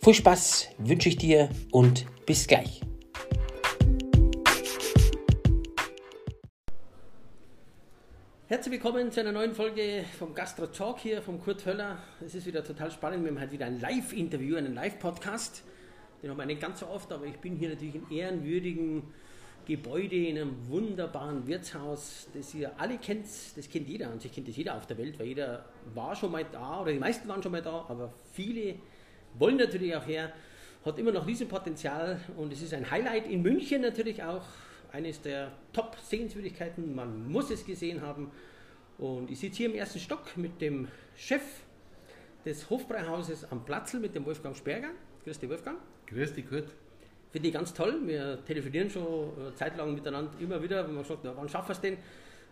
Viel 0.00 0.14
Spaß 0.14 0.68
wünsche 0.78 1.08
ich 1.08 1.16
dir 1.16 1.50
und 1.72 2.06
bis 2.24 2.46
gleich. 2.46 2.80
Herzlich 8.46 8.74
willkommen 8.74 9.10
zu 9.10 9.20
einer 9.20 9.32
neuen 9.32 9.54
Folge 9.54 10.04
vom 10.16 10.34
Gastro 10.34 10.68
Talk 10.68 11.00
hier 11.00 11.20
vom 11.20 11.40
Kurt 11.42 11.66
Höller. 11.66 11.98
Es 12.24 12.34
ist 12.36 12.46
wieder 12.46 12.62
total 12.62 12.92
spannend. 12.92 13.24
Wir 13.24 13.32
haben 13.32 13.40
heute 13.40 13.52
wieder 13.52 13.66
ein 13.66 13.80
Live-Interview, 13.80 14.56
einen 14.56 14.74
Live-Podcast. 14.74 15.64
Den 16.22 16.30
haben 16.30 16.38
wir 16.38 16.46
nicht 16.46 16.60
ganz 16.60 16.80
so 16.80 16.86
oft, 16.86 17.12
aber 17.12 17.26
ich 17.26 17.36
bin 17.38 17.56
hier 17.56 17.70
natürlich 17.70 17.96
in 17.96 18.10
ehrenwürdigen 18.10 19.02
Gebäude, 19.66 20.16
in 20.16 20.38
einem 20.38 20.68
wunderbaren 20.68 21.46
Wirtshaus, 21.46 22.28
das 22.32 22.54
ihr 22.54 22.70
alle 22.78 22.98
kennt. 22.98 23.26
Das 23.56 23.68
kennt 23.68 23.88
jeder 23.88 24.12
und 24.12 24.22
sich 24.22 24.32
kennt 24.32 24.48
das 24.48 24.56
jeder 24.56 24.76
auf 24.76 24.86
der 24.86 24.96
Welt, 24.96 25.18
weil 25.18 25.26
jeder 25.26 25.66
war 25.92 26.14
schon 26.14 26.30
mal 26.30 26.46
da 26.50 26.82
oder 26.82 26.92
die 26.92 27.00
meisten 27.00 27.28
waren 27.28 27.42
schon 27.42 27.52
mal 27.52 27.62
da, 27.62 27.84
aber 27.88 28.14
viele 28.32 28.76
wollen 29.34 29.56
natürlich 29.56 29.94
auch 29.94 30.06
her, 30.06 30.32
hat 30.84 30.98
immer 30.98 31.12
noch 31.12 31.26
Riesenpotenzial 31.26 32.20
und 32.36 32.52
es 32.52 32.62
ist 32.62 32.74
ein 32.74 32.90
Highlight 32.90 33.26
in 33.26 33.42
München 33.42 33.82
natürlich 33.82 34.22
auch, 34.22 34.44
eines 34.92 35.20
der 35.20 35.52
Top-Sehenswürdigkeiten, 35.72 36.94
man 36.94 37.30
muss 37.30 37.50
es 37.50 37.64
gesehen 37.64 38.00
haben. 38.00 38.30
Und 38.96 39.30
ich 39.30 39.38
sitze 39.38 39.58
hier 39.58 39.66
im 39.68 39.74
ersten 39.74 39.98
Stock 39.98 40.36
mit 40.36 40.60
dem 40.60 40.88
Chef 41.14 41.42
des 42.44 42.68
Hofbräuhauses 42.70 43.50
am 43.50 43.64
Platzl, 43.64 43.98
mit 43.98 44.14
dem 44.14 44.24
Wolfgang 44.24 44.56
Sperger. 44.56 44.90
Grüß 45.24 45.38
dich, 45.38 45.50
Wolfgang. 45.50 45.78
Grüß 46.06 46.32
dich, 46.32 46.48
Kurt. 46.48 46.68
Finde 47.30 47.48
ich 47.48 47.54
ganz 47.54 47.74
toll. 47.74 48.00
Wir 48.06 48.42
telefonieren 48.46 48.88
schon 48.88 49.04
äh, 49.04 49.54
zeitlang 49.54 49.94
miteinander 49.94 50.32
immer 50.40 50.62
wieder, 50.62 50.86
wenn 50.86 50.94
man 50.94 51.04
sagt, 51.04 51.20
na, 51.22 51.36
wann 51.36 51.48
schaffen 51.48 51.68
wir 51.68 51.72
es 51.72 51.80
denn? 51.80 51.98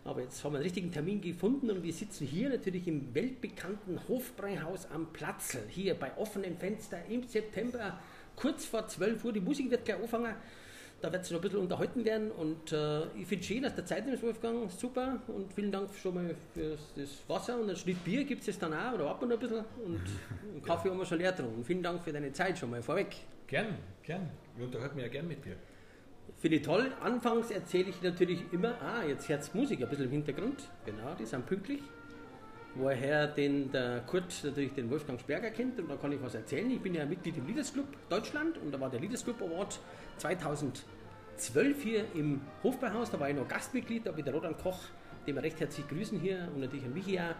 Aber 0.07 0.23
jetzt 0.23 0.43
haben 0.45 0.53
wir 0.53 0.59
einen 0.59 0.65
richtigen 0.65 0.93
Termin 0.93 1.21
gefunden 1.21 1.69
und 1.69 1.83
wir 1.83 1.93
sitzen 1.93 2.27
hier 2.27 2.49
natürlich 2.49 2.87
im 2.87 3.13
weltbekannten 3.13 3.99
Hofbräuhaus 4.09 4.87
am 4.93 5.13
Platzl, 5.13 5.63
hier 5.69 5.95
bei 5.95 6.17
offenem 6.17 6.57
Fenster 6.57 6.99
im 7.09 7.25
September, 7.25 7.99
kurz 8.37 8.65
vor 8.65 8.87
12 8.87 9.25
Uhr. 9.25 9.33
Die 9.33 9.41
Musik 9.41 9.69
wird 9.71 9.85
gleich 9.85 10.01
anfangen. 10.01 10.35
Da 11.01 11.13
wird 11.13 11.25
sich 11.25 11.33
noch 11.33 11.41
ein 11.41 11.43
bisschen 11.43 11.59
unterhalten 11.59 12.05
werden 12.05 12.31
und 12.31 12.73
äh, 12.73 13.05
ich 13.19 13.27
finde 13.27 13.43
es 13.43 13.47
schön, 13.47 13.63
dass 13.63 13.75
der 13.75 13.85
Zeit 13.85 14.07
ist, 14.07 14.23
Wolfgang. 14.23 14.71
Super 14.71 15.21
und 15.27 15.53
vielen 15.53 15.71
Dank 15.71 15.91
schon 15.95 16.15
mal 16.15 16.35
für 16.55 16.79
das 16.97 17.11
Wasser 17.29 17.61
und 17.61 17.69
ein 17.69 17.77
Schnitt 17.77 18.03
Bier 18.03 18.25
gibt 18.25 18.47
es 18.49 18.59
dann 18.59 18.73
auch 18.73 18.95
oder 18.95 19.11
ab 19.11 19.23
und 19.23 19.31
ein 19.31 19.39
bisschen 19.39 19.65
und 19.85 20.01
einen 20.53 20.63
Kaffee 20.63 20.89
haben 20.89 20.99
wir 20.99 21.05
schon 21.05 21.19
leer 21.19 21.33
getrunken. 21.33 21.65
Vielen 21.65 21.83
Dank 21.83 22.03
für 22.03 22.13
deine 22.13 22.33
Zeit 22.33 22.57
schon 22.57 22.71
mal 22.71 22.81
vorweg. 22.81 23.15
Gern, 23.47 23.77
gern. 24.03 24.31
Wir 24.57 24.65
unterhalten 24.65 24.97
mich 24.97 25.05
ja 25.05 25.11
gern 25.11 25.29
mit 25.29 25.45
dir. 25.45 25.57
Finde 26.39 26.59
ich 26.59 26.63
toll. 26.63 26.93
Anfangs 27.01 27.51
erzähle 27.51 27.89
ich 27.89 28.03
natürlich 28.03 28.53
immer, 28.53 28.75
ah, 28.83 29.03
jetzt 29.09 29.29
hört 29.29 29.55
Musik 29.55 29.83
ein 29.83 29.89
bisschen 29.89 30.05
im 30.05 30.11
Hintergrund. 30.11 30.69
Genau, 30.85 31.15
die 31.19 31.25
sind 31.25 31.47
pünktlich. 31.47 31.83
Woher 32.75 33.27
den 33.27 33.73
der 33.73 34.01
Kurt 34.01 34.45
natürlich 34.45 34.75
den 34.75 34.91
Wolfgang 34.91 35.19
Sperger 35.19 35.51
kennt 35.51 35.81
und 35.81 35.89
da 35.89 35.97
kann 35.97 36.13
ich 36.13 36.21
was 36.21 36.35
erzählen. 36.35 36.71
Ich 36.71 36.81
bin 36.81 36.95
ja 36.95 37.07
Mitglied 37.07 37.39
im 37.39 37.47
Leaders 37.47 37.73
Club 37.73 37.87
Deutschland 38.11 38.59
und 38.59 38.71
da 38.71 38.79
war 38.79 38.91
der 38.91 39.01
Leaders 39.01 39.25
Club 39.25 39.41
Award 39.41 39.81
2012 40.19 40.85
hier 41.83 42.05
im 42.15 42.43
Hofbauhaus. 42.63 43.11
Da 43.11 43.19
war 43.19 43.31
ich 43.31 43.37
noch 43.37 43.49
Gastmitglied, 43.49 44.05
da 44.05 44.11
habe 44.11 44.21
ich 44.21 44.25
der 44.27 44.35
Roland 44.35 44.59
Koch, 44.59 44.81
den 45.27 45.37
wir 45.37 45.43
recht 45.43 45.59
herzlich 45.59 45.89
grüßen 45.89 46.21
hier 46.21 46.51
und 46.55 46.61
natürlich 46.61 46.85
an 46.85 46.93
Michi 46.93 47.19
auch, 47.19 47.35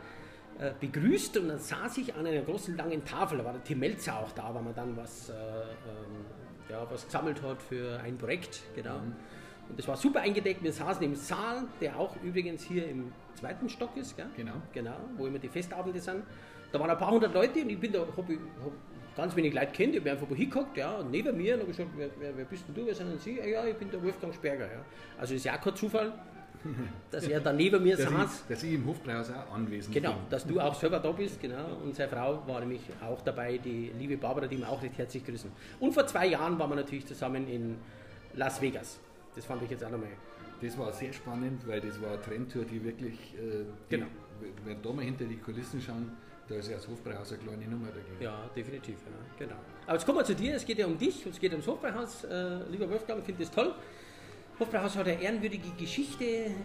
begrüßt 0.81 1.37
und 1.39 1.49
dann 1.49 1.59
saß 1.59 1.99
ich 1.99 2.15
an 2.15 2.27
einer 2.27 2.43
großen 2.43 2.77
langen 2.77 3.05
Tafel. 3.05 3.39
Da 3.39 3.45
war 3.45 3.53
der 3.53 3.65
Tim 3.65 3.81
Melzer 3.81 4.19
auch 4.19 4.33
da, 4.33 4.55
weil 4.55 4.63
man 4.63 4.75
dann 4.75 4.97
was, 4.97 5.29
äh, 5.29 5.33
ähm, 5.33 6.25
ja, 6.69 6.87
was 6.91 7.05
gesammelt 7.05 7.43
hat 7.43 7.63
für 7.63 8.01
ein 8.01 8.17
Projekt. 8.17 8.63
Genau. 8.75 8.99
Mhm. 8.99 9.17
Und 9.69 9.79
das 9.79 9.89
war 9.89 9.97
super 9.97 10.21
eingedeckt. 10.21 10.63
Wir 10.63 10.73
saßen 10.73 11.03
im 11.03 11.15
Saal, 11.15 11.65
der 11.81 11.99
auch 11.99 12.17
übrigens 12.23 12.63
hier 12.63 12.89
im 12.89 13.13
zweiten 13.35 13.69
Stock 13.69 13.97
ist, 13.97 14.17
gell? 14.17 14.27
Genau. 14.37 14.55
Genau, 14.73 14.97
wo 15.17 15.27
immer 15.27 15.39
die 15.39 15.49
Festabende 15.49 16.01
sind. 16.01 16.23
Da 16.73 16.81
waren 16.81 16.91
ein 16.91 16.99
paar 16.99 17.11
hundert 17.11 17.35
Leute 17.35 17.61
und 17.63 17.71
ich 17.71 17.79
bin 17.79 17.93
da, 17.93 18.01
hab, 18.01 18.17
hab 18.17 18.73
ganz 19.17 19.35
wenig 19.35 19.55
Leute 19.55 19.73
kennt, 19.73 19.95
ich 19.95 20.01
habe 20.01 20.11
einfach 20.13 20.29
hingeguckt, 20.29 20.77
ja, 20.77 20.97
und 20.97 21.11
neben 21.11 21.37
mir, 21.37 21.55
und 21.55 21.61
habe 21.61 21.71
gesagt, 21.71 21.91
wer, 21.97 22.11
wer, 22.19 22.37
wer, 22.37 22.45
bist 22.45 22.69
denn 22.69 22.75
du, 22.75 22.87
wer 22.87 22.95
sind 22.95 23.11
denn 23.11 23.19
Sie? 23.19 23.39
Ja, 23.39 23.65
ich 23.65 23.77
bin 23.77 23.91
der 23.91 24.03
Wolfgang 24.03 24.35
Sperger, 24.35 24.67
ja. 24.67 24.85
Also 25.19 25.35
ist 25.35 25.45
ja 25.45 25.57
auch 25.57 25.61
kein 25.61 25.75
Zufall, 25.75 26.13
dass 27.11 27.27
er 27.27 27.41
da 27.41 27.53
neben 27.53 27.83
mir 27.83 27.97
dass 27.97 28.11
saß. 28.11 28.43
Ich, 28.43 28.49
dass 28.49 28.63
ich 28.63 28.75
im 28.75 28.87
Hofbräuhaus 28.87 29.31
auch 29.31 29.55
anwesend 29.55 29.95
genau, 29.95 30.11
bin. 30.11 30.19
Genau, 30.19 30.31
dass 30.31 30.47
du 30.47 30.61
auch 30.61 30.75
selber 30.75 30.99
da 30.99 31.13
bist, 31.13 31.41
genau. 31.41 31.77
Und 31.85 31.95
seine 31.95 32.11
Frau 32.11 32.43
war 32.47 32.61
nämlich 32.61 32.83
auch 33.03 33.21
dabei, 33.23 33.59
die 33.59 33.93
liebe 33.99 34.17
Barbara, 34.17 34.47
die 34.47 34.59
wir 34.59 34.69
auch 34.69 34.83
recht 34.83 34.99
herzlich 34.99 35.25
grüßen. 35.25 35.51
Und 35.81 35.93
vor 35.93 36.07
zwei 36.07 36.27
Jahren 36.27 36.59
waren 36.59 36.71
wir 36.71 36.77
natürlich 36.77 37.07
zusammen 37.07 37.49
in 37.49 37.77
Las 38.35 38.61
Vegas. 38.61 38.99
Das 39.35 39.45
fand 39.45 39.63
ich 39.63 39.71
jetzt 39.71 39.85
auch 39.85 39.91
nochmal. 39.91 40.09
Das 40.61 40.79
war 40.79 40.93
sehr 40.93 41.13
spannend, 41.13 41.67
weil 41.67 41.81
das 41.81 42.01
war 42.01 42.13
eine 42.13 42.23
Trendtour, 42.23 42.65
die 42.65 42.83
wirklich, 42.83 43.35
äh, 43.35 43.65
die, 43.91 43.97
genau. 43.97 44.07
wenn 44.65 44.81
da 44.81 44.93
mal 44.93 45.05
hinter 45.05 45.25
die 45.25 45.37
Kulissen 45.37 45.81
schauen, 45.81 46.11
da 46.49 46.55
ist 46.55 46.69
ja 46.69 46.77
das 46.77 46.89
Hofbräuhaus 46.89 47.33
eine 47.33 47.43
kleine 47.43 47.67
Nummer 47.67 47.89
dagegen. 47.89 48.23
Ja, 48.23 48.49
definitiv, 48.55 48.97
ja, 49.05 49.47
genau. 49.47 49.61
Aber 49.85 49.95
jetzt 49.95 50.07
kommen 50.07 50.19
wir 50.19 50.25
zu 50.25 50.35
dir, 50.35 50.55
es 50.55 50.65
geht 50.65 50.79
ja 50.79 50.87
um 50.87 50.97
dich, 50.97 51.27
es 51.27 51.39
geht 51.41 51.51
ums 51.53 51.67
Hofbräuhaus. 51.67 52.25
Äh, 52.25 52.69
lieber 52.71 52.89
Wolfgang, 52.89 53.21
ich 53.21 53.27
finde 53.27 53.45
das 53.45 53.53
toll. 53.53 53.75
Hofbräuhaus 54.59 54.97
hat 54.97 55.07
eine 55.07 55.21
ehrenwürdige 55.21 55.69
Geschichte. 55.79 56.25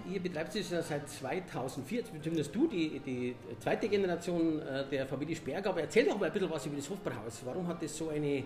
Ihr 0.09 0.21
betreibt 0.21 0.55
es 0.55 0.69
ja 0.69 0.81
seit 0.81 1.09
2004, 1.09 2.05
zumindest 2.23 2.55
du, 2.55 2.67
die, 2.67 2.99
die 2.99 3.35
zweite 3.59 3.89
Generation 3.89 4.61
äh, 4.61 4.85
der 4.89 5.05
Familie 5.05 5.35
Sperger. 5.35 5.71
Aber 5.71 5.81
erzähl 5.81 6.05
doch 6.05 6.17
mal 6.17 6.27
ein 6.27 6.31
bisschen 6.31 6.49
was 6.49 6.65
über 6.65 6.77
das 6.77 6.89
Hofbräuhaus. 6.89 7.41
Warum 7.43 7.67
hat 7.67 7.83
das 7.83 7.97
so 7.97 8.07
eine 8.07 8.43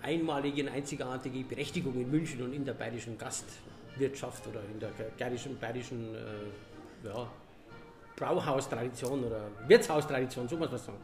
einmalige 0.00 0.70
einzigartige 0.70 1.42
Berechtigung 1.42 1.94
in 1.94 2.08
München 2.08 2.40
und 2.42 2.52
in 2.52 2.64
der 2.64 2.74
bayerischen 2.74 3.18
Gastwirtschaft 3.18 4.46
oder 4.46 4.60
in 4.72 4.78
der 4.78 4.90
bayerischen, 5.18 5.58
bayerischen 5.58 6.14
äh, 6.14 7.08
ja, 7.08 7.28
Brauhaustradition 8.14 9.24
oder 9.24 9.48
Wirtshaustradition, 9.66 10.48
so 10.48 10.56
muss 10.56 10.70
man 10.70 10.78
sagen. 10.78 10.98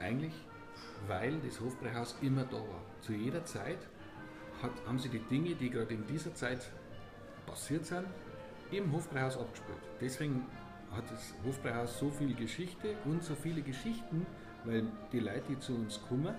Eigentlich, 0.00 0.34
weil 1.06 1.38
das 1.46 1.60
Hofbräuhaus 1.60 2.16
immer 2.22 2.44
da 2.44 2.56
war. 2.56 2.82
Zu 3.02 3.12
jeder 3.12 3.44
Zeit 3.44 3.78
hat, 4.62 4.70
haben 4.86 4.98
sie 4.98 5.08
die 5.08 5.18
Dinge, 5.18 5.54
die 5.54 5.70
gerade 5.70 5.94
in 5.94 6.06
dieser 6.06 6.34
Zeit 6.34 6.70
passiert 7.46 7.86
sind, 7.86 8.06
im 8.70 8.92
Hofbräuhaus 8.92 9.36
abgespielt. 9.38 9.78
Deswegen 10.00 10.46
hat 10.94 11.04
das 11.10 11.34
Hofbräuhaus 11.44 11.98
so 11.98 12.10
viel 12.10 12.34
Geschichte 12.34 12.94
und 13.04 13.22
so 13.22 13.34
viele 13.34 13.62
Geschichten, 13.62 14.26
weil 14.64 14.84
die 15.12 15.20
Leute, 15.20 15.42
die 15.48 15.58
zu 15.58 15.74
uns 15.74 16.00
kommen, 16.08 16.34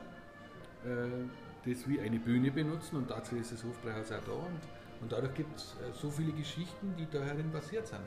äh, 0.85 1.69
das 1.69 1.87
wie 1.87 1.99
eine 1.99 2.19
Bühne 2.19 2.51
benutzen 2.51 2.97
und 2.97 3.09
dazu 3.09 3.35
ist 3.35 3.51
das 3.51 3.63
Hofbräuhaus 3.63 4.11
auch 4.11 4.23
da 4.23 4.31
und, 4.31 5.01
und 5.01 5.11
dadurch 5.11 5.33
gibt 5.33 5.57
es 5.57 5.75
äh, 5.75 5.93
so 5.93 6.09
viele 6.09 6.31
Geschichten, 6.31 6.93
die 6.97 7.07
da 7.09 7.23
herin 7.23 7.51
passiert 7.51 7.87
sind. 7.87 8.01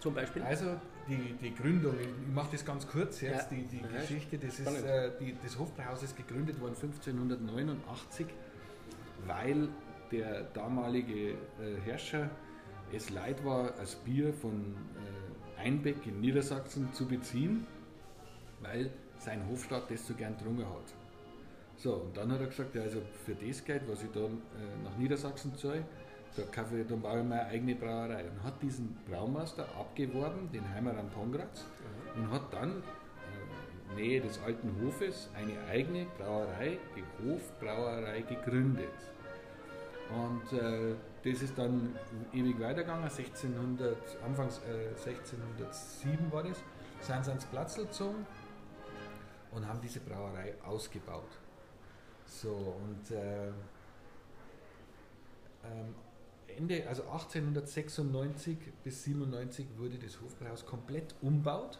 Zum 0.00 0.14
Beispiel? 0.14 0.42
Also 0.42 0.76
die, 1.08 1.34
die 1.40 1.54
Gründung, 1.54 1.94
ich 2.00 2.34
mache 2.34 2.52
das 2.52 2.64
ganz 2.64 2.86
kurz 2.86 3.20
jetzt, 3.20 3.50
ja. 3.50 3.56
die, 3.56 3.64
die 3.64 3.80
ja, 3.80 4.00
Geschichte, 4.00 4.38
das 4.38 4.60
ist, 4.60 4.82
äh, 4.84 5.10
die, 5.20 5.34
das 5.42 5.58
Hofbräuhaus 5.58 6.02
ist 6.02 6.16
gegründet 6.16 6.60
worden 6.60 6.74
1589, 6.74 8.26
weil 9.26 9.68
der 10.12 10.44
damalige 10.54 11.30
äh, 11.30 11.36
Herrscher 11.84 12.30
es 12.92 13.10
leid 13.10 13.44
war, 13.44 13.72
das 13.72 13.96
Bier 13.96 14.32
von 14.32 14.74
äh, 15.58 15.60
Einbeck 15.60 16.06
in 16.06 16.20
Niedersachsen 16.20 16.92
zu 16.92 17.06
beziehen, 17.06 17.66
weil 18.60 18.90
sein 19.18 19.46
Hofstaat 19.48 19.90
das 19.90 20.06
so 20.06 20.14
gern 20.14 20.36
getrunken 20.36 20.66
hat. 20.66 20.94
So, 21.76 21.94
und 21.94 22.16
dann 22.16 22.32
hat 22.32 22.40
er 22.40 22.46
gesagt, 22.46 22.74
ja, 22.74 22.82
also 22.82 23.00
für 23.24 23.34
das 23.34 23.64
Geld, 23.64 23.82
was 23.88 24.02
ich 24.02 24.10
da 24.10 24.20
äh, 24.20 24.28
nach 24.84 24.96
Niedersachsen 24.96 25.54
zahle, 25.56 25.84
da, 26.36 26.42
kaufe, 26.44 26.84
dann 26.84 27.00
baue 27.00 27.20
ich 27.20 27.26
meine 27.26 27.46
eigene 27.46 27.74
Brauerei. 27.74 28.24
Und 28.24 28.42
hat 28.42 28.62
diesen 28.62 28.96
Braumeister 29.08 29.64
abgeworben, 29.78 30.50
den 30.52 30.68
Heimeran 30.74 31.08
Pongratz, 31.10 31.64
mhm. 32.14 32.22
und 32.22 32.30
hat 32.30 32.52
dann 32.52 32.82
äh, 32.82 33.94
Nähe 33.94 34.20
des 34.20 34.40
alten 34.42 34.74
Hofes 34.82 35.30
eine 35.34 35.54
eigene 35.70 36.06
Brauerei, 36.18 36.78
die 36.96 37.04
Hofbrauerei, 37.24 38.22
gegründet. 38.22 38.88
Und 40.10 40.58
äh, 40.58 40.94
das 41.22 41.42
ist 41.42 41.58
dann 41.58 41.94
ewig 42.32 42.58
weitergegangen, 42.58 43.04
1600, 43.04 43.96
Anfangs 44.24 44.60
äh, 44.60 44.88
1607 44.88 46.32
war 46.32 46.42
das, 46.42 46.62
sind 47.00 47.24
sie 47.24 47.30
ans 47.30 47.44
Platzl 47.46 47.82
gezogen 47.82 48.26
und 49.52 49.66
haben 49.66 49.80
diese 49.80 50.00
Brauerei 50.00 50.54
ausgebaut. 50.64 51.38
So, 52.26 52.76
und 52.80 53.10
äh, 53.10 53.48
ähm, 55.64 55.94
Ende, 56.56 56.86
also 56.88 57.02
1896 57.02 58.58
bis 58.84 59.04
97 59.04 59.66
wurde 59.76 59.98
das 59.98 60.20
Hofbräuhaus 60.20 60.64
komplett 60.66 61.14
umbaut. 61.22 61.78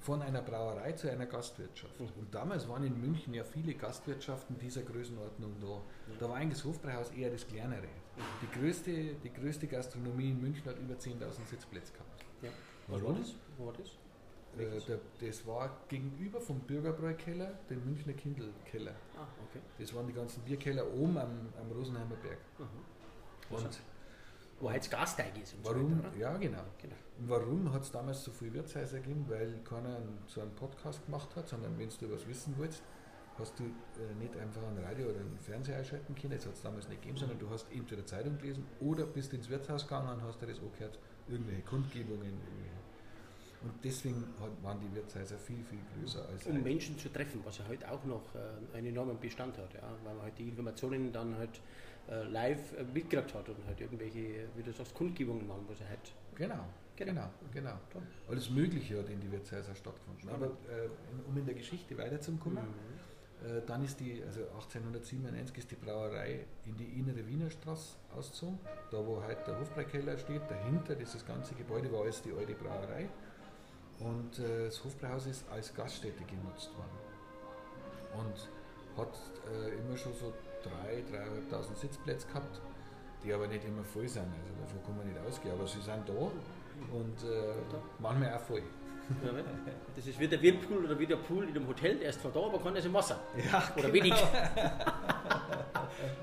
von 0.00 0.20
einer 0.20 0.42
Brauerei 0.42 0.92
zu 0.92 1.10
einer 1.10 1.24
Gastwirtschaft. 1.24 1.98
Mhm. 1.98 2.08
Und 2.18 2.34
damals 2.34 2.68
waren 2.68 2.84
in 2.84 3.00
München 3.00 3.32
ja 3.32 3.42
viele 3.42 3.72
Gastwirtschaften 3.72 4.58
dieser 4.58 4.82
Größenordnung 4.82 5.54
da. 5.62 5.80
Da 6.18 6.28
war 6.28 6.36
eigentlich 6.36 6.58
das 6.58 6.64
Hofbräuhaus 6.66 7.10
eher 7.12 7.30
das 7.30 7.46
kleinere. 7.48 7.80
Mhm. 7.80 8.22
Die 8.42 8.60
größte, 8.60 8.90
die 9.14 9.32
größte 9.32 9.66
Gastronomie 9.66 10.28
in 10.32 10.42
München 10.42 10.66
hat 10.66 10.78
über 10.78 10.92
10.000 10.94 11.46
Sitzplätze 11.48 11.94
gehabt. 11.94 12.22
Ja. 12.42 12.50
Warum? 12.88 13.14
War 13.14 13.14
das? 13.14 13.34
Wo 13.56 13.66
war 13.66 13.72
das? 13.72 13.88
Äh, 14.58 15.26
das 15.26 15.46
war 15.46 15.74
gegenüber 15.88 16.38
vom 16.40 16.60
Bürgerbräukeller, 16.60 17.58
dem 17.70 17.82
Münchner 17.86 18.12
Kindelkeller. 18.12 18.94
Ah, 19.16 19.26
okay. 19.48 19.60
Das 19.78 19.94
waren 19.94 20.06
die 20.06 20.12
ganzen 20.12 20.42
Bierkeller 20.42 20.86
oben 20.92 21.16
am, 21.16 21.48
am 21.58 21.72
Rosenheimer 21.72 22.16
Berg. 22.16 22.38
Mhm. 22.58 22.66
Und 23.50 23.80
wo 24.60 24.70
jetzt 24.70 24.90
Gasteig 24.90 25.32
ist. 25.42 25.54
warum? 25.62 25.98
So 25.98 26.04
weiter, 26.04 26.16
ja, 26.16 26.36
genau. 26.36 26.62
genau. 26.80 26.94
Warum 27.18 27.72
hat 27.72 27.82
es 27.82 27.90
damals 27.90 28.24
so 28.24 28.30
viele 28.30 28.54
Wirtshäuser 28.54 28.98
gegeben? 28.98 29.24
Weil 29.28 29.60
keiner 29.64 29.98
so 30.26 30.40
einen 30.40 30.54
Podcast 30.54 31.04
gemacht 31.04 31.34
hat, 31.36 31.48
sondern 31.48 31.78
wenn 31.78 31.88
du 31.88 32.10
was 32.12 32.26
wissen 32.26 32.54
willst, 32.58 32.82
hast 33.38 33.58
du 33.58 33.64
äh, 33.64 34.14
nicht 34.20 34.36
einfach 34.36 34.62
ein 34.62 34.78
Radio 34.84 35.08
oder 35.08 35.20
einen 35.20 35.38
Fernseher 35.40 35.78
einschalten 35.78 36.14
können, 36.14 36.34
das 36.36 36.46
hat 36.46 36.54
es 36.54 36.62
damals 36.62 36.88
nicht 36.88 37.02
gegeben, 37.02 37.18
sondern 37.18 37.38
du 37.38 37.50
hast 37.50 37.66
entweder 37.72 38.06
Zeitung 38.06 38.38
gelesen 38.38 38.64
oder 38.80 39.04
bist 39.06 39.32
ins 39.32 39.48
Wirtshaus 39.48 39.82
gegangen 39.82 40.08
und 40.08 40.22
hast 40.22 40.40
dir 40.40 40.46
das 40.46 40.58
auch 40.58 40.72
gehört, 40.78 40.98
irgendwelche 41.28 41.62
Kundgebungen. 41.62 42.22
Irgendwelche. 42.22 42.74
Und 43.62 43.72
deswegen 43.82 44.22
waren 44.62 44.78
die 44.78 44.94
Wirtshäuser 44.94 45.38
viel, 45.38 45.64
viel 45.64 45.78
größer 45.96 46.28
als. 46.28 46.44
Um 46.46 46.62
Menschen 46.62 46.98
zu 46.98 47.08
treffen, 47.08 47.40
was 47.44 47.58
ja 47.58 47.64
heute 47.66 47.90
auch 47.90 48.04
noch 48.04 48.22
äh, 48.34 48.76
einen 48.76 48.88
enormen 48.88 49.18
Bestand 49.18 49.56
hat, 49.56 49.72
ja, 49.72 49.82
weil 50.04 50.14
man 50.14 50.22
halt 50.24 50.38
die 50.38 50.48
Informationen 50.48 51.10
dann 51.12 51.36
halt 51.38 51.60
äh, 52.10 52.22
live 52.24 52.72
äh, 52.78 52.84
mitgekriegt 52.84 53.34
hat 53.34 53.48
und 53.48 53.66
halt 53.66 53.80
irgendwelche, 53.80 54.46
wie 54.56 54.62
du 54.62 54.72
sagst, 54.72 54.94
Kundgebungen 54.94 55.46
machen, 55.46 55.64
was 55.68 55.80
er 55.80 55.88
halt. 55.88 56.12
Genau. 56.34 56.64
Genau, 56.96 57.28
genau. 57.52 57.72
genau. 57.90 58.06
Alles 58.28 58.50
Mögliche 58.50 58.98
hat 58.98 59.08
in 59.08 59.20
die 59.20 59.30
Wirtshäuser 59.30 59.74
stattgefunden. 59.74 60.28
Aber 60.30 60.46
äh, 60.46 60.88
um 61.26 61.36
in 61.36 61.44
der 61.44 61.54
Geschichte 61.54 61.98
weiterzukommen, 61.98 62.62
mhm. 62.62 63.48
äh, 63.48 63.62
dann 63.66 63.84
ist 63.84 63.98
die, 63.98 64.22
also 64.24 64.42
1897 64.42 65.58
ist 65.58 65.70
die 65.72 65.74
Brauerei 65.74 66.46
in 66.66 66.76
die 66.76 67.00
innere 67.00 67.26
Wiener 67.26 67.50
Straße 67.50 67.96
ausgezogen, 68.16 68.60
da 68.92 68.98
wo 68.98 69.20
heute 69.20 69.42
der 69.44 69.58
Hofbräukeller 69.58 70.16
steht, 70.18 70.42
dahinter 70.48 70.94
dieses 70.94 71.26
ganze 71.26 71.54
Gebäude 71.54 71.90
war 71.92 72.02
alles 72.02 72.22
die 72.22 72.32
alte 72.32 72.54
Brauerei 72.54 73.08
und 73.98 74.38
äh, 74.38 74.66
das 74.66 74.84
Hofbräuhaus 74.84 75.26
ist 75.26 75.48
als 75.50 75.74
Gaststätte 75.74 76.22
genutzt 76.24 76.70
worden 76.76 76.98
und 78.18 78.48
hat 78.96 79.18
äh, 79.52 79.74
immer 79.80 79.96
schon 79.96 80.14
so 80.14 80.32
3.000, 80.64 81.50
3.500 81.50 81.76
Sitzplätze 81.76 82.26
gehabt, 82.28 82.60
die 83.22 83.32
aber 83.32 83.46
nicht 83.46 83.64
immer 83.64 83.84
voll 83.84 84.08
sind, 84.08 84.24
also 84.24 84.54
davon 84.60 84.82
kann 84.84 84.96
man 84.96 85.06
nicht 85.06 85.18
ausgehen, 85.26 85.54
aber 85.54 85.66
sie 85.66 85.80
sind 85.80 86.08
da 86.08 86.30
und 86.92 87.24
äh, 87.24 87.54
manchmal 87.98 88.34
auch 88.34 88.40
voll. 88.40 88.62
Ja, 89.22 89.32
das 89.94 90.06
ist 90.06 90.18
wie 90.18 90.26
der 90.26 90.40
Whirlpool 90.40 90.86
oder 90.86 90.98
wie 90.98 91.06
der 91.06 91.16
Pool 91.16 91.44
in 91.44 91.50
einem 91.50 91.68
Hotel, 91.68 91.98
der 91.98 92.08
ist 92.08 92.22
zwar 92.22 92.32
da, 92.32 92.40
aber 92.40 92.58
keiner 92.58 92.78
ist 92.78 92.86
im 92.86 92.94
Wasser. 92.94 93.20
Ja, 93.36 93.62
oder 93.76 93.90
genau. 93.90 93.92
wenig. 93.92 94.14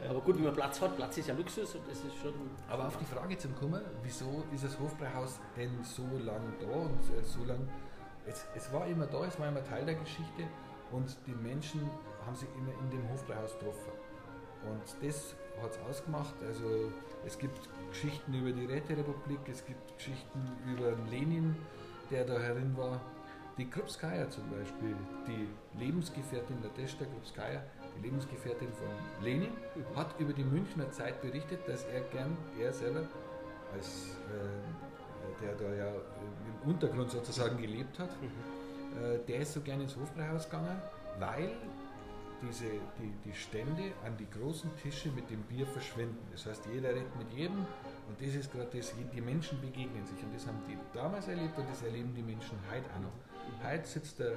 aber 0.10 0.22
gut, 0.22 0.38
wenn 0.38 0.46
man 0.46 0.56
Platz 0.56 0.82
hat, 0.82 0.96
Platz 0.96 1.16
ist 1.18 1.28
ja 1.28 1.36
Luxus 1.36 1.76
und 1.76 1.88
das 1.88 2.00
ist 2.00 2.16
schon. 2.22 2.34
Aber 2.68 2.88
auf 2.88 2.98
die 2.98 3.06
Frage 3.06 3.38
zum 3.38 3.56
Kommen, 3.56 3.84
wieso 4.02 4.44
ist 4.54 4.64
das 4.64 4.80
Hofbräuhaus 4.80 5.40
denn 5.56 5.84
so 5.84 6.08
lange 6.24 6.54
da 6.60 6.72
und 6.72 7.00
äh, 7.16 7.24
so 7.24 7.44
lang? 7.46 7.70
Es, 8.26 8.48
es 8.56 8.74
war 8.74 8.88
immer 8.88 9.06
da, 9.06 9.26
es 9.26 9.40
war 9.40 9.48
immer 9.48 9.64
Teil 9.64 9.86
der 9.86 9.94
Geschichte 9.96 10.48
und 10.92 11.16
die 11.28 11.34
Menschen 11.34 11.88
haben 12.26 12.36
sich 12.36 12.50
immer 12.58 12.72
in 12.80 12.90
dem 12.90 13.08
Hofbräuhaus 13.10 13.54
getroffen. 13.60 13.92
Und 14.70 15.08
das 15.08 15.36
hat 15.62 15.72
es 15.72 15.80
ausgemacht. 15.90 16.36
Also 16.46 16.92
es 17.26 17.38
gibt 17.38 17.70
Geschichten 17.90 18.34
über 18.34 18.52
die 18.52 18.66
Räterepublik, 18.66 19.40
es 19.50 19.66
gibt 19.66 19.98
Geschichten 19.98 20.40
über 20.72 20.94
Lenin, 21.10 21.56
der 22.10 22.26
da 22.26 22.40
herin 22.40 22.76
war. 22.78 23.00
Die 23.58 23.70
Krupskaya 23.70 24.30
zum 24.30 24.50
Beispiel, 24.50 24.96
die 25.28 25.48
Lebensgefährtin 25.78 26.62
Nadezhda 26.62 27.06
Krupskaya, 27.06 27.62
die 27.98 28.04
Lebensgefährtin 28.04 28.70
von 28.70 29.24
Lenin, 29.24 29.52
hat 29.96 30.18
über 30.20 30.34
die 30.34 30.44
Münchner 30.44 30.90
Zeit 30.92 31.22
berichtet, 31.22 31.60
dass 31.68 31.84
er 31.86 32.02
gern, 32.12 32.36
er 32.60 32.72
selber, 32.72 33.08
als 33.74 34.16
äh, 34.30 35.44
der 35.44 35.56
da 35.56 35.74
ja 35.74 35.88
im 35.90 36.70
Untergrund 36.70 37.12
sozusagen 37.12 37.58
gelebt 37.58 38.00
hat, 38.00 38.10
mhm. 38.22 39.04
äh, 39.04 39.20
der 39.28 39.42
ist 39.42 39.54
so 39.54 39.62
gerne 39.62 39.84
ins 39.84 39.96
Hofbräuhaus 39.96 40.46
gegangen, 40.46 40.82
weil 41.20 41.52
diese, 42.42 42.66
die, 43.00 43.14
die 43.26 43.34
Stände 43.34 43.94
an 44.06 44.18
die 44.18 44.30
großen 44.30 44.70
Tische 44.78 45.10
mit 45.10 45.30
dem 45.30 45.42
Bier 45.44 45.66
verschwinden. 45.68 46.26
Das 46.32 46.46
heißt, 46.46 46.66
jeder 46.74 46.90
redet 46.90 47.16
mit 47.18 47.32
jedem 47.32 47.66
und 48.08 48.20
das 48.20 48.36
ist 48.36 48.52
gerade 48.52 48.70
das, 48.76 48.94
die 49.14 49.22
Menschen 49.22 49.60
begegnen 49.62 50.06
sich 50.06 50.24
und 50.24 50.34
das 50.34 50.46
haben 50.48 50.60
die 50.68 50.78
damals 50.94 51.28
erlebt 51.28 51.58
und 51.58 51.70
das 51.70 51.82
erleben 51.84 52.14
die 52.16 52.24
Menschen 52.24 52.58
heute 52.72 52.90
auch 52.96 53.02
noch. 53.02 53.70
Heute 53.70 53.88
sitzt 53.88 54.20
der, 54.20 54.32
äh, 54.32 54.36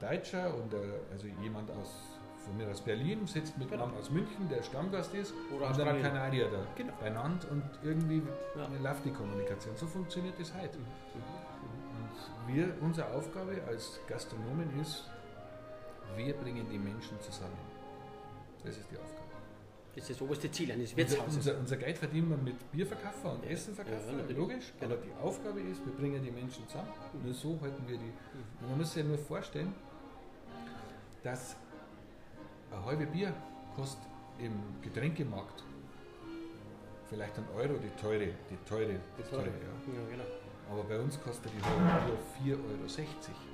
Deutscher 0.00 0.52
und 0.54 0.72
der, 0.72 0.80
also 1.12 1.28
jemand 1.40 1.70
aus 1.70 2.18
von 2.44 2.56
mir 2.56 2.68
aus 2.68 2.80
Berlin 2.80 3.24
sitzt 3.26 3.56
mit 3.56 3.70
genau. 3.70 3.84
einem 3.84 3.94
aus 3.94 4.10
München, 4.10 4.48
der 4.48 4.62
Stammgast 4.64 5.14
ist, 5.14 5.32
Oder 5.56 5.68
und 5.68 5.78
dann 5.78 5.88
ein 5.88 6.02
Kanadier 6.02 6.50
da 6.50 6.66
genau. 6.74 6.92
beieinander 7.00 7.48
und 7.52 7.62
irgendwie 7.84 8.20
ja. 8.56 8.68
läuft 8.82 9.04
die 9.04 9.12
Kommunikation. 9.12 9.76
So 9.76 9.86
funktioniert 9.86 10.34
das 10.40 10.52
heute. 10.54 10.78
Mhm. 10.78 10.84
Und 11.94 12.54
wir, 12.54 12.74
unsere 12.80 13.12
Aufgabe 13.12 13.62
als 13.68 14.00
Gastronomen 14.08 14.80
ist, 14.80 15.08
wir 16.16 16.34
bringen 16.34 16.66
die 16.70 16.78
Menschen 16.78 17.20
zusammen. 17.20 17.58
Das 18.64 18.76
ist 18.76 18.90
die 18.90 18.96
Aufgabe. 18.96 19.22
Das 19.94 20.04
ist 20.04 20.10
das 20.10 20.22
oberste 20.22 20.50
Ziel 20.50 20.72
eines 20.72 20.96
Wirtshauses. 20.96 21.36
Unser, 21.36 21.58
unser 21.58 21.76
Geld 21.76 21.98
verdienen 21.98 22.30
wir 22.30 22.36
mit 22.38 22.72
Bierverkaufen 22.72 23.32
und 23.32 23.44
Essenverkaufen, 23.44 24.18
ja, 24.26 24.36
logisch. 24.36 24.72
Genau. 24.80 24.94
Aber 24.94 25.02
die 25.02 25.12
Aufgabe 25.22 25.60
ist, 25.60 25.84
wir 25.84 25.92
bringen 25.92 26.22
die 26.22 26.30
Menschen 26.30 26.66
zusammen. 26.66 26.88
Mhm. 27.12 27.24
Nur 27.24 27.34
so 27.34 27.58
halten 27.60 27.82
wir 27.86 27.98
die. 27.98 28.04
Mhm. 28.04 28.68
Man 28.68 28.78
muss 28.78 28.94
sich 28.94 29.02
ja 29.02 29.08
nur 29.08 29.18
vorstellen, 29.18 29.74
dass 31.22 31.56
ein 32.70 32.84
halbe 32.84 33.06
Bier 33.06 33.34
kostet 33.76 34.06
im 34.38 34.52
Getränkemarkt 34.80 35.62
vielleicht 37.10 37.36
ein 37.36 37.44
Euro, 37.54 37.74
die 37.74 37.90
teure, 38.00 38.32
die 38.50 38.56
teure, 38.66 38.98
die 39.18 39.22
teure, 39.30 39.44
ja. 39.44 39.92
ja 39.94 40.08
genau. 40.10 40.24
Aber 40.70 40.84
bei 40.84 40.98
uns 40.98 41.20
kostet 41.20 41.52
die 41.52 41.62
halbe 41.62 42.16
Bier 42.42 42.56
4,60 42.56 42.58
Euro. 42.58 43.51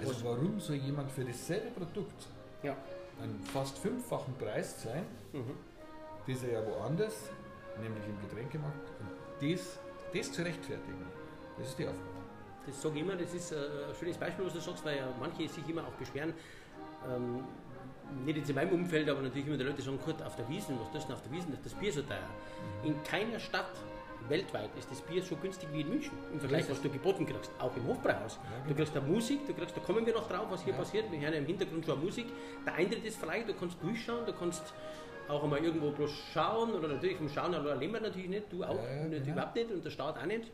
Also 0.00 0.24
warum 0.24 0.58
soll 0.60 0.76
jemand 0.76 1.10
für 1.10 1.24
dasselbe 1.24 1.70
Produkt 1.70 2.26
ja. 2.62 2.76
einen 3.20 3.40
fast 3.52 3.78
fünffachen 3.78 4.34
Preis 4.34 4.78
zahlen, 4.78 5.06
mhm. 5.32 5.54
das 6.26 6.42
er 6.42 6.52
ja 6.52 6.66
woanders, 6.66 7.30
nämlich 7.80 8.04
im 8.04 8.20
Getränkemarkt, 8.28 8.90
und 9.00 9.52
das, 9.52 9.78
das 10.12 10.32
zu 10.32 10.42
rechtfertigen, 10.42 11.06
das 11.58 11.68
ist 11.68 11.78
die 11.78 11.86
Aufgabe. 11.86 12.08
Das 12.66 12.82
sage 12.82 12.96
ich 12.96 13.00
immer, 13.02 13.16
das 13.16 13.32
ist 13.32 13.52
ein 13.52 13.94
schönes 13.98 14.18
Beispiel, 14.18 14.44
was 14.44 14.52
du 14.52 14.60
sagst, 14.60 14.84
weil 14.84 14.98
ja 14.98 15.08
manche 15.18 15.48
sich 15.48 15.66
immer 15.68 15.82
auch 15.82 15.92
beschweren, 15.92 16.34
ähm, 17.08 17.44
nicht 18.24 18.38
jetzt 18.38 18.50
in 18.50 18.56
meinem 18.56 18.72
Umfeld, 18.72 19.08
aber 19.08 19.22
natürlich 19.22 19.46
immer 19.46 19.56
die 19.56 19.64
Leute 19.64 19.82
sagen, 19.82 19.98
gut, 20.04 20.20
auf 20.22 20.36
der 20.36 20.48
Wiesen, 20.48 20.76
was 20.80 20.94
ist 20.94 21.06
denn 21.06 21.14
auf 21.14 21.22
der 21.22 21.32
Wiesen, 21.32 21.56
das 21.62 21.74
Bier 21.74 21.92
so 21.92 22.02
teuer. 22.02 22.18
Mhm. 22.82 22.90
In 22.90 23.02
keiner 23.04 23.38
Stadt 23.38 23.70
weltweit 24.28 24.70
ist 24.78 24.90
das 24.90 25.00
Bier 25.02 25.22
so 25.22 25.36
günstig 25.36 25.68
wie 25.72 25.80
in 25.80 25.88
München 25.88 26.12
im 26.32 26.40
Vergleich, 26.40 26.68
was 26.68 26.80
du 26.80 26.88
geboten 26.88 27.26
kriegst, 27.26 27.50
auch 27.58 27.74
im 27.76 27.86
Hofbräuhaus. 27.86 28.36
Ja, 28.36 28.56
genau. 28.56 28.68
Du 28.68 28.74
kriegst 28.74 28.96
da 28.96 29.00
Musik, 29.00 29.46
du 29.46 29.54
kriegst, 29.54 29.76
da 29.76 29.80
kommen 29.80 30.04
wir 30.04 30.14
noch 30.14 30.28
drauf, 30.28 30.46
was 30.50 30.62
hier 30.62 30.72
ja. 30.72 30.78
passiert. 30.78 31.10
Wir 31.10 31.20
hören 31.20 31.34
im 31.34 31.46
Hintergrund 31.46 31.86
schon 31.86 32.02
Musik. 32.02 32.26
Der 32.66 32.74
Eintritt 32.74 33.04
ist 33.04 33.18
frei, 33.18 33.42
du 33.42 33.54
kannst 33.54 33.82
durchschauen, 33.82 34.26
du 34.26 34.32
kannst 34.32 34.74
auch 35.28 35.44
einmal 35.44 35.64
irgendwo 35.64 35.90
bloß 35.90 36.10
schauen 36.32 36.72
oder 36.72 36.88
natürlich 36.88 37.16
vom 37.16 37.28
Schauen 37.28 37.54
erleben 37.54 37.92
wir 37.92 38.00
natürlich 38.00 38.28
nicht, 38.28 38.52
du 38.52 38.64
auch 38.64 38.76
ja, 38.76 39.04
nicht, 39.04 39.26
überhaupt 39.26 39.54
nicht 39.54 39.70
und 39.70 39.84
der 39.84 39.90
Staat 39.90 40.18
auch 40.18 40.26
nicht. 40.26 40.50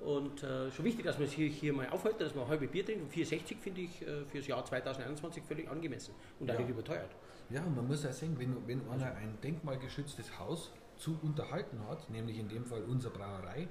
Und 0.00 0.42
äh, 0.44 0.70
schon 0.70 0.84
wichtig, 0.84 1.04
dass 1.04 1.18
man 1.18 1.26
es 1.26 1.32
hier, 1.32 1.72
mal 1.72 1.88
aufhält, 1.88 2.20
dass 2.20 2.34
man 2.34 2.44
ein 2.44 2.50
halbe 2.50 2.68
Bier 2.68 2.84
trinkt. 2.84 3.02
Und 3.02 3.12
4,60 3.12 3.58
finde 3.58 3.80
ich 3.80 4.02
äh, 4.02 4.24
für 4.26 4.38
das 4.38 4.46
Jahr 4.46 4.64
2021 4.64 5.42
völlig 5.42 5.68
angemessen 5.68 6.14
und 6.38 6.50
auch 6.50 6.58
nicht 6.58 6.68
überteuert. 6.68 7.10
Ja, 7.50 7.62
und 7.62 7.74
man 7.74 7.88
muss 7.88 8.04
ja 8.04 8.12
sehen, 8.12 8.36
wenn, 8.38 8.54
wenn 8.66 8.88
einer 8.90 9.16
ein 9.16 9.38
denkmalgeschütztes 9.42 10.38
Haus 10.38 10.70
zu 10.98 11.18
unterhalten 11.22 11.80
hat, 11.88 12.10
nämlich 12.10 12.38
in 12.38 12.48
dem 12.48 12.64
Fall 12.64 12.82
unsere 12.82 13.12
Brauerei, 13.12 13.68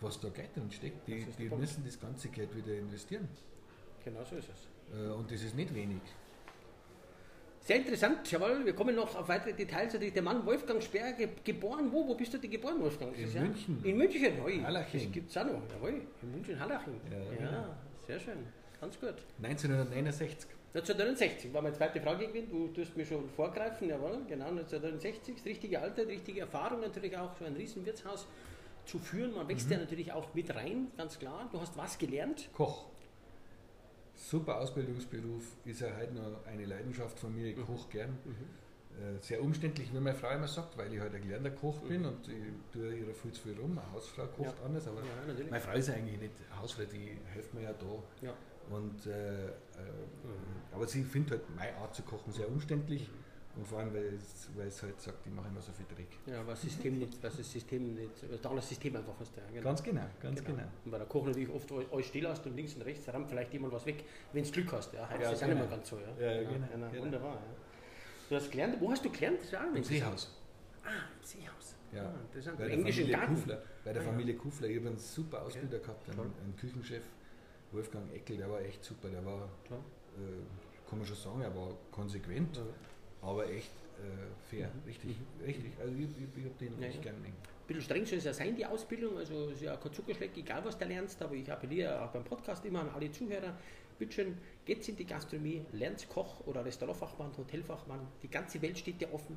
was 0.00 0.20
da 0.20 0.28
Geld 0.28 0.54
drin 0.56 0.70
steckt, 0.70 1.06
die, 1.06 1.24
die 1.38 1.48
müssen 1.50 1.84
das 1.84 1.98
ganze 2.00 2.28
Geld 2.28 2.54
wieder 2.54 2.74
investieren. 2.74 3.28
Genau 4.04 4.24
so 4.24 4.36
ist 4.36 4.48
es. 4.48 4.96
Äh, 4.96 5.10
und 5.12 5.30
das 5.30 5.42
ist 5.42 5.54
nicht 5.54 5.74
wenig. 5.74 6.00
Sehr 7.60 7.76
interessant, 7.76 8.30
jawohl. 8.30 8.64
Wir 8.64 8.74
kommen 8.74 8.94
noch 8.94 9.14
auf 9.14 9.28
weitere 9.28 9.52
Details. 9.52 9.94
Also 9.94 10.08
der 10.08 10.22
Mann 10.22 10.46
Wolfgang 10.46 10.82
Sperr, 10.82 11.12
geboren 11.44 11.92
wo? 11.92 12.06
Wo 12.08 12.14
bist 12.14 12.32
du 12.32 12.38
denn 12.38 12.50
geboren, 12.50 12.80
Wolfgang? 12.80 13.14
In 13.14 13.30
ja? 13.30 13.42
München. 13.42 13.84
In 13.84 13.98
München, 13.98 14.42
hoi. 14.42 14.60
Hallaching. 14.60 15.02
Das 15.02 15.12
gibt 15.12 15.30
es 15.30 15.36
auch 15.36 15.44
noch, 15.44 15.62
jawohl. 15.70 16.00
In 16.22 16.30
München, 16.30 16.58
Hallaching. 16.58 17.00
Ja, 17.10 17.50
ja, 17.50 17.78
sehr 18.06 18.20
schön. 18.20 18.38
Ganz 18.80 18.98
gut. 18.98 19.16
1969. 19.42 20.48
1969 20.74 21.52
war 21.54 21.62
meine 21.62 21.74
zweite 21.74 22.00
Frage 22.00 22.26
gewesen. 22.26 22.50
Du 22.50 22.68
tust 22.68 22.94
mir 22.96 23.06
schon 23.06 23.28
vorgreifen, 23.30 23.88
jawohl, 23.88 24.24
genau 24.28 24.48
1969. 24.48 25.36
Das 25.36 25.44
richtige 25.46 25.80
Alter, 25.80 26.04
die 26.04 26.12
richtige 26.12 26.40
Erfahrung 26.40 26.80
natürlich 26.80 27.16
auch, 27.16 27.34
so 27.38 27.46
ein 27.46 27.56
Riesenwirtshaus 27.56 28.26
zu 28.84 28.98
führen. 28.98 29.34
Man 29.34 29.48
wächst 29.48 29.66
mhm. 29.66 29.72
ja 29.72 29.78
natürlich 29.78 30.12
auch 30.12 30.34
mit 30.34 30.54
rein, 30.54 30.88
ganz 30.96 31.18
klar. 31.18 31.48
Du 31.50 31.60
hast 31.60 31.76
was 31.76 31.96
gelernt? 31.98 32.50
Koch. 32.52 32.86
Super 34.14 34.60
Ausbildungsberuf, 34.60 35.56
ist 35.64 35.80
ja 35.80 35.88
heute 35.96 36.12
noch 36.14 36.44
eine 36.44 36.66
Leidenschaft 36.66 37.18
von 37.18 37.34
mir. 37.34 37.46
Ich 37.46 37.56
mhm. 37.56 37.64
koche 37.64 37.88
gern. 37.90 38.18
Mhm. 38.24 39.16
äh, 39.16 39.20
sehr 39.20 39.42
umständlich, 39.42 39.92
wie 39.94 40.00
meine 40.00 40.16
Frau 40.16 40.30
immer 40.30 40.48
sagt, 40.48 40.76
weil 40.76 40.92
ich 40.92 41.00
halt 41.00 41.14
ein 41.14 41.22
gelernter 41.22 41.50
Koch 41.50 41.80
bin 41.82 42.02
mhm. 42.02 42.08
und 42.08 42.28
ich 42.28 42.34
tue 42.72 42.94
ihre 42.94 43.14
viel 43.14 43.32
zu 43.32 43.42
viel 43.42 43.58
rum. 43.58 43.78
Eine 43.78 43.92
Hausfrau 43.92 44.26
kocht 44.26 44.58
ja. 44.58 44.64
anders, 44.66 44.86
aber 44.86 45.00
ja, 45.00 45.44
meine 45.48 45.60
Frau 45.62 45.72
ist 45.72 45.88
eigentlich 45.88 46.20
nicht 46.20 46.34
Hausfrau, 46.60 46.82
die 46.82 47.16
hilft 47.32 47.54
mir 47.54 47.62
ja 47.62 47.72
da. 47.72 48.26
Ja. 48.26 48.34
Und, 48.70 49.06
äh, 49.06 49.46
äh. 49.46 49.50
Aber 50.72 50.86
sie 50.86 51.02
findet 51.02 51.32
halt 51.32 51.56
meine 51.56 51.76
Art 51.76 51.94
zu 51.94 52.02
kochen 52.02 52.32
sehr 52.32 52.48
umständlich. 52.48 53.08
Mhm. 53.08 53.28
Und 53.58 53.66
vor 53.66 53.80
allem, 53.80 53.92
weil 53.92 54.14
es, 54.14 54.48
weil 54.54 54.68
es 54.68 54.80
halt 54.82 55.00
sagt, 55.00 55.26
ich 55.26 55.32
mache 55.32 55.48
immer 55.48 55.60
so 55.60 55.72
viel 55.72 55.86
Dreck. 55.86 56.06
Ja, 56.26 56.46
weil 56.46 56.54
das 56.54 56.62
System 56.62 56.96
nicht, 56.96 57.20
weil 57.20 57.30
das 57.30 57.50
System 57.50 57.94
nicht, 57.94 58.30
weil 58.30 58.38
da 58.38 58.54
das 58.54 58.68
System 58.68 58.94
einfach 58.94 59.14
hast. 59.18 59.36
Ja, 59.36 59.42
genau. 59.52 59.64
Ganz 59.64 59.82
genau, 59.82 60.02
ganz 60.20 60.44
genau. 60.44 60.56
genau. 60.56 60.68
Und 60.84 60.90
bei 60.92 60.98
der 60.98 61.06
Koch 61.08 61.26
natürlich 61.26 61.50
oft 61.50 61.72
alles 61.72 62.06
still 62.06 62.28
hast 62.28 62.46
und 62.46 62.54
links 62.54 62.74
und 62.74 62.82
rechts 62.82 63.08
rammt 63.08 63.28
vielleicht 63.28 63.52
jemand 63.52 63.72
was 63.72 63.84
weg, 63.86 64.04
wenn 64.32 64.44
du 64.44 64.50
Glück 64.50 64.72
hast. 64.72 64.92
Ja, 64.92 65.10
heute 65.10 65.22
ja, 65.24 65.30
ist 65.32 65.40
genau. 65.40 65.52
auch 65.52 65.56
nicht 65.56 65.68
mehr 65.68 65.76
ganz 65.76 65.88
so. 65.88 65.96
Ja, 65.96 66.24
ja, 66.24 66.32
ja 66.32 66.48
genau, 66.48 66.66
genau, 66.72 66.90
genau. 66.90 67.02
Wunderbar. 67.02 67.34
Ja. 67.34 67.40
Du 68.28 68.36
hast 68.36 68.50
gelernt, 68.50 68.76
wo 68.80 68.90
hast 68.90 69.04
du 69.04 69.10
gelernt? 69.10 69.40
Das 69.50 69.74
Im 69.74 69.82
Seehaus. 69.82 70.36
Ah, 70.84 70.90
im 71.18 71.24
Seehaus. 71.24 71.74
Ja, 71.92 72.04
ah, 72.04 72.14
interessant. 72.20 72.58
Bei 72.58 72.68
der 72.68 72.78
Familie 72.78 73.08
Garten. 73.08 73.34
Kufler. 73.34 73.62
Bei 73.84 73.92
der 73.92 74.02
ah, 74.02 74.04
Familie 74.04 74.34
Kufler. 74.34 74.68
Ich 74.68 74.76
habe 74.78 74.88
einen 74.88 74.98
super 74.98 75.42
Ausbilder 75.42 75.78
gehabt, 75.78 76.10
einen, 76.10 76.20
einen, 76.20 76.56
Küchenchef, 76.56 77.02
Wolfgang 77.72 78.12
Eckel, 78.14 78.36
der 78.36 78.50
war 78.50 78.60
echt 78.60 78.84
super. 78.84 79.08
Der 79.08 79.24
war, 79.24 79.48
äh, 79.70 80.88
kann 80.88 80.98
man 80.98 81.06
schon 81.06 81.16
sagen, 81.16 81.40
er 81.42 81.54
war 81.54 81.74
konsequent, 81.90 82.60
aber 83.20 83.48
echt 83.50 83.72
äh, 83.98 84.48
fair, 84.48 84.68
mhm. 84.68 84.82
richtig, 84.86 85.16
mhm. 85.18 85.44
richtig. 85.44 85.72
Also 85.80 85.94
ich, 85.94 86.04
ich, 86.04 86.38
ich 86.38 86.44
habe 86.44 86.54
den 86.60 86.72
ja, 86.80 86.86
richtig 86.86 87.04
ja. 87.04 87.12
gerne 87.12 87.26
Ein 87.26 87.34
bisschen 87.66 87.82
streng 87.82 88.06
soll 88.06 88.18
es 88.18 88.24
ja 88.24 88.32
sein, 88.32 88.56
die 88.56 88.64
Ausbildung, 88.64 89.18
also 89.18 89.46
es 89.46 89.56
ist 89.56 89.62
ja 89.62 89.76
kein 89.76 89.92
Zuckerschleck, 89.92 90.36
egal 90.36 90.64
was 90.64 90.78
du 90.78 90.84
lernst, 90.84 91.20
aber 91.22 91.34
ich 91.34 91.50
appelliere 91.50 92.02
auch 92.02 92.10
beim 92.10 92.24
Podcast 92.24 92.64
immer 92.64 92.80
an 92.80 92.90
alle 92.90 93.10
Zuhörer, 93.10 93.54
bitte 93.98 94.12
schön, 94.12 94.38
geht's 94.64 94.88
in 94.88 94.96
die 94.96 95.04
Gastronomie, 95.04 95.64
lernt 95.72 96.08
Koch 96.08 96.46
oder 96.46 96.64
Restaurantfachmann, 96.64 97.36
Hotelfachmann, 97.36 98.06
die 98.22 98.28
ganze 98.28 98.62
Welt 98.62 98.78
steht 98.78 99.00
dir 99.00 99.12
offen. 99.12 99.36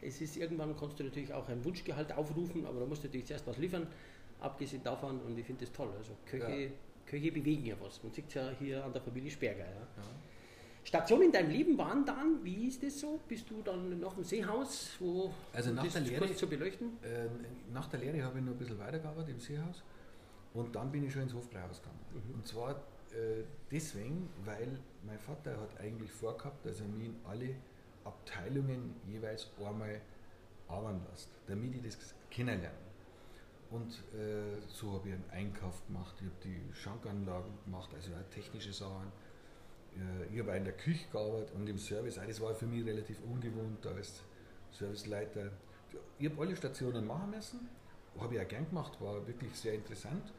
Es 0.00 0.20
ist 0.20 0.36
irgendwann, 0.36 0.76
kannst 0.76 0.98
du 0.98 1.04
natürlich 1.04 1.32
auch 1.32 1.48
ein 1.48 1.64
Wunschgehalt 1.64 2.12
aufrufen, 2.12 2.66
aber 2.66 2.80
da 2.80 2.86
musst 2.86 3.04
du 3.04 3.06
natürlich 3.06 3.26
zuerst 3.26 3.46
was 3.46 3.56
liefern, 3.58 3.86
abgesehen 4.40 4.82
davon, 4.82 5.20
und 5.20 5.38
ich 5.38 5.46
finde 5.46 5.64
das 5.64 5.72
toll, 5.72 5.90
also 5.96 6.12
Köche, 6.26 6.64
ja. 6.64 6.70
Köche 7.12 7.30
bewegen 7.30 7.66
ja 7.66 7.76
was, 7.78 8.02
man 8.02 8.10
sieht 8.10 8.28
es 8.28 8.34
ja 8.34 8.50
hier 8.58 8.82
an 8.82 8.92
der 8.92 9.02
Familie 9.02 9.30
Sperger. 9.30 9.64
Ja. 9.64 9.86
ja. 9.98 10.02
Stationen 10.82 11.24
in 11.24 11.32
deinem 11.32 11.50
Leben 11.50 11.76
waren 11.76 12.06
dann, 12.06 12.42
wie 12.42 12.66
ist 12.68 12.82
das 12.82 12.98
so? 12.98 13.20
Bist 13.28 13.50
du 13.50 13.60
dann 13.62 14.00
noch 14.00 14.16
im 14.16 14.24
Seehaus, 14.24 14.96
wo 14.98 15.32
also 15.52 15.72
nach 15.72 15.86
der 15.86 16.00
Lehre, 16.00 16.26
kurz 16.26 16.38
zu 16.38 16.48
beleuchten? 16.48 16.96
Äh, 17.02 17.28
nach 17.72 17.86
der 17.88 18.00
Lehre 18.00 18.22
habe 18.22 18.38
ich 18.38 18.44
noch 18.44 18.52
ein 18.52 18.58
bisschen 18.58 18.78
weitergearbeitet 18.78 19.34
im 19.34 19.40
Seehaus 19.40 19.84
und 20.54 20.74
dann 20.74 20.90
bin 20.90 21.04
ich 21.04 21.12
schon 21.12 21.22
ins 21.22 21.34
Hofbräuhaus 21.34 21.82
gegangen. 21.82 22.00
Mhm. 22.14 22.34
Und 22.34 22.48
zwar 22.48 22.70
äh, 22.70 23.44
deswegen, 23.70 24.30
weil 24.46 24.78
mein 25.06 25.18
Vater 25.18 25.52
hat 25.60 25.78
eigentlich 25.80 26.10
vorgehabt, 26.10 26.64
dass 26.64 26.80
er 26.80 26.86
mich 26.86 27.08
in 27.08 27.16
alle 27.24 27.54
Abteilungen 28.04 28.94
jeweils 29.06 29.50
einmal 29.58 30.00
arbeiten 30.66 31.02
lässt, 31.10 31.28
damit 31.46 31.74
ich 31.74 31.82
das 31.82 32.14
kennenlerne. 32.30 32.91
Und 33.72 33.90
äh, 34.14 34.60
so 34.68 34.92
habe 34.92 35.08
ich 35.08 35.14
einen 35.14 35.30
Einkauf 35.30 35.86
gemacht, 35.86 36.14
ich 36.18 36.26
habe 36.26 36.36
die 36.44 36.74
Schankanlagen 36.74 37.52
gemacht, 37.64 37.90
also 37.94 38.12
auch 38.12 38.30
technische 38.30 38.72
Sachen 38.72 39.10
äh, 39.96 40.34
ich 40.34 40.40
habe 40.40 40.56
in 40.56 40.64
der 40.64 40.74
Küche 40.74 41.06
gearbeitet 41.10 41.52
und 41.54 41.68
im 41.68 41.78
Service. 41.78 42.14
Das 42.14 42.40
war 42.40 42.54
für 42.54 42.66
mich 42.66 42.84
relativ 42.84 43.18
ungewohnt 43.22 43.86
als 43.86 44.20
Serviceleiter. 44.70 45.50
Ich 46.18 46.30
habe 46.30 46.40
alle 46.40 46.56
Stationen 46.56 47.06
machen 47.06 47.30
müssen, 47.30 47.68
habe 48.18 48.34
ich 48.34 48.40
auch 48.40 48.48
gern 48.48 48.68
gemacht, 48.68 49.00
war 49.00 49.26
wirklich 49.26 49.54
sehr 49.54 49.74
interessant. 49.74 50.32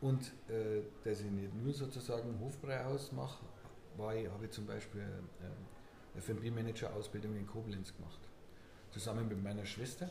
Und 0.00 0.32
äh, 0.48 0.82
dass 1.04 1.20
ich 1.20 1.30
nicht 1.30 1.54
nur 1.54 1.72
sozusagen 1.72 2.38
Hofbräuhaus 2.40 3.12
mache, 3.12 3.44
ich, 3.96 4.28
habe 4.28 4.44
ich 4.44 4.50
zum 4.52 4.64
Beispiel 4.64 5.00
äh, 5.00 6.20
FB-Manager-Ausbildung 6.20 7.36
in 7.36 7.46
Koblenz 7.46 7.96
gemacht. 7.96 8.20
Zusammen 8.92 9.26
mit 9.26 9.42
meiner 9.42 9.64
Schwester, 9.64 10.10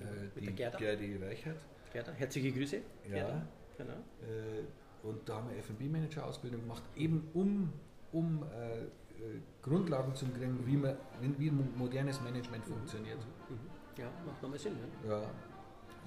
äh, 0.00 0.40
die 0.40 0.52
Gerda. 0.52 0.78
Gerdi 0.78 1.16
Reichert. 1.16 1.58
Gerda, 1.92 2.12
herzliche 2.12 2.52
Grüße. 2.52 2.80
Ja, 3.10 3.46
genau. 3.76 3.92
Äh, 3.92 5.06
und 5.06 5.28
da 5.28 5.36
haben 5.36 5.50
wir 5.50 5.58
FB-Manager-Ausbildung 5.58 6.62
gemacht, 6.62 6.82
eben 6.96 7.28
um, 7.34 7.72
um 8.12 8.42
äh, 8.42 8.82
äh, 9.16 9.40
Grundlagen 9.62 10.14
zu 10.14 10.26
kriegen, 10.26 10.66
wie, 10.66 10.76
man, 10.76 10.96
wie 11.38 11.50
modernes 11.50 12.20
Management 12.20 12.64
funktioniert. 12.64 13.18
Mhm. 13.48 13.58
Ja, 13.96 14.10
macht 14.26 14.42
nochmal 14.42 14.58
Sinn. 14.58 14.74
Ne? 14.74 15.08
Ja. 15.08 15.22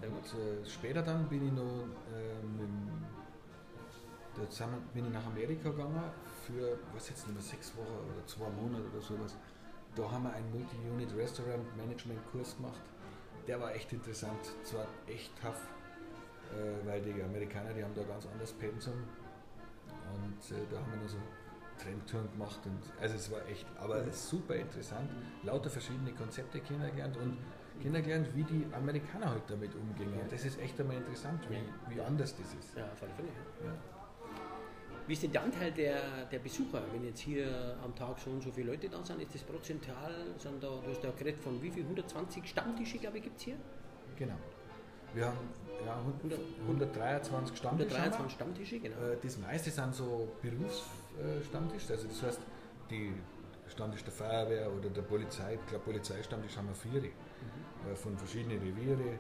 Und 0.08 0.26
äh, 0.26 0.66
später 0.70 1.02
dann 1.02 1.28
bin 1.28 1.48
ich 1.48 1.52
noch 1.52 1.86
äh, 2.14 2.42
mit, 2.46 2.70
bin 4.94 5.06
ich 5.06 5.12
nach 5.12 5.26
Amerika 5.26 5.70
gegangen 5.70 6.04
für, 6.46 6.78
was 6.94 7.10
jetzt 7.10 7.28
nicht 7.28 7.34
mehr, 7.34 7.44
sechs 7.44 7.76
Wochen 7.76 8.12
oder 8.14 8.26
zwei 8.26 8.50
Monate 8.50 8.84
oder 8.94 9.02
sowas. 9.02 9.36
Da 9.96 10.10
haben 10.10 10.24
wir 10.24 10.34
einen 10.34 10.52
Multi-Unit 10.52 11.16
Restaurant 11.18 11.76
Management 11.76 12.20
Kurs 12.32 12.56
gemacht. 12.56 12.80
Der 13.50 13.60
war 13.60 13.74
echt 13.74 13.92
interessant, 13.92 14.38
zwar 14.64 14.86
echt 15.08 15.32
tough 15.42 15.58
äh, 16.54 16.88
weil 16.88 17.02
die 17.02 17.20
Amerikaner, 17.22 17.74
die 17.74 17.84
haben 17.84 17.96
da 17.96 18.04
ganz 18.04 18.28
anderes 18.28 18.54
Pensum 18.54 18.94
und 20.14 20.56
äh, 20.56 20.62
da 20.72 20.78
haben 20.78 20.92
wir 20.92 21.00
nur 21.00 21.10
so 21.10 21.18
Trendtouren 21.82 22.30
gemacht 22.32 22.60
und 22.66 22.80
also 23.02 23.16
es 23.16 23.32
war 23.32 23.44
echt, 23.48 23.66
aber 23.80 24.08
super 24.12 24.56
interessant, 24.56 25.10
lauter 25.42 25.72
verschiedene 25.72 26.12
Konzepte 26.14 26.60
kennengelernt 26.60 27.18
und 27.18 27.40
kennengelernt, 27.82 28.28
wie 28.36 28.44
die 28.44 28.68
Amerikaner 28.72 29.32
halt 29.32 29.44
damit 29.48 29.74
umgehen. 29.74 30.14
Und 30.14 30.32
das 30.32 30.46
ist 30.46 30.60
echt 30.60 30.80
einmal 30.80 30.98
interessant, 30.98 31.42
wie, 31.50 31.64
wie 31.92 32.02
anders 32.02 32.36
das 32.36 32.54
ist. 32.54 32.78
Ja, 32.78 32.86
auf 32.86 33.02
alle 33.02 33.14
Fälle. 33.14 33.30
Ja. 33.64 33.99
Wie 35.10 35.14
ist 35.14 35.24
denn 35.24 35.32
der 35.32 35.42
Anteil 35.42 35.72
der, 35.72 36.26
der 36.32 36.38
Besucher, 36.38 36.84
wenn 36.94 37.04
jetzt 37.04 37.22
hier 37.22 37.76
am 37.84 37.96
Tag 37.96 38.20
so 38.20 38.30
und 38.30 38.44
so 38.44 38.52
viele 38.52 38.74
Leute 38.74 38.88
da 38.88 39.04
sind? 39.04 39.20
Ist 39.20 39.34
das 39.34 39.42
prozentual, 39.42 40.14
sind 40.38 40.64
da, 40.64 40.68
du 40.68 40.88
hast 40.88 41.04
ja 41.04 41.10
geredet 41.18 41.42
von 41.42 41.60
wie 41.64 41.72
viel, 41.72 41.82
120 41.82 42.48
Stammtische, 42.48 43.00
glaube 43.00 43.18
ich, 43.18 43.24
gibt 43.24 43.38
es 43.38 43.46
hier? 43.46 43.56
Genau. 44.16 44.36
Wir 45.16 45.26
haben 45.26 45.38
ja, 45.84 46.00
123 46.68 47.58
Stammtische. 47.58 47.96
123 47.96 48.36
Stammtische, 48.36 48.80
genau. 48.80 48.98
Äh, 48.98 49.18
das 49.20 49.40
meiste 49.40 49.72
sind 49.72 49.96
so 49.96 50.28
Berufsstammtische, 50.44 51.94
also 51.94 52.08
das 52.08 52.22
heißt, 52.22 52.42
die 52.92 53.12
Stammtisch 53.68 54.04
der 54.04 54.14
Feuerwehr 54.14 54.72
oder 54.72 54.90
der 54.92 55.02
Polizei, 55.02 55.56
ich 55.56 55.66
glaube 55.66 55.86
Polizeistammtisch 55.86 56.56
haben 56.56 56.68
wir 56.68 56.76
vier. 56.76 57.02
Mhm. 57.02 57.92
Äh, 57.92 57.96
von 57.96 58.16
verschiedenen 58.16 58.60
Reviere, 58.60 59.18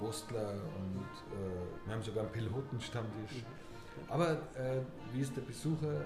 Postler 0.00 0.50
und 0.50 1.06
äh, 1.30 1.86
wir 1.86 1.94
haben 1.94 2.02
sogar 2.02 2.24
einen 2.24 2.32
Pilotenstammtisch. 2.32 3.44
Mhm. 3.44 3.67
Aber 4.08 4.32
äh, 4.32 4.80
wie 5.12 5.20
ist 5.20 5.36
der 5.36 5.42
Besucher? 5.42 6.04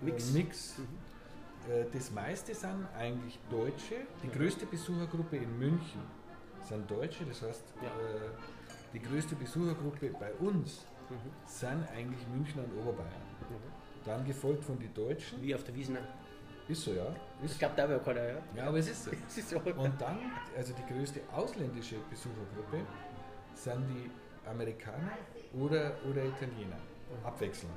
Mix. 0.00 0.32
Mix. 0.32 0.78
Mhm. 0.78 0.86
Das 1.94 2.10
meiste 2.10 2.54
sind 2.54 2.86
eigentlich 2.94 3.38
Deutsche. 3.48 3.96
Die 4.22 4.28
größte 4.30 4.66
Besuchergruppe 4.66 5.38
in 5.38 5.58
München 5.58 6.02
sind 6.62 6.90
Deutsche, 6.90 7.24
das 7.24 7.40
heißt, 7.40 7.64
ja 7.80 7.90
die 8.94 9.02
größte 9.02 9.34
Besuchergruppe 9.34 10.08
bei 10.18 10.32
uns 10.34 10.86
mhm. 11.10 11.16
sind 11.44 11.88
eigentlich 11.94 12.26
Münchner 12.28 12.62
und 12.62 12.80
Oberbayern. 12.80 13.10
Mhm. 13.50 14.04
Dann 14.04 14.24
gefolgt 14.24 14.64
von 14.64 14.78
den 14.78 14.94
Deutschen. 14.94 15.42
Wie 15.42 15.54
auf 15.54 15.64
der 15.64 15.74
Wiesner. 15.74 15.98
Ist 16.68 16.82
so, 16.82 16.92
ja. 16.92 17.06
Ist 17.42 17.54
ich 17.54 17.58
glaube, 17.58 17.74
da 17.76 17.88
wäre 17.88 18.00
keiner, 18.00 18.22
ja. 18.22 18.38
Ja, 18.56 18.66
aber 18.68 18.78
es 18.78 18.88
ist 18.88 19.04
so. 19.04 19.10
es 19.28 19.36
ist 19.36 19.50
so. 19.50 19.58
Und 19.58 20.00
dann, 20.00 20.18
also 20.56 20.72
die 20.72 20.94
größte 20.94 21.20
ausländische 21.32 21.96
Besuchergruppe 22.08 22.86
sind 23.54 23.84
die 23.88 24.10
Amerikaner 24.48 25.18
oder, 25.52 25.92
oder 26.08 26.24
Italiener. 26.24 26.78
Abwechselnd. 27.24 27.72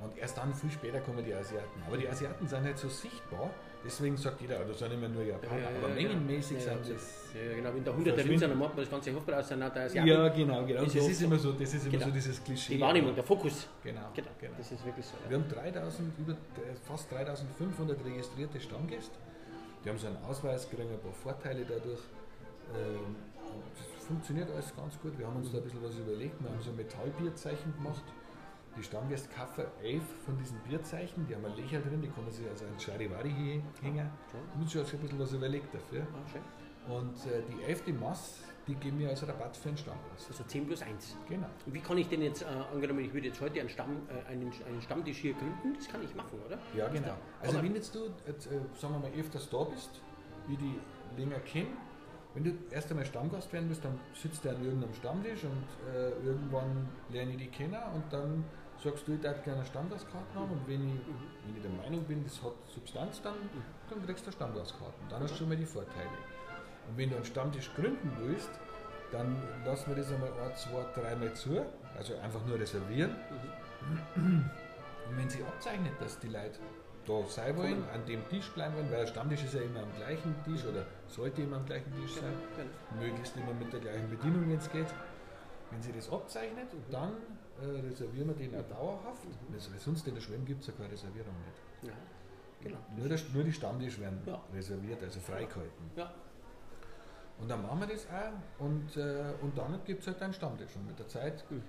Und 0.00 0.16
erst 0.18 0.36
dann, 0.36 0.54
viel 0.54 0.70
später, 0.70 1.00
kommen 1.00 1.24
die 1.24 1.34
Asiaten. 1.34 1.82
Aber 1.86 1.96
die 1.96 2.08
Asiaten 2.08 2.46
sind 2.46 2.62
halt 2.62 2.78
so 2.78 2.88
sichtbar, 2.88 3.50
Deswegen 3.86 4.16
sagt 4.16 4.40
jeder, 4.40 4.64
das 4.64 4.78
sind 4.80 4.92
immer 4.92 5.08
nur 5.08 5.22
Japaner, 5.22 5.62
ja, 5.62 5.70
ja, 5.70 5.76
aber 5.78 5.94
mengenmäßig 5.94 6.58
ja, 6.58 6.74
sind 6.74 6.92
das. 6.92 7.30
Ja, 7.32 7.54
genau, 7.54 7.72
wenn 7.72 7.84
da 7.84 7.92
hunderte 7.92 8.22
Leute 8.22 8.38
sind, 8.38 8.50
dann 8.50 8.58
macht 8.58 8.74
man 8.74 8.84
das 8.84 8.90
ganze 8.90 9.14
Hofbräu 9.14 9.34
aus, 9.36 9.48
dann 9.48 9.62
hat 9.62 9.76
der 9.76 9.94
Ja, 10.04 10.28
genau, 10.28 10.64
genau. 10.64 10.84
Das, 10.84 10.94
ist 10.94 11.22
immer 11.22 11.38
so, 11.38 11.52
das 11.52 11.72
ist 11.72 11.84
immer 11.84 11.92
genau. 11.92 12.06
so 12.06 12.10
dieses 12.10 12.42
Klischee. 12.42 12.74
Die 12.74 12.80
Wahrnehmung, 12.80 13.14
der 13.14 13.22
Fokus. 13.22 13.68
Genau, 13.84 14.00
genau. 14.12 14.28
genau. 14.40 14.54
Das 14.58 14.72
ist 14.72 14.84
wirklich 14.84 15.06
so. 15.06 15.14
Wir 15.28 15.38
haben 15.38 15.48
3000, 15.48 16.18
über, 16.18 16.36
fast 16.82 17.12
3500 17.12 18.04
registrierte 18.04 18.60
Stammgäste. 18.60 19.16
Die 19.84 19.88
haben 19.88 19.98
so 19.98 20.08
einen 20.08 20.18
Ausweis, 20.24 20.68
kriegen 20.68 20.90
ein 20.90 20.98
paar 20.98 21.12
Vorteile 21.12 21.64
dadurch. 21.64 22.00
Ähm, 22.74 23.14
funktioniert 24.06 24.50
alles 24.50 24.74
ganz 24.74 24.98
gut. 25.00 25.18
Wir 25.18 25.26
haben 25.26 25.36
uns 25.36 25.52
da 25.52 25.58
ein 25.58 25.64
bisschen 25.64 25.82
was 25.82 25.98
überlegt. 25.98 26.42
Wir 26.42 26.50
haben 26.50 26.60
so 26.62 26.70
ein 26.70 26.76
Metallbierzeichen 26.76 27.74
gemacht 27.76 28.04
die 28.76 28.82
Stammgäste 28.82 29.28
kaufen 29.34 29.64
elf 29.82 30.02
von 30.24 30.36
diesen 30.38 30.58
Bierzeichen, 30.60 31.26
die 31.26 31.34
haben 31.34 31.44
ein 31.44 31.56
Löcher 31.56 31.80
drin, 31.80 32.02
die 32.02 32.08
können 32.08 32.30
sich 32.30 32.46
also 32.46 32.64
ein 32.66 32.78
Charivari 32.78 33.62
hängen. 33.80 34.10
Da 34.32 34.58
muss 34.58 34.74
ich 34.74 34.80
ein 34.80 35.00
bisschen 35.00 35.18
was 35.18 35.32
überlegt 35.32 35.74
dafür. 35.74 36.06
Ah, 36.12 36.92
und 36.92 37.16
äh, 37.26 37.42
die 37.50 37.64
elfte 37.64 37.92
Mass, 37.92 38.44
die 38.68 38.74
geben 38.74 38.98
wir 39.00 39.08
als 39.08 39.26
Rabatt 39.26 39.56
für 39.56 39.70
einen 39.70 39.78
Stammplatz. 39.78 40.26
Also 40.28 40.44
10 40.44 40.66
plus 40.66 40.82
1. 40.82 41.16
Genau. 41.28 41.48
Und 41.64 41.74
wie 41.74 41.80
kann 41.80 41.98
ich 41.98 42.08
denn 42.08 42.22
jetzt, 42.22 42.42
äh, 42.42 42.46
angenommen, 42.72 43.00
ich 43.00 43.12
würde 43.12 43.28
jetzt 43.28 43.40
heute 43.40 43.60
einen, 43.60 43.68
Stamm, 43.68 44.02
äh, 44.08 44.30
einen, 44.30 44.52
einen 44.68 44.82
Stammtisch 44.82 45.18
hier 45.18 45.34
gründen, 45.34 45.74
das 45.74 45.88
kann 45.88 46.04
ich 46.04 46.14
machen, 46.14 46.38
oder? 46.46 46.58
Ja, 46.76 46.88
genau. 46.88 47.16
Also 47.40 47.60
wenn 47.60 47.74
jetzt 47.74 47.94
du, 47.94 48.04
äh, 48.04 48.32
sagen 48.78 48.94
wir 48.94 48.98
mal, 49.00 49.10
öfters 49.18 49.48
da 49.50 49.64
bist, 49.64 50.00
wie 50.46 50.56
die 50.56 50.78
länger 51.16 51.40
kennen, 51.40 51.76
wenn 52.36 52.44
du 52.44 52.52
erst 52.70 52.90
einmal 52.90 53.06
Stammgast 53.06 53.50
werden 53.54 53.68
willst, 53.70 53.82
dann 53.82 53.98
sitzt 54.14 54.44
du 54.44 54.50
an 54.50 54.62
irgendeinem 54.62 54.92
Stammtisch 54.92 55.44
und 55.44 55.64
äh, 55.90 56.10
irgendwann 56.22 56.86
lerne 57.08 57.30
ich 57.30 57.38
die 57.38 57.46
kennen 57.46 57.80
und 57.94 58.04
dann 58.12 58.44
sagst 58.84 59.08
du, 59.08 59.14
ich 59.14 59.20
darf 59.22 59.42
gerne 59.42 59.64
Stammgastkarten 59.64 60.38
haben 60.38 60.50
und 60.50 60.68
wenn 60.68 60.86
ich, 60.86 61.00
wenn 61.46 61.56
ich 61.56 61.62
der 61.62 61.70
Meinung 61.70 62.04
bin, 62.04 62.22
das 62.24 62.42
hat 62.42 62.52
Substanz, 62.66 63.22
dann, 63.22 63.36
dann 63.88 64.04
kriegst 64.04 64.26
du 64.26 64.30
Stammgastkarten. 64.30 65.08
Dann 65.08 65.22
hast 65.22 65.32
du 65.32 65.38
schon 65.38 65.48
mal 65.48 65.56
die 65.56 65.64
Vorteile. 65.64 66.10
Und 66.90 66.98
wenn 66.98 67.08
du 67.08 67.16
einen 67.16 67.24
Stammtisch 67.24 67.72
gründen 67.74 68.12
willst, 68.20 68.50
dann 69.12 69.42
lassen 69.64 69.88
wir 69.88 69.96
das 69.96 70.12
einmal 70.12 70.30
ein, 70.30 70.54
zwei, 70.56 70.84
dreimal 71.00 71.32
zu, 71.32 71.64
also 71.96 72.18
einfach 72.18 72.44
nur 72.44 72.58
reservieren. 72.60 73.16
Mhm. 74.14 74.50
Und 75.08 75.16
wenn 75.16 75.30
sie 75.30 75.42
abzeichnet, 75.42 75.94
dass 76.00 76.18
die 76.18 76.28
Leute 76.28 76.60
da 77.06 77.24
sein 77.28 77.56
wollen, 77.56 77.84
an 77.92 78.04
dem 78.06 78.28
Tisch 78.28 78.50
bleiben 78.50 78.74
wollen, 78.76 78.90
weil 78.90 79.00
der 79.00 79.06
Stammtisch 79.06 79.44
ist 79.44 79.54
ja 79.54 79.60
immer 79.60 79.80
am 79.80 79.92
gleichen 79.96 80.34
Tisch 80.44 80.64
oder 80.64 80.84
sollte 81.06 81.42
immer 81.42 81.56
am 81.56 81.66
gleichen 81.66 81.92
Tisch 82.00 82.14
sein, 82.14 82.34
genau. 82.56 83.02
möglichst 83.02 83.36
immer 83.36 83.54
mit 83.54 83.72
der 83.72 83.80
gleichen 83.80 84.10
Bedienung, 84.10 84.48
wenn 84.48 84.58
es 84.58 84.70
geht. 84.70 84.86
Wenn 85.70 85.82
sie 85.82 85.92
das 85.92 86.10
abzeichnet, 86.10 86.72
mhm. 86.72 86.92
dann 86.92 87.12
äh, 87.60 87.80
reservieren 87.88 88.28
wir 88.28 88.34
den 88.34 88.54
auch 88.54 88.68
dauerhaft. 88.68 89.24
Mhm. 89.24 89.52
Weil 89.52 89.78
sonst 89.78 90.06
in 90.06 90.14
der 90.14 90.22
Schwemme 90.22 90.44
gibt 90.44 90.60
es 90.60 90.68
ja 90.68 90.74
keine 90.74 90.92
Reservierung 90.92 91.34
nicht. 91.44 91.90
Ja, 91.90 91.96
genau. 92.62 92.78
Nur, 92.96 93.08
der, 93.08 93.18
nur 93.34 93.44
die 93.44 93.52
Stammtisch 93.52 93.98
werden 93.98 94.20
ja. 94.26 94.40
reserviert, 94.54 95.02
also 95.02 95.20
freigehalten. 95.20 95.90
Ja. 95.96 96.12
Und 97.38 97.50
dann 97.50 97.62
machen 97.62 97.80
wir 97.80 97.86
das 97.88 98.06
auch 98.06 98.64
und, 98.64 98.96
äh, 98.96 99.34
und 99.42 99.58
dann 99.58 99.78
gibt 99.84 100.00
es 100.00 100.06
halt 100.06 100.22
einen 100.22 100.32
Stammtisch. 100.32 100.74
Und 100.76 100.86
mit 100.86 100.98
der 100.98 101.08
Zeit 101.08 101.44
mhm 101.50 101.62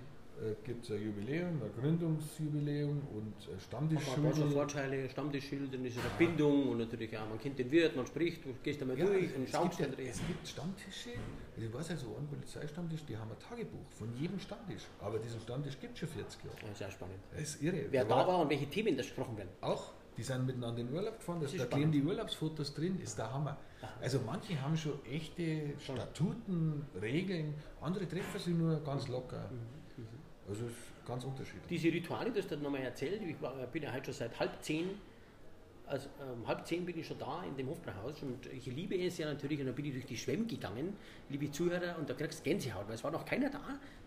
gibt 0.64 0.84
es 0.84 0.92
ein 0.92 1.04
Jubiläum, 1.04 1.62
ein 1.62 1.72
Gründungsjubiläum 1.80 3.02
und 3.14 3.34
Stammtischschule. 3.62 4.18
Stammtischschule. 4.18 4.52
Vorteile, 4.52 5.10
Stammtischschule, 5.10 5.68
dann 5.72 5.86
ist 5.86 5.98
eine 5.98 6.10
Bindung 6.18 6.70
und 6.70 6.78
natürlich 6.78 7.18
auch, 7.18 7.28
man 7.28 7.40
kennt 7.40 7.58
den 7.58 7.72
Wirt, 7.72 7.96
man 7.96 8.06
spricht, 8.06 8.46
du 8.46 8.54
gehst 8.64 8.82
einmal 8.82 8.98
ja, 9.00 9.06
durch 9.06 9.36
und 9.36 9.50
schaust 9.50 9.80
dann 9.80 9.94
Es 9.98 10.20
gibt 10.26 10.48
Stammtische, 10.48 11.12
also 11.56 11.68
ich 11.68 11.74
weiß 11.74 11.90
ja 11.90 11.96
so, 11.98 12.16
ein 12.18 12.28
Polizeistammtisch, 12.28 13.04
die 13.06 13.18
haben 13.18 13.32
ein 13.32 13.40
Tagebuch 13.40 13.90
von 13.90 14.14
jedem 14.16 14.40
Stammtisch, 14.40 14.84
aber 15.00 15.20
diesen 15.20 15.40
Stammtisch 15.42 15.80
gibt 15.80 15.94
es 15.94 16.00
schon 16.00 16.10
40 16.10 16.44
Jahre. 16.44 16.58
Das 16.62 16.72
ist 16.72 16.80
ja 16.82 16.92
spannend. 16.92 17.20
Das 17.32 17.42
ist 17.42 17.62
irre. 17.62 17.86
Wer 17.90 18.06
da 18.06 18.10
war, 18.10 18.28
war 18.28 18.40
und 18.40 18.50
welche 18.50 18.68
Themen 18.68 18.96
da 18.96 19.02
gesprochen 19.02 19.38
werden. 19.38 19.50
Auch, 19.62 19.94
die 20.18 20.24
sind 20.24 20.46
miteinander 20.46 20.82
in 20.82 20.94
Urlaub 20.94 21.18
gefahren, 21.18 21.42
da 21.58 21.66
kleben 21.66 21.92
die 21.92 22.04
Urlaubsfotos 22.04 22.74
drin, 22.74 23.00
ist 23.00 23.18
der 23.18 23.32
Hammer. 23.34 23.58
Also 24.02 24.20
manche 24.26 24.60
haben 24.62 24.76
schon 24.78 25.04
echte 25.06 25.74
Statuten, 25.80 26.86
Regeln, 27.02 27.54
andere 27.82 28.08
treffen 28.08 28.40
sich 28.40 28.54
nur 28.54 28.84
ganz 28.84 29.08
locker. 29.08 29.50
Mhm. 29.52 29.87
Also 30.48 30.64
ganz 31.06 31.24
unterschiedlich. 31.24 31.64
Diese 31.70 31.88
Rituale, 31.88 32.32
das 32.32 32.48
du 32.48 32.58
nochmal 32.58 32.82
erzählt, 32.82 33.22
ich 33.22 33.42
war, 33.42 33.54
bin 33.68 33.84
ja 33.84 33.92
heute 33.92 34.06
schon 34.06 34.14
seit 34.14 34.40
halb 34.40 34.62
zehn, 34.62 34.90
also 35.86 36.10
ähm, 36.22 36.48
halb 36.48 36.66
zehn 36.66 36.86
bin 36.86 36.98
ich 37.00 37.08
schon 37.08 37.18
da 37.18 37.44
in 37.44 37.56
dem 37.56 37.70
Hofbrauhaus 37.70 38.22
und 38.22 38.46
ich 38.48 38.66
liebe 38.68 38.96
es 38.98 39.18
ja 39.18 39.28
natürlich 39.28 39.60
und 39.60 39.68
dann 39.68 39.76
bin 39.76 39.86
ich 39.86 39.94
durch 39.94 40.06
die 40.06 40.18
Schwemme 40.18 40.46
gegangen, 40.46 40.96
liebe 41.30 41.52
Zuhörer, 41.52 41.98
und 41.98 42.10
da 42.10 42.14
kriegst 42.14 42.40
du 42.40 42.44
Gänsehaut, 42.44 42.88
weil 42.88 42.96
es 42.96 43.04
war 43.04 43.12
noch 43.12 43.26
keiner 43.26 43.50
da. 43.50 43.62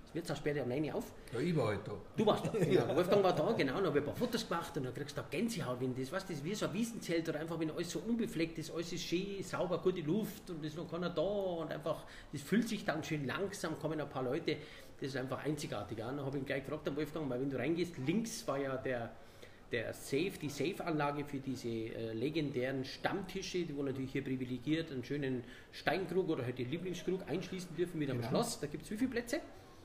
Es 0.06 0.14
wird 0.14 0.26
zwar 0.26 0.36
später 0.36 0.64
um 0.64 0.68
9 0.68 0.90
auf. 0.90 1.12
Ja, 1.32 1.38
ich 1.38 1.54
war 1.54 1.68
halt 1.68 1.86
da. 1.86 1.92
Du 2.16 2.26
warst 2.26 2.44
da, 2.44 2.50
genau. 2.58 2.72
ja. 2.72 2.96
Wolfgang 2.96 3.22
war 3.22 3.32
da, 3.32 3.52
genau, 3.52 3.78
und 3.78 3.86
habe 3.86 3.98
ein 4.00 4.04
paar 4.04 4.16
Fotos 4.16 4.48
gemacht 4.48 4.76
und 4.76 4.84
dann 4.84 4.92
kriegst 4.92 5.16
du 5.16 5.20
da 5.20 5.26
Gänsehaut, 5.30 5.80
wenn 5.80 5.94
das, 5.94 6.10
was 6.10 6.26
das 6.26 6.42
wie 6.42 6.54
so 6.54 6.66
ein 6.66 6.72
Wiesenzelt 6.72 7.28
oder 7.28 7.38
einfach, 7.38 7.60
wenn 7.60 7.70
alles 7.70 7.90
so 7.90 8.00
unbefleckt 8.00 8.58
ist, 8.58 8.72
alles 8.72 8.92
ist 8.92 9.04
schön, 9.04 9.42
sauber, 9.42 9.78
gute 9.78 10.00
Luft 10.00 10.50
und 10.50 10.64
es 10.64 10.72
ist 10.72 10.76
noch 10.76 10.90
keiner 10.90 11.10
da 11.10 11.22
und 11.22 11.70
einfach, 11.70 12.04
das 12.32 12.42
fühlt 12.42 12.68
sich 12.68 12.84
dann 12.84 13.04
schön 13.04 13.24
langsam, 13.24 13.78
kommen 13.78 14.00
ein 14.00 14.08
paar 14.08 14.24
Leute 14.24 14.56
das 15.00 15.10
ist 15.10 15.16
einfach 15.16 15.44
einzigartig. 15.44 15.98
Dann 15.98 16.20
habe 16.20 16.36
ich 16.36 16.42
ihn 16.42 16.46
gleich 16.46 16.64
gefragt, 16.64 16.86
am 16.88 16.96
Wolfgang, 16.96 17.28
weil 17.30 17.40
wenn 17.40 17.50
du 17.50 17.56
reingehst, 17.56 17.96
links 17.98 18.46
war 18.46 18.58
ja 18.58 18.76
der, 18.76 19.10
der 19.72 19.94
Safe, 19.94 20.32
die 20.40 20.50
Safe-Anlage 20.50 21.24
für 21.24 21.38
diese 21.38 21.68
äh, 21.68 22.12
legendären 22.12 22.84
Stammtische, 22.84 23.64
die 23.64 23.74
wo 23.74 23.82
natürlich 23.82 24.12
hier 24.12 24.22
privilegiert 24.22 24.92
einen 24.92 25.02
schönen 25.02 25.42
Steinkrug 25.72 26.28
oder 26.28 26.44
halt 26.44 26.58
den 26.58 26.70
Lieblingskrug 26.70 27.26
einschließen 27.26 27.74
dürfen 27.74 27.98
mit 27.98 28.10
einem 28.10 28.20
genau. 28.20 28.30
Schloss. 28.30 28.60
Da 28.60 28.66
gibt 28.66 28.84
es 28.84 28.90
wie 28.90 28.96
viele 28.98 29.10
Plätze? 29.10 29.40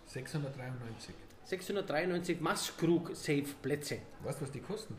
693. 0.05 1.15
693 1.43 2.41
Masskrug-Safe-Plätze. 2.41 3.99
Weißt 4.23 4.39
du, 4.39 4.43
was 4.43 4.51
die 4.51 4.59
kosten? 4.59 4.97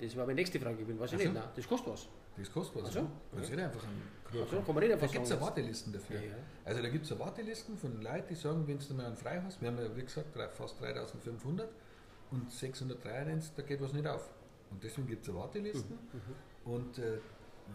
Das 0.00 0.16
war 0.16 0.24
meine 0.26 0.36
nächste 0.36 0.58
Frage. 0.58 0.80
Ich 0.80 0.86
bin, 0.86 0.98
weiß 0.98 1.12
ich 1.12 1.18
nicht. 1.18 1.34
Nein, 1.34 1.44
das 1.54 1.68
kostet 1.68 1.92
was. 1.92 2.08
Das 2.36 2.50
kostet 2.50 2.82
was. 2.82 2.96
Also? 2.96 3.08
Das 3.32 3.50
ist 3.50 3.58
einfach 3.58 3.84
ein 3.84 4.02
Krug. 4.32 4.42
Also, 4.42 4.62
kann 4.62 4.74
man 4.74 4.84
nicht 4.84 4.92
einfach 4.92 5.06
Da 5.06 5.12
gibt 5.12 5.26
es 5.26 5.40
Wartelisten 5.40 5.92
dafür. 5.92 6.20
Ja, 6.20 6.26
ja. 6.26 6.34
Also 6.64 6.82
da 6.82 6.88
gibt 6.88 7.04
es 7.04 7.18
Wartelisten 7.18 7.78
von 7.78 8.02
Leuten, 8.02 8.26
die 8.28 8.34
sagen, 8.34 8.66
wenn 8.66 8.78
du 8.78 8.94
mal 8.94 9.06
einen 9.06 9.16
frei 9.16 9.40
hast, 9.44 9.60
wir 9.60 9.68
haben 9.68 9.78
ja 9.78 9.96
wie 9.96 10.02
gesagt 10.02 10.28
fast 10.54 10.80
3500 10.80 11.68
und 12.30 12.50
693, 12.50 13.52
da 13.54 13.62
geht 13.62 13.80
was 13.80 13.92
nicht 13.92 14.06
auf. 14.06 14.28
Und 14.70 14.82
deswegen 14.82 15.06
gibt 15.06 15.26
es 15.26 15.34
Wartelisten. 15.34 15.98
Mhm. 16.12 16.20
Mhm. 16.66 16.72
Und 16.72 16.98
äh, 16.98 17.18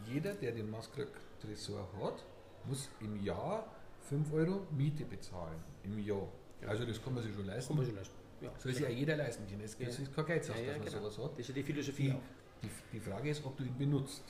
jeder, 0.05 0.33
der 0.33 0.51
den 0.51 0.69
Maskrug-Tresor 0.69 1.87
hat, 2.01 2.25
muss 2.65 2.89
im 2.99 3.23
Jahr 3.23 3.71
5 4.09 4.33
Euro 4.33 4.67
Miete 4.71 5.05
bezahlen. 5.05 5.59
Im 5.83 5.99
Jahr. 5.99 6.27
Ja. 6.61 6.69
Also 6.69 6.85
das 6.85 7.03
kann 7.03 7.13
man 7.13 7.23
sich 7.23 7.33
schon 7.33 7.45
leisten. 7.45 7.69
Kann 7.69 7.77
man 7.77 7.85
sich 7.85 7.95
leisten. 7.95 8.15
Ja, 8.41 8.51
Soll 8.57 8.73
sich 8.73 8.83
ja 8.83 8.89
jeder 8.89 9.15
leisten 9.15 9.47
können. 9.47 9.61
Es 9.61 9.77
ja. 9.79 9.87
ist 9.87 10.15
kein 10.15 10.25
Geld, 10.25 10.47
ja, 10.47 10.53
dass 10.53 10.65
man 10.65 10.85
genau. 10.85 11.09
sowas 11.09 11.17
hat. 11.17 11.31
Das 11.33 11.39
ist 11.39 11.47
ja 11.49 11.53
die 11.55 11.63
Philosophie. 11.63 12.15
Die, 12.61 12.67
die, 12.67 12.73
die 12.93 12.99
Frage 12.99 13.29
ist, 13.29 13.43
ob 13.45 13.57
du 13.57 13.63
ihn 13.63 13.77
benutzt. 13.77 14.23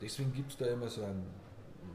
Deswegen 0.00 0.32
gibt 0.32 0.50
es 0.50 0.56
da 0.56 0.66
immer 0.66 0.88
so 0.88 1.04
einen, 1.04 1.24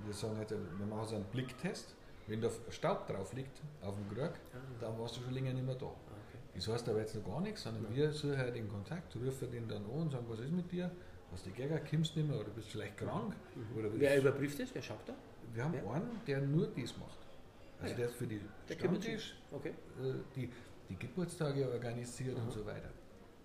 wir 0.06 0.14
sagen 0.14 0.38
heute, 0.38 0.58
wir 0.78 0.86
machen 0.86 1.08
so 1.08 1.16
einen 1.16 1.26
Blicktest. 1.26 1.96
Wenn 2.28 2.42
da 2.42 2.50
Staub 2.70 3.08
drauf 3.08 3.32
liegt 3.34 3.62
auf 3.82 3.96
dem 3.96 4.10
Krug, 4.10 4.32
ah. 4.54 4.58
dann 4.82 5.00
warst 5.00 5.16
du 5.16 5.22
schon 5.22 5.34
länger 5.34 5.54
nicht 5.54 5.66
mehr 5.66 5.76
da. 5.76 5.86
Ah, 5.86 5.90
okay. 6.28 6.38
Das 6.56 6.68
heißt 6.68 6.90
aber 6.90 7.00
jetzt 7.00 7.16
noch 7.16 7.24
gar 7.24 7.40
nichts, 7.40 7.64
sondern 7.64 7.84
ja. 7.84 7.96
wir 7.96 8.12
suchen 8.12 8.38
halt 8.38 8.54
den 8.54 8.68
Kontakt, 8.68 9.16
rufen 9.16 9.50
den 9.50 9.68
dann 9.68 9.86
an 9.86 9.92
und 9.92 10.12
sagen, 10.12 10.26
was 10.28 10.40
ist 10.40 10.52
mit 10.52 10.70
dir? 10.70 10.92
Hast 11.32 11.46
du 11.46 11.52
Gärger, 11.52 11.80
kommst 11.80 12.16
nicht 12.16 12.28
mehr 12.28 12.40
oder 12.40 12.50
bist 12.50 12.70
vielleicht 12.70 12.98
krank? 12.98 13.34
Mhm. 13.56 13.80
Oder 13.80 13.90
Wer 13.94 14.18
überprüft 14.18 14.60
das? 14.60 14.70
Wer 14.74 14.82
schaut 14.82 15.08
da? 15.08 15.14
Wir 15.54 15.64
haben 15.64 15.74
ja. 15.74 15.92
einen, 15.92 16.22
der 16.26 16.42
nur 16.42 16.68
das 16.68 16.98
macht. 16.98 17.20
Also 17.80 17.92
ja. 17.94 17.98
der 17.98 18.08
ist 18.08 18.16
für 18.16 18.28
die 18.28 18.42
der 18.68 18.74
Stammtisch, 18.74 19.36
okay. 19.52 19.70
Äh, 19.70 20.14
die, 20.36 20.50
die 20.90 20.96
Geburtstage 20.98 21.70
organisiert 21.70 22.38
mhm. 22.38 22.46
und 22.46 22.52
so 22.52 22.66
weiter. 22.66 22.90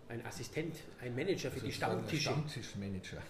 Ein 0.08 0.24
Assistent, 0.26 0.76
ein 1.00 1.14
Manager 1.14 1.50
für 1.50 1.54
also 1.54 1.66
die 1.66 1.72
Stammtische. 1.72 2.22
Stammtischmanager. 2.22 3.22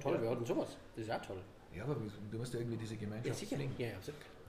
toll, 0.00 0.18
wir 0.22 0.30
hatten 0.30 0.44
sowas. 0.44 0.76
Das 0.94 1.04
ist 1.04 1.10
auch 1.10 1.22
toll. 1.22 1.42
Ja, 1.76 1.84
aber 1.84 1.96
du 2.30 2.38
musst 2.38 2.54
ja 2.54 2.60
irgendwie 2.60 2.78
diese 2.78 2.96
Gemeinschaft 2.96 3.28
ja, 3.28 3.34
sicher. 3.34 3.56
pflegen. 3.56 3.74
Ja, 3.76 3.88
ja, 3.88 3.96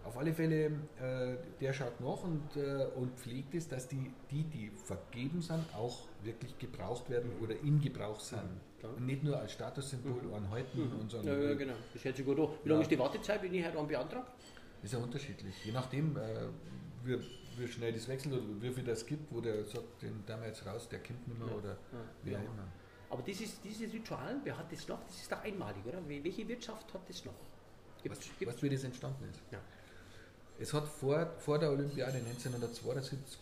Auf 0.05 0.17
alle 0.17 0.33
Fälle, 0.33 0.65
äh, 0.65 1.35
der 1.59 1.73
schaut 1.73 1.99
nach 1.99 2.23
und, 2.23 2.55
äh, 2.55 2.85
und 2.95 3.19
pflegt 3.19 3.53
es, 3.53 3.67
dass 3.67 3.87
die, 3.87 4.11
die, 4.31 4.43
die 4.43 4.71
vergeben 4.85 5.41
sind, 5.41 5.65
auch 5.75 6.07
wirklich 6.23 6.57
gebraucht 6.57 7.09
werden 7.09 7.31
oder 7.41 7.59
in 7.59 7.81
Gebrauch 7.81 8.19
sind. 8.19 8.39
Ja, 8.81 8.89
und 8.89 9.05
nicht 9.05 9.23
nur 9.23 9.37
als 9.37 9.51
Statussymbol 9.51 10.21
mhm. 10.21 10.33
anhalten 10.33 10.79
mhm. 10.79 10.99
und 10.99 11.11
sagen. 11.11 11.27
Ja, 11.27 11.37
ja, 11.37 11.53
genau. 11.55 11.73
Das 11.93 12.03
hört 12.05 12.15
sich 12.15 12.25
gut 12.25 12.39
an. 12.39 12.49
Wie 12.63 12.69
lange 12.69 12.81
ist 12.83 12.91
die 12.91 12.99
Wartezeit, 12.99 13.43
wenn 13.43 13.53
ich 13.53 13.65
heute 13.65 13.77
einen 13.77 13.87
beantrage? 13.87 14.27
Ist 14.83 14.93
ja 14.93 14.99
unterschiedlich. 14.99 15.65
Je 15.65 15.71
nachdem, 15.71 16.15
äh, 16.15 16.47
wie, 17.03 17.17
wie, 17.57 17.67
schnell 17.67 17.91
das 17.91 18.07
wechselt 18.07 18.35
oder 18.35 18.43
wie 18.61 18.71
viel 18.71 18.83
das 18.83 19.05
gibt, 19.05 19.33
wo 19.33 19.41
der 19.41 19.65
sagt, 19.65 20.01
den 20.01 20.23
da 20.25 20.39
wir 20.39 20.47
jetzt 20.47 20.65
raus, 20.65 20.87
der 20.87 20.99
kommt 20.99 21.27
nicht 21.27 21.39
mehr 21.39 21.57
oder 21.57 21.77
wie 22.23 22.35
auch 22.35 22.39
immer. 22.39 22.67
Aber 23.09 23.21
dieses, 23.21 23.61
dieses 23.61 23.93
Ritual, 23.93 24.39
wer 24.43 24.57
hat 24.57 24.71
das 24.71 24.87
noch? 24.87 25.03
Das 25.05 25.15
ist 25.15 25.31
doch 25.31 25.41
einmalig, 25.41 25.85
oder? 25.85 25.99
Welche 26.07 26.47
Wirtschaft 26.47 26.93
hat 26.93 27.01
das 27.07 27.23
noch? 27.23 27.33
Gibt's, 28.03 28.19
was, 28.19 28.37
gibt's? 28.37 28.55
was 28.55 28.63
wie 28.63 28.69
das 28.69 28.83
entstanden 28.83 29.29
ist? 29.29 29.41
Ja. 29.51 29.59
Es 30.59 30.73
hat 30.73 30.87
vor, 30.87 31.33
vor 31.37 31.59
der 31.59 31.71
Olympiade 31.71 32.17
1972 32.17 33.39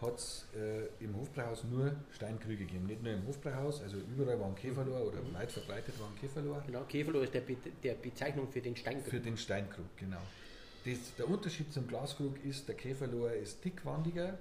hat 0.00 0.16
es 0.16 0.46
äh, 0.54 1.04
im 1.04 1.16
Hofbräuhaus 1.16 1.64
nur 1.64 1.96
Steinkrüge 2.12 2.66
gegeben. 2.66 2.86
Nicht 2.86 3.02
nur 3.02 3.12
im 3.12 3.26
Hofbräuhaus, 3.26 3.82
also 3.82 3.96
überall 3.96 4.38
waren 4.38 4.54
Käferlor 4.54 5.08
oder 5.08 5.20
mhm. 5.20 5.34
weit 5.34 5.50
verbreitet 5.50 5.98
waren 6.00 6.14
Käferlor. 6.20 6.62
Genau, 6.66 6.84
Käferlor 6.84 7.24
ist 7.24 7.34
der, 7.34 7.40
Be 7.40 7.56
der 7.82 7.94
Bezeichnung 7.94 8.48
für 8.48 8.60
den 8.60 8.76
Steinkrug. 8.76 9.10
Für 9.10 9.20
den 9.20 9.36
Steinkrug, 9.36 9.86
genau. 9.96 10.22
Das, 10.84 10.98
der 11.16 11.28
Unterschied 11.28 11.72
zum 11.72 11.88
Glaskrug 11.88 12.44
ist, 12.44 12.68
der 12.68 12.76
Käferlor 12.76 13.32
ist 13.32 13.64
dickwandiger, 13.64 14.38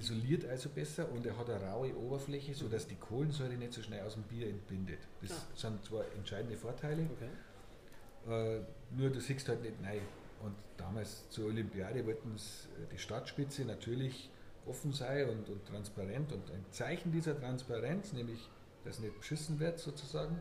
isoliert 0.00 0.44
also 0.46 0.68
besser 0.70 1.10
und 1.12 1.24
er 1.26 1.36
hat 1.38 1.48
eine 1.50 1.64
raue 1.64 1.96
Oberfläche, 1.96 2.54
sodass 2.54 2.86
die 2.86 2.96
Kohlensäure 2.96 3.54
nicht 3.54 3.72
so 3.72 3.82
schnell 3.82 4.04
aus 4.04 4.14
dem 4.14 4.24
Bier 4.24 4.48
entbindet. 4.48 4.98
Das 5.20 5.32
ah. 5.32 5.46
sind 5.54 5.84
zwar 5.84 6.04
entscheidende 6.16 6.56
Vorteile, 6.56 7.08
okay. 7.14 8.58
äh, 8.58 8.60
nur 8.96 9.10
du 9.10 9.20
siehst 9.20 9.48
halt 9.48 9.62
nicht 9.62 9.80
nein. 9.80 10.00
Und 10.42 10.54
damals 10.78 11.28
zur 11.28 11.46
Olympiade 11.46 12.04
wollten 12.06 12.34
äh, 12.34 12.92
die 12.92 12.98
Stadtspitze 12.98 13.64
natürlich 13.64 14.30
offen 14.66 14.92
sein 14.92 15.28
und, 15.28 15.48
und 15.48 15.66
transparent 15.66 16.32
und 16.32 16.50
ein 16.50 16.64
Zeichen 16.70 17.12
dieser 17.12 17.38
Transparenz, 17.38 18.12
nämlich 18.12 18.48
dass 18.84 18.98
nicht 19.00 19.18
beschissen 19.18 19.60
wird 19.60 19.78
sozusagen, 19.78 20.38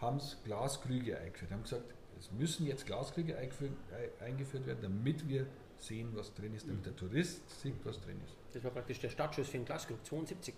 haben 0.00 0.18
es 0.18 0.38
Glaskrüge 0.44 1.18
eingeführt. 1.18 1.50
Haben 1.50 1.62
gesagt, 1.62 1.94
es 2.18 2.30
müssen 2.32 2.66
jetzt 2.66 2.86
Glaskrüge 2.86 3.36
eingeführt 3.36 4.66
werden, 4.66 4.78
damit 4.82 5.28
wir 5.28 5.46
sehen, 5.78 6.10
was 6.14 6.32
drin 6.34 6.54
ist, 6.54 6.66
damit 6.66 6.80
mhm. 6.80 6.84
der 6.84 6.96
Tourist 6.96 7.60
sieht, 7.60 7.84
was 7.84 8.00
drin 8.00 8.20
ist. 8.24 8.36
Das 8.52 8.64
war 8.64 8.70
praktisch 8.70 9.00
der 9.00 9.10
Startschuss 9.10 9.48
für 9.48 9.58
den 9.58 9.64
Glaskrug, 9.64 10.04
72. 10.04 10.54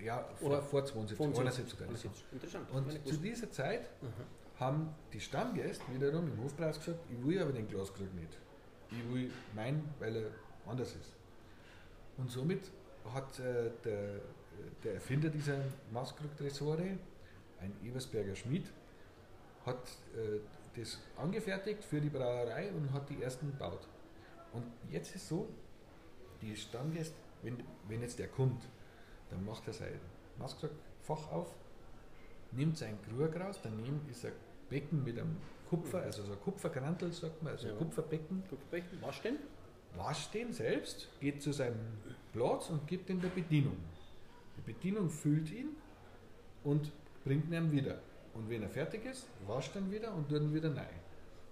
Ja, 0.00 0.28
vor, 0.36 0.62
vor 0.62 0.84
72, 0.84 1.18
71. 1.20 1.80
71. 1.80 2.24
Interessant. 2.32 2.70
Und 2.70 3.06
zu 3.06 3.16
dieser 3.16 3.50
Zeit 3.50 3.82
mhm. 4.02 4.08
haben 4.58 4.94
die 5.12 5.20
Stammgäste 5.20 5.84
wiederum 5.92 6.30
im 6.32 6.42
Hofpreis 6.42 6.78
gesagt, 6.78 7.00
ich 7.10 7.26
will 7.26 7.40
aber 7.40 7.52
den 7.52 7.68
Glaskrug 7.68 8.12
nicht. 8.14 8.38
Ich 8.90 9.12
will 9.12 9.30
meinen, 9.54 9.88
weil 9.98 10.16
er 10.16 10.30
anders 10.66 10.94
ist. 10.94 11.14
Und 12.16 12.30
somit 12.30 12.70
hat 13.12 13.38
äh, 13.38 13.70
der, 13.84 14.20
der 14.84 14.94
Erfinder 14.94 15.28
dieser 15.28 15.58
Maßkrug-Tresore, 15.92 16.98
ein 17.60 17.72
Ebersberger 17.84 18.34
Schmied, 18.34 18.66
hat 19.64 19.82
äh, 20.14 20.40
das 20.76 20.98
angefertigt 21.16 21.84
für 21.84 22.00
die 22.00 22.10
Brauerei 22.10 22.70
und 22.72 22.92
hat 22.92 23.08
die 23.10 23.22
ersten 23.22 23.46
gebaut. 23.46 23.86
Und 24.52 24.64
jetzt 24.90 25.14
ist 25.14 25.28
so, 25.28 25.48
die 26.42 26.56
Stammgäste, 26.56 27.14
wenn, 27.42 27.62
wenn 27.88 28.02
jetzt 28.02 28.18
der 28.18 28.28
kommt 28.28 28.62
Dann 29.30 29.44
macht 29.44 29.66
er 29.66 29.72
sein 29.72 30.00
Masksackfach 30.38 31.30
auf, 31.30 31.54
nimmt 32.52 32.76
seinen 32.76 32.98
Krug 33.02 33.36
raus, 33.36 33.60
daneben 33.62 34.00
ist 34.10 34.24
ein 34.24 34.32
Becken 34.68 35.04
mit 35.04 35.18
einem 35.18 35.36
Kupfer, 35.68 36.02
also 36.02 36.24
so 36.24 36.32
ein 36.32 36.40
Kupferkrantel, 36.40 37.12
sagt 37.12 37.42
man, 37.42 37.52
also 37.52 37.68
ein 37.68 37.76
Kupferbecken. 37.76 38.42
Kupferbecken, 38.48 39.02
wascht 39.02 39.24
den? 39.24 39.36
Wascht 39.96 40.34
den 40.34 40.52
selbst, 40.52 41.08
geht 41.20 41.42
zu 41.42 41.52
seinem 41.52 41.78
Platz 42.32 42.70
und 42.70 42.86
gibt 42.86 43.10
ihn 43.10 43.20
der 43.20 43.28
Bedienung. 43.28 43.76
Die 44.56 44.72
Bedienung 44.72 45.08
füllt 45.10 45.50
ihn 45.52 45.76
und 46.64 46.90
bringt 47.24 47.52
ihn 47.52 47.70
wieder. 47.70 48.00
Und 48.34 48.48
wenn 48.48 48.62
er 48.62 48.68
fertig 48.68 49.04
ist, 49.04 49.26
wascht 49.46 49.74
ihn 49.76 49.90
wieder 49.90 50.14
und 50.14 50.28
tut 50.28 50.40
ihn 50.40 50.54
wieder 50.54 50.74
rein. 50.74 51.00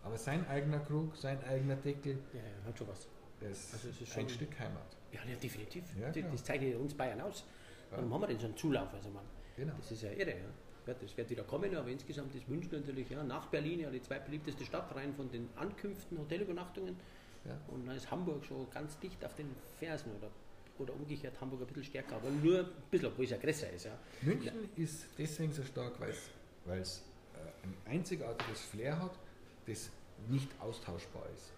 Aber 0.05 0.17
sein 0.17 0.47
eigener 0.49 0.79
Krug, 0.81 1.17
sein 1.17 1.43
eigener 1.45 1.77
Deckel. 1.77 2.19
Ja, 2.33 2.41
ja 2.41 2.69
hat 2.69 2.79
schon 2.79 2.89
was. 2.89 3.07
Das 3.41 3.73
also 3.75 3.89
ist 3.89 4.17
ein 4.17 4.29
Stück 4.29 4.59
Heimat. 4.59 4.97
Ja, 5.13 5.21
ja 5.29 5.37
definitiv. 5.37 5.85
Ja, 6.01 6.11
das, 6.11 6.25
das 6.33 6.45
zeichnet 6.45 6.77
uns 6.77 6.95
Bayern 6.95 7.21
aus. 7.21 7.45
Warum 7.91 8.13
haben 8.13 8.21
wir 8.23 8.29
denn 8.29 8.39
so 8.39 8.47
einen 8.47 8.57
Zulauf? 8.57 8.93
Also 8.93 9.11
man, 9.11 9.25
genau. 9.57 9.75
Das 9.79 9.91
ist 9.91 10.03
ja 10.03 10.11
irre. 10.11 10.31
Ja. 10.31 10.95
Das 10.95 11.17
wird 11.17 11.29
wieder 11.29 11.43
kommen, 11.45 11.75
aber 11.77 11.89
insgesamt 11.89 12.35
ist 12.35 12.49
München 12.49 12.71
natürlich 12.73 13.11
ja, 13.11 13.23
nach 13.23 13.47
Berlin 13.49 13.81
ja 13.81 13.91
die 13.91 14.01
zweitbeliebteste 14.01 14.65
Stadt 14.65 14.95
rein 14.95 15.13
von 15.15 15.31
den 15.31 15.51
Ankünften, 15.57 16.19
Hotelübernachtungen. 16.19 16.97
Ja. 17.45 17.59
Und 17.69 17.87
dann 17.87 17.95
ist 17.95 18.11
Hamburg 18.11 18.45
schon 18.45 18.69
ganz 18.71 18.99
dicht 18.99 19.23
auf 19.23 19.35
den 19.35 19.51
Fersen 19.79 20.13
oder, 20.17 20.31
oder 20.79 20.95
umgekehrt 20.95 21.39
Hamburg 21.41 21.61
ein 21.61 21.67
bisschen 21.67 21.85
stärker, 21.85 22.17
aber 22.17 22.31
nur 22.31 22.61
ein 22.61 22.67
bisschen, 22.91 23.09
obwohl 23.09 23.27
es 23.27 23.33
ja 23.33 23.37
größer 23.37 23.71
ist. 23.71 23.85
Ja. 23.85 23.99
München 24.23 24.71
ist 24.77 25.07
deswegen 25.19 25.53
so 25.53 25.63
stark, 25.63 26.01
weil 26.01 26.11
es 26.11 26.31
äh, 26.77 27.67
ein 27.67 27.77
einzigartiges 27.87 28.61
Flair 28.63 29.01
hat, 29.01 29.19
das 29.67 29.91
nicht 30.29 30.49
austauschbar 30.61 31.25
ist. 31.35 31.53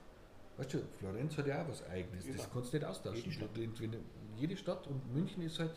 Weißt 0.56 0.74
du, 0.74 0.82
Florenz 0.98 1.36
hat 1.38 1.46
ja 1.46 1.62
auch 1.62 1.68
was 1.68 1.88
Eigenes, 1.88 2.26
das 2.36 2.50
kannst 2.52 2.72
du 2.72 2.76
nicht 2.76 2.86
austauschen. 2.86 3.16
Jede 3.16 3.32
Stadt. 3.32 3.50
jede 4.36 4.56
Stadt 4.56 4.86
und 4.86 5.14
München 5.14 5.42
ist 5.42 5.58
halt 5.58 5.72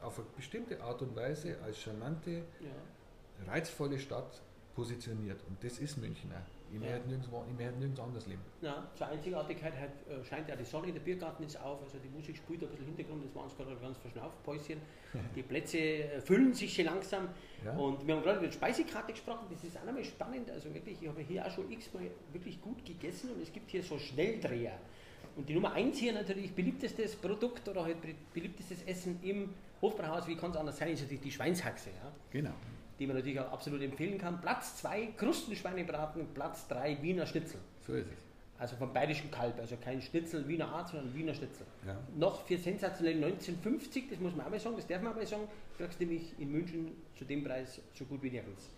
auf 0.00 0.18
eine 0.18 0.28
bestimmte 0.36 0.80
Art 0.82 1.02
und 1.02 1.14
Weise 1.16 1.58
als 1.62 1.78
charmante, 1.80 2.44
ja. 2.60 3.52
reizvolle 3.52 3.98
Stadt 3.98 4.40
positioniert. 4.74 5.40
Und 5.48 5.62
das 5.64 5.78
ist 5.78 5.96
München 5.96 6.30
auch. 6.32 6.59
Ich 6.72 6.80
werde 6.80 7.08
nirgendwo, 7.08 7.44
ich 7.50 7.58
werde 7.58 7.78
nirgends 7.78 8.00
anders 8.00 8.26
leben. 8.26 8.40
Ja, 8.60 8.88
zur 8.94 9.08
Einzigartigkeit 9.08 9.72
halt, 9.78 9.90
äh, 10.08 10.24
scheint 10.24 10.48
ja 10.48 10.54
die 10.54 10.64
Sonne, 10.64 10.92
der 10.92 11.00
Biergarten 11.00 11.42
ist 11.42 11.60
auf, 11.60 11.82
also 11.82 11.98
die 11.98 12.08
Musik 12.08 12.36
spielt 12.36 12.62
ein 12.62 12.68
bisschen 12.68 12.86
Hintergrund, 12.86 13.24
das 13.24 13.34
war 13.34 13.44
uns 13.44 13.56
gerade 13.56 13.74
ganz 13.76 13.98
verschnauft, 13.98 14.42
Päuschen. 14.44 14.80
Die 15.34 15.42
Plätze 15.42 15.78
äh, 15.78 16.20
füllen 16.20 16.54
sich 16.54 16.72
schon 16.72 16.84
langsam. 16.84 17.28
Ja. 17.64 17.72
Und 17.76 18.06
wir 18.06 18.14
haben 18.14 18.22
gerade 18.22 18.38
über 18.38 18.46
die 18.46 18.52
Speisekarte 18.52 19.12
gesprochen, 19.12 19.46
das 19.50 19.64
ist 19.64 19.76
auch 19.76 19.84
nochmal 19.84 20.04
spannend. 20.04 20.50
Also 20.50 20.72
wirklich, 20.72 20.98
ich 21.02 21.08
habe 21.08 21.20
hier 21.22 21.44
auch 21.44 21.50
schon 21.50 21.70
x-mal 21.70 22.08
wirklich 22.32 22.60
gut 22.60 22.84
gegessen 22.84 23.30
und 23.30 23.42
es 23.42 23.52
gibt 23.52 23.70
hier 23.70 23.82
so 23.82 23.98
Schnelldreher. 23.98 24.78
Und 25.36 25.48
die 25.48 25.54
Nummer 25.54 25.72
1 25.72 25.98
hier 25.98 26.12
natürlich 26.12 26.52
beliebtestes 26.52 27.16
Produkt 27.16 27.68
oder 27.68 27.84
halt 27.84 27.96
beliebtestes 28.32 28.82
Essen 28.84 29.18
im 29.22 29.50
Hofbrauhaus, 29.82 30.26
wie 30.26 30.36
kann 30.36 30.50
es 30.50 30.56
anders 30.56 30.78
sein, 30.78 30.90
ist 30.90 31.02
natürlich 31.02 31.22
die 31.22 31.32
Schweinshaxe. 31.32 31.90
Ja? 31.90 32.12
Genau 32.30 32.54
die 33.00 33.06
man 33.06 33.16
natürlich 33.16 33.40
auch 33.40 33.50
absolut 33.50 33.80
empfehlen 33.82 34.18
kann. 34.18 34.40
Platz 34.40 34.76
2 34.76 35.14
Krustenschweinebraten, 35.16 36.26
Platz 36.34 36.68
3 36.68 37.02
Wiener 37.02 37.26
Schnitzel. 37.26 37.58
So 37.86 37.94
ist 37.94 38.06
es. 38.06 38.18
Also 38.58 38.76
vom 38.76 38.92
bayerischen 38.92 39.30
Kalb, 39.30 39.58
also 39.58 39.74
kein 39.82 40.02
Schnitzel 40.02 40.46
Wiener 40.46 40.68
Art, 40.68 40.90
sondern 40.90 41.14
Wiener 41.14 41.32
Schnitzel. 41.32 41.64
Ja. 41.86 41.96
Noch 42.14 42.44
für 42.46 42.58
sensationell 42.58 43.14
1950, 43.14 44.10
das 44.10 44.20
muss 44.20 44.36
man 44.36 44.44
auch 44.44 44.50
mal 44.50 44.60
sagen, 44.60 44.76
das 44.76 44.86
darf 44.86 45.00
man 45.00 45.12
auch 45.12 45.16
mal 45.16 45.26
sagen, 45.26 45.48
kriegst 45.78 45.98
du 45.98 46.04
nämlich 46.04 46.38
in 46.38 46.52
München 46.52 46.92
zu 47.16 47.24
dem 47.24 47.42
Preis 47.42 47.80
so 47.94 48.04
gut 48.04 48.22
wie 48.22 48.30
nirgends. 48.30 48.68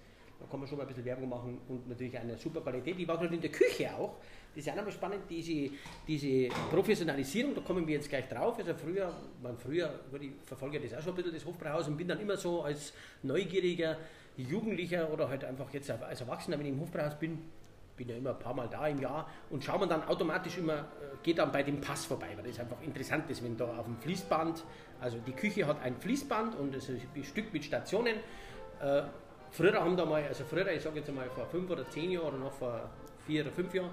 Da 0.43 0.49
kann 0.51 0.59
man 0.59 0.69
schon 0.69 0.77
mal 0.77 0.83
ein 0.83 0.89
bisschen 0.89 1.05
Werbung 1.05 1.29
machen 1.29 1.61
und 1.69 1.89
natürlich 1.89 2.19
eine 2.19 2.37
super 2.37 2.61
Qualität. 2.61 2.99
Die 2.99 3.07
war 3.07 3.17
gerade 3.17 3.35
in 3.35 3.41
der 3.41 3.51
Küche 3.51 3.95
auch. 3.95 4.17
Das 4.55 4.67
ist 4.67 4.71
auch 4.71 4.77
nochmal 4.77 4.93
spannend, 4.93 5.23
diese, 5.31 5.71
diese 6.07 6.49
Professionalisierung, 6.71 7.55
da 7.55 7.61
kommen 7.61 7.87
wir 7.87 7.95
jetzt 7.95 8.09
gleich 8.09 8.29
drauf. 8.29 8.59
Also 8.59 8.75
früher, 8.75 9.15
man 9.41 9.57
früher, 9.57 10.01
ich 10.21 10.31
verfolge 10.45 10.81
das 10.81 10.95
auch 10.95 11.03
schon 11.03 11.13
ein 11.13 11.17
bisschen, 11.17 11.33
das 11.33 11.47
Hofbrauhaus 11.47 11.87
und 11.87 11.97
bin 11.97 12.09
dann 12.09 12.21
immer 12.21 12.37
so 12.37 12.63
als 12.63 12.93
neugieriger 13.23 13.97
Jugendlicher 14.37 15.11
oder 15.13 15.29
halt 15.29 15.45
einfach 15.45 15.73
jetzt 15.73 15.91
als 15.91 16.21
Erwachsener, 16.21 16.59
wenn 16.59 16.67
ich 16.67 16.73
im 16.73 16.81
Hofbrauhaus 16.81 17.19
bin, 17.19 17.39
bin 17.97 18.09
ja 18.09 18.17
immer 18.17 18.31
ein 18.31 18.39
paar 18.39 18.55
Mal 18.55 18.69
da 18.69 18.87
im 18.89 19.01
Jahr 19.01 19.31
und 19.51 19.63
schaue 19.63 19.79
man 19.79 19.89
dann 19.89 20.03
automatisch 20.05 20.59
immer, 20.59 20.75
äh, 20.75 20.85
geht 21.23 21.39
dann 21.39 21.53
bei 21.53 21.63
dem 21.63 21.81
Pass 21.81 22.07
vorbei, 22.07 22.29
weil 22.37 22.45
das 22.45 22.59
einfach 22.59 22.83
interessant 22.83 23.31
ist, 23.31 23.45
wenn 23.45 23.57
da 23.57 23.77
auf 23.79 23.85
dem 23.85 23.97
Fließband, 23.99 24.65
also 25.01 25.19
die 25.25 25.33
Küche 25.33 25.67
hat 25.67 25.81
ein 25.83 25.97
Fließband 25.97 26.57
und 26.57 26.75
es 26.75 26.89
ist 26.89 27.03
ein 27.15 27.25
Stück 27.25 27.53
mit 27.53 27.65
Stationen. 27.65 28.17
Früher 29.53 29.75
haben 29.75 29.97
da 29.97 30.07
mal, 30.07 30.25
also 30.25 30.45
früher, 30.45 30.73
ich 30.73 30.83
sage 30.83 31.01
jetzt 31.01 31.13
mal 31.13 31.29
vor 31.29 31.47
fünf 31.47 31.71
oder 31.71 31.89
zehn 31.91 32.11
Jahren 32.11 32.29
oder 32.29 32.39
noch 32.39 32.53
vor 32.53 32.89
vier 33.27 33.43
oder 33.43 33.53
fünf 33.53 33.75
Jahren, 33.75 33.91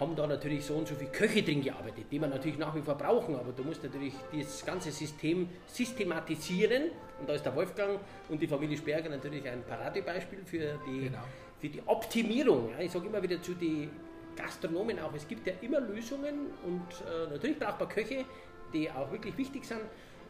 haben 0.00 0.16
da 0.16 0.26
natürlich 0.26 0.64
so 0.64 0.74
und 0.74 0.88
so 0.88 0.94
viele 0.94 1.10
Köche 1.10 1.42
drin 1.42 1.62
gearbeitet, 1.62 2.06
die 2.10 2.18
man 2.18 2.30
natürlich 2.30 2.58
nach 2.58 2.74
wie 2.74 2.80
vor 2.80 2.96
brauchen, 2.96 3.36
aber 3.36 3.52
du 3.52 3.62
musst 3.62 3.84
natürlich 3.84 4.14
das 4.32 4.64
ganze 4.64 4.90
System 4.90 5.50
systematisieren 5.66 6.84
und 7.20 7.28
da 7.28 7.34
ist 7.34 7.44
der 7.44 7.54
Wolfgang 7.54 8.00
und 8.30 8.40
die 8.40 8.46
Familie 8.46 8.76
Sperger 8.78 9.10
natürlich 9.10 9.46
ein 9.46 9.62
Paradebeispiel 9.64 10.40
für 10.46 10.80
die, 10.86 11.00
genau. 11.04 11.18
für 11.60 11.68
die 11.68 11.82
Optimierung. 11.84 12.70
Ich 12.80 12.90
sage 12.90 13.06
immer 13.06 13.22
wieder 13.22 13.40
zu 13.42 13.52
den 13.52 13.90
Gastronomen 14.34 14.98
auch, 14.98 15.12
es 15.14 15.28
gibt 15.28 15.46
ja 15.46 15.52
immer 15.60 15.80
Lösungen 15.80 16.46
und 16.64 16.86
äh, 17.06 17.30
natürlich 17.30 17.58
braucht 17.58 17.80
man 17.80 17.88
Köche, 17.90 18.24
die 18.72 18.90
auch 18.90 19.12
wirklich 19.12 19.36
wichtig 19.36 19.66
sind. 19.66 19.82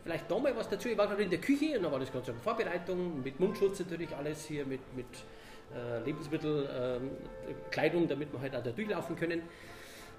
Vielleicht 0.05 0.31
da 0.31 0.39
mal 0.39 0.55
was 0.57 0.69
dazu, 0.69 0.89
ich 0.89 0.99
war 0.99 1.07
gerade 1.07 1.23
in 1.23 1.31
der 1.31 1.41
Küche 1.41 1.77
und 1.77 1.85
da 1.85 1.93
war 1.93 2.01
das 2.01 2.13
Ganze 2.13 2.35
Vorbereitung, 2.35 3.23
mit 3.23 3.39
Mundschutz 3.39 3.79
natürlich 3.79 4.15
alles 4.17 4.47
hier, 4.47 4.67
mit, 4.67 4.81
mit 4.97 5.07
äh, 5.75 6.05
Lebensmittel, 6.05 6.67
äh, 6.67 7.71
Kleidung, 7.71 8.09
damit 8.09 8.33
wir 8.33 8.41
halt 8.41 8.55
auch 8.57 8.63
da 8.63 8.71
durchlaufen 8.71 9.15
können. 9.17 9.43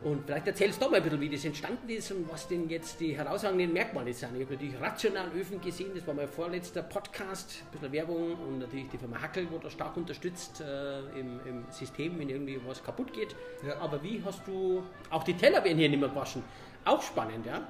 Und 0.04 0.26
vielleicht 0.26 0.48
erzählst 0.48 0.82
du 0.82 0.90
mal 0.90 0.98
ein 0.98 1.04
bisschen, 1.04 1.22
wie 1.22 1.30
das 1.30 1.46
entstanden 1.46 1.88
ist 1.90 2.12
und 2.12 2.30
was 2.30 2.48
denn 2.48 2.70
jetzt 2.70 3.00
die 3.00 3.16
herausragenden 3.16 3.72
Merkmale 3.72 4.14
sind. 4.14 4.36
Ich 4.36 4.44
habe 4.44 4.54
natürlich 4.54 4.80
Rationalöfen 4.82 5.62
gesehen, 5.62 5.92
das 5.96 6.06
war 6.06 6.14
mein 6.14 6.28
vorletzter 6.28 6.84
Podcast, 6.84 7.62
ein 7.62 7.72
bisschen 7.72 7.92
Werbung 7.94 8.34
und 8.34 8.60
natürlich 8.60 8.90
die 8.90 8.98
Firma 8.98 9.22
Hackel 9.22 9.50
wurde 9.50 9.70
stark 9.70 9.96
unterstützt 9.96 10.60
äh, 10.60 11.00
im, 11.18 11.40
im, 11.46 11.66
System, 11.72 12.20
wenn 12.20 12.30
irgendwie 12.30 12.60
was 12.68 12.84
kaputt 12.84 13.14
geht. 13.14 13.34
Ja. 13.66 13.78
Aber 13.80 14.04
wie 14.04 14.22
hast 14.26 14.46
du, 14.46 14.84
auch 15.10 15.24
die 15.24 15.36
Teller 15.36 15.64
werden 15.64 15.78
hier 15.78 15.90
nicht 15.90 16.00
mehr 16.00 16.10
gewaschen, 16.10 16.44
auch 16.84 17.02
spannend, 17.02 17.46
ja? 17.46 17.66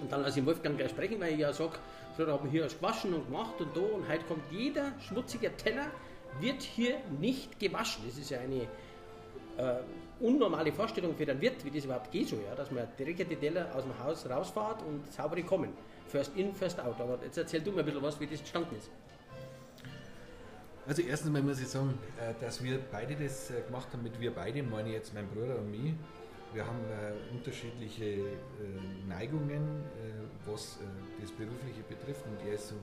Und 0.00 0.10
dann 0.10 0.22
lasse 0.22 0.40
ich 0.40 0.46
Wolfgang 0.46 0.76
gleich 0.76 0.90
sprechen, 0.90 1.20
weil 1.20 1.34
ich 1.34 1.40
ja 1.40 1.52
sage, 1.52 1.72
früher 2.16 2.32
haben 2.32 2.44
wir 2.44 2.50
hier 2.50 2.62
alles 2.62 2.76
gewaschen 2.76 3.14
und 3.14 3.26
gemacht 3.26 3.54
und 3.60 3.76
da 3.76 3.80
und 3.80 4.08
heute 4.08 4.24
kommt 4.24 4.42
jeder 4.50 4.92
schmutzige 5.00 5.54
Teller 5.56 5.86
wird 6.40 6.62
hier 6.62 6.96
nicht 7.20 7.58
gewaschen. 7.60 8.04
Das 8.06 8.18
ist 8.18 8.30
ja 8.30 8.40
eine 8.40 8.62
äh, 9.56 9.82
unnormale 10.20 10.72
Vorstellung 10.72 11.14
für 11.14 11.26
den 11.26 11.40
Wirt, 11.40 11.64
wie 11.64 11.70
das 11.70 11.84
überhaupt 11.84 12.10
geht 12.10 12.28
so, 12.28 12.36
ja, 12.36 12.54
dass 12.54 12.70
man 12.70 12.86
direkt 12.98 13.30
die 13.30 13.36
Teller 13.36 13.68
aus 13.74 13.84
dem 13.84 13.98
Haus 14.02 14.28
rausfahrt 14.28 14.82
und 14.82 15.12
saubere 15.12 15.42
kommen. 15.42 15.70
First 16.08 16.32
in, 16.36 16.54
first 16.54 16.80
out. 16.80 17.00
Aber 17.00 17.18
jetzt 17.24 17.38
erzähl 17.38 17.60
du 17.60 17.72
mir 17.72 17.80
ein 17.80 17.84
bisschen 17.86 18.02
was, 18.02 18.18
wie 18.20 18.26
das 18.26 18.40
entstanden 18.40 18.76
ist. 18.76 18.90
Also 20.86 21.02
erstens 21.02 21.30
mal 21.30 21.42
muss 21.42 21.60
ich 21.60 21.68
sagen, 21.68 21.98
äh, 22.20 22.34
dass 22.44 22.62
wir 22.62 22.78
beide 22.92 23.16
das 23.16 23.50
äh, 23.50 23.62
gemacht 23.62 23.88
haben, 23.92 24.02
mit 24.02 24.20
wir 24.20 24.34
beide, 24.34 24.62
meine 24.62 24.90
jetzt 24.90 25.14
mein 25.14 25.26
Bruder 25.28 25.56
und 25.56 25.70
mich. 25.70 25.94
Wir 26.54 26.64
haben 26.64 26.78
äh, 26.84 27.34
unterschiedliche 27.34 28.24
Neigungen, 29.08 29.84
was 30.46 30.78
das 31.20 31.32
Berufliche 31.32 31.82
betrifft. 31.82 32.24
Und 32.26 32.46
er 32.46 32.54
ist, 32.54 32.68
so, 32.68 32.76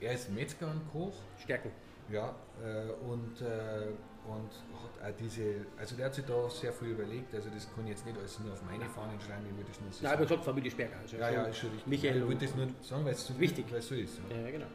er 0.00 0.14
ist 0.14 0.30
Metzger 0.30 0.70
und 0.70 0.90
Koch. 0.90 1.14
Stärken. 1.38 1.70
Ja, 2.10 2.34
äh, 2.60 2.90
und, 3.08 3.40
äh, 3.40 3.86
und 4.26 4.50
hat 4.74 5.12
auch 5.12 5.16
diese, 5.18 5.66
also 5.78 5.96
der 5.96 6.06
hat 6.06 6.14
sich 6.14 6.24
da 6.24 6.50
sehr 6.50 6.72
viel 6.72 6.88
überlegt, 6.88 7.34
also 7.34 7.48
das 7.50 7.72
kann 7.72 7.84
ich 7.84 7.90
jetzt 7.90 8.04
nicht 8.04 8.18
alles 8.18 8.38
nur 8.40 8.52
auf 8.52 8.62
meine 8.64 8.84
Fahnen 8.86 9.18
schreiben, 9.20 9.44
ich 9.48 9.56
würde 9.56 9.68
das 9.68 9.80
nur 9.80 9.92
so 9.92 10.04
Nein, 10.04 10.14
aber 10.14 10.26
sagt 10.26 10.44
Familie 10.44 10.70
Sperger. 10.70 10.96
Also 11.00 11.16
ja, 11.16 11.30
ja, 11.30 11.44
ist 11.44 11.58
schon 11.58 11.70
richtig. 11.70 11.86
Michael 11.86 12.16
ich 12.16 12.28
würde 12.28 12.46
das 12.46 12.54
nur 12.56 12.68
sagen, 12.82 13.04
weil 13.04 13.12
es 13.12 13.26
so 13.26 13.38
wichtig 13.38 13.66
weil 13.70 13.80
so 13.80 13.94
ist. 13.94 14.20
Ja, 14.28 14.36
ja 14.36 14.50
genau. 14.50 14.66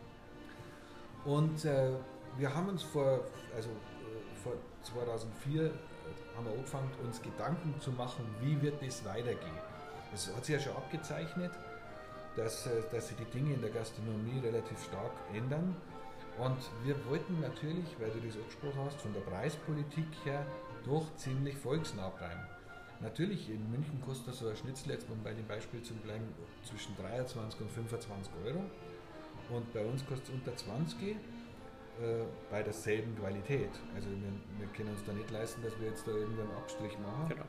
Und 1.25 1.65
äh, 1.65 1.89
wir 2.37 2.55
haben 2.55 2.69
uns 2.69 2.83
vor, 2.83 3.25
also 3.55 3.69
äh, 3.69 4.35
vor 4.41 4.53
2004 4.83 5.65
äh, 5.65 5.69
haben 6.35 6.45
wir 6.45 6.53
angefangen, 6.53 6.89
uns 7.03 7.21
Gedanken 7.21 7.73
zu 7.79 7.91
machen, 7.91 8.25
wie 8.41 8.61
wird 8.61 8.81
das 8.81 9.03
weitergehen. 9.05 9.59
Es 10.13 10.33
hat 10.33 10.45
sich 10.45 10.55
ja 10.55 10.61
schon 10.61 10.75
abgezeichnet, 10.75 11.51
dass, 12.35 12.67
äh, 12.67 12.81
dass 12.91 13.07
sich 13.07 13.17
die 13.17 13.25
Dinge 13.25 13.53
in 13.53 13.61
der 13.61 13.71
Gastronomie 13.71 14.39
relativ 14.43 14.83
stark 14.83 15.11
ändern 15.33 15.75
und 16.37 16.57
wir 16.83 16.95
wollten 17.05 17.39
natürlich, 17.39 17.85
weil 17.99 18.11
du 18.11 18.19
das 18.19 18.35
angesprochen 18.35 18.81
hast, 18.85 18.99
von 19.01 19.13
der 19.13 19.21
Preispolitik 19.21 20.07
her 20.25 20.45
doch 20.85 21.15
ziemlich 21.15 21.55
volksnah 21.55 22.09
bleiben. 22.09 22.41
Natürlich, 22.99 23.49
in 23.49 23.71
München 23.71 24.01
kostet 24.01 24.35
so 24.35 24.47
ein 24.47 24.55
Schnitzel, 24.55 24.91
jetzt 24.91 25.09
um 25.09 25.21
bei 25.23 25.33
dem 25.33 25.47
Beispiel 25.47 25.81
zu 25.81 25.93
bleiben, 25.95 26.25
zwischen 26.63 26.95
23 26.97 27.61
und 27.61 27.71
25 27.71 28.33
Euro. 28.45 28.63
Und 29.49 29.71
bei 29.73 29.85
uns 29.85 30.05
kostet 30.05 30.29
es 30.29 30.33
unter 30.33 30.55
20 30.55 31.01
äh, 31.01 31.15
bei 32.51 32.61
derselben 32.61 33.17
Qualität. 33.17 33.69
Also 33.95 34.09
wir, 34.09 34.59
wir, 34.59 34.67
können 34.75 34.89
uns 34.89 35.03
da 35.05 35.13
nicht 35.13 35.31
leisten, 35.31 35.61
dass 35.63 35.79
wir 35.79 35.87
jetzt 35.87 36.05
da 36.05 36.11
irgendeinen 36.11 36.51
Abstrich 36.51 36.97
machen. 36.99 37.29
Genau. 37.29 37.45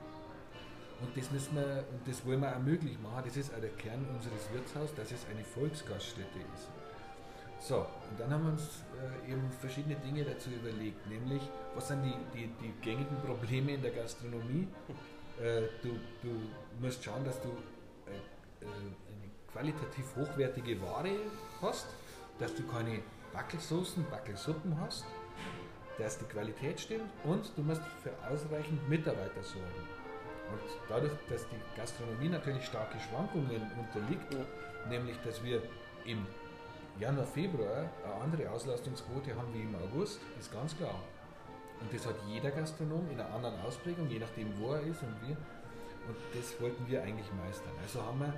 Und 1.00 1.16
das 1.16 1.30
müssen 1.30 1.56
wir, 1.56 1.84
und 1.90 2.06
das 2.06 2.24
wollen 2.24 2.40
wir 2.40 2.56
auch 2.56 2.60
möglich 2.60 2.96
machen. 3.02 3.22
Das 3.24 3.36
ist 3.36 3.52
auch 3.52 3.60
der 3.60 3.70
Kern 3.70 4.06
unseres 4.14 4.50
Wirtshauses, 4.52 4.94
dass 4.94 5.12
es 5.12 5.26
eine 5.30 5.44
Volksgaststätte 5.44 6.38
ist. 6.54 6.70
So, 7.60 7.78
und 7.78 8.20
dann 8.20 8.30
haben 8.30 8.44
wir 8.44 8.52
uns 8.52 8.84
äh, 9.26 9.32
eben 9.32 9.50
verschiedene 9.60 9.96
Dinge 9.96 10.24
dazu 10.24 10.50
überlegt, 10.50 11.06
nämlich 11.08 11.42
was 11.74 11.88
sind 11.88 12.02
die, 12.04 12.14
die, 12.34 12.50
die 12.60 12.72
gängigen 12.82 13.16
Probleme 13.24 13.72
in 13.74 13.82
der 13.82 13.92
Gastronomie. 13.92 14.68
Äh, 15.38 15.68
du, 15.82 15.90
du 16.22 16.30
musst 16.80 17.04
schauen, 17.04 17.22
dass 17.22 17.38
du 17.42 17.48
äh, 17.48 18.64
äh 18.64 18.66
eine 18.66 19.30
qualitativ 19.52 20.16
hochwertige 20.16 20.80
Ware 20.80 21.10
hast, 21.60 21.88
dass 22.38 22.54
du 22.54 22.66
keine 22.66 23.02
Wackelsoßen, 23.32 24.04
Wackelsuppen 24.10 24.78
hast, 24.80 25.04
dass 25.98 26.18
die 26.18 26.24
Qualität 26.26 26.80
stimmt 26.80 27.10
und 27.24 27.50
du 27.56 27.62
musst 27.62 27.82
für 28.02 28.12
ausreichend 28.30 28.88
Mitarbeiter 28.88 29.42
sorgen. 29.42 29.88
Und 30.52 30.60
dadurch, 30.88 31.12
dass 31.28 31.46
die 31.48 31.60
Gastronomie 31.76 32.28
natürlich 32.28 32.64
starke 32.64 32.98
Schwankungen 33.00 33.70
unterliegt, 33.78 34.32
ja. 34.32 34.40
nämlich 34.88 35.16
dass 35.24 35.42
wir 35.42 35.62
im 36.04 36.26
Januar, 37.00 37.26
Februar 37.26 37.90
eine 38.04 38.14
andere 38.22 38.50
Auslastungsquote 38.50 39.34
haben 39.34 39.52
wie 39.52 39.62
im 39.62 39.74
August, 39.74 40.20
ist 40.38 40.52
ganz 40.52 40.76
klar. 40.76 40.94
Und 41.80 41.92
das 41.92 42.06
hat 42.06 42.14
jeder 42.26 42.50
Gastronom 42.50 43.06
in 43.10 43.20
einer 43.20 43.34
anderen 43.34 43.60
Ausprägung, 43.60 44.08
je 44.08 44.18
nachdem 44.18 44.58
wo 44.58 44.72
er 44.72 44.80
ist 44.80 45.02
und 45.02 45.14
wie. 45.22 45.32
Und 45.32 46.16
das 46.32 46.58
wollten 46.60 46.86
wir 46.88 47.02
eigentlich 47.02 47.30
meistern. 47.44 47.72
Also 47.82 48.02
haben 48.02 48.20
wir 48.20 48.32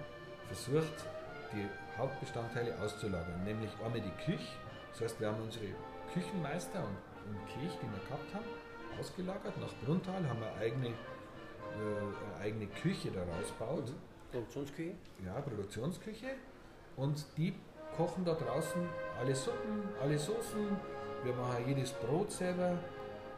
versucht, 0.48 1.04
die 1.52 1.66
Hauptbestandteile 1.96 2.78
auszulagern, 2.80 3.44
nämlich 3.44 3.70
einmal 3.84 4.00
die 4.00 4.24
Küche. 4.24 4.48
Das 4.98 5.12
heißt, 5.12 5.20
wir 5.20 5.28
haben 5.28 5.40
unsere 5.40 5.66
Küchenmeister 6.12 6.80
und, 6.80 7.30
und 7.30 7.46
Kirche, 7.46 7.78
die 7.80 7.86
wir 7.86 8.02
gehabt 8.08 8.34
haben, 8.34 8.44
ausgelagert. 8.98 9.56
Nach 9.60 9.72
Bruntal 9.84 10.28
haben 10.28 10.40
wir 10.40 10.52
eigene, 10.60 10.88
äh, 10.88 10.90
eine 10.90 12.42
eigene 12.42 12.66
Küche 12.66 13.12
daraus 13.12 13.46
gebaut. 13.56 13.92
Produktionsküche? 14.32 14.94
Ja, 15.24 15.40
Produktionsküche. 15.40 16.26
Und 16.96 17.24
die 17.36 17.54
kochen 17.96 18.24
da 18.24 18.34
draußen 18.34 18.82
alle 19.20 19.36
Suppen, 19.36 19.88
alle 20.02 20.18
Soßen. 20.18 20.66
Wir 21.22 21.32
machen 21.32 21.64
jedes 21.68 21.92
Brot 21.92 22.32
selber. 22.32 22.72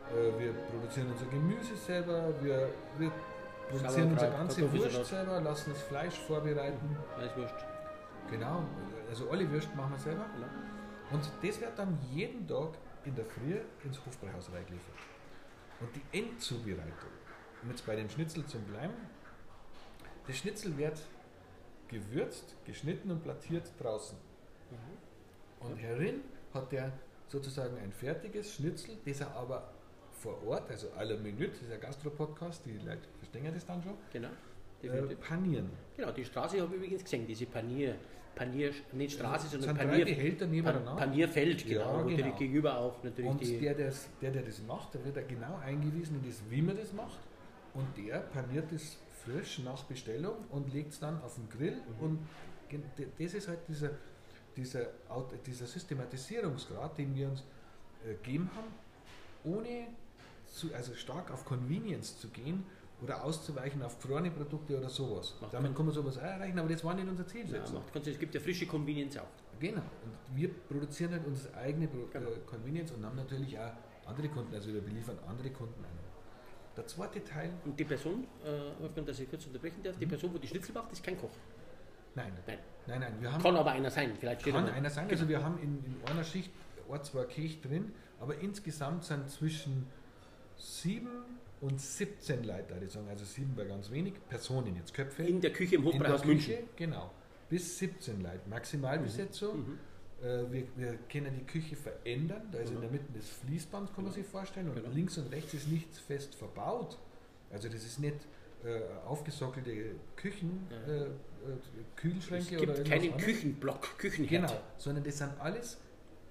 Äh, 0.09 0.40
wir 0.40 0.55
produzieren 0.55 1.11
unser 1.12 1.27
Gemüse 1.27 1.77
selber. 1.77 2.33
Wir, 2.40 2.70
wir 2.96 3.12
produzieren 3.68 4.12
unsere 4.12 4.31
ganze 4.31 4.73
Wurst 4.73 5.05
selber, 5.05 5.42
lassen 5.42 5.73
das 5.75 5.83
Fleisch 5.83 6.18
vorbereiten. 6.20 6.96
Fleischwurst. 7.16 7.55
Genau, 8.31 8.64
also 9.11 9.31
alle 9.31 9.51
Würst 9.51 9.75
machen 9.77 9.92
wir 9.92 9.99
selber. 9.99 10.25
Genau. 10.35 10.60
Und 11.11 11.29
das 11.42 11.61
wird 11.61 11.79
dann 11.79 11.99
jeden 12.12 12.46
Tag 12.46 12.79
in 13.05 13.14
der 13.14 13.25
Früh 13.25 13.59
ins 13.85 14.05
Hofbräuhaus 14.05 14.51
reingeliefert. 14.53 14.94
Und 15.81 15.88
die 15.96 16.18
Endzubereitung, 16.18 17.11
um 17.62 17.70
jetzt 17.70 17.85
bei 17.87 17.96
dem 17.96 18.09
Schnitzel 18.09 18.44
zu 18.46 18.59
bleiben, 18.61 18.94
das 20.27 20.37
Schnitzel 20.37 20.77
wird 20.77 21.01
gewürzt, 21.88 22.57
geschnitten 22.64 23.11
und 23.11 23.23
plattiert 23.23 23.73
draußen. 23.81 24.16
Mhm. 24.70 25.66
Und 25.66 25.77
herin 25.77 26.20
hat 26.55 26.73
er 26.73 26.92
sozusagen 27.27 27.77
ein 27.79 27.92
fertiges 27.92 28.55
Schnitzel, 28.55 28.96
das 29.05 29.20
er 29.20 29.35
aber 29.35 29.73
vor 30.12 30.42
Ort, 30.46 30.70
also 30.70 30.88
à 30.90 31.05
la 31.05 31.16
Minute, 31.16 31.49
das 31.49 31.62
ist 31.62 31.73
ein 31.73 31.81
Gastro-Podcast, 31.81 32.64
die 32.66 32.79
Leute 32.79 33.09
verstehen 33.18 33.53
das 33.53 33.64
dann 33.64 33.83
schon, 33.83 33.94
genau, 34.12 34.29
äh, 34.83 35.14
panieren. 35.16 35.71
Genau, 35.97 36.12
die 36.12 36.25
Straße 36.25 36.61
habe 36.61 36.75
ich 36.75 36.77
übrigens 36.83 37.05
gesehen, 37.05 37.27
diese 37.27 37.47
Panier, 37.47 37.97
Panier, 38.35 38.73
nicht 38.93 39.14
Straße, 39.14 39.47
ja, 39.47 39.61
sondern 39.61 39.77
Panier, 39.77 40.05
Behälter 40.05 40.47
Pan, 40.47 40.97
Panierfeld, 40.97 41.66
genau, 41.66 41.99
ja, 41.99 42.05
wo 42.05 42.09
genau. 42.09 42.37
gegenüber 42.37 42.79
auch 42.79 43.03
natürlich 43.03 43.31
Und 43.31 43.40
die 43.40 43.59
der, 43.59 43.75
das, 43.75 44.09
der, 44.21 44.31
der 44.31 44.43
das 44.43 44.62
macht, 44.62 44.95
der 44.95 45.05
wird 45.05 45.16
da 45.16 45.23
genau 45.23 45.59
eingewiesen 45.64 46.21
in 46.23 46.29
das, 46.29 46.43
wie 46.49 46.62
man 46.62 46.77
das 46.77 46.93
macht. 46.93 47.19
Und 47.75 47.87
der 47.97 48.21
paniert 48.21 48.73
das 48.73 48.97
frisch 49.25 49.59
nach 49.61 49.85
Bestellung 49.85 50.37
und 50.51 50.73
legt 50.73 50.93
es 50.93 51.01
dann 51.01 51.21
auf 51.23 51.35
den 51.35 51.49
Grill. 51.49 51.77
Mhm. 51.77 52.05
Und 52.05 52.19
das 53.19 53.35
ist 53.35 53.49
halt 53.49 53.61
dieser, 53.69 53.90
dieser, 54.57 54.87
dieser 55.47 55.66
Systematisierungsgrad, 55.66 56.97
den 56.99 57.14
wir 57.14 57.29
uns 57.29 57.45
äh, 58.05 58.14
gegeben 58.14 58.51
haben, 58.55 58.73
ohne 59.45 59.88
zu, 60.47 60.75
also 60.75 60.95
stark 60.95 61.31
auf 61.31 61.45
Convenience 61.45 62.19
zu 62.19 62.29
gehen 62.29 62.64
oder 63.02 63.24
auszuweichen 63.24 63.82
auf 63.82 63.98
gefrorene 63.98 64.30
Produkte 64.30 64.78
oder 64.78 64.88
sowas. 64.88 65.34
Macht 65.40 65.54
Damit 65.54 65.74
kann 65.74 65.86
man 65.86 65.94
sowas 65.94 66.18
auch 66.18 66.22
erreichen, 66.22 66.58
aber 66.58 66.68
das 66.68 66.84
war 66.84 66.94
nicht 66.94 67.08
unser 67.08 67.26
Ziel. 67.26 67.46
Ja, 67.50 67.60
macht, 67.72 68.06
es 68.06 68.18
gibt 68.18 68.34
ja 68.34 68.40
frische 68.40 68.66
Convenience 68.66 69.18
auch. 69.18 69.26
Genau. 69.58 69.82
Und 70.04 70.36
wir 70.36 70.48
produzieren 70.52 71.12
halt 71.12 71.26
unsere 71.26 71.54
eigene 71.56 71.88
genau. 71.88 72.30
Äh, 72.30 72.38
Convenience 72.46 72.92
und 72.92 73.04
haben 73.04 73.16
natürlich 73.16 73.58
auch 73.58 73.72
andere 74.06 74.28
Kunden, 74.28 74.54
also 74.54 74.72
wir 74.72 74.80
beliefern 74.80 75.18
andere 75.26 75.50
Kunden 75.50 75.84
ein. 75.84 76.00
Der 76.76 76.86
zweite 76.86 77.22
Teil. 77.22 77.50
Und 77.64 77.78
die 77.78 77.84
Person, 77.84 78.26
äh, 78.44 79.02
dass 79.02 79.18
ich 79.18 79.28
kurz 79.28 79.46
unterbrechen 79.46 79.82
darf, 79.82 79.96
die 79.98 80.06
mhm. 80.06 80.10
Person, 80.10 80.34
wo 80.34 80.38
die 80.38 80.48
Schnitzel 80.48 80.72
macht, 80.72 80.92
ist 80.92 81.02
kein 81.02 81.18
Koch. 81.18 81.30
Nein. 82.14 82.32
Nein. 82.46 82.58
Nein, 82.86 83.00
nein. 83.00 83.14
Wir 83.20 83.32
haben, 83.32 83.42
kann 83.42 83.56
aber 83.56 83.70
einer 83.72 83.90
sein, 83.90 84.14
vielleicht 84.18 84.44
Kann 84.44 84.68
einer 84.68 84.90
sein. 84.90 85.08
Also 85.08 85.28
wir 85.28 85.42
haben 85.42 85.58
in, 85.58 85.84
in 85.84 85.96
einer 86.06 86.24
Schicht 86.24 86.50
ein, 86.90 87.02
zwei 87.04 87.24
Kirch 87.24 87.60
drin, 87.60 87.92
aber 88.18 88.36
insgesamt 88.38 89.04
sind 89.04 89.30
zwischen 89.30 89.86
sieben 90.56 91.08
und 91.61 91.81
17 91.81 92.44
Leute, 92.44 92.75
ich 92.83 92.90
sagen, 92.90 93.09
also 93.09 93.25
sieben 93.25 93.57
war 93.57 93.64
ganz 93.66 93.90
wenig, 93.90 94.14
Personen 94.29 94.77
jetzt, 94.77 94.94
Köpfe. 94.94 95.25
In 95.25 95.40
der 95.40 95.53
Küche 95.53 95.77
im 95.77 95.85
Hochbrauhaus 95.85 96.25
München. 96.25 96.55
Genau, 96.77 97.11
bis 97.49 97.79
17 97.79 98.23
Leute, 98.23 98.40
Maximalbesetzung. 98.49 99.59
Mhm. 99.59 99.79
Mhm. 100.23 100.27
Äh, 100.27 100.53
wir, 100.53 100.64
wir 100.77 100.99
können 101.11 101.35
die 101.38 101.44
Küche 101.44 101.77
verändern, 101.77 102.49
da 102.51 102.59
ist 102.59 102.70
mhm. 102.70 102.77
in 102.77 102.81
der 102.83 102.90
Mitte 102.90 103.07
das 103.14 103.29
Fließband, 103.29 103.94
kann 103.94 104.05
man 104.05 104.12
sich 104.12 104.27
vorstellen, 104.27 104.68
und 104.68 104.77
genau. 104.77 104.88
links 104.90 105.18
und 105.18 105.31
rechts 105.33 105.53
ist 105.55 105.68
nichts 105.68 105.99
fest 105.99 106.35
verbaut. 106.35 106.99
Also 107.51 107.68
das 107.68 107.85
ist 107.85 107.99
nicht 107.99 108.16
äh, 108.64 108.81
aufgesockelte 109.07 109.96
Küchen, 110.16 110.66
ja. 110.70 110.92
äh, 110.94 111.03
äh 111.05 111.09
Kühlschränke 111.96 112.55
es 112.55 112.61
gibt 112.61 112.62
oder 112.62 112.85
keinen 112.85 113.16
Küchenblock, 113.18 113.99
Küchenherd. 113.99 114.49
Genau, 114.49 114.61
sondern 114.79 115.05
das 115.05 115.18
sind 115.18 115.33
alles 115.38 115.79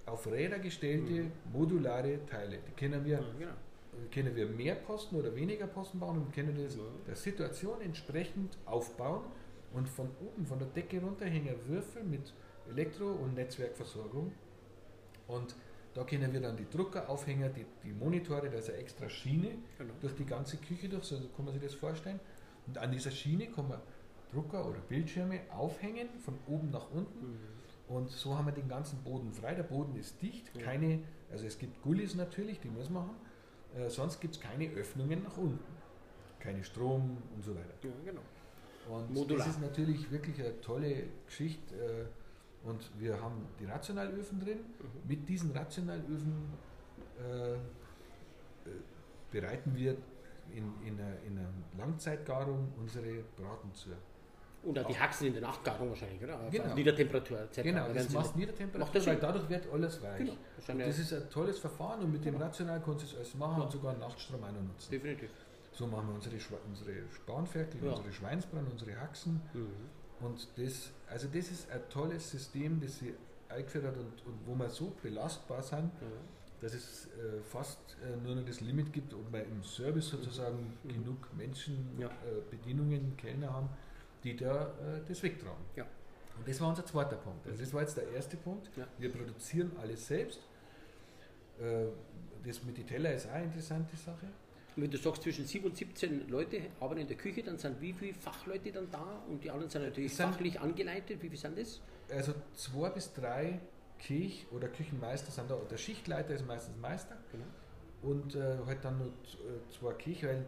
auf 0.06 0.26
Räder 0.26 0.58
gestellte 0.58 1.24
mhm. 1.24 1.32
modulare 1.52 2.26
Teile. 2.26 2.60
Die 2.68 2.72
können 2.72 3.06
wir 3.06 3.20
ja, 3.20 3.24
genau 3.38 3.54
können 4.14 4.36
wir 4.36 4.48
mehr 4.48 4.76
Posten 4.76 5.16
oder 5.16 5.36
weniger 5.36 5.68
Posten 5.68 6.00
bauen 6.00 6.18
und 6.18 6.34
können 6.34 6.56
das 6.56 6.78
der 7.08 7.16
Situation 7.16 7.82
entsprechend 7.82 8.58
aufbauen 8.66 9.24
und 9.74 9.88
von 9.88 10.10
oben, 10.22 10.46
von 10.46 10.60
der 10.60 10.68
Decke 10.70 11.02
runter 11.02 11.26
hängen 11.26 11.56
Würfel 11.68 12.04
mit 12.04 12.34
Elektro- 12.70 13.12
und 13.12 13.36
Netzwerkversorgung 13.36 14.32
und 15.28 15.56
da 15.94 16.04
können 16.04 16.32
wir 16.32 16.40
dann 16.40 16.56
die 16.56 16.70
Druckeraufhänger, 16.70 17.50
die, 17.50 17.66
die 17.84 17.92
Monitore, 17.92 18.50
da 18.50 18.58
ist 18.58 18.70
eine 18.70 18.80
extra 18.80 19.10
Schiene 19.10 19.58
genau. 19.78 19.94
durch 20.00 20.16
die 20.16 20.26
ganze 20.26 20.58
Küche 20.58 20.88
durch, 20.88 21.04
so 21.04 21.18
kann 21.36 21.46
man 21.46 21.54
sich 21.54 21.64
das 21.64 21.74
vorstellen. 21.74 22.20
Und 22.68 22.78
an 22.78 22.92
dieser 22.92 23.12
Schiene 23.12 23.48
kann 23.48 23.68
man 23.68 23.80
Drucker 24.32 24.68
oder 24.68 24.80
Bildschirme 24.80 25.42
aufhängen, 25.50 26.08
von 26.20 26.36
oben 26.48 26.70
nach 26.70 26.92
unten. 26.92 27.32
Mhm. 27.32 27.96
Und 27.96 28.12
so 28.12 28.38
haben 28.38 28.46
wir 28.46 28.52
den 28.52 28.68
ganzen 28.68 29.04
Boden 29.04 29.34
frei. 29.34 29.56
Der 29.56 29.64
Boden 29.64 29.96
ist 29.96 30.22
dicht, 30.22 30.54
keine, 30.60 31.02
also 31.32 31.46
es 31.46 31.58
gibt 31.58 31.82
Gullis 31.82 32.14
natürlich, 32.14 32.60
die 32.60 32.70
muss 32.70 32.90
man 32.90 33.04
haben, 33.04 33.16
äh, 33.78 33.90
sonst 33.90 34.20
gibt 34.20 34.36
es 34.36 34.42
keine 34.42 34.70
Öffnungen 34.72 35.24
nach 35.24 35.38
unten. 35.38 35.60
Keine 36.40 36.64
Strom 36.64 37.18
und 37.36 37.44
so 37.44 37.54
weiter. 37.56 37.74
Ja, 37.84 37.90
genau. 38.06 38.22
Und 38.90 39.14
Modular. 39.14 39.46
das 39.46 39.56
ist 39.56 39.62
natürlich 39.62 40.10
wirklich 40.12 40.40
eine 40.40 40.60
tolle 40.62 41.04
Geschichte. 41.26 41.76
Äh, 41.76 42.68
und 42.68 42.90
wir 43.00 43.22
haben 43.22 43.46
die 43.60 43.66
Rationalöfen 43.66 44.40
drin. 44.40 44.58
Mhm. 44.58 45.08
Mit 45.08 45.30
diesen 45.30 45.52
Rationalöfen 45.52 46.34
äh, 47.20 47.54
äh, 47.54 47.58
bereiten 49.32 49.76
wir 49.76 49.96
in, 50.54 50.74
in, 50.86 51.00
einer, 51.00 51.22
in 51.26 51.38
einer 51.38 51.50
Langzeitgarung 51.78 52.74
unsere 52.78 53.24
Braten 53.38 53.74
zu. 53.74 53.90
Und 54.62 54.78
auch 54.78 54.88
die 54.88 55.00
Haxen 55.00 55.28
in 55.28 55.34
der 55.34 55.42
Nachtgarung 55.42 55.90
wahrscheinlich, 55.90 56.22
oder? 56.22 56.40
Auf 56.40 56.52
genau. 56.52 56.74
Niedertemperatur 56.74 57.40
etc. 57.42 57.62
Genau, 57.64 57.88
das 57.94 58.10
macht 58.10 58.36
Niedertemperatur, 58.36 59.06
weil 59.06 59.16
dadurch 59.16 59.50
wird 59.50 59.72
alles 59.72 60.02
weich. 60.02 60.18
Genau. 60.18 60.34
Das, 60.58 60.78
das 60.78 61.00
ist 61.00 61.14
ein 61.14 61.30
tolles 61.30 61.60
Verfahren 61.60 62.02
und 62.02 62.12
mit 62.12 62.26
dem 62.26 62.36
Rational 62.36 62.82
kannst 62.84 63.04
du 63.04 63.08
es 63.08 63.16
alles 63.16 63.36
machen 63.36 63.58
ja. 63.58 63.64
und 63.64 63.72
sogar 63.72 63.98
Nachtstrom 63.98 64.44
auch 64.44 64.52
nutzen. 64.52 64.92
Definitiv. 64.92 65.30
So 65.72 65.88
machen 65.88 66.10
wir 66.10 66.16
unsere, 66.16 66.36
unsere 66.68 66.92
Spanferkel, 67.14 67.82
ja. 67.84 67.92
unsere 67.92 68.12
Schweinsbrann, 68.12 68.68
unsere 68.70 69.00
Haxen. 69.00 69.42
Mhm. 69.54 70.26
Und 70.26 70.48
das, 70.58 70.92
also 71.10 71.28
das 71.34 71.52
ist 71.52 71.72
ein 71.72 71.82
tolles 71.90 72.30
System, 72.30 72.82
das 72.82 73.00
sie 73.00 73.14
eingeführt 73.48 73.86
hat 73.86 73.96
und, 73.96 74.26
und 74.26 74.40
wo 74.46 74.56
wir 74.56 74.70
so 74.70 74.94
belastbar 75.02 75.64
sind, 75.64 75.86
mhm. 75.86 76.60
dass 76.60 76.74
es 76.74 77.06
äh, 77.06 77.42
fast 77.42 77.80
äh, 78.04 78.18
nur 78.26 78.36
noch 78.36 78.46
das 78.46 78.60
Limit 78.60 78.92
gibt, 78.92 79.14
ob 79.14 79.32
wir 79.32 79.44
im 79.44 79.64
Service 79.64 80.10
sozusagen 80.10 80.78
mhm. 80.84 80.90
genug 80.90 81.34
Menschen, 81.38 81.98
ja. 81.98 82.08
äh, 82.08 82.42
Bedienungen, 82.52 83.16
Kellner 83.16 83.54
haben 83.54 83.70
die 84.24 84.36
da 84.36 84.68
äh, 84.68 85.02
das 85.08 85.22
wegtragen. 85.24 85.64
Ja. 85.76 85.86
Und 86.38 86.48
das 86.48 86.60
war 86.62 86.70
unser 86.70 86.86
zweiter 86.86 87.18
Punkt. 87.18 87.46
Also 87.48 87.60
das 87.60 87.74
war 87.74 87.82
jetzt 87.82 87.98
der 87.98 88.10
erste 88.12 88.38
Punkt. 88.38 88.70
Ja. 88.76 88.88
Wir 88.98 89.12
produzieren 89.12 89.72
alles 89.82 90.08
selbst. 90.08 90.40
Äh, 91.60 91.88
das 92.46 92.64
mit 92.64 92.78
den 92.78 92.88
Teller 92.88 93.14
ist 93.14 93.28
auch 93.28 93.32
eine 93.34 93.46
interessante 93.46 93.96
Sache. 93.98 94.28
wenn 94.78 94.90
du 94.90 94.98
sagst, 94.98 95.24
zwischen 95.24 95.46
7 95.46 95.66
und 95.66 95.76
17 95.76 96.30
Leute 96.30 96.62
arbeiten 96.80 97.02
in 97.02 97.08
der 97.08 97.18
Küche, 97.18 97.44
dann 97.44 97.58
sind 97.58 97.82
wie 97.82 97.92
viele 97.92 98.14
Fachleute 98.14 98.72
dann 98.72 98.90
da? 98.90 99.22
Und 99.28 99.44
die 99.44 99.52
anderen 99.52 99.70
sind 99.70 99.84
natürlich 99.84 100.16
sind, 100.16 100.32
fachlich 100.32 100.60
angeleitet. 100.60 101.22
Wie 101.22 101.28
viele 101.28 101.38
sind 101.38 101.58
das? 101.58 101.82
Also 102.10 102.34
zwei 102.54 102.90
bis 102.90 103.14
drei 103.14 103.60
Kirch- 104.00 104.48
oder 104.52 104.70
Küchenmeister 104.70 105.32
sind 105.32 105.52
da. 105.52 105.58
Der 105.70 105.78
Schichtleiter 105.78 106.34
ist 106.34 106.48
meistens 106.48 106.78
Meister. 106.78 107.18
Genau. 107.32 107.46
Und 108.02 108.36
äh, 108.36 108.58
halt 108.66 108.86
dann 108.86 108.98
noch 108.98 109.08
äh, 109.08 109.78
zwei 109.78 109.92
Kirch, 109.94 110.24
weil 110.24 110.46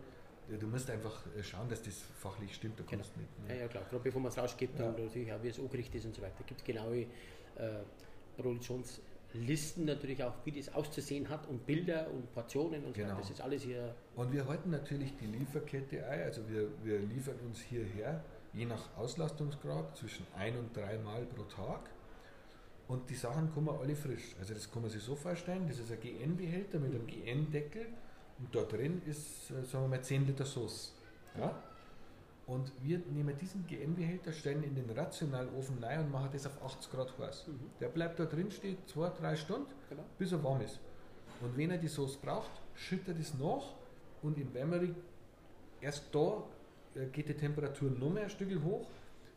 du 0.58 0.68
musst 0.68 0.90
einfach 0.90 1.24
äh, 1.38 1.44
schauen, 1.44 1.70
dass 1.70 1.82
das 1.82 1.96
fachlich 2.20 2.56
stimmt. 2.56 2.80
Du 2.80 2.84
genau. 2.84 2.98
nicht, 2.98 3.18
ne? 3.18 3.56
Ja, 3.56 3.62
ja, 3.62 3.68
klar. 3.68 3.84
Gerade 3.90 4.04
bevor 4.04 4.22
man 4.22 4.32
es 4.32 4.38
rausgibt 4.38 4.80
ja. 4.80 4.88
und 4.88 5.00
natürlich 5.00 5.32
auch, 5.32 5.42
wie 5.44 5.50
es 5.50 5.60
angerichtet 5.60 5.96
ist 5.96 6.06
und 6.06 6.16
so 6.16 6.22
weiter. 6.22 6.44
gibt 6.46 6.60
es 6.60 6.66
genaue 6.66 7.02
äh, 7.02 7.08
Produktionslisten 8.38 9.86
natürlich 9.86 10.24
auch, 10.24 10.34
wie 10.46 10.52
das 10.52 10.74
auszusehen 10.74 11.30
hat 11.30 11.48
und 11.48 11.66
Bilder 11.66 12.10
und 12.12 12.34
Portionen 12.34 12.84
und 12.86 12.94
genau. 12.94 13.10
so 13.10 13.14
weiter. 13.14 13.22
Das 13.22 13.30
ist 13.32 13.42
alles 13.42 13.64
hier. 13.64 13.96
Und 14.16 14.32
wir 14.32 14.48
halten 14.48 14.72
natürlich 14.72 15.16
die 15.18 15.28
Lieferkette 15.28 16.08
ein. 16.08 16.24
Also 16.24 16.42
wir, 16.50 16.68
wir 16.84 17.00
liefern 17.00 17.40
uns 17.46 17.60
hierher, 17.62 18.24
je 18.54 18.66
nach 18.66 18.96
Auslastungsgrad, 18.98 19.96
zwischen 19.98 20.26
ein 20.36 20.58
und 20.58 20.76
dreimal 20.76 21.26
pro 21.26 21.44
Tag. 21.44 21.90
Und 22.88 23.10
die 23.10 23.16
Sachen 23.16 23.54
kommen 23.54 23.70
alle 23.70 23.96
frisch. 23.96 24.36
Also 24.40 24.54
das 24.54 24.70
kann 24.70 24.82
man 24.82 24.92
sich 24.92 25.02
so 25.02 25.16
vorstellen, 25.16 25.66
das 25.68 25.80
ist 25.80 25.92
ein 25.92 26.00
GN-Behälter 26.02 26.78
mit 26.78 26.94
einem 26.94 27.08
GN-Deckel 27.08 27.86
und 28.42 28.56
da 28.56 28.64
drin 28.64 29.02
ist, 29.06 29.52
äh, 29.52 29.64
sagen 29.64 29.86
wir 29.86 29.98
mal, 29.98 30.04
10 30.04 30.26
Liter 30.26 30.46
Sauce. 30.46 30.94
Ja? 31.38 31.56
Und 32.48 32.72
wir 32.82 33.00
nehmen 33.12 33.38
diesen 33.38 33.66
GN-Behälter, 33.68 34.34
stellen 34.34 34.64
in 34.64 34.76
den 34.76 34.90
Rationalofen 34.90 35.82
rein 35.84 36.02
und 36.02 36.12
machen 36.12 36.30
das 36.34 36.48
auf 36.48 36.62
80 36.64 36.92
Grad 36.92 37.18
heiß. 37.18 37.48
Mhm. 37.48 37.70
Der 37.80 37.90
bleibt 37.90 38.20
da 38.20 38.26
drin, 38.26 38.52
steht 38.52 38.90
zwei, 38.90 39.10
drei 39.10 39.36
Stunden, 39.36 39.72
genau. 39.90 40.04
bis 40.18 40.32
er 40.32 40.44
warm 40.44 40.62
ist. 40.62 40.80
Und 41.40 41.56
wenn 41.56 41.72
er 41.72 41.78
die 41.78 41.88
Sauce 41.88 42.18
braucht, 42.18 42.52
schüttet 42.76 43.10
er 43.10 43.14
das 43.14 43.34
nach 43.36 43.74
und 44.22 44.38
in 44.38 44.54
Wärmeri 44.54 44.94
erst 45.80 46.14
da 46.14 46.44
äh, 46.96 47.06
geht 47.08 47.30
die 47.30 47.36
Temperatur 47.36 47.92
noch 47.92 48.10
mehr 48.10 48.24
ein 48.24 48.30
Stück 48.30 48.50
hoch, 48.64 48.88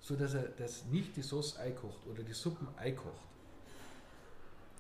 sodass 0.01 0.35
er 0.35 0.49
das 0.59 0.85
nicht 0.87 1.17
die 1.17 1.23
Sauce 1.23 1.57
einkocht 1.57 2.07
oder 2.07 2.23
die 2.23 2.33
Suppen 2.33 2.67
einkocht. 2.77 3.29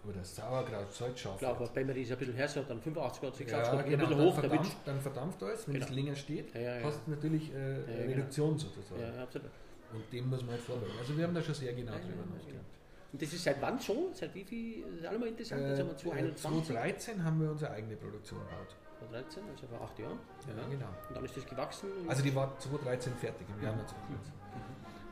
Oder 0.08 0.22
Sauerkraut, 0.22 0.92
Salzscharf. 0.92 1.38
Klar, 1.38 1.52
aber 1.52 1.70
wenn 1.74 1.86
man 1.86 1.96
das 1.96 2.10
ein 2.10 2.18
bisschen 2.18 2.34
her 2.34 2.48
dann 2.68 2.80
85 2.80 3.20
Grad, 3.22 3.36
6 3.36 3.52
ja, 3.52 3.62
genau, 3.62 3.78
ein 3.78 3.98
bisschen 3.98 4.20
hoch, 4.20 4.34
dann 4.34 4.50
verdampft, 4.50 4.76
dann 4.84 5.00
verdampft 5.00 5.42
alles, 5.42 5.66
wenn 5.66 5.74
genau. 5.74 5.86
es 5.86 5.92
länger 5.92 6.14
steht, 6.14 6.54
ja, 6.54 6.60
ja, 6.60 6.84
hast 6.84 7.00
du 7.06 7.10
natürlich 7.10 7.54
äh, 7.54 7.72
ja, 7.72 7.86
genau. 7.86 8.08
Reduktion 8.08 8.48
genau. 8.50 8.58
sozusagen. 8.58 9.00
Ja, 9.00 9.22
absolut. 9.22 9.50
Und 9.92 10.12
dem 10.12 10.28
muss 10.28 10.42
man 10.42 10.50
halt 10.50 10.60
vorbereiten. 10.60 10.98
Also 10.98 11.16
wir 11.16 11.24
haben 11.24 11.34
da 11.34 11.42
schon 11.42 11.54
sehr 11.54 11.72
genau 11.72 11.92
drüber 11.92 12.26
nachgedacht. 12.34 12.64
Und 13.12 13.22
das 13.22 13.32
ist 13.32 13.44
seit 13.44 13.62
wann 13.62 13.80
schon? 13.80 14.12
Seit 14.12 14.34
wie 14.34 14.44
viel? 14.44 14.82
Das 14.82 15.00
ist 15.00 15.06
auch 15.06 15.18
mal 15.18 15.28
interessant. 15.28 15.62
Äh, 15.62 15.78
haben 15.78 15.88
wir 15.88 15.96
2021. 15.96 16.66
2013 16.66 17.24
haben 17.24 17.40
wir 17.40 17.50
unsere 17.50 17.70
eigene 17.70 17.96
Produktion 17.96 18.40
gebaut. 18.40 18.76
2013, 18.98 19.42
also 19.50 19.66
vor 19.68 19.80
acht 19.82 19.98
Jahren. 19.98 20.18
Ja, 20.48 20.62
ja, 20.62 20.68
genau. 20.68 20.88
Und 21.08 21.16
dann 21.16 21.24
ist 21.24 21.36
das 21.36 21.46
gewachsen? 21.46 21.88
Also 22.08 22.22
die 22.22 22.34
war 22.34 22.58
2013 22.58 23.12
fertig, 23.14 23.46
im 23.56 23.62
Januar 23.62 23.86
2013. 23.86 24.32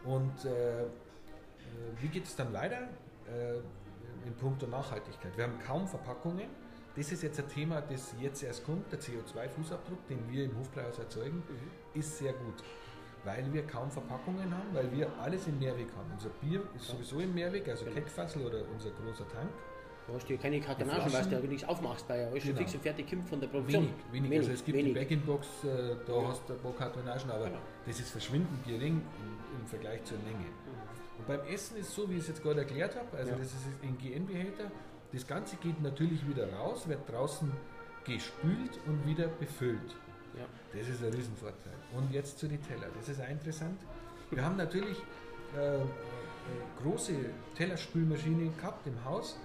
Mhm. 0.05 0.13
Und 0.13 0.45
äh, 0.45 0.83
äh, 0.83 0.87
wie 2.01 2.09
geht 2.09 2.25
es 2.25 2.35
dann 2.35 2.53
weiter? 2.53 2.89
In 4.25 4.35
puncto 4.35 4.67
Nachhaltigkeit. 4.67 5.37
Wir 5.37 5.45
haben 5.45 5.59
kaum 5.67 5.87
Verpackungen. 5.87 6.49
Das 6.95 7.11
ist 7.11 7.23
jetzt 7.23 7.39
ein 7.39 7.49
Thema, 7.49 7.81
das 7.81 8.15
jetzt 8.21 8.43
erst 8.43 8.65
kommt. 8.65 8.91
Der 8.93 9.01
CO2-Fußabdruck, 9.01 10.07
den 10.09 10.19
wir 10.31 10.45
im 10.45 10.59
Hofbräuhaus 10.59 10.99
erzeugen, 10.99 11.43
mhm. 11.49 11.99
ist 11.99 12.19
sehr 12.19 12.33
gut. 12.33 12.63
Weil 13.25 13.51
wir 13.53 13.67
kaum 13.67 13.91
Verpackungen 13.91 14.51
haben, 14.51 14.69
weil 14.73 14.91
wir 14.93 15.09
alles 15.21 15.47
im 15.47 15.59
Mehrweg 15.59 15.89
haben. 15.97 16.11
Unser 16.13 16.29
Bier 16.29 16.63
ist 16.77 16.89
sowieso 16.89 17.21
im 17.21 17.35
Mehrweg, 17.35 17.69
also 17.69 17.85
genau. 17.85 17.97
Keckfassel 17.97 18.45
oder 18.45 18.63
unser 18.73 18.91
großer 18.91 19.29
Tank. 19.29 19.49
Du 20.07 20.15
hast 20.15 20.29
ja 20.29 20.37
keine 20.37 20.61
Kartonagen, 20.61 21.13
weißt 21.13 21.27
du, 21.27 21.37
wenn 21.37 21.43
du 21.43 21.49
nichts 21.49 21.69
aufmachst, 21.69 22.09
weil 22.09 22.23
ja 22.23 22.27
alles 22.27 22.43
genau. 22.43 22.59
fix 22.59 22.75
und 22.75 22.83
fertig 22.83 23.09
kommt 23.09 23.29
von 23.29 23.41
der 23.41 23.47
Produktion. 23.47 23.85
Wenig, 23.85 23.95
wenig. 24.11 24.31
wenig. 24.31 24.39
also 24.41 24.53
es 24.53 24.65
gibt 24.65 24.79
wenig. 24.79 24.93
die 24.93 24.99
Back-in-Box, 24.99 25.47
äh, 25.65 25.97
da 26.05 26.13
ja. 26.13 26.29
hast 26.29 26.43
du 26.49 26.55
ein 26.55 26.59
paar 26.59 26.73
Kartonagen, 26.73 27.31
aber 27.31 27.45
genau. 27.45 27.59
das 27.87 28.01
ist 28.01 28.11
verschwindend 28.11 28.67
gering 28.67 29.01
im, 29.01 29.61
im 29.61 29.67
Vergleich 29.67 30.03
zur 30.05 30.19
Menge. 30.19 30.47
Und 31.23 31.29
beim 31.29 31.47
Essen 31.47 31.77
ist 31.77 31.95
so, 31.95 32.09
wie 32.11 32.15
ich 32.15 32.23
es 32.23 32.29
jetzt 32.29 32.43
gerade 32.43 32.61
erklärt 32.61 32.97
habe, 32.97 33.17
also 33.17 33.31
ja. 33.31 33.37
das 33.37 33.47
ist 33.47 33.67
ein 33.83 33.97
GN-Behälter. 33.99 34.71
Das 35.13 35.27
Ganze 35.27 35.57
geht 35.57 35.81
natürlich 35.81 36.27
wieder 36.27 36.53
raus, 36.53 36.89
wird 36.89 37.09
draußen 37.09 37.53
gespült 38.05 38.81
und 38.87 39.07
wieder 39.07 39.29
befüllt. 39.29 39.95
Ja. 40.37 40.47
Das 40.77 40.89
ist 40.89 41.05
ein 41.05 41.13
Riesenvorteil. 41.13 41.75
Und 41.95 42.11
jetzt 42.13 42.39
zu 42.39 42.49
den 42.49 42.61
Teller. 42.63 42.89
Das 42.97 43.09
ist 43.09 43.21
auch 43.21 43.29
interessant. 43.29 43.79
Wir 44.31 44.45
haben 44.45 44.57
natürlich 44.57 44.99
äh, 45.57 45.77
äh, 45.77 45.83
große 46.83 47.13
Tellerspülmaschine 47.55 48.51
gehabt 48.57 48.87
im 48.89 49.05
Haus, 49.05 49.39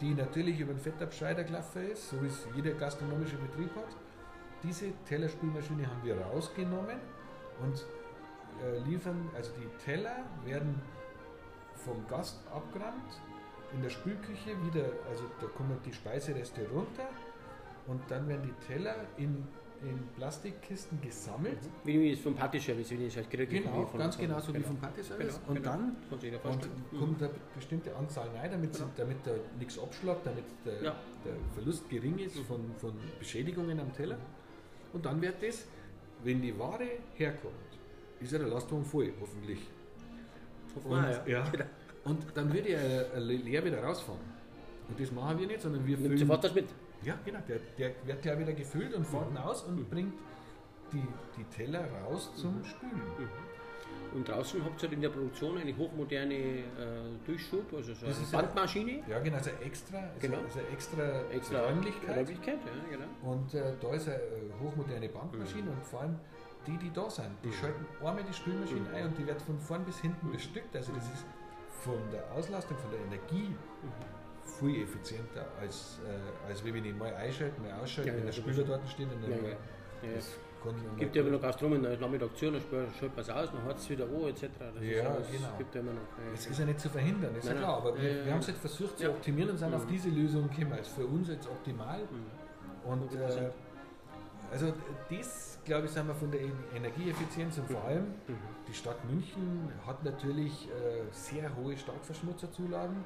die 0.00 0.14
natürlich 0.14 0.58
über 0.58 0.72
den 0.72 0.80
Fettabscheider 0.80 1.44
gelaufen 1.44 1.90
ist, 1.90 2.08
so 2.08 2.22
wie 2.22 2.28
es 2.28 2.46
jeder 2.56 2.70
gastronomische 2.70 3.36
Betrieb 3.36 3.74
hat. 3.76 3.94
Diese 4.62 4.86
Tellerspülmaschine 5.06 5.86
haben 5.86 6.02
wir 6.02 6.18
rausgenommen 6.18 6.98
und 7.60 7.84
äh, 8.62 8.78
liefern, 8.88 9.28
also 9.34 9.50
die 9.60 9.84
Teller 9.84 10.24
werden 10.46 10.80
vom 11.84 12.06
Gast 12.08 12.38
abgerammt, 12.52 13.20
in 13.74 13.82
der 13.82 13.90
Spülküche 13.90 14.50
wieder, 14.66 14.84
also 15.08 15.24
da 15.40 15.46
kommen 15.48 15.78
die 15.84 15.92
Speisereste 15.92 16.68
runter 16.72 17.08
und 17.86 18.00
dann 18.08 18.28
werden 18.28 18.42
die 18.42 18.66
Teller 18.66 18.96
in, 19.16 19.46
in 19.82 19.98
Plastikkisten 20.16 21.00
gesammelt. 21.00 21.58
Wie 21.84 22.12
es 22.12 22.20
vom 22.20 22.34
Partyservice, 22.34 22.90
wie 22.90 23.06
ich 23.06 23.16
halt 23.16 23.30
kriege. 23.30 23.46
Genau, 23.46 23.88
ganz 23.96 24.18
genauso 24.18 24.52
genau. 24.52 24.64
wie 24.64 24.68
vom 24.68 24.76
Partyservice. 24.76 25.40
Genau, 25.46 25.48
und 25.48 25.54
genau. 25.54 25.70
dann 25.70 26.52
und 26.52 26.98
kommt 26.98 27.22
eine 27.22 27.30
bestimmte 27.54 27.94
Anzahl 27.96 28.28
rein, 28.30 28.50
damit, 28.50 28.72
genau. 28.72 28.90
damit 28.96 29.18
da 29.24 29.32
nichts 29.58 29.78
abschlagt, 29.78 30.26
damit 30.26 30.44
der, 30.64 30.82
ja. 30.82 30.96
der, 31.24 31.32
Verlust 31.54 31.88
gering 31.88 32.18
ist 32.18 32.36
mhm. 32.36 32.44
von, 32.44 32.74
von 32.76 32.92
Beschädigungen 33.18 33.78
am 33.78 33.92
Teller. 33.92 34.18
Und 34.92 35.06
dann 35.06 35.22
wird 35.22 35.42
das, 35.42 35.64
wenn 36.24 36.42
die 36.42 36.58
Ware 36.58 36.88
herkommt, 37.14 37.54
ist 38.20 38.32
der 38.32 38.40
Lastwagen 38.40 38.84
voll, 38.84 39.12
hoffentlich. 39.20 39.60
Und, 40.84 41.02
ja. 41.02 41.26
ja. 41.26 41.48
Genau. 41.50 41.64
und 42.04 42.24
dann 42.34 42.52
wird 42.52 42.66
er 42.66 43.20
leer 43.20 43.64
wieder 43.64 43.82
rausfahren. 43.82 44.20
Und 44.88 45.00
das 45.00 45.12
machen 45.12 45.38
wir 45.38 45.46
nicht, 45.46 45.60
sondern 45.60 45.86
wir 45.86 45.96
Nimmt 45.96 46.08
füllen. 46.08 46.18
sofort 46.18 46.44
das 46.44 46.54
mit. 46.54 46.68
Ja, 47.02 47.18
genau. 47.24 47.38
Der, 47.48 47.58
der 47.78 47.94
wird 48.04 48.22
gleich 48.22 48.38
wieder 48.38 48.52
gefüllt 48.52 48.94
und 48.94 49.06
fährt 49.06 49.30
mhm. 49.30 49.36
aus 49.38 49.62
und 49.62 49.76
mhm. 49.76 49.88
bringt 49.88 50.14
die, 50.92 51.02
die 51.36 51.44
Teller 51.44 51.84
raus 52.02 52.30
zum 52.36 52.58
mhm. 52.58 52.64
Spülen. 52.64 53.02
Mhm. 53.18 53.28
Und 54.12 54.28
draußen 54.28 54.64
habt 54.64 54.82
ihr 54.82 54.88
halt 54.88 54.92
in 54.92 55.02
der 55.02 55.08
Produktion 55.10 55.56
eine 55.56 55.76
hochmoderne 55.76 56.34
äh, 56.34 56.62
Durchschub, 57.24 57.72
also 57.72 57.94
so 57.94 58.06
eine 58.06 58.14
Bandmaschine. 58.32 59.02
ja, 59.08 59.20
genau, 59.20 59.36
also 59.36 59.50
extra, 59.64 60.02
genau. 60.20 60.38
Also 60.38 60.58
extra, 60.72 61.22
extra 61.30 61.60
Räumlichkeit. 61.60 62.16
Räumlichkeit 62.16 62.58
ja, 62.66 62.96
genau. 62.96 63.32
Und 63.32 63.54
äh, 63.54 63.72
da 63.80 63.94
ist 63.94 64.08
eine 64.08 64.16
äh, 64.16 64.20
hochmoderne 64.60 65.08
Bandmaschine 65.08 65.62
mhm. 65.62 65.68
und 65.68 65.86
vor 65.86 66.00
allem 66.00 66.16
die, 66.66 66.76
die 66.76 66.92
da 66.92 67.08
sind, 67.08 67.30
die 67.42 67.52
schalten 67.52 67.86
einmal 67.98 68.24
die 68.24 68.32
Spülmaschine 68.32 68.88
ein 68.94 69.06
und 69.06 69.18
die 69.18 69.26
wird 69.26 69.40
von 69.42 69.58
vorn 69.58 69.84
bis 69.84 69.98
hinten 70.00 70.30
bestückt. 70.30 70.74
Also 70.76 70.92
das 70.92 71.04
ist 71.04 71.24
von 71.82 71.98
der 72.12 72.30
Auslastung, 72.32 72.76
von 72.78 72.90
der 72.90 73.00
Energie 73.00 73.54
viel 74.58 74.82
effizienter, 74.82 75.46
als, 75.60 76.00
äh, 76.06 76.48
als 76.48 76.64
wenn 76.64 76.84
ich 76.84 76.94
mal 76.94 77.14
einschalten, 77.14 77.62
mal 77.62 77.72
ausschalten, 77.80 78.10
ja, 78.10 78.16
wenn 78.18 78.26
der 78.26 78.32
Spüler 78.32 78.64
dort 78.64 78.88
steht. 78.88 79.10
Und 79.10 79.22
dann 79.22 79.30
ja, 79.30 79.36
ja. 79.36 79.56
Es 80.16 80.38
gibt 80.98 81.16
ja 81.16 81.22
immer 81.22 81.30
noch 81.30 81.40
Gastronomen, 81.40 81.82
dann 81.82 81.98
Nachmittag 82.00 82.36
zu, 82.36 82.50
dann 82.50 82.60
schaltet 82.60 83.16
man 83.16 83.20
es 83.20 83.30
aus, 83.30 83.50
dann 83.50 83.64
hat 83.64 83.78
es 83.78 83.88
wieder 83.88 84.04
an, 84.04 84.28
etc. 84.28 84.42
Das 84.58 84.84
ja, 84.84 85.10
alles, 85.10 85.30
genau. 85.30 85.48
Gibt 85.56 85.74
ja 85.74 85.80
immer 85.80 85.92
noch, 85.92 86.02
es 86.34 86.46
ist 86.46 86.58
ja 86.58 86.66
nicht 86.66 86.80
zu 86.80 86.90
verhindern, 86.90 87.34
ist 87.34 87.46
nein, 87.46 87.54
ja 87.54 87.60
klar, 87.62 87.76
aber 87.78 87.96
wir, 87.96 88.24
wir 88.24 88.32
haben 88.32 88.40
es 88.40 88.48
jetzt 88.48 88.60
versucht 88.60 88.98
zu 88.98 89.08
optimieren 89.08 89.50
und 89.50 89.56
sind 89.56 89.70
mhm. 89.70 89.76
auf 89.76 89.86
diese 89.86 90.08
Lösung 90.10 90.50
gekommen. 90.50 90.78
Ist 90.78 90.88
für 90.88 91.06
uns 91.06 91.28
jetzt 91.28 91.46
optimal. 91.46 92.00
Mhm. 92.00 92.90
Und 92.90 93.14
äh, 93.14 93.50
also 94.50 94.72
das, 95.10 95.49
glaube 95.64 95.86
ich, 95.86 95.92
sind 95.92 96.06
wir 96.06 96.14
von 96.14 96.30
der 96.30 96.40
Energieeffizienz 96.74 97.58
und 97.58 97.70
vor 97.70 97.84
allem 97.84 98.14
die 98.68 98.74
Stadt 98.74 99.04
München 99.04 99.70
hat 99.86 100.04
natürlich 100.04 100.68
äh, 100.68 101.02
sehr 101.10 101.54
hohe 101.56 101.76
Starkverschmutzerzulagen 101.76 102.96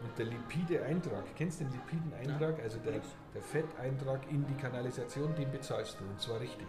und 0.00 0.18
der 0.18 0.26
lipide 0.26 0.84
Eintrag, 0.84 1.24
kennst 1.36 1.60
du 1.60 1.64
den 1.64 1.72
lipiden 1.72 2.12
Eintrag, 2.14 2.62
also 2.62 2.78
der, 2.78 3.00
der 3.34 3.42
Fetteintrag 3.42 4.20
in 4.30 4.46
die 4.46 4.54
Kanalisation, 4.54 5.34
den 5.34 5.50
bezahlst 5.50 5.98
du 5.98 6.04
und 6.04 6.20
zwar 6.20 6.40
richtig. 6.40 6.66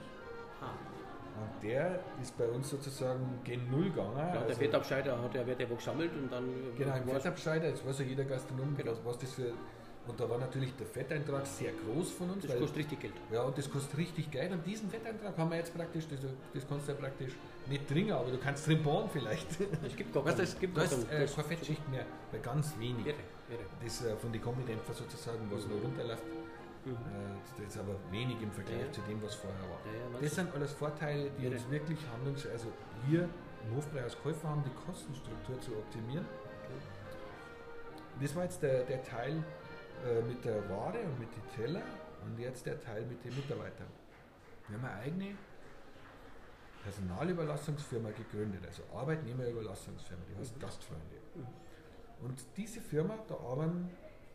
Ah. 0.62 0.72
Und 1.40 1.64
der 1.64 2.00
ist 2.22 2.38
bei 2.38 2.48
uns 2.48 2.70
sozusagen 2.70 3.40
gen 3.44 3.70
Null 3.70 3.92
gegangen. 3.92 4.18
Ja, 4.18 4.32
der 4.32 4.42
also 4.42 4.60
Fettabscheider 4.60 5.22
hat 5.22 5.34
ja, 5.36 5.46
wird 5.46 5.62
ja 5.62 5.70
wo 5.70 5.76
gesammelt 5.76 6.12
und 6.14 6.32
dann. 6.32 6.50
Genau, 6.76 6.96
im 6.96 7.08
Fettabscheider, 7.08 7.70
jetzt 7.70 7.86
weiß 7.86 8.00
ja 8.00 8.06
jeder 8.06 8.26
Gastronom, 8.26 8.76
genau. 8.76 8.94
was 9.06 9.18
das 9.20 9.32
für 9.32 9.54
und 10.10 10.20
da 10.20 10.30
war 10.30 10.40
natürlich 10.40 10.76
der 10.76 10.88
Fetteintrag 10.88 11.46
sehr 11.46 11.72
groß 11.72 12.12
von 12.12 12.32
uns. 12.32 12.42
Das 12.42 12.52
weil, 12.52 12.60
kostet 12.60 12.80
richtig 12.80 13.00
Geld. 13.00 13.14
Ja, 13.32 13.44
und 13.44 13.58
das 13.58 13.70
kostet 13.70 13.98
richtig 13.98 14.32
Geld. 14.32 14.52
Und 14.52 14.66
diesen 14.66 14.90
Fetteintrag 14.90 15.38
haben 15.38 15.52
wir 15.52 15.58
jetzt 15.58 15.76
praktisch, 15.76 16.06
das, 16.10 16.20
das 16.54 16.68
kannst 16.68 16.88
du 16.88 16.94
ja 16.94 16.98
praktisch 16.98 17.34
nicht 17.68 17.88
trinken, 17.88 18.14
aber 18.14 18.32
du 18.32 18.38
kannst 18.40 18.66
drin 18.66 18.82
bauen 18.82 19.10
vielleicht. 19.12 19.48
Es 19.86 19.96
gibt 19.96 20.14
gar 20.14 20.26
weißt, 20.26 20.40
es 20.40 20.60
gibt 20.60 20.76
da 20.76 20.82
ist 20.82 21.04
äh, 21.12 21.28
keine 21.28 21.48
Fettschicht 21.48 21.90
mehr, 21.90 22.06
weil 22.32 22.42
ganz 22.42 22.74
wenig. 22.80 23.06
Irre, 23.06 23.18
irre. 23.50 23.66
Das 23.84 24.04
äh, 24.04 24.16
von 24.16 24.32
den 24.32 24.42
Kombidämpfer 24.42 24.94
sozusagen, 24.94 25.40
was 25.52 25.66
mhm. 25.66 25.76
noch 25.76 25.84
runterläuft. 25.84 26.24
Mhm. 26.86 26.92
Äh, 26.92 27.62
das 27.64 27.76
ist 27.76 27.80
aber 27.80 27.96
wenig 28.10 28.42
im 28.42 28.52
Vergleich 28.52 28.82
ja. 28.82 28.92
zu 28.92 29.02
dem, 29.02 29.22
was 29.22 29.36
vorher 29.36 29.62
war. 29.62 29.80
Ja, 29.86 30.16
ja, 30.16 30.22
das 30.22 30.36
sind 30.36 30.54
alles 30.56 30.74
Vorteile, 30.74 31.30
die 31.38 31.46
irre. 31.46 31.56
uns 31.56 31.70
wirklich 31.70 32.00
handlungs-, 32.12 32.48
also 32.48 32.68
wir 33.08 33.30
im 33.68 33.76
Hofpreis 33.76 34.18
Käufer 34.24 34.50
haben, 34.50 34.64
die 34.64 34.74
Kostenstruktur 34.86 35.60
zu 35.62 35.72
optimieren. 35.74 36.26
Das 38.20 38.36
war 38.36 38.44
jetzt 38.44 38.62
der, 38.62 38.84
der 38.84 39.04
Teil, 39.04 39.44
äh, 40.06 40.22
mit 40.22 40.44
der 40.46 40.70
Ware 40.70 41.00
und 41.00 41.20
mit 41.20 41.30
den 41.36 41.48
Teller 41.56 41.82
und 42.24 42.40
jetzt 42.40 42.66
der 42.66 42.80
Teil 42.80 43.06
mit 43.06 43.24
den 43.24 43.36
Mitarbeitern. 43.36 43.88
Wir 44.68 44.78
haben 44.78 44.86
eine 44.86 44.96
eigene 45.02 45.36
Personalüberlassungsfirma 46.84 48.12
gegründet, 48.12 48.62
also 48.66 48.84
Arbeitnehmerüberlassungsfirma, 48.94 50.24
die 50.30 50.40
heißt 50.40 50.56
mhm. 50.56 50.62
Gastfreunde. 50.62 51.18
Und 52.22 52.46
diese 52.58 52.82
Firma, 52.82 53.18
da 53.28 53.36
arbeiten 53.36 53.90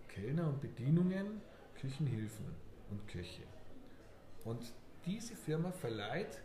Kellner 0.08 0.48
und 0.48 0.60
Bedienungen, 0.60 1.40
Küchenhilfen 1.74 2.46
und 2.90 3.06
Köche. 3.08 3.42
Und 4.44 4.72
diese 5.06 5.34
Firma 5.34 5.70
verleiht 5.72 6.40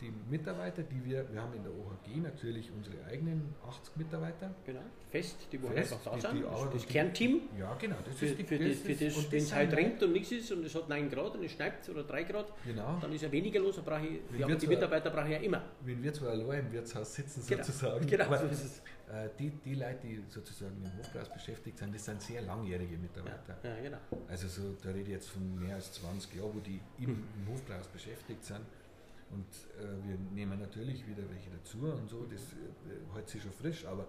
die 0.00 0.12
Mitarbeiter, 0.30 0.82
die 0.82 1.04
wir, 1.04 1.30
wir 1.32 1.42
haben 1.42 1.54
in 1.54 1.62
der 1.62 1.72
OHG 1.72 2.20
natürlich 2.22 2.70
unsere 2.72 3.04
eigenen 3.04 3.54
80 3.66 3.96
Mitarbeiter. 3.96 4.54
Genau, 4.64 4.80
fest, 5.10 5.36
die 5.52 5.62
wo 5.62 5.68
fest, 5.68 5.92
einfach 5.92 6.12
da 6.12 6.20
sind. 6.20 6.34
Die, 6.34 6.42
die 6.42 6.72
das, 6.72 6.86
Kernteam. 6.86 7.40
Ja, 7.58 7.74
genau. 7.74 7.96
Das 8.04 8.14
für, 8.16 8.26
ist 8.26 8.38
die, 8.38 8.44
für, 8.44 8.58
das, 8.58 8.78
für 8.78 8.94
das, 8.94 9.32
wenn 9.32 9.38
es 9.42 9.54
halt 9.54 9.72
regnet 9.74 10.02
und 10.02 10.12
nichts 10.12 10.32
ist 10.32 10.52
und 10.52 10.64
es 10.64 10.74
hat 10.74 10.88
9 10.88 11.10
Grad 11.10 11.34
und 11.34 11.44
es 11.44 11.52
schneit 11.52 11.88
oder 11.88 12.04
3 12.04 12.22
Grad, 12.24 12.52
genau. 12.64 12.98
dann 13.00 13.12
ist 13.12 13.22
ja 13.22 13.32
weniger 13.32 13.60
los, 13.60 13.76
brauche 13.78 14.06
ich, 14.06 14.38
ja, 14.38 14.46
die 14.46 14.58
zwar, 14.58 14.68
Mitarbeiter 14.68 15.10
brauche 15.10 15.26
ich 15.26 15.32
ja 15.32 15.38
immer. 15.38 15.62
Wenn 15.82 16.02
wir 16.02 16.12
zwar 16.12 16.30
allein 16.30 16.66
im 16.66 16.72
Wirtshaus 16.72 17.14
sitzen 17.14 17.44
genau. 17.46 17.62
sozusagen, 17.62 18.06
genau, 18.06 18.24
aber, 18.24 18.38
so 18.38 18.46
ist 18.46 18.64
es. 18.64 18.78
äh, 19.12 19.28
die, 19.38 19.50
die 19.50 19.74
Leute, 19.74 19.98
die 20.02 20.22
sozusagen 20.28 20.76
im 20.82 20.98
Hofpreis 20.98 21.32
beschäftigt 21.32 21.78
sind, 21.78 21.94
das 21.94 22.04
sind 22.04 22.22
sehr 22.22 22.42
langjährige 22.42 22.96
Mitarbeiter. 22.96 23.58
Ja, 23.62 23.76
ja, 23.76 23.82
genau. 23.82 23.98
Also 24.28 24.48
so, 24.48 24.76
da 24.82 24.90
rede 24.90 25.02
ich 25.02 25.08
jetzt 25.08 25.28
von 25.28 25.58
mehr 25.58 25.74
als 25.74 25.92
20 25.92 26.34
Jahren, 26.34 26.54
wo 26.54 26.60
die 26.60 26.80
im, 26.98 27.06
hm. 27.06 27.24
im 27.38 27.52
Hofpreis 27.52 27.86
beschäftigt 27.88 28.44
sind. 28.44 28.60
Und 29.30 29.46
äh, 29.78 30.08
wir 30.08 30.16
nehmen 30.34 30.58
natürlich 30.58 31.06
wieder 31.06 31.22
welche 31.30 31.50
dazu 31.50 31.78
und 31.78 32.08
so, 32.08 32.24
das 32.24 32.40
äh, 32.52 33.14
hält 33.14 33.28
sich 33.28 33.42
schon 33.42 33.52
frisch, 33.52 33.84
aber 33.86 34.06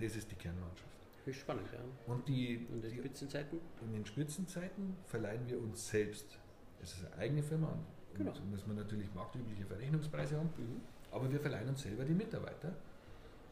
das 0.00 0.16
ist 0.16 0.30
die 0.30 0.34
Kernmannschaft. 0.34 0.96
Höchst 1.24 1.40
spannend, 1.40 1.68
ja. 1.72 2.12
Und 2.12 2.26
die, 2.28 2.54
in 2.54 2.82
den 2.82 2.96
Spitzenzeiten? 2.96 3.60
In 3.82 3.92
den 3.92 4.06
Spitzenzeiten 4.06 4.96
verleihen 5.06 5.46
wir 5.46 5.60
uns 5.60 5.88
selbst. 5.88 6.38
Das 6.80 6.92
ist 6.92 7.04
eine 7.06 7.16
eigene 7.16 7.42
Firma 7.42 7.72
an. 7.72 7.84
Genau. 8.14 8.30
Und 8.30 8.50
müssen 8.50 8.68
wir 8.68 8.82
natürlich 8.82 9.12
marktübliche 9.14 9.64
Verrechnungspreise 9.66 10.36
haben. 10.36 10.50
Mhm. 10.56 10.80
Aber 11.10 11.30
wir 11.30 11.40
verleihen 11.40 11.68
uns 11.68 11.82
selber 11.82 12.04
die 12.04 12.14
Mitarbeiter 12.14 12.74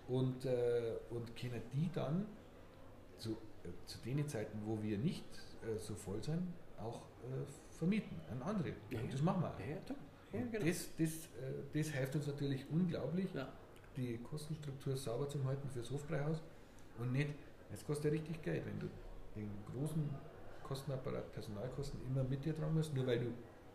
und, 0.09 0.45
äh, 0.45 0.97
und 1.11 1.35
können 1.37 1.63
die 1.73 1.91
dann 1.93 2.27
zu, 3.19 3.33
äh, 3.33 3.69
zu 3.87 3.99
den 4.05 4.27
Zeiten, 4.29 4.61
wo 4.65 4.83
wir 4.83 4.99
nicht 4.99 5.25
äh, 5.63 5.79
so 5.79 5.95
voll 5.95 6.23
sind, 6.23 6.43
auch 6.79 7.03
äh, 7.23 7.75
vermieten 7.77 8.21
an 8.31 8.43
andere. 8.43 8.73
Ja, 8.91 9.01
und 9.01 9.13
das 9.13 9.23
machen 9.23 9.43
wir. 9.43 9.65
Ja, 9.65 9.73
ja, 9.73 9.95
genau. 10.51 10.65
das, 10.65 10.89
das, 10.99 11.09
äh, 11.09 11.79
das 11.79 11.89
hilft 11.89 12.17
uns 12.17 12.27
natürlich 12.27 12.65
unglaublich, 12.71 13.29
die 13.97 14.19
Kostenstruktur 14.19 14.97
sauber 14.97 15.29
zu 15.29 15.45
halten 15.45 15.69
fürs 15.71 15.91
Hofbräuhaus 15.91 16.43
und 16.99 17.13
nicht, 17.13 17.31
es 17.73 17.85
kostet 17.85 18.07
ja 18.07 18.11
richtig 18.13 18.43
Geld, 18.43 18.65
wenn 18.67 18.79
du 18.79 18.87
den 19.37 19.51
großen 19.73 20.09
Kostenapparat, 20.63 21.33
Personalkosten 21.33 22.01
immer 22.07 22.25
mit 22.25 22.45
dir 22.45 22.53
dran 22.53 22.75
musst, 22.75 22.95
nur 22.95 23.07
weil 23.07 23.19
du 23.19 23.27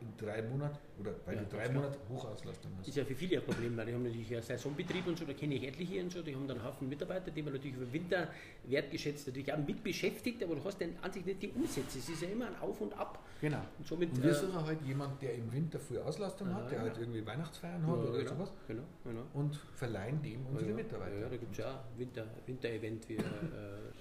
in 0.01 0.15
drei 0.17 0.41
Monaten 0.41 0.77
oder 0.99 1.13
weil 1.25 1.35
ja, 1.35 1.41
du 1.41 1.55
drei 1.55 1.69
Monate 1.69 1.97
Hochauslastung 2.09 2.71
ist 2.85 2.95
ja 2.95 3.05
für 3.05 3.15
viele 3.15 3.37
ein 3.37 3.43
Problem, 3.43 3.75
weil 3.77 3.85
die 3.85 3.93
haben 3.93 4.03
natürlich 4.03 4.33
einen 4.33 4.43
Saisonbetrieb 4.43 5.07
und 5.07 5.17
so, 5.17 5.25
da 5.25 5.33
kenne 5.33 5.55
ich 5.55 5.63
etliche 5.63 6.01
und 6.01 6.11
so, 6.11 6.21
die 6.21 6.35
haben 6.35 6.47
dann 6.47 6.57
einen 6.57 6.67
Haufen 6.67 6.89
Mitarbeiter, 6.89 7.31
die 7.31 7.41
man 7.41 7.53
natürlich 7.53 7.77
über 7.77 7.91
Winter 7.91 8.27
wertgeschätzt 8.65 9.27
natürlich 9.27 9.53
auch 9.53 9.57
mit 9.57 9.83
beschäftigt, 9.83 10.43
aber 10.43 10.55
du 10.55 10.63
hast 10.63 10.81
dann 10.81 10.95
an 11.01 11.11
sich 11.11 11.25
nicht 11.25 11.41
die 11.41 11.49
Umsätze. 11.49 11.99
Es 11.99 12.09
ist 12.09 12.21
ja 12.21 12.29
immer 12.29 12.47
ein 12.47 12.59
Auf 12.59 12.81
und 12.81 12.97
Ab. 12.97 13.19
Genau. 13.41 13.61
Und, 13.77 13.87
somit, 13.87 14.11
und 14.11 14.23
wir 14.23 14.31
äh, 14.31 14.35
suchen 14.35 14.65
halt 14.65 14.81
jemanden, 14.81 15.17
der 15.19 15.35
im 15.35 15.51
Winter 15.51 15.79
früh 15.79 15.97
Auslastung 15.99 16.53
hat, 16.53 16.71
der 16.71 16.81
halt 16.81 16.97
irgendwie 16.97 17.25
Weihnachtsfeiern 17.25 17.85
hat 17.85 17.97
oder 17.97 18.19
genau, 18.19 18.31
sowas. 18.31 18.53
Genau, 18.67 18.83
genau. 19.03 19.23
Und 19.33 19.55
verleihen 19.75 20.21
dem 20.21 20.45
unsere 20.45 20.73
Mitarbeiter. 20.73 21.19
Ja, 21.19 21.29
da 21.29 21.37
gibt 21.37 21.51
es 21.51 21.57
ja 21.57 21.75
auch 21.75 21.97
Winter, 21.97 22.25
Winter-Event 22.45 23.07
wie 23.09 23.15
äh, 23.15 23.21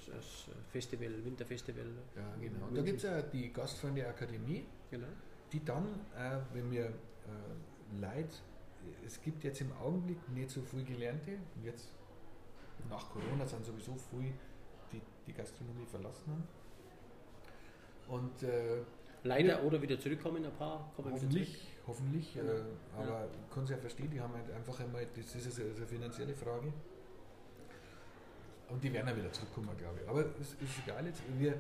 das 0.07 0.49
Festival, 0.71 1.25
Winterfestival. 1.25 1.87
Ja, 2.17 2.23
genau. 2.41 2.67
Und 2.67 2.77
da 2.77 2.83
gibt 2.83 2.99
es 2.99 3.05
ja 3.05 3.23
die 3.23 3.53
Gastfreunde 3.53 4.07
Akademie. 4.07 4.65
Genau 4.91 5.07
die 5.53 5.65
dann, 5.65 5.85
äh, 6.17 6.39
wenn 6.53 6.71
wir 6.71 6.87
äh, 6.87 8.01
Leid, 8.01 8.43
es 9.05 9.21
gibt 9.23 9.45
jetzt 9.45 9.61
im 9.61 9.73
Augenblick 9.73 10.29
nicht 10.31 10.51
so 10.51 10.63
viel 10.63 10.85
Gelernte, 10.85 11.33
und 11.57 11.65
jetzt 11.65 11.93
nach 12.89 13.11
Corona 13.11 13.47
sind 13.47 13.65
sowieso 13.65 13.95
viel, 13.95 14.33
die 14.93 15.01
die 15.27 15.33
Gastronomie 15.33 15.87
verlassen 15.87 16.33
haben. 16.33 16.49
Und 18.09 18.43
äh, 18.43 18.83
Leider 19.25 19.63
oder 19.65 19.83
wieder 19.83 19.99
zurückkommen, 19.99 20.45
ein 20.45 20.53
paar 20.53 20.93
kommen 20.95 21.13
hoffentlich, 21.13 21.49
wieder 21.49 21.59
zurück. 21.59 21.87
Hoffentlich, 21.87 22.37
äh, 22.37 22.41
ja. 22.41 22.65
aber 22.97 23.21
ja. 23.21 23.25
ich 23.27 23.55
kann 23.55 23.65
es 23.65 23.71
ja 23.71 23.77
verstehen, 23.77 24.11
die 24.11 24.21
haben 24.21 24.33
halt 24.33 24.51
einfach 24.53 24.79
einmal, 24.81 25.07
das 25.15 25.35
ist 25.35 25.61
eine, 25.61 25.71
eine 25.75 25.87
finanzielle 25.87 26.35
Frage. 26.35 26.73
Und 28.69 28.85
die 28.85 28.93
werden 28.93 29.09
ja 29.09 29.17
wieder 29.17 29.33
zurückkommen, 29.33 29.71
glaube 29.77 30.01
ich. 30.03 30.09
Aber 30.09 30.25
es 30.41 30.53
ist 30.53 30.79
egal 30.85 31.07
jetzt. 31.07 31.23
Wir, 31.39 31.55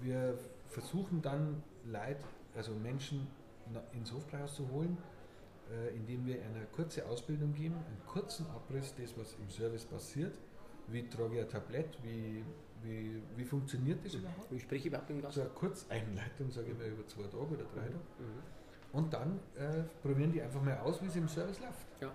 wir 0.00 0.38
versuchen 0.68 1.20
dann 1.20 1.62
Leute 1.84 2.24
also 2.58 2.72
Menschen 2.74 3.26
ins 3.92 4.12
Hofbräuhaus 4.12 4.56
zu 4.56 4.68
holen, 4.70 4.98
äh, 5.70 5.94
indem 5.94 6.26
wir 6.26 6.36
eine 6.36 6.66
kurze 6.72 7.06
Ausbildung 7.06 7.54
geben, 7.54 7.76
einen 7.76 8.02
kurzen 8.06 8.46
Abriss 8.50 8.94
des, 8.94 9.16
was 9.16 9.34
im 9.34 9.48
Service 9.48 9.84
passiert. 9.84 10.36
Wie 10.88 11.08
trage 11.08 11.36
ich 11.36 11.40
ein 11.42 11.48
Tablett, 11.48 11.98
wie, 12.02 12.42
wie, 12.82 13.22
wie 13.36 13.44
funktioniert 13.44 14.04
das 14.04 14.14
überhaupt? 14.14 14.50
Wie 14.50 14.58
spreche 14.58 14.80
ich 14.80 14.86
überhaupt 14.86 15.10
im 15.10 15.22
Gast? 15.22 15.34
So 15.34 15.42
eine 15.42 15.50
Kurzeinleitung, 15.50 16.50
sage 16.50 16.72
ich 16.72 16.78
mal, 16.78 16.86
über 16.86 17.06
zwei 17.06 17.24
Tage 17.24 17.36
oder 17.36 17.64
drei 17.74 17.82
Tage. 17.82 17.94
Mhm. 18.18 18.42
Und 18.92 19.12
dann 19.12 19.38
äh, 19.56 19.82
probieren 20.02 20.32
die 20.32 20.42
einfach 20.42 20.62
mal 20.62 20.78
aus, 20.78 21.00
wie 21.02 21.06
es 21.06 21.16
im 21.16 21.28
Service 21.28 21.60
läuft. 21.60 21.86
Ja. 22.00 22.10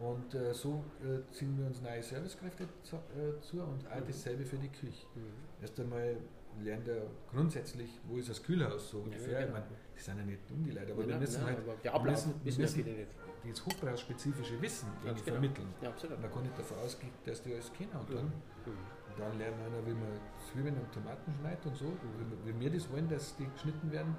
Und 0.00 0.34
äh, 0.34 0.52
so 0.54 0.82
äh, 1.02 1.30
ziehen 1.32 1.56
wir 1.58 1.66
uns 1.66 1.80
neue 1.80 2.02
Servicekräfte 2.02 2.66
zu, 2.82 2.96
äh, 2.96 3.40
zu 3.40 3.60
und 3.60 3.86
auch 3.86 4.00
mhm. 4.00 4.06
dasselbe 4.06 4.44
für 4.44 4.56
die 4.56 4.70
Küche. 4.70 5.06
Mhm. 5.14 5.60
Erst 5.60 5.78
einmal 5.78 6.16
lernt 6.62 6.88
er 6.88 7.02
grundsätzlich, 7.30 7.90
wo 8.06 8.16
ist 8.16 8.28
das 8.28 8.42
Kühlhaus 8.42 8.90
so 8.90 8.98
ungefähr. 8.98 9.40
Ja, 9.40 9.46
genau. 9.46 9.58
ich 9.58 9.64
meine, 9.64 9.66
die 9.96 10.00
sind 10.00 10.18
ja 10.18 10.24
nicht 10.24 10.50
dumm, 10.50 10.64
die 10.64 10.70
Leute, 10.70 10.92
aber 10.92 11.02
ja, 11.02 11.08
wir 11.08 11.16
müssen 11.18 11.44
halt 11.44 11.58
der 11.84 11.94
Ablauf 11.94 12.26
müssen, 12.26 12.44
wissen 12.44 12.60
müssen 12.60 12.84
nicht. 12.84 13.08
dieses 13.44 13.66
hochpreisspezifische 13.66 14.60
Wissen 14.60 14.88
genau. 15.02 15.16
vermitteln. 15.16 15.68
Ja, 15.80 15.90
absolut. 15.90 16.16
Und 16.16 16.22
da 16.22 16.28
kann 16.28 16.44
ich 16.44 16.52
davon 16.52 16.78
ausgehen, 16.78 17.12
dass 17.24 17.42
die 17.42 17.52
alles 17.52 17.72
kennen. 17.72 17.92
Und 17.92 18.10
dann, 18.10 18.24
mhm. 18.24 19.18
dann 19.18 19.38
lernen 19.38 19.56
wir, 19.72 19.86
wie 19.86 19.98
man 19.98 20.20
Zwiebeln 20.52 20.76
und 20.76 20.92
Tomaten 20.92 21.32
schneidet 21.40 21.64
und 21.66 21.76
so, 21.76 21.86
mhm. 21.86 22.32
wie, 22.44 22.60
wir 22.60 22.70
das 22.70 22.90
wollen, 22.90 23.08
dass 23.08 23.36
die 23.36 23.46
geschnitten 23.46 23.90
werden. 23.90 24.16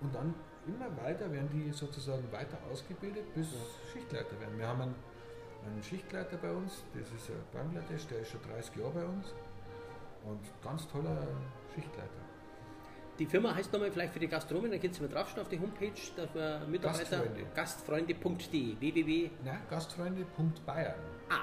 Und 0.00 0.14
dann 0.14 0.34
immer 0.66 0.96
weiter 1.02 1.30
werden 1.30 1.48
die 1.52 1.70
sozusagen 1.72 2.30
weiter 2.32 2.58
ausgebildet, 2.70 3.32
bis 3.34 3.52
ja. 3.52 3.58
Schichtleiter 3.92 4.38
werden. 4.40 4.58
Wir 4.58 4.66
haben 4.66 4.82
einen, 4.82 4.94
einen 5.64 5.82
Schichtleiter 5.82 6.36
bei 6.36 6.52
uns, 6.52 6.84
das 6.92 7.06
ist 7.12 7.30
ein 7.30 7.36
Bangladesch, 7.52 8.06
der 8.08 8.20
ist 8.20 8.30
schon 8.30 8.42
30 8.42 8.76
Jahre 8.76 8.92
bei 8.92 9.04
uns 9.04 9.32
und 10.24 10.40
ganz 10.62 10.86
toller 10.88 11.26
Schichtleiter. 11.74 12.08
Die 13.18 13.26
Firma 13.26 13.54
heißt 13.54 13.72
nochmal 13.72 13.92
vielleicht 13.92 14.14
für 14.14 14.20
die 14.20 14.28
Gastronomen, 14.28 14.70
da 14.70 14.78
geht 14.78 14.92
es 14.92 15.00
mal 15.00 15.08
draufschauen 15.08 15.42
auf 15.42 15.48
die 15.48 15.60
Homepage, 15.60 15.92
dass 16.16 16.34
wir 16.34 16.62
Mitarbeiter 16.66 17.24
gastfreunde.de 17.54 18.80
www. 18.80 19.30
Nein, 19.44 19.58
gastfreunde.bayern. 19.68 20.94
Ah, 21.28 21.34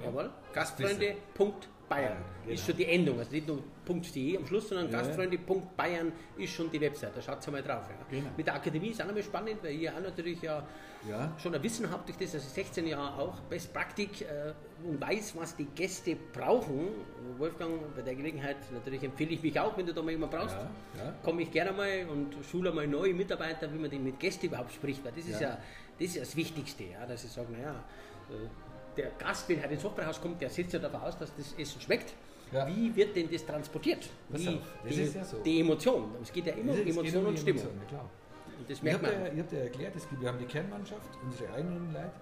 ja. 0.00 0.06
jawohl. 0.06 0.30
Gastfreunde.bayern. 0.52 1.71
Bayern. 1.92 2.16
Genau. 2.42 2.54
Ist 2.54 2.66
schon 2.66 2.76
die 2.76 2.86
Endung, 2.86 3.18
also 3.18 3.30
nicht 3.30 3.46
nur 3.46 3.62
.de 3.86 4.36
am 4.36 4.46
Schluss, 4.46 4.68
sondern 4.68 4.90
ja. 4.90 4.98
gastfreunde.bayern 4.98 6.12
ist 6.38 6.52
schon 6.54 6.70
die 6.70 6.80
Website, 6.80 7.12
da 7.14 7.20
schaut 7.20 7.46
mal 7.52 7.62
drauf. 7.62 7.84
Ja. 7.88 8.18
Genau. 8.18 8.30
Mit 8.36 8.46
der 8.46 8.54
Akademie 8.54 8.88
ist 8.88 9.02
auch 9.02 9.06
nochmal 9.06 9.22
spannend, 9.22 9.62
weil 9.62 9.72
ihr 9.74 9.94
auch 9.94 10.00
natürlich 10.00 10.40
ja, 10.40 10.66
ja. 11.08 11.32
schon 11.38 11.54
ein 11.54 11.62
Wissen 11.62 11.90
habt 11.90 12.08
durch 12.08 12.16
das, 12.18 12.34
also 12.34 12.48
16 12.48 12.86
Jahre 12.86 13.20
auch 13.20 13.40
Best 13.42 13.72
Praktik 13.72 14.22
äh, 14.22 14.54
und 14.88 15.00
weiß, 15.00 15.36
was 15.36 15.54
die 15.54 15.66
Gäste 15.66 16.16
brauchen. 16.32 16.88
Wolfgang, 17.38 17.94
bei 17.94 18.02
der 18.02 18.14
Gelegenheit 18.14 18.56
natürlich 18.72 19.02
empfehle 19.04 19.32
ich 19.32 19.42
mich 19.42 19.60
auch, 19.60 19.76
wenn 19.76 19.86
du 19.86 19.92
da 19.92 20.02
mal 20.02 20.12
jemanden 20.12 20.36
brauchst, 20.36 20.56
komme 21.22 21.42
ich 21.42 21.50
gerne 21.50 21.72
mal 21.72 22.06
und 22.10 22.34
schule 22.50 22.72
mal 22.72 22.86
neue 22.86 23.12
Mitarbeiter, 23.12 23.72
wie 23.72 23.78
man 23.78 24.04
mit 24.04 24.18
Gästen 24.18 24.46
überhaupt 24.46 24.72
spricht, 24.72 25.04
weil 25.04 25.12
das 25.12 25.26
ist 25.26 25.40
ja, 25.40 25.58
das, 25.98 26.08
ist 26.08 26.20
das 26.20 26.36
Wichtigste, 26.36 26.84
dass 27.06 27.24
ich 27.24 27.30
sage, 27.30 27.52
naja, 27.52 27.84
äh, 28.30 28.48
der 28.96 29.10
Gast, 29.18 29.48
wenn 29.48 29.60
er 29.60 29.70
ins 29.70 29.84
Hofbräuhaus 29.84 30.20
kommt, 30.20 30.40
der 30.40 30.50
setzt 30.50 30.72
ja 30.72 30.78
davon 30.78 31.00
aus, 31.00 31.18
dass 31.18 31.34
das 31.34 31.54
Essen 31.58 31.80
schmeckt. 31.80 32.14
Ja. 32.52 32.66
Wie 32.66 32.94
wird 32.94 33.16
denn 33.16 33.30
das 33.30 33.46
transportiert? 33.46 34.08
Wie 34.28 34.44
das 34.44 34.94
die, 34.94 35.18
ja 35.18 35.24
so. 35.24 35.38
die, 35.38 35.60
Emotion. 35.60 36.14
Es 36.22 36.32
geht 36.32 36.46
ja 36.46 36.52
immer 36.52 36.72
um 36.72 36.80
Emotion 36.80 37.26
und 37.26 37.38
Stimmung. 37.38 37.62
Emotion, 37.62 38.00
und 38.58 38.70
das 38.70 38.82
merkt 38.82 39.02
ich 39.02 39.08
habe 39.08 39.36
ja, 39.36 39.42
hab 39.42 39.52
ja 39.52 39.58
erklärt, 39.58 39.96
es 39.96 40.08
gibt, 40.08 40.20
wir 40.20 40.28
haben 40.28 40.38
die 40.38 40.44
Kernmannschaft, 40.44 41.08
unsere 41.24 41.52
eigenen 41.52 41.92
Leute. 41.92 42.12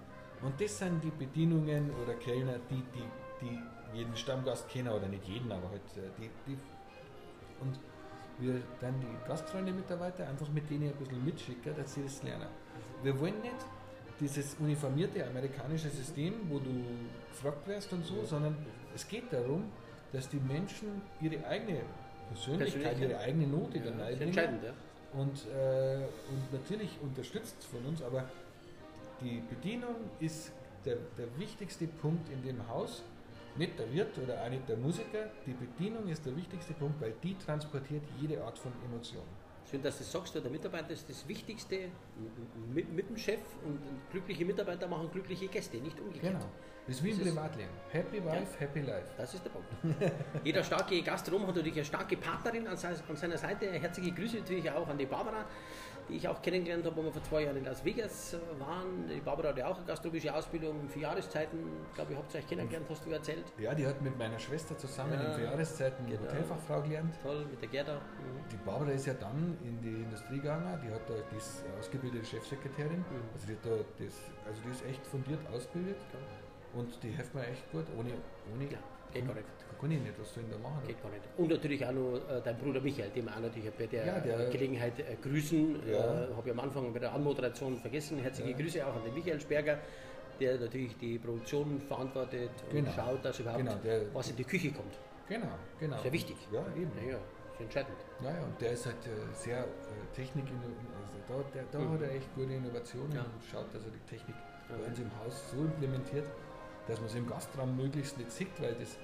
Und 0.41 0.59
das 0.59 0.77
sind 0.79 1.03
die 1.03 1.11
Bedienungen 1.11 1.91
oder 2.01 2.13
Kellner, 2.15 2.55
die, 2.69 2.81
die, 2.95 3.45
die 3.45 3.97
jeden 3.97 4.15
Stammgast 4.15 4.69
kennen, 4.69 4.87
oder 4.87 5.07
nicht 5.07 5.25
jeden, 5.25 5.51
aber 5.51 5.69
halt 5.69 5.81
äh, 5.97 6.09
die, 6.17 6.29
die 6.47 6.57
und 7.59 7.79
wir 8.39 8.61
dann 8.79 8.99
die 8.99 9.27
Gastfreunde-Mitarbeiter 9.27 10.27
einfach 10.27 10.49
mit 10.49 10.69
denen 10.69 10.89
ein 10.89 10.95
bisschen 10.95 11.23
mitschicken, 11.23 11.75
dass 11.75 11.93
sie 11.93 12.03
das 12.03 12.23
lernen. 12.23 12.47
Wir 13.03 13.19
wollen 13.19 13.39
nicht, 13.41 13.53
dieses 14.21 14.55
uniformierte 14.59 15.25
amerikanische 15.25 15.89
System, 15.89 16.33
wo 16.47 16.59
du 16.59 16.71
gefragt 17.31 17.67
wirst 17.67 17.91
und 17.91 18.05
so, 18.05 18.23
sondern 18.23 18.55
es 18.95 19.07
geht 19.07 19.33
darum, 19.33 19.63
dass 20.13 20.29
die 20.29 20.39
Menschen 20.39 21.01
ihre 21.19 21.45
eigene 21.45 21.81
Persönlichkeit, 22.29 22.99
ihre 22.99 23.17
eigene 23.17 23.47
Note 23.47 23.79
ja, 23.79 23.85
dann 23.85 24.01
einbringen. 24.01 24.59
Ja. 24.63 24.73
Und, 25.19 25.45
äh, 25.47 26.05
und 26.29 26.53
natürlich 26.53 26.97
unterstützt 27.01 27.65
von 27.65 27.83
uns, 27.85 28.01
aber 28.01 28.29
die 29.19 29.41
Bedienung 29.49 29.95
ist 30.19 30.51
der, 30.85 30.97
der 31.17 31.27
wichtigste 31.37 31.87
Punkt 31.87 32.29
in 32.29 32.41
dem 32.43 32.67
Haus. 32.69 33.03
Nicht 33.57 33.77
der 33.77 33.91
Wirt 33.91 34.17
oder 34.17 34.41
auch 34.41 34.49
nicht 34.49 34.67
der 34.69 34.77
Musiker. 34.77 35.29
Die 35.45 35.51
Bedienung 35.51 36.07
ist 36.07 36.25
der 36.25 36.35
wichtigste 36.37 36.73
Punkt, 36.73 37.01
weil 37.01 37.13
die 37.21 37.35
transportiert 37.37 38.03
jede 38.19 38.41
Art 38.41 38.57
von 38.57 38.71
Emotion. 38.85 39.25
Schön, 39.71 39.81
dass 39.81 39.99
du 39.99 40.03
das 40.03 40.11
sagst, 40.11 40.35
der 40.35 40.51
Mitarbeiter 40.51 40.89
ist 40.91 41.09
das 41.09 41.25
Wichtigste 41.29 41.87
mit, 42.73 42.91
mit, 42.91 43.07
dem 43.07 43.15
Chef 43.15 43.39
und 43.65 43.79
glückliche 44.11 44.43
Mitarbeiter 44.43 44.85
machen 44.85 45.09
glückliche 45.09 45.47
Gäste, 45.47 45.77
nicht 45.77 45.97
umgekehrt. 45.97 46.33
Genau. 46.33 46.45
Das 46.85 46.97
ist 46.97 47.03
wie 47.05 47.11
im 47.11 47.19
Privatleben. 47.19 47.69
Happy 47.89 48.17
Wife, 48.17 48.35
ja, 48.35 48.59
Happy 48.59 48.81
Life. 48.81 49.07
Das 49.15 49.33
ist 49.33 49.45
der 49.45 49.51
Punkt. 49.51 49.69
Jeder 50.43 50.61
starke 50.61 51.01
Gastronom 51.01 51.47
hat 51.47 51.55
natürlich 51.55 51.75
eine 51.75 51.85
starke 51.85 52.17
Partnerin 52.17 52.67
an 52.67 52.75
seiner 52.75 53.37
Seite. 53.37 53.71
Herzliche 53.71 54.11
Grüße 54.11 54.39
natürlich 54.39 54.69
auch 54.69 54.89
an 54.89 54.97
die 54.97 55.05
Barbara, 55.05 55.45
die 56.11 56.17
ich 56.17 56.27
auch 56.27 56.41
kennengelernt 56.41 56.85
habe, 56.85 56.97
wo 56.97 57.03
wir 57.03 57.11
vor 57.11 57.23
zwei 57.23 57.43
Jahren 57.43 57.57
in 57.57 57.65
Las 57.65 57.83
Vegas 57.85 58.35
waren. 58.59 59.07
Die 59.07 59.21
Barbara 59.21 59.49
hat 59.49 59.57
ja 59.57 59.67
auch 59.67 59.77
eine 59.77 59.85
gastronomische 59.85 60.33
Ausbildung 60.33 60.89
für 60.89 60.99
Jahreszeiten. 60.99 61.57
Ich 61.89 61.95
glaube, 61.95 62.11
ich 62.11 62.17
habe 62.17 62.27
es 62.27 62.35
euch 62.35 62.47
kennengelernt, 62.47 62.85
hast 62.89 63.05
du 63.05 63.11
erzählt. 63.11 63.45
Ja, 63.57 63.73
die 63.73 63.87
hat 63.87 64.01
mit 64.01 64.17
meiner 64.17 64.37
Schwester 64.37 64.77
zusammen 64.77 65.13
ja, 65.13 65.21
in 65.21 65.33
vier 65.35 65.45
Jahreszeiten 65.45 66.05
genau. 66.05 66.21
Hotelfachfrau 66.23 66.81
gelernt. 66.81 67.15
Toll, 67.23 67.45
mit 67.49 67.61
der 67.61 67.69
Gerda. 67.69 67.95
Mhm. 67.95 68.49
Die 68.51 68.57
Barbara 68.57 68.91
ist 68.91 69.05
ja 69.05 69.13
dann 69.13 69.57
in 69.63 69.81
die 69.81 70.03
Industrie 70.03 70.35
gegangen, 70.35 70.79
die 70.83 70.93
hat 70.93 71.09
da 71.09 71.13
die 71.31 71.37
ist 71.37 71.63
ausgebildete 71.79 72.25
Chefsekretärin. 72.25 72.99
Mhm. 72.99 73.29
Also, 73.33 73.47
die 73.47 73.57
da 73.63 73.69
das, 74.03 74.15
also 74.45 74.61
die 74.65 74.71
ist 74.71 74.85
echt 74.85 75.05
fundiert 75.07 75.39
ausgebildet. 75.53 75.97
Ja. 76.11 76.79
und 76.79 77.03
die 77.03 77.09
helfen 77.09 77.39
mir 77.39 77.47
echt 77.47 77.71
gut. 77.71 77.85
Ohne, 77.97 78.11
ohne 78.53 78.65
ja, 78.65 78.77
geht 79.13 79.25
gar 79.25 79.35
nicht. 79.35 79.45
Kann 79.81 79.89
ich 79.89 79.99
nicht, 79.99 80.13
was 80.19 80.31
soll 80.35 80.43
ich 80.43 80.51
da 80.51 80.59
machen? 80.59 80.79
Geht 80.85 81.01
gar 81.01 81.09
nicht. 81.09 81.23
Und 81.37 81.49
natürlich 81.49 81.83
auch 81.83 81.91
noch 81.91 82.13
äh, 82.13 82.39
dein 82.43 82.55
Bruder 82.59 82.79
Michael, 82.81 83.09
den 83.09 83.25
wir 83.25 83.35
auch 83.35 83.39
natürlich 83.39 83.71
bei 83.71 83.87
der, 83.87 84.05
ja, 84.05 84.19
der 84.19 84.49
Gelegenheit 84.51 84.99
äh, 84.99 85.15
grüßen. 85.19 85.87
Ja. 85.89 85.97
Äh, 85.97 86.35
Habe 86.35 86.43
ich 86.45 86.51
am 86.51 86.59
Anfang 86.59 86.93
bei 86.93 86.99
der 86.99 87.11
Anmoderation 87.11 87.77
vergessen. 87.77 88.19
Herzliche 88.19 88.51
ja. 88.51 88.57
Grüße 88.57 88.85
auch 88.85 88.95
an 88.95 89.03
den 89.03 89.15
Michael 89.15 89.39
Sperger, 89.41 89.79
der 90.39 90.59
natürlich 90.59 90.95
die 90.97 91.17
Produktion 91.17 91.81
verantwortet 91.81 92.51
und 92.69 92.75
genau. 92.75 92.91
schaut, 92.91 93.25
dass 93.25 93.39
überhaupt 93.39 93.57
genau, 93.57 93.75
der, 93.83 94.13
was 94.13 94.29
in 94.29 94.35
die 94.35 94.43
Küche 94.43 94.71
kommt. 94.71 94.99
Genau, 95.27 95.47
genau. 95.79 95.97
Sehr 95.97 96.13
wichtig. 96.13 96.35
Ja, 96.51 96.63
eben. 96.75 96.91
Ja, 97.03 97.13
ja, 97.13 97.17
ist 97.53 97.61
entscheidend. 97.61 97.97
Ja, 98.21 98.29
ja, 98.29 98.43
und 98.43 98.61
der 98.61 98.73
ist 98.73 98.85
halt 98.85 99.03
äh, 99.07 99.33
sehr 99.33 99.63
äh, 99.63 100.15
Technik, 100.15 100.45
also 100.45 101.41
da, 101.43 101.49
der, 101.55 101.63
da 101.71 101.79
mhm. 101.79 101.93
hat 101.93 102.01
er 102.03 102.11
echt 102.11 102.35
gute 102.35 102.53
Innovationen 102.53 103.13
ja. 103.13 103.21
und 103.21 103.43
schaut, 103.51 103.73
dass 103.73 103.83
er 103.83 103.91
die 103.91 104.15
Technik 104.15 104.35
bei 104.69 104.75
uns 104.75 104.99
im 104.99 105.09
Haus 105.17 105.49
so 105.49 105.57
implementiert, 105.57 106.25
dass 106.87 106.99
man 106.99 107.07
es 107.07 107.15
im 107.15 107.27
Gastraum 107.27 107.75
möglichst 107.75 108.17
nicht 108.19 108.31
sieht, 108.31 108.61
weil 108.61 108.75
das 108.75 108.99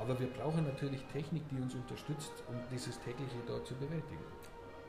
aber 0.00 0.18
wir 0.18 0.28
brauchen 0.28 0.64
natürlich 0.64 1.02
Technik, 1.12 1.42
die 1.50 1.60
uns 1.60 1.74
unterstützt, 1.74 2.32
um 2.48 2.56
dieses 2.72 2.98
tägliche 3.00 3.36
dort 3.46 3.66
zu 3.66 3.74
bewältigen. 3.74 4.24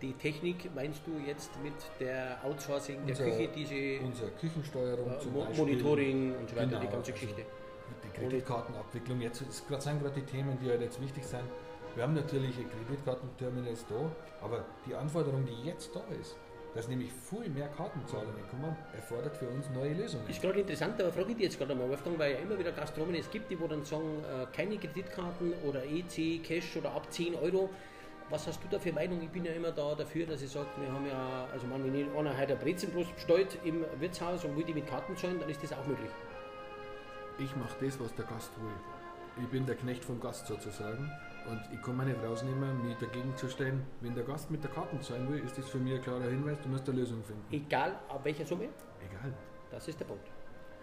Die 0.02 0.14
Technik 0.14 0.74
meinst 0.74 1.02
du 1.06 1.12
jetzt 1.26 1.52
mit 1.62 1.74
der 2.00 2.40
Outsourcing 2.44 3.06
der 3.06 3.20
unser, 3.20 3.24
Küche, 3.24 3.50
diese 3.54 4.06
unsere 4.06 4.32
Küchensteuerung, 4.32 5.12
äh, 5.12 5.20
zum 5.20 5.34
Mo 5.34 5.42
Beispiel, 5.42 5.66
Monitoring 5.66 6.36
und 6.38 6.50
so 6.50 6.56
weiter, 6.56 6.68
genau, 6.68 6.80
die 6.80 6.88
ganze 6.88 7.12
also 7.12 7.14
Geschichte. 7.14 7.46
die 8.04 8.20
Kreditkartenabwicklung, 8.20 9.22
jetzt 9.22 9.40
sind 9.40 10.02
gerade 10.02 10.16
die 10.16 10.26
Themen, 10.26 10.58
die 10.60 10.70
halt 10.70 10.82
jetzt 10.82 11.00
wichtig 11.00 11.24
sind. 11.24 11.44
Wir 11.94 12.04
haben 12.04 12.14
natürlich 12.14 12.56
Kreditkartenterminals 12.56 13.86
da, 13.88 14.12
aber 14.44 14.66
die 14.88 14.96
Anforderung, 14.96 15.46
die 15.46 15.68
jetzt 15.68 15.96
da 15.96 16.02
ist, 16.20 16.36
dass 16.74 16.88
nämlich 16.88 17.12
viel 17.12 17.50
mehr 17.50 17.68
Kartenzahlungen 17.68 18.48
kommen, 18.50 18.76
erfordert 18.96 19.36
für 19.36 19.48
uns 19.48 19.70
neue 19.72 19.94
Lösungen. 19.94 20.28
Ist 20.30 20.42
gerade 20.42 20.62
interessant, 20.62 21.02
aber 21.02 21.12
frage 21.12 21.32
ich 21.32 21.36
dich 21.36 21.46
jetzt 21.46 21.58
gerade 21.58 21.74
einmal, 21.74 21.90
Wolfgang, 21.90 22.18
weil 22.18 22.34
ja 22.34 22.40
immer 22.40 22.58
wieder 22.58 22.72
Gastronomen 22.72 23.16
es 23.16 23.30
gibt, 23.30 23.52
die 23.52 23.60
wo 23.60 23.68
dann 23.68 23.84
sagen, 23.84 24.24
äh, 24.24 24.46
keine 24.56 24.78
Kreditkarten 24.78 25.54
oder 25.68 25.84
EC, 25.84 26.42
Cash 26.44 26.78
oder 26.78 26.92
ab 26.92 27.12
10 27.12 27.36
Euro. 27.36 27.70
Was 28.30 28.48
hast 28.48 28.64
du 28.64 28.68
da 28.70 28.80
für 28.80 28.94
Meinung? 28.94 29.22
Ich 29.22 29.30
bin 29.30 29.44
ja 29.44 29.52
immer 29.52 29.72
da 29.72 29.94
dafür, 29.94 30.26
dass 30.26 30.42
ich 30.42 30.50
sage, 30.50 30.68
wir 30.80 30.92
haben 30.92 31.06
ja, 31.06 31.48
also 31.52 31.68
man, 31.68 31.84
wenn 31.84 32.16
einer 32.16 32.38
heute 32.38 32.54
eine 32.54 32.56
Brezenbrust 32.56 33.14
bestellt 33.16 33.58
im 33.66 33.84
Wirtshaus 34.00 34.46
und 34.46 34.56
will 34.56 34.64
die 34.64 34.74
mit 34.74 34.88
Karten 34.88 35.18
zahlen, 35.18 35.40
dann 35.42 35.50
ist 35.50 35.62
das 35.62 35.74
auch 35.74 35.86
möglich. 35.86 36.10
Ich 37.40 37.54
mache 37.58 37.84
das, 37.84 38.00
was 38.00 38.16
der 38.16 38.26
Gast 38.26 38.52
will. 38.62 39.44
Ich 39.44 39.50
bin 39.50 39.66
der 39.66 39.76
Knecht 39.76 40.06
vom 40.06 40.22
Gast 40.22 40.48
sozusagen. 40.48 41.12
Und 41.50 41.62
ich 41.72 41.82
kann 41.82 41.98
mich 41.98 42.08
nicht 42.08 42.24
rausnehmen, 42.24 42.86
mich 42.86 42.98
dagegen 42.98 43.36
zu 43.36 43.50
stellen. 43.50 43.86
Wenn 44.02 44.14
der 44.16 44.24
Gast 44.24 44.52
mit 44.52 44.64
der 44.64 44.72
Karte 44.72 45.00
zahlen 45.00 45.32
will, 45.32 45.44
ist 45.44 45.58
das 45.58 45.68
für 45.70 45.80
mich 45.80 45.96
ein 45.96 46.02
klarer 46.02 46.30
Hinweis, 46.30 46.58
du 46.62 46.70
musst 46.70 46.88
eine 46.88 47.00
Lösung 47.00 47.24
finden. 47.24 47.44
Egal, 47.52 48.00
ab 48.10 48.22
welcher 48.24 48.46
Summe? 48.46 48.70
Egal. 49.00 49.34
Das 49.72 49.88
ist 49.88 50.00
der 50.00 50.06
Punkt. 50.06 50.28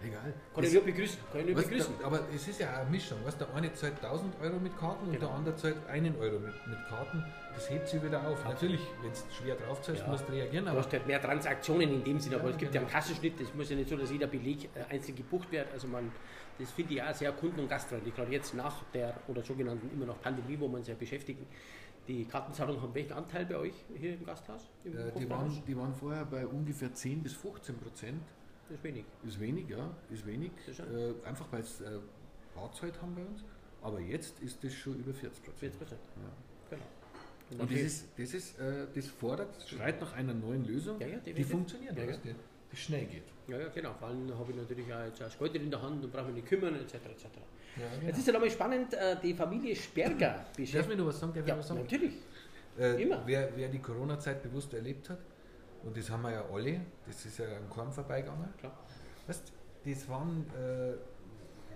Egal. 0.01 0.33
Kann 0.55 0.63
ich 0.63 0.73
nur 0.73 0.83
begrüßen. 0.83 1.19
Kann 1.31 1.41
ich 1.41 1.47
nur 1.47 1.55
begrüßen. 1.55 1.93
Da, 1.99 2.05
aber 2.05 2.21
es 2.33 2.47
ist 2.47 2.59
ja 2.59 2.69
eine 2.73 2.89
Mischung. 2.89 3.17
Was, 3.25 3.37
der 3.37 3.53
eine 3.53 3.73
zahlt 3.73 4.01
1000 4.01 4.33
Euro 4.41 4.57
mit 4.59 4.77
Karten 4.77 5.11
genau. 5.11 5.13
und 5.13 5.21
der 5.21 5.29
andere 5.29 5.55
zahlt 5.57 5.75
einen 5.89 6.17
Euro 6.17 6.39
mit, 6.39 6.53
mit 6.67 6.87
Karten. 6.87 7.23
Das 7.53 7.69
hebt 7.69 7.87
sich 7.87 8.01
wieder 8.01 8.19
auf. 8.21 8.37
Absolut. 8.45 8.53
Natürlich, 8.53 8.81
wenn 9.01 9.11
du 9.11 9.17
schwer 9.37 9.55
drauf 9.55 9.81
zahlst, 9.81 10.03
ja. 10.03 10.07
musst 10.07 10.27
du 10.27 10.33
reagieren. 10.33 10.65
du 10.65 10.71
hast 10.71 10.91
halt 10.91 11.05
mehr 11.05 11.21
Transaktionen 11.21 11.91
in 11.91 12.03
dem 12.03 12.19
Sinne, 12.19 12.37
aber 12.37 12.45
ja, 12.45 12.51
es 12.51 12.57
gibt 12.57 12.71
genau. 12.71 12.83
ja 12.83 12.87
einen 12.87 12.93
Kassenschnitt. 12.93 13.41
Es 13.41 13.53
muss 13.53 13.69
ja 13.69 13.75
nicht 13.75 13.89
so, 13.89 13.97
dass 13.97 14.09
jeder 14.09 14.27
Beleg 14.27 14.69
äh, 14.73 14.93
einzeln 14.93 15.17
gebucht 15.17 15.51
wird. 15.51 15.67
Also 15.73 15.87
man 15.87 16.11
das 16.59 16.71
finde 16.71 16.93
ich 16.93 17.01
auch 17.01 17.13
sehr 17.13 17.31
kunden- 17.31 17.59
und 17.59 17.69
gastfreundlich, 17.69 18.13
gerade 18.13 18.31
jetzt 18.31 18.53
nach 18.53 18.83
der 18.93 19.15
oder 19.27 19.43
sogenannten 19.43 19.89
immer 19.93 20.05
noch 20.05 20.21
Pandemie, 20.21 20.59
wo 20.59 20.67
man 20.67 20.83
sich 20.83 20.89
ja 20.89 20.99
beschäftigen. 20.99 21.45
Die 22.07 22.25
Kartenzahlungen 22.25 22.81
haben 22.81 22.93
welchen 22.93 23.13
Anteil 23.13 23.45
bei 23.45 23.57
euch 23.57 23.73
hier 23.95 24.15
im 24.15 24.25
Gasthaus? 24.25 24.69
Im 24.83 24.97
äh, 24.97 25.11
die, 25.17 25.29
waren, 25.29 25.63
die 25.65 25.77
waren 25.77 25.93
vorher 25.93 26.25
bei 26.25 26.45
ungefähr 26.45 26.93
10 26.93 27.23
bis 27.23 27.33
15 27.33 27.77
Prozent. 27.77 28.21
Das 28.67 28.77
ist 28.77 28.83
wenig. 28.83 29.05
Ist 29.25 29.39
wenig, 29.39 29.69
ja, 29.69 29.89
ist 30.11 30.25
wenig. 30.25 30.51
Ist 30.67 30.79
äh, 30.79 31.13
einfach 31.23 31.51
weil 31.51 31.61
es 31.61 31.81
äh, 31.81 31.99
Bauzeit 32.55 32.99
haben 33.01 33.15
bei 33.15 33.23
uns. 33.23 33.43
Aber 33.81 33.99
jetzt 33.99 34.39
ist 34.41 34.63
das 34.63 34.73
schon 34.73 34.99
über 34.99 35.13
40 35.13 35.43
Prozent. 35.43 35.59
40 35.59 35.79
Prozent. 35.79 36.01
Ja. 36.17 36.75
Genau. 36.77 36.83
Und, 37.51 37.61
und 37.61 37.71
das, 37.71 37.79
ist, 37.79 38.07
das, 38.17 38.33
ist, 38.33 38.59
äh, 38.59 38.87
das 38.93 39.07
fordert, 39.07 39.67
schreit 39.67 40.01
nach 40.01 40.13
einer 40.13 40.33
neuen 40.33 40.65
Lösung, 40.65 40.99
ja, 40.99 41.07
ja, 41.07 41.17
die 41.19 41.43
funktioniert. 41.43 41.97
Ja, 41.97 42.33
das 42.69 42.79
schnell 42.79 43.05
geht. 43.05 43.23
Ja, 43.47 43.57
ja, 43.57 43.67
genau. 43.69 43.93
Vor 43.93 44.09
allem 44.09 44.37
habe 44.37 44.51
ich 44.51 44.57
natürlich 44.57 44.93
auch 44.93 45.03
jetzt 45.03 45.21
das 45.21 45.37
Geld 45.37 45.55
in 45.55 45.71
der 45.71 45.81
Hand 45.81 46.03
und 46.03 46.11
brauche 46.11 46.25
mich 46.25 46.35
nicht 46.35 46.47
kümmern, 46.47 46.75
etc. 46.75 46.93
etc. 46.95 47.25
Ja, 47.75 47.83
genau. 47.95 48.07
Jetzt 48.07 48.19
ist 48.19 48.27
ja 48.27 48.33
nochmal 48.33 48.51
spannend, 48.51 48.93
äh, 48.93 49.15
die 49.21 49.33
Familie 49.33 49.75
Sperger 49.75 50.45
beschäftigt. 50.55 50.91
Ich 50.91 50.97
noch 50.97 51.07
was 51.07 51.19
sagen? 51.19 51.33
Darf 51.33 51.47
ja, 51.47 51.57
was 51.57 51.67
sagen? 51.67 51.81
natürlich. 51.81 52.13
Äh, 52.77 53.01
Immer. 53.01 53.23
Wer, 53.25 53.49
wer 53.55 53.69
die 53.69 53.79
Corona-Zeit 53.79 54.43
bewusst 54.43 54.73
erlebt 54.73 55.09
hat, 55.09 55.19
und 55.83 55.95
das 55.97 56.09
haben 56.09 56.23
wir 56.23 56.31
ja 56.31 56.45
alle, 56.51 56.81
das 57.07 57.25
ist 57.25 57.39
ja 57.39 57.45
am 57.57 57.69
Korn 57.69 57.91
vorbeigegangen. 57.91 58.53
Klar. 58.57 58.77
Weißt, 59.27 59.51
das 59.85 60.09
waren 60.09 60.45
äh, 60.49 60.93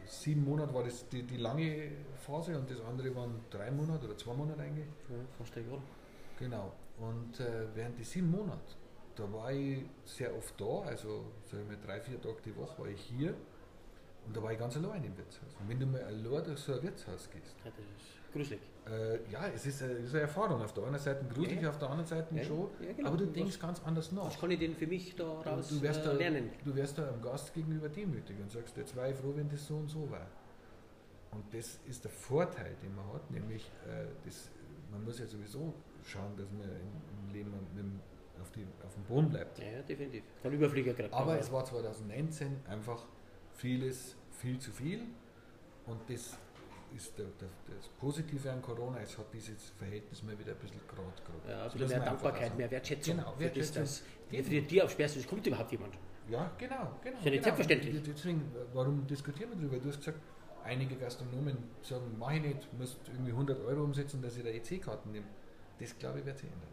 sieben 0.06 0.44
Monate 0.44 0.74
war 0.74 0.84
das 0.84 1.08
die, 1.08 1.24
die, 1.24 1.38
lange 1.38 1.91
Phase 2.26 2.58
und 2.58 2.70
das 2.70 2.82
andere 2.82 3.16
waren 3.16 3.39
drei 3.50 3.72
Monate 3.72 4.06
oder 4.06 4.18
zwei 4.18 4.34
Monate 4.34 4.62
eigentlich. 4.62 4.88
Ja, 5.10 5.16
fast 5.38 5.56
ein 5.58 5.70
Jahr. 5.70 5.82
Genau. 6.38 6.74
Und 7.00 7.39
äh, 7.39 7.68
während 7.74 7.98
die 7.98 8.04
sieben 8.04 8.30
Monate 8.30 8.60
da 9.16 9.32
war 9.32 9.51
ich 9.51 9.84
sehr 10.05 10.36
oft 10.36 10.59
da, 10.59 10.82
also 10.88 11.26
sagen 11.49 11.70
wir 11.70 11.78
drei, 11.78 11.99
vier 12.01 12.22
Tage 12.22 12.38
die 12.45 12.55
Woche 12.55 12.82
war 12.82 12.88
ich 12.88 13.01
hier 13.01 13.36
und 14.26 14.36
da 14.36 14.41
war 14.41 14.51
ich 14.51 14.59
ganz 14.59 14.76
allein 14.78 15.03
im 15.03 15.18
Wirtshaus. 15.18 15.55
Und 15.59 15.70
wenn 15.70 15.80
du 15.80 15.86
mal 15.86 16.01
allein 16.01 16.43
durch 16.43 16.59
so 16.59 16.74
ein 16.74 16.84
Wirtshaus 16.84 17.30
gehst, 17.30 17.55
ja, 17.64 17.72
das 17.72 17.86
ist 17.86 18.32
gruselig. 18.32 18.61
Äh, 18.89 19.32
ja, 19.32 19.47
es 19.47 19.66
ist, 19.66 19.84
eine, 19.84 19.93
ist 19.93 20.14
eine 20.14 20.22
Erfahrung. 20.22 20.61
Auf 20.61 20.74
der 20.74 20.86
einen 20.86 20.99
Seite 20.99 21.26
gruselig, 21.34 21.61
ja. 21.61 21.70
auf 21.70 21.78
der 21.78 21.89
anderen 21.89 22.07
Seite 22.07 22.36
ja. 22.36 22.43
schon. 22.43 22.70
Genau. 22.80 23.07
Aber 23.07 23.18
du 23.18 23.26
denkst 23.28 23.53
was, 23.53 23.59
ganz 23.59 23.82
anders 23.84 24.11
nach. 24.11 24.26
Was 24.26 24.39
kann 24.39 24.51
ich 24.51 24.59
denn 24.59 24.76
für 24.76 24.88
mich 24.88 25.16
daraus 25.16 25.70
du, 25.70 25.82
wirst 25.82 26.01
äh, 26.01 26.05
da, 26.05 26.11
lernen? 26.14 26.49
Du 26.64 26.76
wirst 26.76 26.97
da 26.97 27.07
einem 27.09 27.22
Gast 27.22 27.53
gegenüber 27.53 27.89
demütig 27.89 28.38
und 28.41 28.51
sagst, 28.51 28.78
jetzt 28.78 28.95
war 28.95 29.09
ich 29.09 29.16
froh, 29.16 29.34
wenn 29.36 29.49
das 29.49 29.66
so 29.68 29.76
und 29.76 29.89
so 29.89 30.09
war. 30.09 30.28
Und 31.32 31.43
das 31.53 31.80
ist 31.88 32.03
der 32.03 32.11
Vorteil, 32.11 32.76
den 32.84 32.95
man 32.95 33.11
hat, 33.14 33.30
nämlich 33.32 33.64
äh, 33.88 34.05
das, 34.26 34.49
man 34.91 35.03
muss 35.03 35.20
ja 35.20 35.26
sowieso 35.26 35.74
schauen, 36.03 36.36
dass 36.38 36.49
man 36.51 36.70
im, 36.70 37.28
im 37.28 37.34
Leben 37.34 37.51
mit 37.51 37.84
dem 37.84 37.99
auf, 38.42 38.52
die, 38.52 38.66
auf 38.86 38.94
dem 38.94 39.04
Boden 39.04 39.30
bleibt. 39.30 39.60
Ja, 39.60 39.66
ja 39.66 39.82
definitiv. 39.82 40.24
Kein 40.42 40.54
Überflieger 40.54 40.94
gerade. 40.94 41.14
Aber 41.14 41.40
es 41.40 41.52
war 41.52 41.66
2019 41.66 42.62
einfach 42.68 43.06
vieles 43.54 44.16
viel 44.32 44.60
zu 44.60 44.72
viel 44.72 45.02
und 45.86 46.00
das 46.10 46.38
ist 46.96 47.18
der, 47.18 47.26
der, 47.40 47.50
das 47.76 47.88
Positive 48.00 48.52
an 48.52 48.62
Corona, 48.62 49.00
es 49.00 49.18
hat 49.18 49.26
dieses 49.34 49.70
Verhältnis 49.72 50.22
mal 50.24 50.38
wieder 50.38 50.52
ein 50.52 50.60
bisschen 50.60 50.80
gerade 50.88 51.50
Ja, 51.50 51.64
ein 51.64 51.72
bisschen 51.72 51.88
mehr 51.90 52.00
Dankbarkeit, 52.00 52.58
mehr 52.58 52.70
Wertschätzung. 52.70 53.18
Genau, 53.18 53.34
Wertschätzung. 53.38 53.84
Das, 53.84 54.04
das, 54.32 54.48
für 54.48 54.84
aufs 54.84 54.94
Sperrst, 54.94 55.18
es 55.18 55.28
kommt 55.28 55.46
überhaupt 55.48 55.72
jemand. 55.72 55.94
Ja, 56.30 56.52
genau. 56.58 56.92
genau 57.04 57.18
ist 57.18 57.26
ja 57.26 57.32
nicht 57.32 57.44
genau. 57.44 57.44
selbstverständlich. 57.44 58.02
Deswegen, 58.04 58.52
warum 58.74 59.06
diskutieren 59.08 59.50
wir 59.52 59.58
darüber? 59.58 59.78
Du 59.78 59.90
hast 59.90 59.98
gesagt, 59.98 60.20
einige 60.64 60.96
Gastronomen 60.96 61.58
sagen, 61.82 62.16
mach 62.18 62.32
ich 62.32 62.42
nicht, 62.42 62.74
musst 62.78 63.00
irgendwie 63.08 63.32
100 63.32 63.60
Euro 63.66 63.84
umsetzen, 63.84 64.22
dass 64.22 64.38
ich 64.38 64.44
da 64.44 64.50
EC-Karten 64.50 65.12
nehme. 65.12 65.28
Das 65.80 65.98
glaube 65.98 66.20
ich 66.20 66.26
wird 66.26 66.38
sich 66.38 66.50
ändern. 66.50 66.73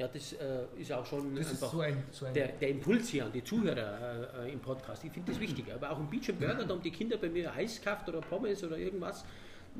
Ja, 0.00 0.08
das 0.08 0.32
äh, 0.32 0.64
ist 0.78 0.90
auch 0.92 1.04
schon 1.04 1.36
das 1.36 1.50
einfach 1.50 1.70
so 1.70 1.80
ein, 1.80 2.02
so 2.10 2.24
ein 2.24 2.32
der, 2.32 2.48
der, 2.52 2.70
Impuls 2.70 3.10
hier 3.10 3.26
an 3.26 3.32
die 3.32 3.44
Zuhörer 3.44 4.46
äh, 4.46 4.50
im 4.50 4.58
Podcast. 4.58 5.04
Ich 5.04 5.12
finde 5.12 5.30
das 5.30 5.38
wichtig. 5.38 5.66
Aber 5.74 5.90
auch 5.90 6.00
im 6.00 6.08
Beach 6.08 6.32
Burger, 6.38 6.64
da 6.64 6.68
haben 6.74 6.80
die 6.80 6.90
Kinder 6.90 7.18
bei 7.18 7.28
mir 7.28 7.52
Eis 7.52 7.78
gekauft 7.78 8.08
oder 8.08 8.22
Pommes 8.22 8.64
oder 8.64 8.78
irgendwas 8.78 9.26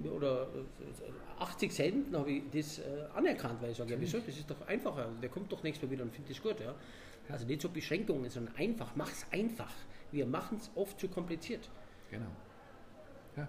oder 0.05 0.47
80 1.39 1.71
äh, 1.71 1.73
Cent, 1.73 2.15
habe 2.15 2.33
ich 2.33 2.43
das 2.53 2.81
äh, 2.81 2.83
anerkannt, 3.17 3.63
weil 3.63 3.71
ich 3.71 3.79
sage, 3.79 3.95
ja 3.95 3.99
wieso, 3.99 4.19
das 4.19 4.37
ist 4.37 4.51
doch 4.51 4.61
einfacher, 4.69 5.09
der 5.23 5.31
kommt 5.31 5.51
doch 5.51 5.63
nächstes 5.63 5.89
Mal 5.89 5.93
wieder 5.95 6.05
und 6.05 6.13
findet 6.13 6.37
das 6.37 6.43
gut. 6.43 6.61
Ja? 6.61 6.75
Also 7.31 7.47
nicht 7.47 7.63
so 7.63 7.71
Beschränkungen, 7.71 8.29
sondern 8.29 8.55
einfach, 8.57 8.93
mach 8.97 9.11
es 9.11 9.25
einfach. 9.33 9.73
Wir 10.13 10.27
machen 10.27 10.59
es 10.59 10.71
oft 10.75 11.01
zu 11.01 11.09
kompliziert. 11.09 11.71
Genau. 12.11 12.31
Ja. 13.39 13.49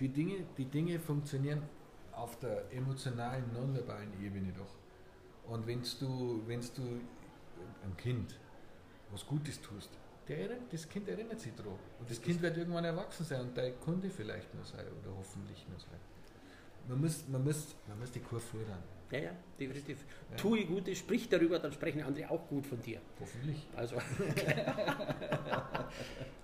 Die 0.00 0.08
Dinge, 0.08 0.46
die 0.56 0.64
Dinge 0.64 0.98
funktionieren 0.98 1.62
auf 2.10 2.36
der 2.40 2.64
emotionalen, 2.72 3.44
nonverbalen 3.52 4.10
Ebene 4.20 4.52
doch. 4.52 4.74
Und 5.48 5.66
wenn 5.66 5.82
du, 6.00 6.42
wenn's 6.46 6.72
du 6.72 6.82
einem 7.82 7.96
Kind 7.96 8.38
was 9.10 9.26
Gutes 9.26 9.60
tust, 9.60 9.90
der, 10.28 10.50
das 10.70 10.88
Kind 10.88 11.08
erinnert 11.08 11.40
sich 11.40 11.54
daran. 11.54 11.72
Und 11.98 12.10
das, 12.10 12.18
das 12.18 12.26
Kind 12.26 12.42
wird 12.42 12.56
irgendwann 12.56 12.84
erwachsen 12.84 13.24
sein 13.24 13.40
und 13.40 13.56
dein 13.56 13.78
Kunde 13.80 14.10
vielleicht 14.10 14.54
nur 14.54 14.64
sein 14.64 14.84
oder 15.00 15.16
hoffentlich 15.16 15.66
nur 15.68 15.80
sein. 15.80 15.98
Man 16.86 17.00
muss, 17.00 17.26
man 17.28 17.42
muss, 17.44 17.74
man 17.86 17.98
muss 17.98 18.12
die 18.12 18.20
Kurve 18.20 18.44
fördern. 18.44 18.82
Ja, 19.10 19.18
ja, 19.18 19.30
definitiv. 19.58 20.04
Ja. 20.30 20.36
Tue 20.36 20.66
Gutes, 20.66 20.98
sprich 20.98 21.28
darüber, 21.30 21.58
dann 21.58 21.72
sprechen 21.72 22.02
andere 22.02 22.30
auch 22.30 22.46
gut 22.46 22.66
von 22.66 22.80
dir. 22.82 23.00
Hoffentlich. 23.18 23.66
Also, 23.74 23.96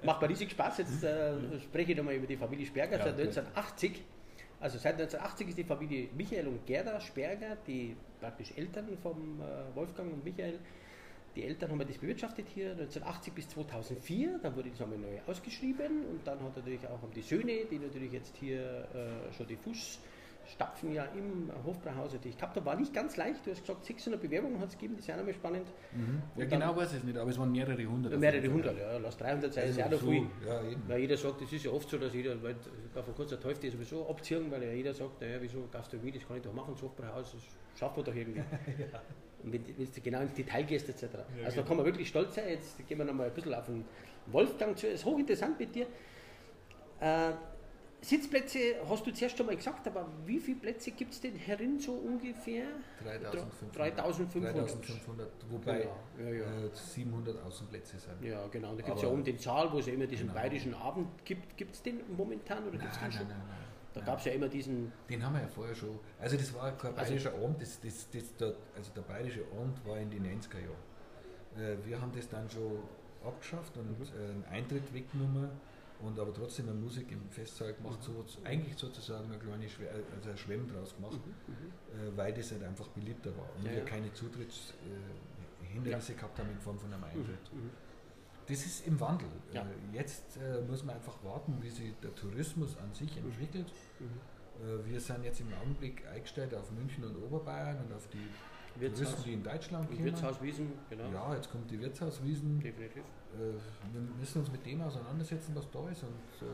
macht 0.02 0.22
mir 0.22 0.30
riesig 0.30 0.50
Spaß. 0.50 0.78
Jetzt 0.78 1.04
äh, 1.04 1.60
spreche 1.60 1.92
ich 1.92 1.98
nochmal 1.98 2.14
über 2.14 2.26
die 2.26 2.38
Familie 2.38 2.64
Sperger 2.64 2.96
ja, 2.96 3.04
seit 3.04 3.20
1980. 3.20 4.02
Also 4.60 4.78
seit 4.78 4.94
1980 4.94 5.48
ist 5.48 5.58
die 5.58 5.64
Familie 5.64 6.08
Michael 6.16 6.48
und 6.48 6.64
Gerda 6.64 6.98
Sperger, 7.00 7.56
die 7.66 7.94
praktisch 8.24 8.52
Eltern 8.56 8.96
vom 9.02 9.40
äh, 9.40 9.76
Wolfgang 9.76 10.10
und 10.10 10.24
Michael. 10.24 10.58
Die 11.36 11.44
Eltern 11.44 11.72
haben 11.72 11.78
das 11.80 11.98
bewirtschaftet 11.98 12.46
hier 12.54 12.70
1980 12.70 13.34
bis 13.34 13.48
2004, 13.48 14.38
dann 14.42 14.56
wurde 14.56 14.70
das 14.70 14.80
nochmal 14.80 14.98
neu 14.98 15.18
ausgeschrieben 15.26 16.06
und 16.06 16.26
dann 16.26 16.40
hat 16.40 16.56
natürlich 16.56 16.86
auch 16.86 17.00
die 17.14 17.22
Söhne, 17.22 17.66
die 17.70 17.78
natürlich 17.78 18.12
jetzt 18.12 18.36
hier 18.36 18.88
äh, 18.94 19.32
schon 19.34 19.48
die 19.48 19.56
Fuß 19.56 19.98
stapfen 20.46 20.92
ja 20.92 21.04
im 21.14 21.50
Hofbrauhaus 21.64 22.12
Ich 22.24 22.36
glaube, 22.36 22.52
da 22.54 22.64
war 22.64 22.76
nicht 22.76 22.92
ganz 22.92 23.16
leicht. 23.16 23.46
Du 23.46 23.50
hast 23.50 23.60
gesagt, 23.60 23.84
600 23.84 24.20
Bewerbungen 24.20 24.60
hat 24.60 24.68
es 24.68 24.74
gegeben, 24.74 24.94
das 24.94 25.02
ist 25.02 25.08
ja 25.08 25.16
nochmal 25.16 25.34
spannend. 25.34 25.66
Mhm. 25.92 26.22
Ja, 26.36 26.44
genau 26.44 26.76
weiß 26.76 26.92
ich 26.92 26.98
es 26.98 27.04
nicht, 27.04 27.16
aber 27.16 27.30
es 27.30 27.38
waren 27.38 27.52
mehrere 27.52 27.84
hundert. 27.84 28.18
Mehrere 28.18 28.48
hundert, 28.48 28.78
ja. 28.78 28.98
Lass 28.98 29.16
300 29.16 29.52
sein, 29.52 29.62
also 29.64 29.70
ist 29.72 29.84
ja 29.84 29.88
noch 29.88 30.00
so, 30.00 30.10
viel. 30.10 30.26
Ja, 30.46 30.60
weil 30.86 31.00
jeder 31.00 31.16
sagt, 31.16 31.40
das 31.40 31.52
ist 31.52 31.64
ja 31.64 31.70
oft 31.70 31.88
so, 31.88 31.98
dass 31.98 32.12
jeder, 32.12 32.42
weil 32.42 32.56
vor 32.92 33.14
kurzem 33.14 33.40
Teufel 33.40 33.60
die 33.62 33.70
sowieso 33.70 34.08
abziehen, 34.08 34.50
weil 34.50 34.62
ja 34.62 34.72
jeder 34.72 34.92
sagt, 34.92 35.20
naja, 35.20 35.36
wieso 35.40 35.66
Gastronomie, 35.70 36.12
das 36.12 36.26
kann 36.26 36.36
ich 36.36 36.42
doch 36.42 36.52
machen, 36.52 36.74
das 36.74 36.82
Hofbrauhaus, 36.82 37.32
das 37.32 37.78
schaffen 37.78 37.96
wir 37.96 38.04
doch 38.04 38.14
irgendwie. 38.14 38.40
ja. 38.78 39.00
Und 39.42 39.52
wenn, 39.52 39.66
wenn 39.66 39.88
du 39.92 40.00
genau 40.00 40.20
ins 40.20 40.34
Detail 40.34 40.64
gehst, 40.64 40.88
etc. 40.88 41.02
Ja, 41.02 41.08
also 41.08 41.26
genau. 41.36 41.54
da 41.54 41.62
kann 41.62 41.76
man 41.76 41.86
wirklich 41.86 42.08
stolz 42.08 42.34
sein. 42.34 42.48
Jetzt 42.48 42.86
gehen 42.88 42.98
wir 42.98 43.04
nochmal 43.04 43.28
ein 43.28 43.34
bisschen 43.34 43.54
auf 43.54 43.66
den 43.66 43.84
Wolfgang 44.26 44.76
zu. 44.76 44.86
Es 44.86 44.94
ist 44.94 45.04
hochinteressant 45.04 45.58
mit 45.58 45.74
dir. 45.74 45.86
Äh, 47.00 47.32
Sitzplätze 48.04 48.58
hast 48.86 49.06
du 49.06 49.12
zuerst 49.12 49.38
schon 49.38 49.46
mal 49.46 49.56
gesagt, 49.56 49.86
aber 49.86 50.06
wie 50.26 50.38
viele 50.38 50.58
Plätze 50.58 50.90
gibt 50.90 51.14
es 51.14 51.20
denn 51.20 51.36
herin 51.36 51.80
so 51.80 51.92
ungefähr? 51.92 52.66
3500. 53.02 53.76
3500. 53.76 54.54
3500 54.54 55.28
wobei 55.50 55.88
ja, 56.18 56.30
ja. 56.30 56.66
Äh, 56.66 56.70
700 56.74 57.42
Außenplätze 57.44 57.98
sind. 57.98 58.22
Ja, 58.22 58.46
genau. 58.48 58.72
Und 58.72 58.80
da 58.80 58.84
gibt 58.84 58.96
es 58.98 59.02
ja 59.02 59.08
um 59.08 59.24
den 59.24 59.38
Saal, 59.38 59.72
wo 59.72 59.78
es 59.78 59.86
ja 59.86 59.94
immer 59.94 60.06
diesen 60.06 60.26
genau. 60.26 60.38
bayerischen 60.38 60.74
Abend 60.74 61.24
gibt. 61.24 61.56
Gibt 61.56 61.74
es 61.74 61.82
den 61.82 62.00
momentan 62.14 62.68
oder 62.68 62.76
gibt 62.76 62.92
es 62.92 62.98
den 62.98 63.10
schon? 63.10 63.26
Nein, 63.26 63.38
nein, 63.38 63.48
nein. 63.48 63.64
Da 63.94 64.00
gab 64.00 64.18
es 64.18 64.24
ja 64.26 64.32
immer 64.32 64.48
diesen. 64.48 64.92
Den 65.08 65.24
haben 65.24 65.34
wir 65.34 65.42
ja 65.42 65.48
vorher 65.48 65.74
schon. 65.74 65.98
Also, 66.20 66.36
das 66.36 66.52
war 66.52 66.72
kein 66.72 66.94
also 66.94 67.00
bayerischer 67.00 67.32
also, 67.32 67.44
Abend, 67.44 67.62
das, 67.62 67.80
das, 67.80 68.10
das, 68.10 68.36
der, 68.36 68.54
also 68.76 68.90
der 68.94 69.02
bayerische 69.02 69.44
Abend 69.56 69.86
war 69.86 69.98
in 69.98 70.10
den 70.10 70.24
90er 70.24 70.58
Jahren. 70.58 71.74
Äh, 71.80 71.86
wir 71.86 72.00
haben 72.00 72.12
das 72.14 72.28
dann 72.28 72.50
schon 72.50 72.80
abgeschafft 73.24 73.76
und 73.78 73.98
mhm. 73.98 74.04
äh, 74.04 74.30
einen 74.30 74.44
Eintritt 74.50 74.92
weggenommen 74.92 75.48
und 76.00 76.18
aber 76.18 76.34
trotzdem 76.34 76.68
eine 76.68 76.78
Musik 76.78 77.10
im 77.12 77.28
Festsaal 77.30 77.74
gemacht, 77.74 78.00
mhm. 78.00 78.24
so, 78.26 78.38
eigentlich 78.44 78.76
sozusagen 78.76 79.26
eine 79.26 79.38
kleine 79.38 79.68
Schwe 79.68 79.88
also 79.90 80.30
ein 80.30 80.36
Schwemm 80.36 80.68
draus 80.68 80.94
gemacht, 80.94 81.20
mhm. 81.24 81.54
mhm. 81.54 82.08
äh, 82.08 82.16
weil 82.16 82.32
das 82.32 82.50
halt 82.52 82.64
einfach 82.64 82.88
beliebter 82.88 83.30
war 83.36 83.48
und 83.56 83.64
ja, 83.64 83.72
wir 83.72 83.78
ja. 83.78 83.84
keine 83.84 84.12
Zutrittshindernisse 84.12 86.12
äh, 86.12 86.16
gehabt 86.16 86.38
haben 86.38 86.50
in 86.50 86.58
Form 86.58 86.78
von 86.78 86.92
einem 86.92 87.00
mhm, 87.00 87.06
Eintritt. 87.06 87.52
Mhm. 87.52 87.70
Das 88.46 88.66
ist 88.66 88.86
im 88.86 89.00
Wandel. 89.00 89.28
Ja. 89.52 89.62
Äh, 89.62 89.96
jetzt 89.96 90.36
äh, 90.36 90.60
muss 90.68 90.84
man 90.84 90.96
einfach 90.96 91.22
warten, 91.24 91.56
wie 91.62 91.70
sich 91.70 91.94
der 92.02 92.14
Tourismus 92.14 92.76
an 92.76 92.92
sich 92.92 93.16
entwickelt. 93.16 93.72
Äh, 94.60 94.90
wir 94.90 95.00
sind 95.00 95.24
jetzt 95.24 95.40
im 95.40 95.52
Augenblick 95.54 96.06
eingestellt 96.06 96.54
auf 96.54 96.70
München 96.72 97.04
und 97.04 97.16
Oberbayern 97.16 97.78
und 97.84 97.92
auf 97.94 98.06
die 98.08 98.28
Wirtshaus, 98.80 99.08
Touristen, 99.08 99.24
die 99.24 99.32
in 99.34 99.42
Deutschland 99.42 99.88
kommen. 99.88 100.04
Wirtshauswiesen, 100.04 100.72
genau. 100.90 101.10
Ja, 101.12 101.34
jetzt 101.34 101.50
kommt 101.50 101.70
die 101.70 101.80
Wirtshauswiesen. 101.80 102.60
Definitiv. 102.60 103.04
Äh, 103.34 103.92
wir 103.92 104.00
müssen 104.18 104.40
uns 104.40 104.50
mit 104.50 104.64
dem 104.64 104.82
auseinandersetzen, 104.82 105.54
was 105.54 105.70
da 105.70 105.88
ist. 105.90 106.02
Und 106.02 106.46
äh, 106.46 106.50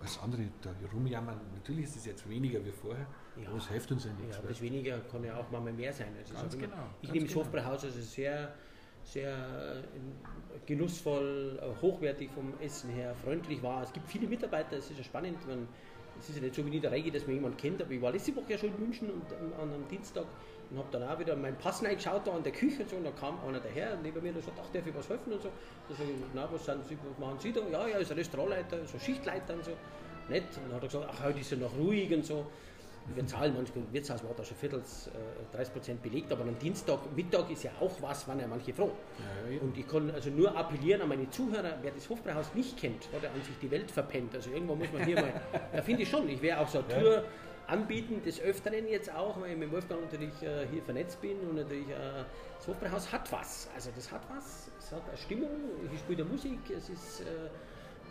das 0.00 0.18
andere, 0.20 0.42
da 0.62 0.70
rumjammern, 0.92 1.40
natürlich 1.54 1.84
ist 1.84 1.96
es 1.96 2.06
jetzt 2.06 2.28
weniger 2.28 2.64
wie 2.64 2.70
vorher, 2.70 3.06
ja. 3.36 3.48
aber 3.48 3.58
es 3.58 3.68
hilft 3.68 3.90
uns 3.90 4.04
ja 4.04 4.12
nichts. 4.12 4.36
Ja, 4.36 4.38
aber 4.38 4.48
das 4.48 4.60
weniger 4.60 4.98
kann 5.00 5.24
ja 5.24 5.36
auch 5.36 5.50
mal 5.50 5.60
mehr 5.60 5.92
sein. 5.92 6.08
Also 6.18 6.34
ganz 6.34 6.56
genau. 6.56 6.76
Ich 7.02 7.12
nehme 7.12 7.26
das 7.26 7.34
genau. 7.34 7.44
Hofbräuhaus 7.44 7.84
also 7.84 8.00
sehr, 8.00 8.54
sehr 9.02 9.34
äh, 9.34 10.58
genussvoll, 10.66 11.60
hochwertig 11.82 12.30
vom 12.30 12.52
Essen 12.60 12.90
her, 12.90 13.14
freundlich 13.24 13.62
war. 13.62 13.82
Es 13.82 13.92
gibt 13.92 14.08
viele 14.08 14.28
Mitarbeiter, 14.28 14.76
es 14.76 14.90
ist 14.90 14.98
ja 14.98 15.04
spannend. 15.04 15.44
Man, 15.46 15.66
es 16.20 16.28
ist 16.28 16.36
ja 16.36 16.42
nicht 16.42 16.54
so 16.54 16.64
wie 16.64 16.74
in 16.74 16.82
der 16.82 16.92
Regel, 16.92 17.12
dass 17.12 17.26
man 17.26 17.34
jemanden 17.34 17.56
kennt, 17.56 17.82
aber 17.82 17.90
ich 17.90 18.02
war 18.02 18.12
letzte 18.12 18.34
Woche 18.36 18.52
ja 18.52 18.58
schon 18.58 18.70
in 18.70 18.80
München 18.80 19.10
und 19.10 19.32
an 19.32 19.70
einem 19.70 19.88
Dienstag 19.88 20.26
und 20.70 20.78
habe 20.78 20.88
dann 20.90 21.02
auch 21.02 21.18
wieder 21.18 21.34
meinen 21.34 21.56
Pass 21.56 21.82
reingeschaut 21.82 22.26
da 22.26 22.32
an 22.32 22.42
der 22.42 22.52
Küche 22.52 22.82
und 22.82 22.90
so 22.90 22.96
und 22.96 23.04
da 23.04 23.10
kam 23.12 23.38
einer 23.46 23.60
daher 23.60 23.94
und 23.94 24.02
neben 24.02 24.22
mir 24.22 24.32
der 24.32 24.42
sagt, 24.42 24.58
ach, 24.60 24.70
darf 24.72 24.86
ich 24.86 24.94
was 24.94 25.08
helfen 25.08 25.32
und 25.32 25.42
so. 25.42 25.48
Da 25.88 25.94
sage 25.94 26.10
ich, 26.10 26.16
na, 26.34 26.48
was, 26.52 26.64
sind 26.64 26.86
Sie, 26.86 26.98
was 27.08 27.18
machen 27.18 27.38
Sie 27.38 27.52
da? 27.52 27.60
Ja, 27.70 27.86
ja, 27.86 27.98
ist 27.98 28.10
ein 28.10 28.18
Restaurantleiter, 28.18 28.84
so 28.84 28.98
Schichtleiter 28.98 29.54
und 29.54 29.64
so. 29.64 29.72
Nett. 30.28 30.44
Und 30.56 30.68
dann 30.68 30.76
hat 30.76 30.82
er 30.82 30.88
gesagt, 30.88 31.08
ach, 31.10 31.24
heute 31.24 31.40
ist 31.40 31.50
ja 31.50 31.56
noch 31.56 31.74
ruhig 31.76 32.12
und 32.12 32.24
so. 32.24 32.46
Wir 33.14 33.26
zahlen 33.26 33.54
manchmal, 33.56 33.84
im 33.84 33.92
Wirtshaus 33.94 34.22
war 34.22 34.34
da 34.36 34.44
schon 34.44 34.58
viertels, 34.58 35.06
äh, 35.06 35.56
30 35.56 35.72
Prozent 35.72 36.02
belegt, 36.02 36.30
aber 36.30 36.42
am 36.42 36.58
Dienstag, 36.58 36.98
Mittag 37.16 37.50
ist 37.50 37.62
ja 37.62 37.70
auch 37.80 37.92
was, 38.02 38.28
waren 38.28 38.38
ja 38.38 38.46
manche 38.46 38.74
froh. 38.74 38.90
Ja, 39.18 39.50
ja. 39.50 39.60
Und 39.62 39.78
ich 39.78 39.88
kann 39.88 40.10
also 40.10 40.28
nur 40.28 40.54
appellieren 40.54 41.00
an 41.00 41.08
meine 41.08 41.30
Zuhörer, 41.30 41.78
wer 41.80 41.90
das 41.90 42.06
Hofbräuhaus 42.10 42.52
nicht 42.54 42.76
kennt, 42.76 43.08
hat 43.14 43.24
er 43.24 43.30
an 43.30 43.42
sich 43.42 43.58
die 43.62 43.70
Welt 43.70 43.90
verpennt. 43.90 44.34
Also 44.34 44.50
irgendwo 44.50 44.74
muss 44.74 44.92
man 44.92 45.04
hier 45.06 45.16
mal, 45.16 45.32
ja, 45.74 45.80
finde 45.80 46.02
ich 46.02 46.10
schon, 46.10 46.28
ich 46.28 46.42
wäre 46.42 46.60
auch 46.60 46.68
so 46.68 46.80
eine 46.80 47.00
Tour, 47.00 47.24
anbieten, 47.68 48.22
des 48.24 48.40
Öfteren 48.40 48.88
jetzt 48.88 49.14
auch, 49.14 49.40
weil 49.40 49.52
ich 49.52 49.58
mit 49.58 49.70
Wolfgang 49.70 50.00
natürlich 50.02 50.42
äh, 50.42 50.66
hier 50.70 50.82
vernetzt 50.82 51.20
bin 51.20 51.38
und 51.40 51.56
natürlich 51.56 51.88
äh, 51.88 52.24
das 52.56 52.66
Hofbräuhaus 52.66 53.12
hat 53.12 53.30
was. 53.30 53.68
Also 53.74 53.90
das 53.94 54.10
hat 54.10 54.22
was, 54.34 54.70
es 54.78 54.90
hat 54.90 55.06
eine 55.06 55.16
Stimmung, 55.16 55.50
ich 55.92 56.00
spiele 56.00 56.24
Musik, 56.24 56.58
es 56.74 56.88
ist 56.88 57.20
äh, 57.20 57.24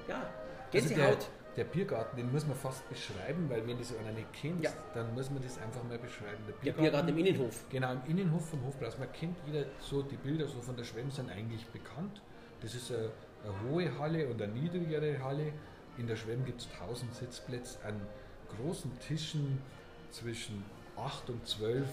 ja, 0.07 0.29
Gänsehaut. 0.71 1.01
Also 1.01 1.17
der, 1.55 1.63
der, 1.65 1.71
Biergarten, 1.71 2.17
den 2.17 2.31
muss 2.31 2.45
man 2.45 2.55
fast 2.55 2.87
beschreiben, 2.87 3.49
weil 3.49 3.65
wenn 3.67 3.79
das 3.79 3.95
einer 3.97 4.11
nicht 4.11 4.31
kennt, 4.33 4.63
ja. 4.63 4.71
dann 4.93 5.13
muss 5.15 5.31
man 5.31 5.41
das 5.41 5.57
einfach 5.57 5.83
mal 5.83 5.97
beschreiben. 5.97 6.37
Der 6.47 6.53
Biergarten, 6.53 6.63
der 6.63 6.73
Biergarten 6.73 7.09
im 7.09 7.17
Innenhof. 7.17 7.65
Genau, 7.71 7.93
im 7.93 8.01
Innenhof 8.05 8.49
vom 8.49 8.63
Hofbräuhaus. 8.63 8.99
Man 8.99 9.11
kennt 9.11 9.37
jeder 9.47 9.65
so, 9.79 10.03
die 10.03 10.17
Bilder 10.17 10.47
so 10.47 10.61
von 10.61 10.77
der 10.77 10.83
Schwemm 10.83 11.09
sind 11.09 11.31
eigentlich 11.31 11.65
bekannt. 11.67 12.21
Das 12.61 12.75
ist 12.75 12.91
eine, 12.91 13.09
eine 13.43 13.71
hohe 13.71 13.99
Halle 13.99 14.27
und 14.27 14.39
eine 14.39 14.53
niedrigere 14.53 15.23
Halle. 15.23 15.51
In 15.97 16.05
der 16.05 16.15
Schwemm 16.15 16.45
gibt 16.45 16.61
es 16.61 16.69
1000 16.79 17.15
Sitzplätze 17.15 17.79
an 17.83 17.99
großen 18.55 18.91
Tischen 18.99 19.61
zwischen 20.11 20.63
8 20.95 21.29
und 21.29 21.47
12 21.47 21.85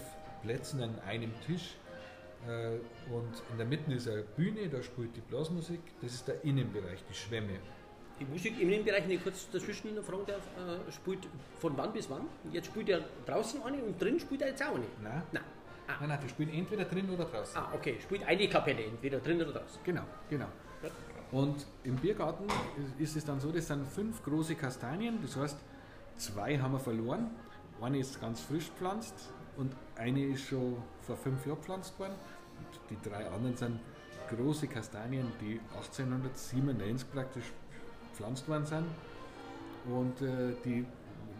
Plätzen 0.43 0.81
an 0.81 0.99
einem 1.07 1.31
Tisch. 1.45 1.75
Äh, 2.47 2.77
und 3.11 3.31
in 3.51 3.57
der 3.57 3.65
Mitte 3.65 3.93
ist 3.93 4.07
eine 4.07 4.21
Bühne, 4.21 4.69
da 4.69 4.81
spielt 4.83 5.15
die 5.15 5.21
Blasmusik. 5.21 5.79
Das 6.01 6.13
ist 6.13 6.27
der 6.27 6.43
Innenbereich, 6.43 7.03
die 7.09 7.13
Schwämme. 7.13 7.59
Die 8.19 8.25
Musik 8.25 8.59
im 8.61 8.69
Innenbereich, 8.69 9.03
wenn 9.03 9.11
ich 9.11 9.23
kurz 9.23 9.49
dazwischen 9.51 10.01
fragen 10.03 10.25
darf, 10.25 10.41
äh, 10.57 10.91
spielt 10.91 11.27
von 11.57 11.75
wann 11.77 11.91
bis 11.91 12.09
wann? 12.09 12.27
Jetzt 12.51 12.67
spielt 12.67 12.89
er 12.89 13.01
draußen 13.25 13.61
eine 13.63 13.83
und 13.83 14.01
drin 14.01 14.19
spielt 14.19 14.41
er 14.41 14.49
jetzt 14.49 14.63
auch 14.63 14.75
eine? 14.75 14.85
Nein. 15.01 15.23
Nein. 15.31 15.43
Ah. 15.87 15.93
Nein, 15.99 16.09
nein, 16.09 16.19
die 16.23 16.29
spielt 16.29 16.53
entweder 16.53 16.85
drin 16.85 17.09
oder 17.09 17.25
draußen. 17.25 17.57
Ah, 17.57 17.69
okay, 17.73 17.97
spielt 18.01 18.23
eine 18.25 18.47
Kapelle, 18.49 18.85
entweder 18.85 19.19
drin 19.19 19.41
oder 19.41 19.51
draußen. 19.51 19.81
Genau, 19.83 20.03
genau. 20.29 20.47
Und 21.31 21.65
im 21.83 21.95
Biergarten 21.95 22.45
ist 22.97 23.15
es 23.15 23.25
dann 23.25 23.39
so, 23.39 23.51
das 23.51 23.67
sind 23.67 23.85
fünf 23.87 24.23
große 24.23 24.55
Kastanien, 24.55 25.19
das 25.21 25.35
heißt, 25.35 25.57
Zwei 26.17 26.57
haben 26.57 26.73
wir 26.73 26.79
verloren. 26.79 27.29
Eine 27.81 27.99
ist 27.99 28.21
ganz 28.21 28.39
frisch 28.41 28.69
gepflanzt 28.69 29.33
und 29.57 29.73
eine 29.95 30.23
ist 30.23 30.45
schon 30.47 30.77
vor 31.01 31.17
fünf 31.17 31.45
Jahren 31.45 31.57
gepflanzt 31.57 31.99
worden. 31.99 32.13
Und 32.57 32.79
die 32.89 33.09
drei 33.09 33.29
anderen 33.29 33.57
sind 33.57 33.79
große 34.29 34.67
Kastanien, 34.67 35.31
die 35.41 35.59
1897 35.75 37.11
praktisch 37.11 37.51
gepflanzt 38.11 38.47
worden 38.47 38.65
sind. 38.65 38.85
Und 39.93 40.21
äh, 40.21 40.55
die 40.63 40.85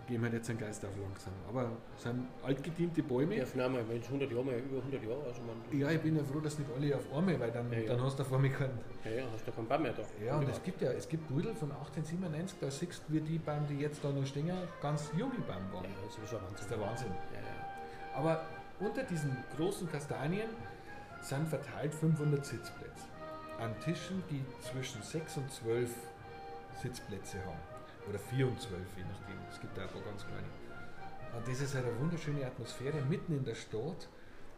gehen 0.07 0.21
wir 0.21 0.29
jetzt 0.29 0.49
einen 0.49 0.59
Geist 0.59 0.83
auf 0.85 0.91
langsam. 1.01 1.33
Aber 1.49 1.71
es 1.95 2.03
sind 2.03 2.27
altgediente 2.43 3.01
Bäume. 3.01 3.37
Ja, 3.37 3.45
nein, 3.55 3.77
wenn 3.87 3.99
es 3.99 4.07
100 4.07 4.31
Jahre, 4.31 4.57
über 4.57 4.77
100 4.77 5.03
Jahre. 5.03 5.23
Also 5.25 5.41
man 5.41 5.79
ja, 5.79 5.89
ich 5.91 6.01
bin 6.01 6.15
ja 6.15 6.23
froh, 6.23 6.39
dass 6.39 6.59
nicht 6.59 6.69
alle 6.75 6.95
auf 6.95 7.13
einmal, 7.13 7.39
weil 7.39 7.51
dann, 7.51 7.71
ja, 7.71 7.79
ja. 7.79 7.87
dann 7.87 8.03
hast 8.03 8.19
du 8.19 8.23
vor 8.23 8.39
mir 8.39 8.51
keinen. 8.51 8.77
Ja, 9.03 9.11
ja, 9.11 9.23
hast 9.33 9.47
du 9.47 9.51
keinen 9.51 9.67
Baum 9.67 9.81
mehr 9.81 9.93
da. 9.93 10.03
Ja, 10.23 10.37
und 10.37 10.49
es 10.49 10.61
gibt 10.63 10.81
ja, 10.81 10.91
es 10.91 11.07
gibt 11.07 11.27
Pudel 11.27 11.55
von 11.55 11.71
1897, 11.71 12.59
da 12.59 12.69
siehst 12.69 13.03
du, 13.07 13.13
wie 13.13 13.21
die 13.21 13.39
Bäume, 13.39 13.65
die 13.69 13.79
jetzt 13.79 14.03
da 14.03 14.11
noch 14.11 14.25
stehen, 14.25 14.51
ganz 14.81 15.09
junge 15.17 15.39
Bäume 15.39 15.73
waren. 15.73 15.85
Ja, 15.85 15.89
das 16.05 16.17
ist 16.17 16.29
schon 16.29 16.39
Wahnsinn. 16.39 16.53
Das 16.53 16.61
ist 16.61 16.71
der 16.71 16.79
Wahnsinn. 16.79 17.11
Aber 18.15 18.45
unter 18.79 19.03
diesen 19.03 19.35
großen 19.57 19.89
Kastanien 19.91 20.49
sind 21.21 21.47
verteilt 21.47 21.93
500 21.93 22.45
Sitzplätze. 22.45 23.05
An 23.59 23.73
Tischen, 23.79 24.21
die 24.29 24.43
zwischen 24.61 25.01
6 25.01 25.37
und 25.37 25.51
12 25.51 25.89
Sitzplätze 26.81 27.37
haben. 27.45 27.74
Oder 28.09 28.19
4 28.19 28.47
und 28.47 28.59
12, 28.61 28.81
je 28.97 29.03
nachdem. 29.03 29.37
Es 29.51 29.59
gibt 29.59 29.77
da 29.77 29.83
ein 29.83 29.89
paar 29.89 30.01
ganz 30.01 30.25
kleine. 30.25 30.47
Und 31.35 31.47
das 31.47 31.61
ist 31.61 31.75
halt 31.75 31.85
eine 31.85 31.99
wunderschöne 31.99 32.45
Atmosphäre. 32.45 33.01
Mitten 33.09 33.35
in 33.35 33.43
der 33.43 33.55
Stadt 33.55 34.07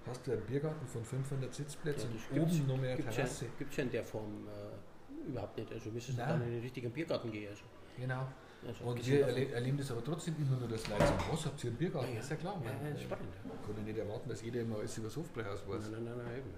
hast 0.06 0.26
du 0.28 0.32
einen 0.32 0.42
Biergarten 0.42 0.86
von 0.88 1.04
500 1.04 1.54
Sitzplätzen 1.54 2.10
ja, 2.14 2.42
und 2.42 2.50
oben 2.50 2.68
noch 2.68 2.78
mehr 2.78 2.98
Terrasse. 2.98 3.46
Gibt 3.58 3.72
es 3.72 3.78
ja 3.78 3.84
in 3.84 3.92
der 3.92 4.04
Form 4.04 4.48
äh, 4.48 5.30
überhaupt 5.30 5.58
nicht. 5.58 5.72
Also 5.72 5.90
müsstest 5.90 6.18
du 6.18 6.22
dann 6.22 6.42
in 6.44 6.52
den 6.52 6.62
richtigen 6.62 6.92
Biergarten 6.92 7.32
gehen. 7.32 7.50
Also. 7.50 7.64
Genau. 7.98 8.28
Also 8.68 8.84
und 8.86 9.06
wir 9.06 9.28
erle 9.28 9.52
erleben 9.52 9.78
das 9.78 9.92
aber 9.92 10.04
trotzdem 10.04 10.36
immer 10.40 10.58
nur, 10.58 10.68
dass 10.68 10.88
Leute 10.88 11.06
sagen, 11.06 11.24
was 11.32 11.46
habt 11.46 11.64
ihr 11.64 11.70
einen 11.70 11.78
Biergarten? 11.78 12.08
Ja, 12.10 12.14
ja. 12.14 12.18
Das 12.18 12.26
ist 12.26 12.32
ja 12.32 12.36
klar. 12.38 12.62
Ja, 12.64 12.90
ja, 12.90 12.98
spannend. 12.98 13.34
Man 13.46 13.62
kann 13.62 13.78
ja 13.78 13.84
nicht 13.84 13.98
erwarten, 13.98 14.30
dass 14.30 14.42
jeder 14.42 14.62
immer 14.62 14.78
alles 14.78 14.98
über 14.98 15.08
das 15.08 15.18
Hofbräuhaus 15.18 15.68
weiß. 15.68 15.90
Nein, 15.92 16.04
nein, 16.04 16.18
nein, 16.18 16.26
nein, 16.26 16.38
eben. 16.38 16.50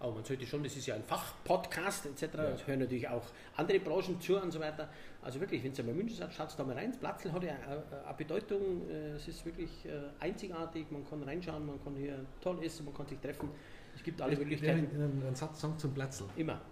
Aber 0.00 0.14
man 0.14 0.24
sollte 0.24 0.46
schon, 0.46 0.64
das 0.64 0.74
ist 0.76 0.86
ja 0.86 0.94
ein 0.94 1.04
Fachpodcast 1.04 2.06
etc. 2.06 2.34
Ja. 2.34 2.44
Es 2.48 2.66
hören 2.66 2.80
natürlich 2.80 3.06
auch 3.06 3.22
andere 3.56 3.78
Branchen 3.80 4.18
zu 4.18 4.40
und 4.40 4.50
so 4.50 4.58
weiter. 4.58 4.88
Also 5.20 5.38
wirklich, 5.40 5.62
wenn 5.62 5.74
ihr 5.74 5.84
mal 5.84 5.94
München 5.94 6.16
seid, 6.16 6.32
schaut 6.32 6.58
da 6.58 6.64
mal 6.64 6.74
rein. 6.74 6.90
Das 6.90 6.98
Platzl 6.98 7.30
hat 7.30 7.44
ja 7.44 7.52
eine 7.52 8.14
Bedeutung. 8.16 8.88
Äh, 8.88 9.10
es 9.10 9.28
ist 9.28 9.44
wirklich 9.44 9.84
äh, 9.84 10.00
einzigartig. 10.18 10.90
Man 10.90 11.06
kann 11.06 11.22
reinschauen, 11.22 11.66
man 11.66 11.84
kann 11.84 11.94
hier 11.96 12.24
toll 12.40 12.64
essen, 12.64 12.86
man 12.86 12.94
kann 12.94 13.06
sich 13.06 13.18
treffen. 13.18 13.50
Es 13.94 14.02
gibt 14.02 14.22
alle 14.22 14.36
Möglichkeiten. 14.36 14.88
Einen, 14.94 15.22
einen 15.22 15.34
Satz 15.34 15.60
sagen 15.60 15.78
zum 15.78 15.92
Platzl. 15.92 16.24
Immer. 16.34 16.62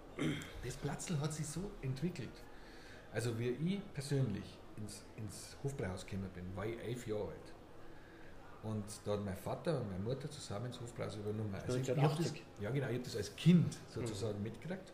Das 0.65 0.75
Platzl 0.77 1.19
hat 1.19 1.31
sich 1.31 1.45
so 1.45 1.69
entwickelt. 1.83 2.29
Also 3.13 3.37
wie 3.37 3.49
ich 3.49 3.93
persönlich 3.93 4.57
ins, 4.77 5.03
ins 5.17 5.55
Hofbräuhaus 5.63 6.05
gekommen 6.05 6.29
bin, 6.33 6.43
war 6.55 6.65
ich 6.65 6.79
elf 6.79 7.05
Jahre 7.05 7.27
alt. 7.27 7.53
Und 8.63 8.83
da 9.05 9.13
hat 9.13 9.23
mein 9.23 9.37
Vater 9.37 9.79
und 9.79 9.89
meine 9.89 10.03
Mutter 10.03 10.29
zusammen 10.29 10.67
das 10.69 10.81
Hofbräuhaus 10.81 11.15
übernommen. 11.15 11.53
Also 11.55 11.77
ich, 11.77 11.87
ich 11.87 11.95
das, 11.95 12.33
ja 12.59 12.69
genau, 12.69 12.87
ich 12.87 12.93
habe 12.95 13.03
das 13.03 13.15
als 13.15 13.35
Kind 13.35 13.77
sozusagen 13.87 14.37
mhm. 14.37 14.43
mitgekriegt. 14.43 14.93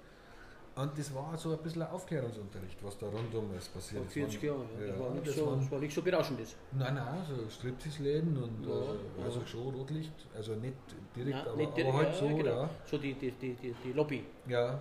Und 0.76 0.97
das 0.99 1.13
war 1.16 1.38
so 1.38 1.53
ein 1.53 1.63
bisschen 1.63 1.84
ein 1.84 1.89
Aufklärungsunterricht, 1.89 2.84
was 2.84 2.97
da 2.97 3.07
rundum 3.07 3.55
ist 3.57 3.74
passiert. 3.74 4.03
Vor 4.03 4.11
40 4.11 4.43
Jahren, 4.43 4.68
ja. 4.78 4.88
Das, 4.88 4.99
war 4.99 5.09
nicht 5.11 5.28
das, 5.28 5.36
so, 5.36 5.47
waren, 5.47 5.59
das 5.61 5.72
war 5.72 5.80
nicht 5.80 5.95
so 5.95 6.01
berauschendes. 6.01 6.55
Nein, 6.74 6.95
nein, 6.95 7.26
so 7.26 7.49
Striptease-Läden 7.49 8.36
und 8.36 8.68
ja, 8.68 8.74
äh, 8.74 9.24
also 9.24 9.39
ja. 9.39 9.47
schon 9.47 9.74
Rotlicht, 9.74 10.13
also 10.36 10.55
nicht 10.55 10.76
direkt, 11.16 11.38
nein, 11.38 11.47
aber, 11.47 11.55
nicht 11.55 11.78
direkt, 11.78 11.93
aber 11.93 12.03
halt 12.03 12.16
so, 12.16 12.28
genau. 12.28 12.61
ja. 12.63 12.70
So 12.86 12.97
die, 12.97 13.13
die, 13.13 13.32
die, 13.32 13.55
die, 13.55 13.93
Lobby. 13.93 14.26
Ja. 14.47 14.78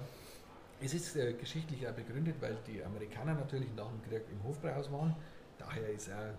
Es 0.80 0.94
ist 0.94 1.14
äh, 1.14 1.32
geschichtlich 1.34 1.86
auch 1.86 1.92
begründet, 1.92 2.34
weil 2.40 2.56
die 2.66 2.82
Amerikaner 2.82 3.34
natürlich 3.34 3.72
nach 3.76 3.88
dem 3.88 4.02
Krieg 4.02 4.22
im 4.32 4.42
Hofbräuhaus 4.42 4.90
waren. 4.90 5.14
Daher 5.58 5.88
ist 5.90 6.10
auch 6.10 6.14
äh, 6.14 6.32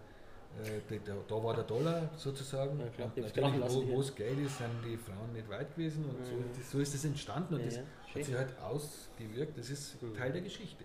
da, 1.06 1.14
da, 1.28 1.44
war 1.44 1.54
der 1.54 1.64
Dollar 1.64 2.10
sozusagen. 2.16 2.80
Ja, 2.80 3.12
natürlich, 3.16 3.90
wo, 3.90 4.00
es 4.00 4.16
Geld 4.16 4.40
ist, 4.40 4.58
sind 4.58 4.70
die 4.86 4.98
Frauen 4.98 5.34
nicht 5.34 5.50
weit 5.50 5.76
gewesen 5.76 6.06
und 6.06 6.26
so, 6.26 6.32
das, 6.58 6.72
so, 6.72 6.80
ist 6.80 6.94
das 6.94 7.06
entstanden 7.06 7.56
und 7.56 7.62
ja, 7.62 7.68
das 7.68 7.78
hat 8.16 8.24
sich 8.24 8.36
halt 8.36 8.60
ausgewirkt. 8.60 9.58
Das 9.58 9.70
ist 9.70 10.02
mhm. 10.02 10.14
Teil 10.14 10.32
der 10.32 10.42
Geschichte. 10.42 10.84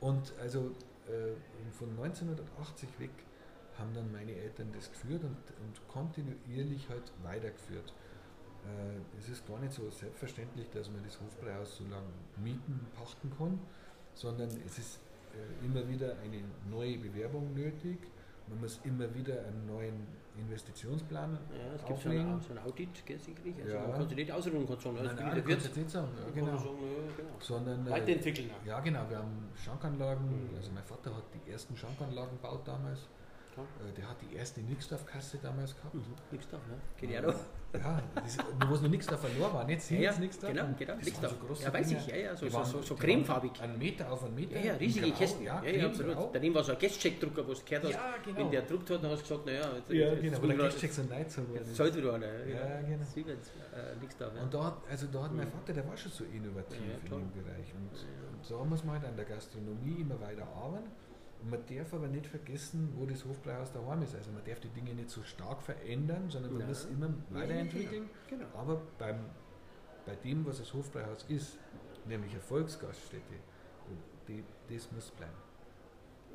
und 0.00 0.32
also 0.40 0.72
äh, 1.08 1.32
von 1.72 1.90
1980 1.90 2.88
weg 2.98 3.10
haben 3.78 3.94
dann 3.94 4.12
meine 4.12 4.32
Eltern 4.32 4.68
das 4.74 4.90
geführt 4.90 5.24
und, 5.24 5.36
und 5.36 5.88
kontinuierlich 5.88 6.88
halt 6.88 7.10
weitergeführt. 7.22 7.94
Äh, 8.64 9.18
es 9.18 9.28
ist 9.28 9.46
gar 9.46 9.58
nicht 9.60 9.72
so 9.72 9.88
selbstverständlich, 9.90 10.68
dass 10.70 10.90
man 10.90 11.02
das 11.04 11.18
Hofbräuhaus 11.20 11.78
so 11.78 11.84
lange 11.84 12.12
mieten, 12.36 12.86
pachten 12.94 13.32
kann, 13.36 13.58
sondern 14.14 14.48
es 14.66 14.78
ist 14.78 15.00
äh, 15.32 15.64
immer 15.64 15.88
wieder 15.88 16.16
eine 16.22 16.42
neue 16.70 16.98
Bewerbung 16.98 17.54
nötig 17.54 17.98
man 18.52 18.60
muss 18.60 18.80
immer 18.84 19.12
wieder 19.14 19.34
einen 19.44 19.66
neuen 19.66 20.06
Investitionsplan 20.36 21.32
ja, 21.32 21.74
es 21.74 21.84
gibt 21.84 21.92
auflegen. 21.92 22.40
So, 22.40 22.52
ein 22.52 22.58
Audit, 22.58 23.06
gell, 23.06 23.18
sicherlich. 23.18 23.54
Also 23.62 23.74
ja. 23.74 23.82
man 23.82 23.92
kann 23.92 24.08
sich 24.08 24.16
nicht 24.16 24.32
ausruhen, 24.32 24.66
kann 24.66 24.80
sagen, 24.80 24.96
nein, 25.02 25.16
nein, 25.16 25.44
jetzt 25.46 25.76
nicht 25.76 25.90
sagen, 25.90 26.08
ja, 26.16 26.30
genau. 26.34 26.56
Sagen, 26.56 26.78
ja, 26.80 27.16
genau. 27.16 27.28
Sondern, 27.38 27.86
äh, 27.86 27.90
Weiterentwickeln. 27.90 28.50
Ja, 28.64 28.80
genau, 28.80 29.10
wir 29.10 29.18
haben 29.18 29.48
Schankanlagen, 29.54 30.26
mhm. 30.26 30.56
also 30.56 30.70
mein 30.72 30.84
Vater 30.84 31.14
hat 31.14 31.24
die 31.34 31.50
ersten 31.50 31.76
Schankanlagen 31.76 32.36
gebaut 32.36 32.66
damals. 32.66 33.08
Ja. 33.56 33.62
Äh, 33.62 33.92
der 33.92 34.08
hat 34.08 34.16
die 34.22 34.34
erste 34.34 34.60
Nixdorf-Kasse 34.60 35.38
damals 35.42 35.76
gehabt. 35.76 35.94
Mhm. 35.94 36.14
Nixdorf, 36.30 36.62
ne? 36.66 37.12
Ja 37.12 37.20
noch. 37.20 37.34
Ja, 37.74 38.02
das, 38.14 38.36
wo 38.68 38.74
es 38.74 38.82
noch 38.82 38.90
da 38.90 39.16
verloren 39.16 39.54
war, 39.54 39.64
nicht 39.64 39.80
Siemens, 39.80 40.04
ja, 40.04 40.20
nichts 40.20 40.38
da. 40.38 40.48
Genau, 40.48 40.66
genau, 40.78 40.94
nichts 40.96 41.20
da. 41.20 41.28
So 41.28 41.36
ja, 41.62 41.72
weiß 41.72 41.90
ich, 41.92 42.06
ja, 42.06 42.16
ja, 42.16 42.36
so, 42.36 42.46
so, 42.48 42.64
so, 42.64 42.82
so 42.82 42.94
cremefarbig. 42.96 43.52
Ein 43.62 43.78
Meter 43.78 44.12
auf 44.12 44.24
einen 44.24 44.34
Meter. 44.34 44.58
Ja, 44.58 44.72
ja, 44.72 44.74
riesige 44.74 45.08
grau, 45.08 45.18
Kästen. 45.18 45.44
Ja, 45.44 45.62
ja, 45.64 45.70
ja 45.70 45.86
absolut. 45.86 46.14
Grau. 46.14 46.30
Daneben 46.32 46.54
war 46.54 46.64
so 46.64 46.72
ein 46.72 46.78
Guestcheck-Drucker, 46.78 47.46
wo 47.48 47.54
du 47.54 47.60
gehört 47.64 47.84
hast. 47.84 47.92
Ja, 47.92 48.14
genau. 48.22 48.38
Wenn 48.38 48.50
der 48.50 48.62
druckt 48.62 48.90
hat, 48.90 49.02
dann 49.02 49.10
hast 49.10 49.20
du 49.20 49.28
gesagt, 49.28 49.46
naja, 49.46 49.76
jetzt, 49.76 49.90
ja, 49.90 50.12
jetzt, 50.12 50.22
genau, 50.22 50.42
weil 50.42 50.48
der 50.48 50.58
Guestcheck 50.58 50.92
so 50.92 51.02
neid 51.04 51.30
so 51.30 51.42
Jetzt 51.54 51.76
zahlt 51.76 51.96
wieder 51.96 52.12
einer. 52.12 52.46
Ja, 52.46 52.80
genau. 52.82 53.04
Siemens, 53.04 53.48
äh, 53.48 54.06
da. 54.18 54.28
Und 54.28 54.52
da, 54.52 54.82
also 54.90 55.06
da 55.06 55.22
hat 55.22 55.34
mein 55.34 55.48
Vater, 55.48 55.72
der 55.72 55.88
war 55.88 55.96
schon 55.96 56.12
so 56.12 56.24
innovativ 56.24 56.78
in 56.78 57.10
dem 57.10 57.32
Bereich. 57.32 57.72
Und, 57.74 57.88
und 57.88 58.50
da 58.50 58.64
muss 58.64 58.84
man 58.84 58.96
halt 58.96 59.06
an 59.06 59.16
der 59.16 59.24
Gastronomie 59.24 60.02
immer 60.02 60.20
weiter 60.20 60.46
arbeiten. 60.46 60.90
Und 61.42 61.50
man 61.50 61.60
darf 61.66 61.92
aber 61.92 62.06
nicht 62.06 62.26
vergessen, 62.26 62.92
wo 62.96 63.04
das 63.04 63.24
Hofbräuhaus 63.24 63.72
daheim 63.72 64.02
ist. 64.02 64.14
Also 64.14 64.30
man 64.30 64.44
darf 64.44 64.60
die 64.60 64.68
Dinge 64.68 64.94
nicht 64.94 65.10
so 65.10 65.22
stark 65.22 65.60
verändern, 65.60 66.30
sondern 66.30 66.52
man 66.52 66.60
Nein. 66.60 66.68
muss 66.68 66.84
immer 66.84 67.12
weiterentwickeln. 67.30 68.08
Genau. 68.28 68.44
Genau. 68.44 68.58
Aber 68.58 68.80
beim, 68.98 69.24
bei 70.06 70.14
dem, 70.16 70.46
was 70.46 70.58
das 70.58 70.72
Hofbräuhaus 70.72 71.24
ist, 71.28 71.58
nämlich 72.06 72.32
eine 72.32 72.40
Volksgaststätte, 72.40 73.34
die, 74.28 74.44
das 74.72 74.90
muss 74.92 75.10
bleiben. 75.10 75.32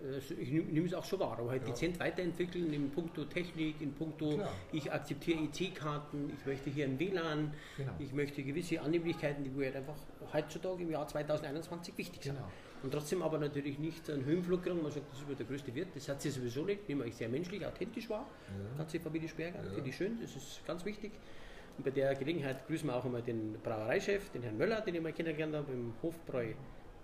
Also 0.04 0.36
ich 0.36 0.52
nehme 0.52 0.86
es 0.86 0.94
auch 0.94 1.06
schon 1.06 1.20
wahr, 1.20 1.40
aber 1.40 1.50
halt 1.50 1.64
ja. 1.64 1.70
dezent 1.70 2.00
weiterentwickeln 2.00 2.72
in 2.72 2.92
puncto 2.92 3.26
Technik, 3.26 3.82
in 3.82 3.94
puncto, 3.94 4.36
Klar. 4.36 4.52
ich 4.72 4.92
akzeptiere 4.92 5.40
EC-Karten, 5.40 6.34
ich 6.38 6.46
möchte 6.46 6.70
hier 6.70 6.86
ein 6.86 7.00
WLAN, 7.00 7.54
genau. 7.78 7.94
ich 7.98 8.14
möchte 8.14 8.44
gewisse 8.44 8.80
Annehmlichkeiten, 8.80 9.44
die 9.44 9.66
halt 9.66 9.76
einfach 9.76 9.98
heutzutage 10.32 10.84
im 10.84 10.92
Jahr 10.92 11.08
2021 11.08 11.98
wichtig 11.98 12.24
sind. 12.24 12.36
Genau. 12.36 12.48
Und 12.84 12.92
trotzdem 12.92 13.22
aber 13.22 13.40
natürlich 13.40 13.80
nicht 13.80 14.10
einen 14.10 14.26
Höhenflug 14.26 14.64
kriegen, 14.64 14.82
man 14.82 14.92
sagt, 14.92 15.12
das 15.12 15.22
ist 15.22 15.40
der 15.40 15.46
größte 15.46 15.74
Wirt, 15.74 15.90
das 15.96 16.08
hat 16.10 16.22
sie 16.22 16.30
sowieso 16.30 16.64
nicht, 16.64 16.88
nehme 16.88 17.06
ich 17.06 17.16
sehr 17.16 17.30
menschlich, 17.30 17.66
authentisch 17.66 18.10
war, 18.10 18.20
ja. 18.20 18.78
ganze 18.78 19.00
Familie 19.00 19.28
Sperger, 19.28 19.64
ja. 19.64 19.72
finde 19.72 19.90
ich 19.90 19.96
schön, 19.96 20.20
das 20.22 20.36
ist 20.36 20.66
ganz 20.66 20.86
wichtig. 20.86 21.12
Und 21.78 21.84
bei 21.84 21.92
der 21.92 22.16
Gelegenheit 22.16 22.68
grüßen 22.68 22.88
wir 22.88 22.96
auch 22.96 23.06
einmal 23.06 23.22
den 23.22 23.54
Brauereichef, 23.64 24.30
den 24.32 24.44
Herrn 24.44 24.58
Möller, 24.58 24.82
den 24.82 24.96
ich 24.96 25.02
mal 25.02 25.14
kennengelernt 25.14 25.56
habe, 25.56 25.74
im 25.74 25.94
Hofbräu 26.02 26.54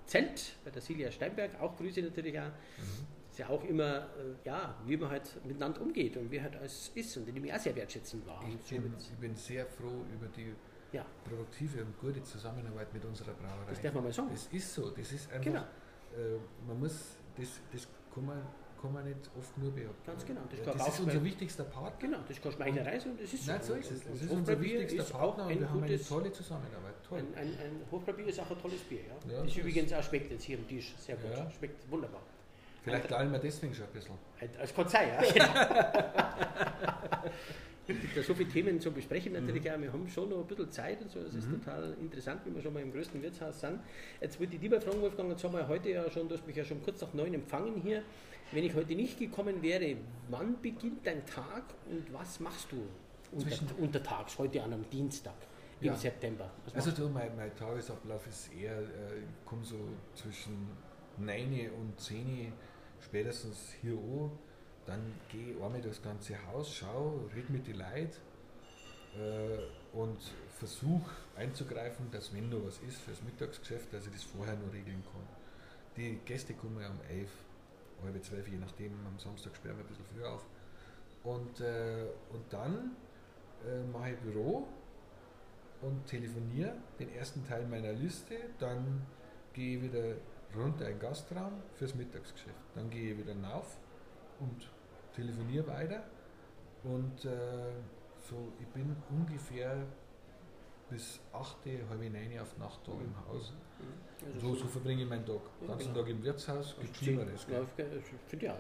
Zelt, 0.06 0.56
bei 0.66 0.72
der 0.72 0.82
Silja 0.82 1.12
Steinberg, 1.12 1.60
auch 1.62 1.78
Grüße 1.78 2.02
natürlich 2.02 2.38
auch. 2.38 2.46
Mhm. 2.46 3.08
ist 3.32 3.40
ja 3.40 3.50
auch 3.50 3.64
immer, 3.64 4.10
äh, 4.18 4.46
ja, 4.46 4.76
wie 4.86 4.98
man 4.98 5.10
halt 5.10 5.46
miteinander 5.46 5.82
umgeht 5.82 6.18
und 6.18 6.30
wie 6.30 6.42
halt 6.42 6.56
alles 6.58 6.92
ist 6.94 7.16
und 7.18 7.26
den 7.26 7.44
ich 7.44 7.54
auch 7.54 7.60
sehr 7.60 7.76
wertschätzen 7.76 8.26
war. 8.26 8.44
Ich, 8.48 8.70
bin, 8.70 8.94
ich 8.98 9.18
bin 9.18 9.36
sehr 9.36 9.66
froh 9.66 10.04
über 10.14 10.28
die 10.36 10.54
ja. 10.94 11.06
produktive 11.28 11.84
und 11.84 12.00
gute 12.00 12.24
Zusammenarbeit 12.24 12.94
mit 12.94 13.04
unserer 13.04 13.34
Brauerei. 13.34 13.70
Das 13.70 13.82
darf 13.82 13.94
man 13.94 14.04
mal 14.04 14.14
sagen. 14.14 14.30
Das 14.32 14.48
ist 14.48 14.74
so, 14.74 14.90
das 14.92 15.12
ist 15.12 15.32
einfach, 15.32 15.44
genau. 15.44 15.62
äh, 15.62 16.38
man 16.68 16.80
muss, 16.80 17.18
das, 17.36 17.48
das 17.72 17.88
kann 18.14 18.26
man, 18.26 18.42
kann 18.80 18.94
man 18.94 19.04
nicht 19.06 19.30
oft 19.38 19.58
nur 19.58 19.72
behaupten. 19.72 20.06
Ganz 20.06 20.26
genau. 20.26 20.42
Das, 20.50 20.78
das 20.78 20.88
ist 20.88 21.00
unser 21.00 21.24
wichtigster 21.24 21.64
Partner. 21.64 22.00
Genau, 22.00 22.20
das 22.28 22.42
kann 22.42 22.52
Schmeicherei 22.52 23.00
sein 23.00 23.12
und 23.12 23.22
das 23.22 23.34
ist 23.34 23.48
Nein, 23.48 23.62
so. 23.62 23.74
ist 23.74 23.92
es. 23.92 24.04
Das 24.04 24.22
ist 24.22 24.32
unser 24.32 24.62
wichtigster 24.62 25.04
Partner 25.04 25.48
und 25.48 25.60
wir 25.60 25.70
haben 25.70 25.84
eine 25.84 26.02
tolle 26.02 26.32
Zusammenarbeit. 26.32 26.94
Toll. 27.08 27.20
Ein, 27.20 27.34
ein, 27.36 27.48
ein 27.48 27.82
Hofbräubier 27.92 28.28
ist 28.28 28.40
auch 28.40 28.52
ein 28.52 28.62
tolles 28.62 28.82
Bier. 28.82 29.02
Ja? 29.02 29.34
ja 29.34 29.40
das 29.42 29.48
ist 29.48 29.58
übrigens 29.58 29.94
auch 29.94 30.04
schmeckt 30.04 30.32
jetzt 30.32 30.44
hier 30.44 30.58
am 30.58 30.68
Tisch 30.68 30.94
sehr 30.98 31.16
gut. 31.16 31.32
Ja. 31.32 31.52
Schmeckt 31.52 31.90
wunderbar. 31.90 32.22
Vielleicht 32.84 33.10
lallen 33.10 33.32
wir 33.32 33.40
deswegen 33.40 33.74
schon 33.74 33.86
ein 33.86 33.94
bisschen. 33.94 34.16
Es 34.62 34.76
kann 34.76 34.90
sein, 34.90 35.08
ja. 35.08 35.22
Es 37.88 38.00
gibt 38.00 38.16
ja 38.16 38.24
so 38.24 38.34
viele 38.34 38.50
Themen 38.50 38.80
zu 38.80 38.92
besprechen 38.92 39.34
natürlich 39.34 39.64
mhm. 39.64 39.72
auch. 39.72 39.82
Wir 39.82 39.94
haben 39.94 40.08
schon 40.08 40.30
noch 40.30 40.40
ein 40.40 40.48
bisschen 40.48 40.72
Zeit 40.72 41.02
und 41.02 41.12
so. 41.12 41.20
Es 41.20 41.36
ist 41.36 41.48
mhm. 41.48 41.62
total 41.64 41.96
interessant, 42.00 42.42
wie 42.46 42.56
wir 42.56 42.62
schon 42.62 42.74
mal 42.74 42.82
im 42.82 42.94
größten 42.94 43.22
Wirtshaus 43.22 43.60
sind. 43.60 43.80
Jetzt 44.22 44.40
würde 44.40 44.56
ich 44.56 44.62
lieber 44.62 44.80
fragen, 44.80 45.02
Wolfgang, 45.02 45.30
jetzt 45.30 45.44
haben 45.44 45.54
wir 45.54 45.68
heute 45.68 45.90
ja 45.90 46.10
schon, 46.10 46.30
du 46.30 46.36
hast 46.36 46.48
mich 46.48 46.56
ja 46.56 46.64
schon 46.64 46.82
kurz 46.82 47.02
nach 47.02 47.14
neun 47.14 47.34
empfangen 47.34 47.82
hier. 47.82 48.04
Wenn 48.52 48.64
ich 48.64 48.74
heute 48.74 48.96
nicht 48.96 49.20
gekommen 49.20 49.62
wäre, 49.62 49.98
wann 50.30 50.62
beginnt 50.62 51.06
dein 51.06 51.26
Tag 51.26 51.64
und 51.90 52.14
was 52.14 52.40
machst 52.40 52.72
du 52.72 52.84
unter, 53.32 53.80
untertags, 53.80 54.38
heute 54.38 54.64
an 54.64 54.74
einem 54.74 54.90
Dienstag? 54.90 55.36
Im 55.82 55.88
ja. 55.88 55.96
September. 55.96 56.50
also 56.74 56.92
du, 56.92 57.10
mein, 57.10 57.36
mein, 57.36 57.54
Tagesablauf 57.58 58.26
ist 58.28 58.54
eher, 58.54 58.78
äh, 58.78 58.84
ich 59.20 59.46
komme 59.46 59.66
so 59.66 59.76
zwischen 60.14 60.70
9 61.18 61.72
und 61.78 62.00
10 62.00 62.54
spätestens 63.02 63.74
hier 63.82 63.96
an 63.96 64.32
dann 64.86 65.14
gehe 65.30 65.54
ich 65.54 65.62
einmal 65.62 65.82
das 65.82 66.02
ganze 66.02 66.36
Haus, 66.48 66.74
schaue, 66.74 67.30
rede 67.36 67.52
mit 67.52 67.68
den 67.68 67.78
Leuten 67.78 68.18
äh, 69.18 69.96
und 69.96 70.20
versuche 70.58 71.12
einzugreifen, 71.36 72.10
dass 72.12 72.34
wenn 72.34 72.50
noch 72.50 72.66
was 72.66 72.80
ist 72.80 73.00
fürs 73.02 73.22
Mittagsgeschäft, 73.24 73.94
dass 73.94 74.06
ich 74.06 74.14
das 74.14 74.24
vorher 74.24 74.56
noch 74.56 74.74
regeln 74.74 75.04
kann. 75.12 75.28
Die 75.96 76.20
Gäste 76.26 76.54
kommen 76.54 76.82
ja 76.82 76.90
um 76.90 77.00
11, 77.10 77.30
halb 78.04 78.24
12, 78.24 78.48
je 78.48 78.58
nachdem, 78.58 78.94
am 79.06 79.20
Samstag 79.20 79.56
sperren 79.56 79.78
wir 79.78 79.86
ein 79.86 79.88
bisschen 79.88 80.06
früher 80.06 80.32
auf. 80.32 80.46
Und, 81.24 81.62
äh, 81.62 82.06
und 82.32 82.52
dann 82.52 82.96
äh, 83.66 83.84
mache 83.92 84.12
ich 84.12 84.18
Büro 84.18 84.68
und 85.82 86.06
telefoniere 86.08 86.74
den 87.00 87.14
ersten 87.14 87.46
Teil 87.48 87.66
meiner 87.68 87.94
Liste, 87.94 88.36
dann 88.60 89.06
gehe 89.54 89.78
ich 89.78 89.84
wieder 89.84 90.16
runter 90.56 90.88
in 90.88 90.96
den 90.96 91.00
Gastraum 91.00 91.54
fürs 91.76 91.96
Mittagsgeschäft. 91.96 92.56
Dann 92.76 92.90
gehe 92.90 93.14
ich 93.14 93.18
wieder 93.18 93.36
rauf 93.44 93.78
und 94.40 94.70
telefoniere 95.14 95.68
weiter 95.68 96.04
und 96.84 97.26
äh, 97.26 97.30
so, 98.20 98.52
ich 98.60 98.68
bin 98.68 98.96
ungefähr 99.10 99.86
bis 100.90 101.20
8, 101.32 101.58
halb 101.90 102.00
9 102.00 102.40
auf 102.40 102.58
Nacht 102.58 102.80
da 102.86 102.92
im 102.92 103.16
Haus. 103.28 103.54
Also 104.26 104.48
so, 104.48 104.56
so 104.56 104.68
verbringe 104.68 105.04
ich 105.04 105.10
meinen 105.10 105.26
Tag. 105.26 105.42
Den 105.60 105.68
ganzen 105.68 105.88
genau. 105.88 106.00
Tag 106.02 106.10
im 106.10 106.24
Wirtshaus, 106.24 106.76
gibt 106.80 106.96
es 106.96 106.98
Schlimmeres. 106.98 107.48
Ja, 107.52 107.62
finde 108.28 108.46
ja. 108.46 108.56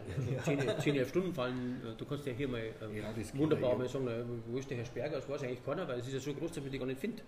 Also 0.46 0.82
10, 0.82 0.96
10 0.96 1.06
Stunden 1.06 1.34
fallen, 1.34 1.82
äh, 1.86 1.96
du 1.96 2.06
kannst 2.06 2.26
ja 2.26 2.34
hier 2.34 2.48
mal 2.48 2.62
ähm, 2.82 2.98
ja, 2.98 3.14
wunderbar 3.36 3.78
mal 3.78 3.88
sagen, 3.88 4.44
wo 4.48 4.58
ist 4.58 4.70
der 4.70 4.78
Herr 4.78 4.86
Sperger? 4.86 5.16
Das 5.18 5.30
weiß 5.30 5.44
eigentlich 5.44 5.64
keiner, 5.64 5.88
weil 5.88 6.00
es 6.00 6.08
ist 6.08 6.14
ja 6.14 6.20
so 6.20 6.34
groß, 6.34 6.52
dass 6.52 6.64
man 6.64 6.72
die 6.72 6.80
gar 6.80 6.86
nicht 6.86 7.00
findet. 7.00 7.24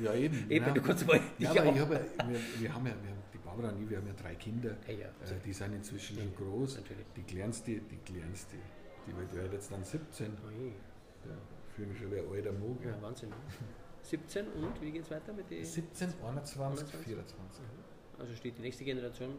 Ja, 0.00 0.14
eben. 0.14 0.50
eben, 0.50 0.66
ja, 0.66 0.72
du 0.72 0.82
kannst 0.82 1.06
mal. 1.06 1.20
Ja, 1.38 1.50
aber 1.50 1.64
ich 1.66 1.80
habe, 1.80 2.00
wir, 2.28 2.40
wir, 2.58 2.74
haben 2.74 2.86
ja, 2.86 2.92
wir 3.02 3.10
haben 3.10 3.22
die 3.32 3.38
Barbara 3.38 3.68
und 3.68 3.82
ich, 3.82 3.90
wir 3.90 3.98
haben 3.98 4.06
ja 4.06 4.14
drei 4.14 4.34
Kinder. 4.34 4.76
Ja, 4.86 4.94
ja. 4.94 5.06
Äh, 5.06 5.40
die 5.44 5.52
sind 5.52 5.74
inzwischen 5.74 6.18
schon 6.18 6.34
groß. 6.34 6.76
Natürlich. 6.76 7.06
Die 7.16 7.22
kleinste, 7.22 7.70
die 7.72 7.98
kleinste, 8.04 8.56
die 9.06 9.16
wird 9.16 9.52
jetzt 9.52 9.72
dann 9.72 9.84
17. 9.84 10.26
Oh 10.26 11.28
ja, 11.28 11.36
fühle 11.74 11.88
mich 11.88 11.98
schon 11.98 12.10
wie 12.10 12.18
ein 12.18 12.28
alter 12.30 12.52
Mogen. 12.52 12.88
Ja, 12.88 13.02
Wahnsinn. 13.02 13.32
17 14.02 14.46
und 14.48 14.80
wie 14.80 14.90
geht 14.90 15.02
es 15.02 15.10
weiter 15.10 15.32
mit 15.32 15.50
den? 15.50 15.64
17, 15.64 16.14
21, 16.22 16.60
21, 16.60 17.00
24. 17.00 17.64
Also 18.18 18.34
steht 18.34 18.58
die 18.58 18.62
nächste 18.62 18.84
Generation, 18.84 19.36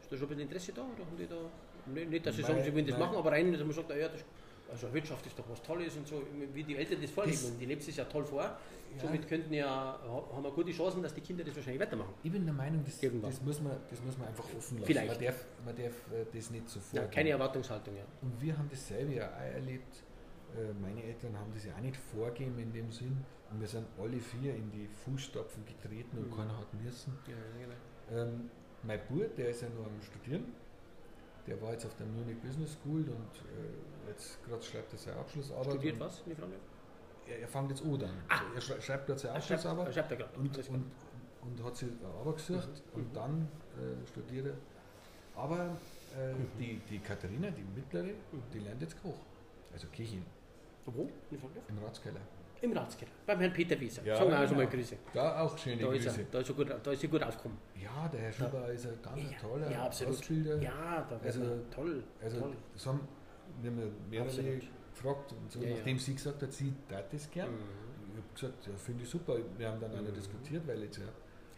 ist 0.00 0.10
da 0.10 0.16
schon 0.16 0.26
ein 0.26 0.28
bisschen 0.28 0.42
Interesse 0.42 0.72
da? 0.72 0.82
Oder 0.82 1.06
haben 1.06 1.16
die 1.16 1.26
da, 1.26 2.10
nicht, 2.10 2.26
dass 2.26 2.36
sie 2.36 2.42
sagen, 2.42 2.62
sie 2.62 2.72
wollen 2.72 2.86
das 2.86 2.98
machen, 2.98 3.16
aber 3.16 3.32
rein, 3.32 3.52
dass 3.52 3.60
man 3.60 3.72
sagt, 3.72 3.90
ja, 3.90 4.08
das, 4.08 4.24
also 4.70 4.92
Wirtschaft 4.92 5.26
ist 5.26 5.38
doch 5.38 5.48
was 5.48 5.62
Tolles 5.62 5.96
und 5.96 6.06
so, 6.06 6.22
wie 6.52 6.64
die 6.64 6.76
Eltern 6.76 7.00
das 7.00 7.10
vorleben. 7.10 7.36
Das, 7.36 7.50
und 7.50 7.58
die 7.58 7.66
lebt 7.66 7.86
es 7.86 7.96
ja 7.96 8.04
toll 8.04 8.24
vor. 8.24 8.58
Somit 9.00 9.26
könnten 9.26 9.52
ja, 9.52 9.98
haben 10.32 10.44
wir 10.44 10.50
gute 10.52 10.70
Chancen, 10.70 11.02
dass 11.02 11.12
die 11.14 11.20
Kinder 11.20 11.42
das 11.42 11.56
wahrscheinlich 11.56 11.82
weitermachen. 11.82 12.14
Ich 12.22 12.30
bin 12.30 12.44
der 12.44 12.54
Meinung, 12.54 12.84
das, 12.84 13.00
das, 13.00 13.42
muss, 13.42 13.60
man, 13.60 13.76
das 13.90 14.00
muss 14.02 14.16
man 14.16 14.28
einfach 14.28 14.44
offen 14.44 14.78
lassen. 14.78 14.86
Vielleicht. 14.86 15.08
Man 15.08 15.20
darf, 15.24 15.46
man 15.64 15.76
darf 15.76 15.92
äh, 16.12 16.24
das 16.32 16.50
nicht 16.50 16.68
sofort. 16.68 17.02
Ja, 17.02 17.08
keine 17.08 17.30
Erwartungshaltung, 17.30 17.96
ja. 17.96 18.04
Und 18.22 18.40
wir 18.40 18.56
haben 18.56 18.68
dasselbe 18.70 19.14
ja 19.14 19.28
auch 19.28 19.40
erlebt. 19.40 20.04
äh, 20.54 20.72
meine 20.80 21.02
Eltern 21.02 21.36
haben 21.36 21.52
das 21.52 21.64
ja 21.64 21.74
auch 21.74 21.80
nicht 21.80 21.96
vorgegeben 21.96 22.58
in 22.58 22.72
dem 22.72 22.90
Sinn. 22.92 23.24
Und 23.50 23.60
wir 23.60 23.68
sind 23.68 23.86
alle 24.00 24.18
vier 24.18 24.54
in 24.54 24.70
die 24.70 24.88
Fußstapfen 25.04 25.64
getreten 25.64 26.16
und 26.16 26.30
mhm. 26.30 26.36
keiner 26.36 26.58
hat 26.58 26.72
müssen. 26.74 27.18
Ja, 27.26 27.34
genau. 27.58 28.22
ähm, 28.22 28.50
mein 28.82 29.00
Bruder, 29.08 29.28
der 29.28 29.48
ist 29.50 29.62
ja 29.62 29.68
noch 29.70 29.86
am 29.86 30.00
Studieren. 30.02 30.52
Der 31.46 31.60
war 31.60 31.72
jetzt 31.72 31.84
auf 31.84 31.94
der 31.96 32.06
Munich 32.06 32.38
Business 32.40 32.72
School 32.72 33.00
und 33.00 33.08
äh, 33.08 34.08
jetzt 34.08 34.42
gerade 34.44 34.62
schreibt 34.62 34.92
er 34.92 34.98
seine 34.98 35.18
Abschlussarbeit. 35.18 35.72
Studiert 35.72 36.00
was, 36.00 36.22
in 36.26 36.36
er, 37.26 37.38
er 37.38 37.48
fängt 37.48 37.70
jetzt 37.70 37.82
an 37.82 37.98
dann. 37.98 38.10
Ah. 38.28 38.40
Er 38.54 38.60
schreibt 38.60 39.08
dort 39.08 39.20
seine 39.20 39.34
Abschlussarbeit. 39.36 39.86
Er 39.88 39.92
schreibt, 39.92 40.12
er 40.12 40.18
schreibt 40.18 40.36
und, 40.36 40.58
und, 40.68 40.84
und, 41.42 41.64
hat 41.64 41.76
sich 41.76 41.88
eine 41.88 42.14
Arbeit 42.14 42.36
gesucht 42.36 42.68
mhm. 42.68 43.00
und 43.00 43.16
dann 43.16 43.48
äh, 43.76 44.06
studiert 44.06 44.46
er. 44.46 45.40
Aber 45.40 45.76
äh, 46.16 46.32
mhm. 46.32 46.48
die, 46.58 46.80
die 46.88 46.98
Katharina, 46.98 47.50
die 47.50 47.64
mittlere, 47.74 48.04
mhm. 48.04 48.42
die 48.52 48.58
lernt 48.60 48.82
jetzt 48.82 49.00
Koch. 49.02 49.18
Also 49.72 49.86
Köchin. 49.88 50.24
Wo? 50.86 51.08
Im 51.68 51.78
Ratskeller. 51.78 52.20
Im 52.64 52.72
Ratskeller, 52.72 53.10
beim 53.26 53.40
Herrn 53.40 53.52
Peter 53.52 53.78
Wieser. 53.78 54.02
Ja, 54.04 54.16
Sagen 54.16 54.26
wir 54.26 54.30
genau. 54.30 54.40
also 54.40 54.54
mal 54.54 54.66
Grüße. 54.66 54.96
Da 55.12 55.40
auch 55.40 55.58
schöne 55.58 55.82
da 55.82 55.88
Grüße. 55.88 56.08
Ist 56.08 56.18
er, 56.18 56.24
da, 56.30 56.38
ist 56.40 56.48
er 56.48 56.54
gut, 56.54 56.76
da 56.82 56.92
ist 56.92 57.02
er 57.02 57.08
gut 57.10 57.22
aufgekommen. 57.22 57.58
Ja, 57.82 58.08
der 58.08 58.20
Herr 58.20 58.32
Schuber 58.32 58.68
ist 58.68 58.86
ein 58.86 58.98
ganz 59.02 59.20
ja, 59.22 59.38
toller 59.38 59.70
ja, 59.70 59.84
absolut. 59.84 60.14
Ausbilder. 60.14 60.62
Ja, 60.62 61.06
da 61.08 61.20
also, 61.22 61.40
toll. 61.70 62.02
Also, 62.22 62.40
toll. 62.40 62.56
das 62.72 62.86
haben 62.86 63.00
wir 63.60 63.70
mehrere 64.10 64.28
absolut. 64.28 64.62
gefragt 64.94 65.32
und 65.32 65.52
so, 65.52 65.60
ja, 65.60 65.76
nachdem 65.76 65.98
sie 65.98 66.14
gesagt 66.14 66.42
hat, 66.42 66.52
sie 66.52 66.72
tat 66.88 67.12
das 67.12 67.30
gern. 67.30 67.50
Mhm 67.50 67.84
ich 68.14 68.22
habe 68.22 68.34
gesagt, 68.34 68.66
ja, 68.66 68.76
finde 68.76 69.02
ich 69.02 69.08
super. 69.08 69.36
Wir 69.58 69.68
haben 69.68 69.80
dann 69.80 69.90
mhm. 69.90 70.08
auch 70.08 70.12
diskutiert, 70.12 70.66
weil 70.66 70.82
jetzt 70.82 70.98
ja, 70.98 71.04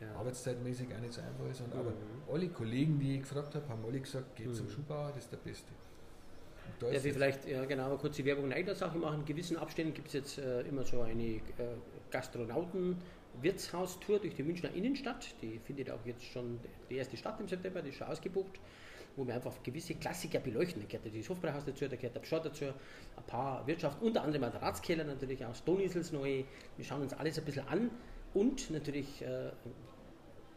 ja, 0.00 0.14
arbeitszeitmäßig 0.14 0.94
auch 0.94 1.00
nicht 1.00 1.12
so 1.12 1.20
einfach 1.20 1.46
ist. 1.50 1.60
Und, 1.60 1.74
mhm. 1.74 1.80
Aber 1.80 1.92
alle 2.32 2.48
Kollegen, 2.48 2.98
die 2.98 3.16
ich 3.16 3.20
gefragt 3.22 3.54
habe, 3.54 3.68
haben 3.68 3.84
alle 3.84 4.00
gesagt, 4.00 4.36
geht 4.36 4.48
mhm. 4.48 4.54
zum 4.54 4.70
Schuhbauer, 4.70 5.08
das 5.08 5.24
ist 5.24 5.32
der 5.32 5.38
Beste. 5.38 5.72
Da 6.80 6.90
ja, 6.90 7.04
wir 7.04 7.12
vielleicht 7.12 7.46
ja, 7.48 7.64
genau, 7.64 7.96
kurz 7.96 8.16
die 8.16 8.24
Werbung 8.24 8.46
in 8.46 8.52
einer 8.52 8.74
Sache 8.74 8.98
machen. 8.98 9.20
In 9.20 9.26
gewissen 9.26 9.56
Abständen 9.56 9.94
gibt 9.94 10.08
es 10.08 10.14
jetzt 10.14 10.38
äh, 10.38 10.62
immer 10.62 10.82
so 10.84 11.02
eine 11.02 11.22
äh, 11.22 11.40
Gastronauten-Wirtshaustour 12.10 14.18
durch 14.20 14.34
die 14.34 14.42
Münchner 14.42 14.74
Innenstadt. 14.74 15.28
Die 15.42 15.58
findet 15.58 15.90
auch 15.90 16.04
jetzt 16.04 16.24
schon 16.24 16.58
die 16.90 16.96
erste 16.96 17.16
Stadt 17.16 17.38
im 17.40 17.48
September, 17.48 17.80
die 17.82 17.90
ist 17.90 17.96
schon 17.96 18.08
ausgebucht 18.08 18.58
wo 19.16 19.26
wir 19.26 19.34
einfach 19.34 19.62
gewisse 19.62 19.94
Klassiker 19.94 20.38
beleuchten. 20.38 20.82
Da 20.82 20.86
gehört 20.86 21.06
das 21.06 21.28
Hofbräuhaus 21.28 21.64
dazu, 21.64 21.88
da 21.88 21.96
gehört 21.96 22.14
der 22.14 22.20
Pschott 22.20 22.44
dazu, 22.44 22.66
ein 22.66 23.24
paar 23.26 23.66
Wirtschaft, 23.66 24.00
unter 24.02 24.22
anderem 24.22 24.52
der 24.52 24.62
Ratskeller 24.62 25.04
natürlich 25.04 25.44
auch, 25.44 25.54
Stonisels 25.54 26.12
neu. 26.12 26.44
Wir 26.76 26.84
schauen 26.84 27.02
uns 27.02 27.14
alles 27.14 27.38
ein 27.38 27.44
bisschen 27.44 27.66
an 27.68 27.90
und 28.34 28.70
natürlich 28.70 29.22
äh, 29.22 29.50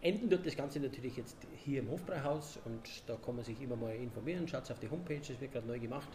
enden 0.02 0.30
wird 0.30 0.46
das 0.46 0.56
Ganze 0.56 0.80
natürlich 0.80 1.18
jetzt 1.18 1.38
hier 1.64 1.80
im 1.80 1.90
Hofbräuhaus 1.90 2.60
und 2.66 3.04
da 3.08 3.16
kann 3.16 3.36
man 3.36 3.46
sich 3.46 3.62
immer 3.62 3.76
mal 3.76 3.96
informieren. 3.96 4.48
Schaut 4.48 4.70
auf 4.72 4.80
die 4.80 4.90
Homepage, 4.90 5.20
das 5.20 5.40
wird 5.42 5.52
gerade 5.52 5.68
neu 5.68 5.80
gemacht. 5.80 6.10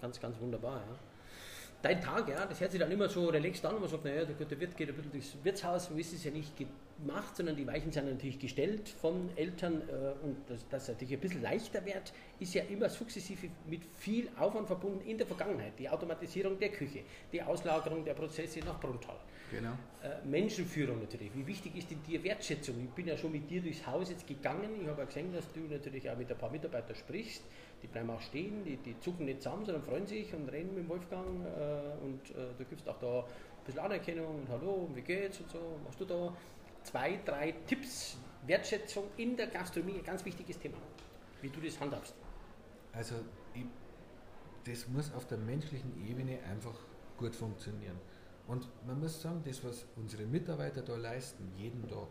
Ganz, 0.00 0.20
ganz 0.20 0.38
wunderbar. 0.40 0.80
Ja 0.80 1.09
dein 1.82 2.00
Tag, 2.00 2.28
ja, 2.28 2.46
das 2.46 2.60
hört 2.60 2.70
sich 2.70 2.80
dann 2.80 2.90
immer 2.90 3.08
so 3.08 3.28
relaxed 3.28 3.64
an 3.64 3.74
und 3.74 3.80
man 3.80 3.90
sagt, 3.90 4.04
naja, 4.04 4.24
der 4.24 4.34
gute 4.34 4.58
Wirt 4.58 4.76
geht 4.76 4.88
ein 4.88 4.94
bisschen 4.94 5.12
durchs 5.12 5.36
Wirtshaus, 5.42 5.86
so 5.86 5.94
ist 5.94 6.12
es 6.12 6.24
ja 6.24 6.30
nicht 6.30 6.52
gemacht, 6.56 7.36
sondern 7.36 7.56
die 7.56 7.66
Weichen 7.66 7.90
sind 7.92 8.06
natürlich 8.06 8.38
gestellt 8.38 8.88
von 8.88 9.30
Eltern 9.36 9.82
äh, 9.88 10.24
und 10.24 10.36
dass 10.48 10.68
das 10.68 10.88
natürlich 10.88 11.14
ein 11.14 11.20
bisschen 11.20 11.42
leichter 11.42 11.84
wird, 11.84 12.12
ist 12.38 12.54
ja 12.54 12.62
immer 12.64 12.88
sukzessive 12.88 13.48
mit 13.66 13.82
viel 13.98 14.28
Aufwand 14.38 14.66
verbunden 14.66 15.00
in 15.06 15.18
der 15.18 15.26
Vergangenheit. 15.26 15.72
Die 15.78 15.88
Automatisierung 15.88 16.58
der 16.58 16.70
Küche, 16.70 17.00
die 17.32 17.42
Auslagerung 17.42 18.04
der 18.04 18.14
Prozesse 18.14 18.60
nach 18.60 18.78
Bruntal. 18.78 19.16
Genau. 19.50 19.72
Äh, 20.02 20.24
Menschenführung 20.26 21.00
natürlich. 21.00 21.30
Wie 21.34 21.46
wichtig 21.46 21.76
ist 21.76 21.90
in 21.90 22.02
dir 22.04 22.22
Wertschätzung? 22.22 22.76
Ich 22.84 22.90
bin 22.90 23.08
ja 23.08 23.16
schon 23.16 23.32
mit 23.32 23.50
dir 23.50 23.60
durchs 23.60 23.84
Haus 23.84 24.10
jetzt 24.10 24.26
gegangen. 24.26 24.80
Ich 24.80 24.86
habe 24.86 25.00
ja 25.00 25.06
gesehen, 25.06 25.32
dass 25.32 25.50
du 25.52 25.60
natürlich 25.60 26.08
auch 26.08 26.16
mit 26.16 26.30
ein 26.30 26.38
paar 26.38 26.50
Mitarbeitern 26.50 26.94
sprichst 26.94 27.42
die 27.82 27.86
bleiben 27.86 28.10
auch 28.10 28.20
stehen, 28.20 28.64
die, 28.64 28.76
die 28.76 28.98
zucken 29.00 29.26
nicht 29.26 29.42
zusammen, 29.42 29.64
sondern 29.64 29.82
freuen 29.82 30.06
sich 30.06 30.32
und 30.34 30.48
reden 30.48 30.74
mit 30.74 30.88
Wolfgang 30.88 31.26
äh, 31.46 32.04
und 32.04 32.30
äh, 32.30 32.54
du 32.58 32.64
gibst 32.64 32.88
auch 32.88 32.98
da 32.98 33.20
ein 33.20 33.64
bisschen 33.64 33.80
Anerkennung 33.80 34.40
und 34.40 34.48
Hallo, 34.48 34.88
wie 34.94 35.02
geht's 35.02 35.40
und 35.40 35.50
so, 35.50 35.78
machst 35.84 36.00
du 36.00 36.04
da 36.04 36.34
zwei, 36.82 37.20
drei 37.24 37.52
Tipps, 37.66 38.16
Wertschätzung 38.46 39.04
in 39.16 39.36
der 39.36 39.48
Gastronomie, 39.48 39.98
ein 39.98 40.04
ganz 40.04 40.24
wichtiges 40.24 40.58
Thema, 40.58 40.78
wie 41.40 41.48
du 41.48 41.60
das 41.60 41.78
handhabst. 41.80 42.14
Also 42.92 43.16
ich, 43.54 43.64
das 44.64 44.88
muss 44.88 45.12
auf 45.14 45.26
der 45.26 45.38
menschlichen 45.38 45.92
Ebene 46.08 46.38
einfach 46.50 46.74
gut 47.16 47.34
funktionieren. 47.34 47.98
Und 48.46 48.68
man 48.86 48.98
muss 48.98 49.20
sagen, 49.20 49.42
das, 49.44 49.62
was 49.64 49.86
unsere 49.96 50.24
Mitarbeiter 50.24 50.82
da 50.82 50.96
leisten, 50.96 51.52
jeden 51.56 51.86
Tag, 51.86 52.08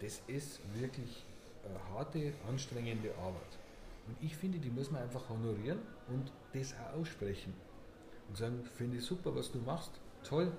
das 0.00 0.22
ist 0.28 0.60
wirklich 0.78 1.24
eine 1.64 1.82
harte, 1.92 2.32
anstrengende 2.48 3.12
Arbeit. 3.16 3.58
Und 4.06 4.16
ich 4.20 4.36
finde, 4.36 4.58
die 4.58 4.70
muss 4.70 4.90
man 4.90 5.02
einfach 5.02 5.28
honorieren 5.28 5.78
und 6.08 6.32
das 6.52 6.74
auch 6.74 7.00
aussprechen. 7.00 7.54
Und 8.28 8.36
sagen, 8.36 8.64
finde 8.64 8.98
ich 8.98 9.04
super, 9.04 9.34
was 9.34 9.50
du 9.50 9.58
machst, 9.58 9.92
toll. 10.22 10.52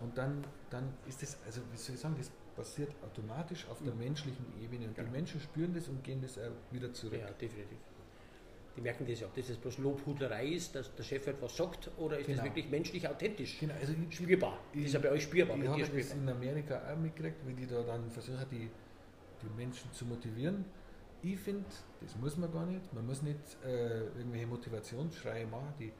Und 0.00 0.16
dann, 0.16 0.44
dann 0.70 0.92
ist 1.06 1.22
das, 1.22 1.38
also 1.44 1.60
wie 1.72 1.76
soll 1.76 1.94
ich 1.94 2.00
sagen, 2.00 2.14
das 2.18 2.30
passiert 2.56 2.94
automatisch 3.02 3.66
auf 3.68 3.82
der 3.82 3.94
menschlichen 3.94 4.44
Ebene. 4.62 4.86
Und 4.86 4.94
genau. 4.94 5.08
die 5.08 5.12
Menschen 5.12 5.40
spüren 5.40 5.74
das 5.74 5.88
und 5.88 6.02
gehen 6.02 6.20
das 6.20 6.38
auch 6.38 6.52
wieder 6.70 6.92
zurück. 6.92 7.20
Ja, 7.20 7.30
definitiv. 7.30 7.78
Die 8.76 8.80
merken 8.80 9.06
das 9.06 9.20
ja, 9.20 9.28
ob 9.28 9.34
das 9.34 9.48
jetzt 9.48 9.60
bloß 9.62 9.78
Lobhudelei 9.78 10.48
ist, 10.48 10.74
dass 10.74 10.92
der 10.96 11.04
Chef 11.04 11.26
etwas 11.28 11.56
sagt, 11.56 11.90
oder 11.96 12.18
ist 12.18 12.26
genau. 12.26 12.38
das 12.38 12.46
wirklich 12.46 12.68
menschlich 12.68 13.08
authentisch? 13.08 13.58
Genau, 13.60 13.74
also 13.74 13.92
ich, 14.08 14.16
spürbar. 14.16 14.58
Ich, 14.72 14.80
das 14.80 14.86
ist 14.86 14.94
ja 14.94 15.00
bei 15.00 15.10
euch 15.10 15.22
spürbar. 15.22 15.56
Ich 15.56 15.68
habe 15.68 15.96
das 15.96 16.12
in 16.12 16.28
Amerika 16.28 16.82
auch 16.90 16.96
mitgekriegt, 16.96 17.46
wie 17.46 17.54
die 17.54 17.66
da 17.66 17.82
dann 17.82 18.10
versuchen, 18.10 18.44
die, 18.50 18.68
die 19.42 19.56
Menschen 19.56 19.92
zu 19.92 20.06
motivieren 20.06 20.64
ich 21.24 21.38
finde, 21.38 21.64
das 22.00 22.16
muss 22.16 22.36
man 22.36 22.52
gar 22.52 22.66
nicht. 22.66 22.92
Man 22.92 23.06
muss 23.06 23.22
nicht 23.22 23.38
äh, 23.64 24.04
irgendwelche 24.18 24.46
Motivationsschreie 24.46 25.46
machen. 25.46 25.72
Die, 25.78 25.92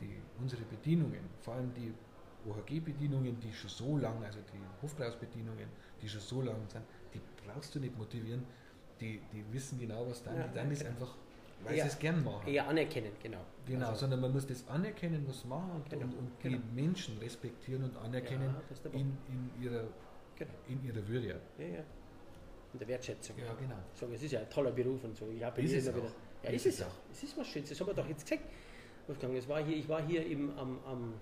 die, 0.00 0.20
unsere 0.38 0.62
Bedienungen, 0.62 1.20
vor 1.40 1.54
allem 1.54 1.72
die 1.74 1.92
OHG-Bedienungen, 2.48 3.40
die 3.40 3.52
schon 3.52 3.70
so 3.70 3.96
lang, 3.96 4.22
also 4.22 4.38
die 4.52 4.82
Hofbräuhausbedienungen, 4.82 5.68
die 6.00 6.08
schon 6.08 6.20
so 6.20 6.42
lang 6.42 6.56
sind, 6.68 6.84
die 7.14 7.20
brauchst 7.44 7.74
du 7.74 7.80
nicht 7.80 7.96
motivieren. 7.96 8.44
Die, 9.00 9.20
die 9.32 9.44
wissen 9.52 9.78
genau, 9.78 10.06
was 10.08 10.22
dann, 10.22 10.36
ja, 10.36 10.46
die 10.48 10.54
dann 10.54 10.70
ist 10.70 10.84
einfach, 10.84 11.16
weil 11.62 11.76
eher, 11.76 11.84
sie 11.84 11.90
es 11.90 11.98
gern 11.98 12.22
machen. 12.24 12.48
Eher 12.48 12.68
anerkennen, 12.68 13.12
genau. 13.22 13.40
Genau, 13.64 13.88
also, 13.88 14.00
sondern 14.00 14.20
man 14.20 14.32
muss 14.32 14.46
das 14.46 14.66
anerkennen, 14.68 15.24
was 15.26 15.44
machen 15.44 15.70
und, 15.70 15.88
genau, 15.88 16.04
und, 16.04 16.18
und 16.18 16.40
genau. 16.40 16.58
die 16.58 16.74
Menschen 16.74 17.16
respektieren 17.18 17.84
und 17.84 17.96
anerkennen 17.96 18.54
ja, 18.54 18.90
in, 18.90 19.16
in, 19.28 19.62
ihrer, 19.62 19.84
genau. 20.36 20.50
in 20.68 20.84
ihrer 20.84 21.06
Würde. 21.06 21.40
Ja, 21.58 21.64
ja 21.64 21.84
und 22.72 22.80
der 22.80 22.88
Wertschätzung. 22.88 23.36
Ja, 23.38 23.54
genau. 23.54 23.76
So, 23.94 24.06
es 24.14 24.22
ist 24.22 24.32
ja 24.32 24.40
ein 24.40 24.50
toller 24.50 24.70
Beruf 24.70 25.02
und 25.04 25.16
so. 25.16 25.28
Ich 25.30 25.42
habe 25.42 25.60
ist 25.62 25.72
es 25.72 25.88
auch. 25.88 25.96
wieder. 25.96 26.12
Ja, 26.42 26.50
ist, 26.50 26.66
ist 26.66 26.80
es 26.80 26.86
auch. 26.86 26.94
Es 27.12 27.22
ist 27.22 27.38
was 27.38 27.46
Schönes. 27.46 27.68
Das 27.68 27.80
haben 27.80 27.86
wir 27.88 27.94
doch 27.94 28.08
jetzt 28.08 28.24
gesagt. 28.28 28.44
Wolfgang, 29.06 29.34
es 29.36 29.48
war 29.48 29.62
hier, 29.64 29.76
ich 29.76 29.88
war 29.88 30.06
hier 30.06 30.26
im, 30.26 30.50
am, 30.58 30.78
am 30.84 31.14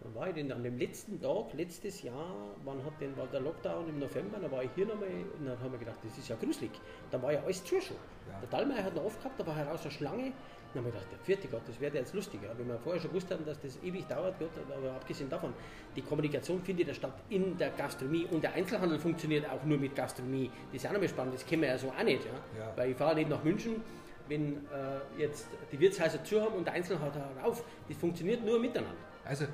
wann 0.00 0.14
war 0.14 0.28
ich 0.28 0.34
denn? 0.34 0.52
An 0.52 0.62
dem 0.62 0.78
letzten 0.78 1.20
Tag, 1.20 1.52
letztes 1.54 2.02
Jahr, 2.02 2.54
wann 2.64 2.84
hat 2.84 3.00
denn, 3.00 3.16
war 3.16 3.26
der 3.26 3.40
Lockdown 3.40 3.88
im 3.88 3.98
November, 3.98 4.38
da 4.38 4.50
war 4.50 4.62
ich 4.62 4.70
hier 4.74 4.86
nochmal 4.86 5.08
und 5.38 5.46
dann 5.46 5.58
haben 5.58 5.72
wir 5.72 5.78
gedacht, 5.78 5.98
das 6.02 6.18
ist 6.18 6.28
ja 6.28 6.36
gruselig. 6.36 6.70
Da 7.10 7.20
war 7.22 7.32
ja 7.32 7.42
alles 7.42 7.64
zu 7.64 7.80
schon. 7.80 7.96
Ja. 8.28 8.38
Der 8.40 8.48
Dallmeier 8.48 8.84
hat 8.84 8.94
noch 8.94 9.04
aufgehabt, 9.04 9.40
da 9.40 9.46
war 9.46 9.56
heraus 9.56 9.82
eine 9.82 9.90
Schlange 9.90 10.32
dann 10.76 10.84
haben 10.84 10.92
wir 10.92 11.00
gedacht, 11.00 11.12
der 11.12 11.18
vierte 11.24 11.48
Gott, 11.48 11.62
das 11.66 11.80
wäre 11.80 11.96
jetzt 11.96 12.14
lustiger. 12.14 12.48
Wenn 12.56 12.68
wir 12.68 12.78
vorher 12.78 13.00
schon 13.00 13.10
gewusst 13.10 13.30
haben, 13.30 13.44
dass 13.44 13.60
das 13.60 13.78
ewig 13.82 14.06
dauert, 14.06 14.38
Gott, 14.38 14.50
aber 14.76 14.92
abgesehen 14.92 15.30
davon, 15.30 15.52
die 15.94 16.02
Kommunikation 16.02 16.60
findet 16.62 16.88
ja 16.88 16.94
statt 16.94 17.14
in 17.30 17.56
der 17.56 17.70
Gastronomie 17.70 18.26
und 18.30 18.42
der 18.42 18.52
Einzelhandel 18.52 18.98
funktioniert 18.98 19.48
auch 19.48 19.64
nur 19.64 19.78
mit 19.78 19.94
Gastronomie. 19.94 20.50
Das 20.72 20.82
ist 20.82 20.88
auch 20.88 20.92
nochmal 20.92 21.08
spannend, 21.08 21.34
das 21.34 21.46
kennen 21.46 21.62
wir 21.62 21.70
ja 21.70 21.78
so 21.78 21.88
auch 21.88 22.04
nicht. 22.04 22.24
Ja? 22.24 22.60
ja. 22.60 22.72
Weil 22.76 22.90
ich 22.90 22.96
fahre 22.96 23.14
nicht 23.14 23.30
nach 23.30 23.42
München, 23.42 23.82
wenn 24.28 24.56
äh, 24.56 25.20
jetzt 25.20 25.48
die 25.72 25.80
Wirtshäuser 25.80 26.22
zu 26.24 26.40
haben 26.40 26.54
und 26.54 26.66
der 26.66 26.74
Einzelhandel 26.74 27.22
hat 27.22 27.44
auf. 27.44 27.64
Das 27.88 27.96
funktioniert 27.96 28.44
nur 28.44 28.58
miteinander. 28.58 28.96
Also 29.24 29.46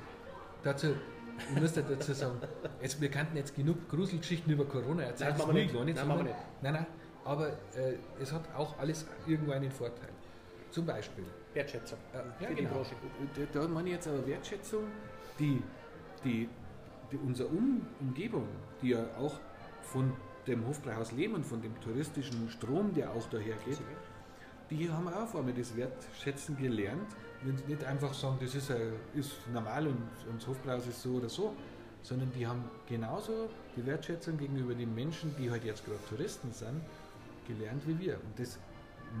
dazu, 0.63 0.95
ich 1.37 1.61
muss 1.61 1.73
dazu 1.73 2.13
sagen, 2.13 2.39
jetzt, 2.81 2.99
wir 2.99 3.09
kannten 3.09 3.37
jetzt 3.37 3.55
genug 3.55 3.89
Gruselgeschichten 3.89 4.51
über 4.51 4.65
Corona 4.65 5.03
erzählen. 5.03 5.29
Nein, 5.29 5.37
das 5.37 5.47
machen 5.47 5.55
wir 5.55 5.83
nicht 5.85 5.95
nein, 5.95 6.07
machen 6.07 6.19
wir 6.19 6.23
nicht. 6.25 6.45
Nein, 6.61 6.73
nein, 6.73 6.85
aber 7.23 7.47
äh, 7.47 7.95
es 8.21 8.31
hat 8.31 8.43
auch 8.55 8.77
alles 8.77 9.05
irgendwo 9.25 9.51
einen 9.51 9.71
Vorteil. 9.71 10.09
Zum 10.73 10.87
Beispiel. 10.87 11.23
Wertschätzung 11.53 11.99
äh, 12.13 12.17
ja, 12.17 12.23
für 12.47 12.55
genau. 12.55 12.69
die 12.69 12.75
Branche. 12.75 12.95
Da, 13.53 13.59
da 13.59 13.67
meine 13.67 13.89
ich 13.89 13.95
jetzt 13.95 14.07
aber 14.07 14.25
Wertschätzung, 14.25 14.85
die, 15.37 15.61
die, 16.23 16.49
die 17.11 17.17
unsere 17.17 17.49
um 17.49 17.85
Umgebung, 17.99 18.47
die 18.81 18.89
ja 18.89 19.05
auch 19.19 19.39
von 19.83 20.11
dem 20.47 20.65
Hofbräuhaus 20.67 21.11
leben 21.11 21.35
und 21.35 21.45
von 21.45 21.61
dem 21.61 21.79
touristischen 21.79 22.49
Strom, 22.49 22.91
der 22.91 23.11
auch 23.11 23.29
daher 23.29 23.55
geht, 23.65 23.77
die 24.71 24.89
haben 24.89 25.07
auch 25.09 25.27
vor 25.27 25.41
allem 25.41 25.55
das 25.55 25.77
Wertschätzen 25.77 26.57
gelernt. 26.57 27.07
Wenn 27.43 27.55
sie 27.55 27.65
nicht 27.65 27.83
einfach 27.83 28.13
sagen, 28.15 28.37
das 28.41 28.55
ist, 28.55 28.71
ein, 28.71 28.93
ist 29.13 29.31
normal 29.53 29.85
und, 29.85 30.01
und 30.27 30.41
das 30.41 30.47
Hofbräuhaus 30.47 30.87
ist 30.87 31.03
so 31.03 31.11
oder 31.11 31.29
so, 31.29 31.53
sondern 32.01 32.31
die 32.31 32.47
haben 32.47 32.63
genauso 32.89 33.47
die 33.75 33.85
Wertschätzung 33.85 34.39
gegenüber 34.39 34.73
den 34.73 34.95
Menschen, 34.95 35.35
die 35.37 35.51
halt 35.51 35.63
jetzt 35.65 35.85
gerade 35.85 35.99
Touristen 36.09 36.51
sind, 36.51 36.81
gelernt 37.47 37.83
wie 37.85 37.99
wir. 37.99 38.15
Und 38.15 38.39
das 38.39 38.57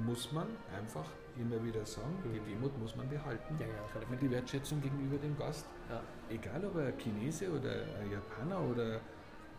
muss 0.03 0.31
man 0.31 0.47
einfach 0.75 1.05
immer 1.37 1.63
wieder 1.63 1.85
sagen, 1.85 2.15
die 2.23 2.39
mhm. 2.39 2.45
Demut 2.45 2.79
muss 2.79 2.95
man 2.95 3.09
behalten. 3.09 3.55
Ja, 3.59 3.65
ja, 3.65 4.17
die 4.21 4.31
Wertschätzung 4.31 4.81
gegenüber 4.81 5.17
dem 5.17 5.37
Gast. 5.37 5.65
Ja. 5.89 6.01
Egal 6.29 6.65
ob 6.65 6.77
er 6.77 6.91
Chinese 6.97 7.49
oder 7.51 7.71
ein 8.01 8.11
Japaner 8.11 8.59
oder 8.61 8.99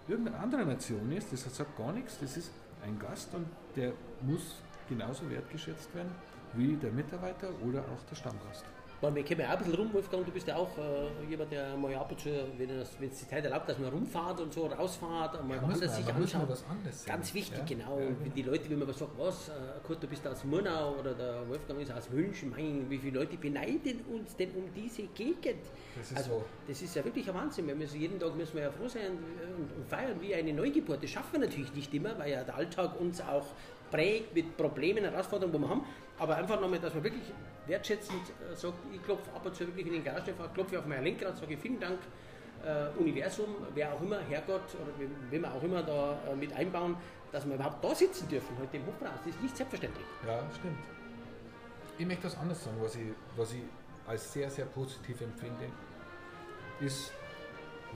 irgendeine 0.09 0.39
andere 0.39 0.65
Nation 0.65 1.11
ist, 1.13 1.33
das 1.33 1.57
sagt 1.57 1.77
gar 1.77 1.93
nichts. 1.93 2.19
Das 2.21 2.37
ist 2.37 2.53
ein 2.85 2.99
Gast 2.99 3.35
und 3.35 3.47
der 3.77 3.93
muss 4.23 4.63
genauso 4.89 5.29
wertgeschätzt 5.31 5.95
werden 5.95 6.13
wie 6.55 6.77
der 6.77 6.93
Mitarbeiter 6.93 7.49
oder 7.67 7.81
auch 7.81 8.03
der 8.09 8.15
Stammgast. 8.15 8.65
Weil 9.01 9.15
wir 9.15 9.25
kommen 9.25 9.41
ja 9.41 9.49
auch 9.49 9.53
ein 9.53 9.59
bisschen 9.59 9.75
rum, 9.75 9.93
Wolfgang, 9.93 10.25
du 10.25 10.33
bist 10.33 10.47
ja 10.47 10.57
auch 10.57 10.71
äh, 10.79 11.29
jemand, 11.29 11.53
der 11.53 11.77
mal 11.77 11.95
ab 11.95 12.11
und 12.11 12.21
zu, 12.21 12.31
wenn 12.57 12.71
es 12.71 12.97
die 12.99 13.29
Zeit 13.29 13.45
erlaubt, 13.45 13.69
dass 13.69 13.79
man 13.79 13.91
rumfahrt 13.91 14.41
und 14.41 14.53
so, 14.53 14.67
rausfahrt, 14.67 15.47
mal 15.47 15.57
ja, 15.57 15.63
woanders 15.63 15.97
sich 15.97 16.07
anschaut. 16.07 16.49
Was 16.49 16.65
anderes 16.69 17.05
Ganz 17.05 17.35
wichtig, 17.35 17.59
ja? 17.59 17.65
genau. 17.65 17.99
Ja, 17.99 18.07
genau. 18.07 18.35
Die 18.35 18.43
Leute, 18.43 18.71
wenn 18.71 18.79
man 18.79 18.93
sagt, 18.93 19.19
was, 19.19 19.49
äh, 19.49 19.53
Kurt, 19.87 20.03
du 20.03 20.07
bist 20.07 20.27
aus 20.27 20.45
Murnau 20.45 20.95
oder 20.99 21.15
der 21.15 21.49
Wolfgang 21.49 21.81
ist 21.81 21.93
aus 21.93 22.09
München, 22.11 22.51
mein, 22.51 22.89
wie 22.89 22.99
viele 22.99 23.19
Leute 23.19 23.37
beneiden 23.37 24.01
uns 24.13 24.37
denn 24.37 24.51
um 24.53 24.65
diese 24.75 25.03
Gegend? 25.09 25.65
Das 25.97 26.11
ist 26.11 26.17
also, 26.17 26.31
so. 26.31 26.45
Das 26.67 26.83
ist 26.83 26.95
ja 26.95 27.05
wirklich 27.05 27.29
ein 27.29 27.35
Wahnsinn. 27.35 27.67
Wir 27.67 27.75
müssen, 27.75 28.01
jeden 28.01 28.19
Tag 28.19 28.35
müssen 28.35 28.55
wir 28.57 28.65
ja 28.65 28.71
froh 28.71 28.89
sein 28.89 29.13
und, 29.13 29.73
und 29.77 29.89
feiern 29.89 30.21
wie 30.21 30.35
eine 30.35 30.53
Neugeburt. 30.53 31.03
Das 31.03 31.11
schaffen 31.11 31.33
wir 31.33 31.41
natürlich 31.41 31.73
nicht 31.75 31.93
immer, 31.95 32.19
weil 32.19 32.33
ja 32.33 32.43
der 32.43 32.57
Alltag 32.57 32.99
uns 33.01 33.21
auch 33.21 33.47
prägt 33.91 34.35
mit 34.35 34.57
Problemen, 34.57 35.05
Herausforderungen, 35.05 35.55
wo 35.55 35.59
wir 35.59 35.69
haben. 35.69 35.85
Aber 36.19 36.37
einfach 36.37 36.61
nochmal, 36.61 36.79
dass 36.79 36.95
man 36.95 37.05
wirklich 37.05 37.25
wertschätzend 37.67 38.23
äh, 38.29 38.55
sagt, 38.55 38.75
ich 38.93 39.03
klopfe 39.03 39.31
ab 39.35 39.45
und 39.47 39.55
zu 39.55 39.67
wirklich 39.67 39.87
in 39.87 39.93
den 39.95 40.05
Garagenfahrer, 40.05 40.51
klopfe 40.53 40.79
auf 40.79 40.87
mein 40.87 41.03
Lenkrad, 41.03 41.37
sage 41.37 41.57
vielen 41.57 41.81
Dank, 41.81 41.99
äh, 42.65 42.99
Universum, 42.99 43.57
wer 43.75 43.93
auch 43.93 44.01
immer, 44.01 44.21
Herrgott 44.21 44.75
oder 44.75 44.93
wenn 45.31 45.41
wir 45.41 45.53
auch 45.53 45.63
immer 45.63 45.83
da 45.83 46.19
äh, 46.31 46.37
mit 46.37 46.53
einbauen, 46.53 46.97
dass 47.33 47.47
wir 47.47 47.55
überhaupt 47.55 47.85
da 47.85 47.95
sitzen 47.95 48.29
dürfen, 48.29 48.57
heute 48.61 48.77
im 48.77 48.87
Hofbräuhaus. 48.87 49.19
Das 49.25 49.35
ist 49.35 49.43
nicht 49.43 49.57
selbstverständlich. 49.57 50.07
Ja, 50.27 50.43
stimmt. 50.57 50.79
Ich 51.99 52.07
möchte 52.07 52.25
was 52.25 52.37
anderes 52.37 52.65
sagen, 52.65 52.77
was 52.81 52.95
ich, 52.97 53.07
was 53.37 53.53
ich 53.53 53.63
als 54.07 54.33
sehr, 54.33 54.51
sehr 54.51 54.67
positiv 54.67 55.21
empfinde, 55.21 55.67
ist, 56.81 57.13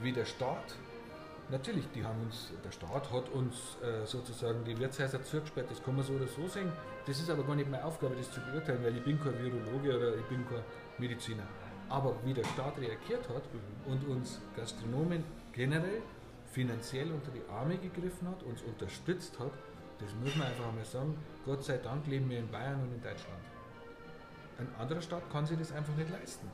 wie 0.01 0.11
der 0.11 0.25
Staat 0.25 0.75
Natürlich, 1.51 1.85
die 1.95 2.03
haben 2.05 2.21
uns, 2.21 2.51
der 2.63 2.71
Staat 2.71 3.11
hat 3.11 3.27
uns 3.29 3.75
äh, 3.81 4.05
sozusagen 4.05 4.63
die 4.65 4.77
Wirtshäuser 4.77 5.23
zugesperrt, 5.23 5.71
das 5.71 5.81
kann 5.83 5.95
man 5.95 6.05
so 6.05 6.13
oder 6.13 6.27
so 6.27 6.47
sehen. 6.47 6.71
Das 7.07 7.19
ist 7.19 7.27
aber 7.27 7.43
gar 7.43 7.55
nicht 7.55 7.69
meine 7.69 7.83
Aufgabe, 7.83 8.15
das 8.15 8.31
zu 8.31 8.39
beurteilen, 8.39 8.83
weil 8.83 8.95
ich 8.95 9.03
bin 9.03 9.19
kein 9.19 9.33
Virologe 9.39 9.97
oder 9.97 10.15
ich 10.15 10.25
bin 10.25 10.47
kein 10.47 10.61
Mediziner. 10.99 11.47
Aber 11.89 12.15
wie 12.23 12.35
der 12.35 12.43
Staat 12.43 12.77
reagiert 12.77 13.27
hat 13.29 13.41
und 13.87 14.07
uns 14.07 14.39
Gastronomen 14.55 15.23
generell 15.51 16.03
finanziell 16.51 17.11
unter 17.11 17.31
die 17.31 17.41
Arme 17.51 17.77
gegriffen 17.79 18.27
hat, 18.27 18.43
uns 18.43 18.61
unterstützt 18.61 19.39
hat, 19.39 19.51
das 19.99 20.13
muss 20.23 20.35
man 20.35 20.47
einfach 20.47 20.71
mal 20.71 20.85
sagen. 20.85 21.17
Gott 21.45 21.63
sei 21.63 21.77
Dank 21.77 22.05
leben 22.05 22.29
wir 22.29 22.37
in 22.37 22.47
Bayern 22.51 22.79
und 22.79 22.93
in 22.93 23.01
Deutschland. 23.01 23.41
Ein 24.59 24.67
anderer 24.77 25.01
Staat 25.01 25.29
kann 25.31 25.45
sich 25.45 25.57
das 25.57 25.71
einfach 25.71 25.95
nicht 25.95 26.09
leisten. 26.09 26.47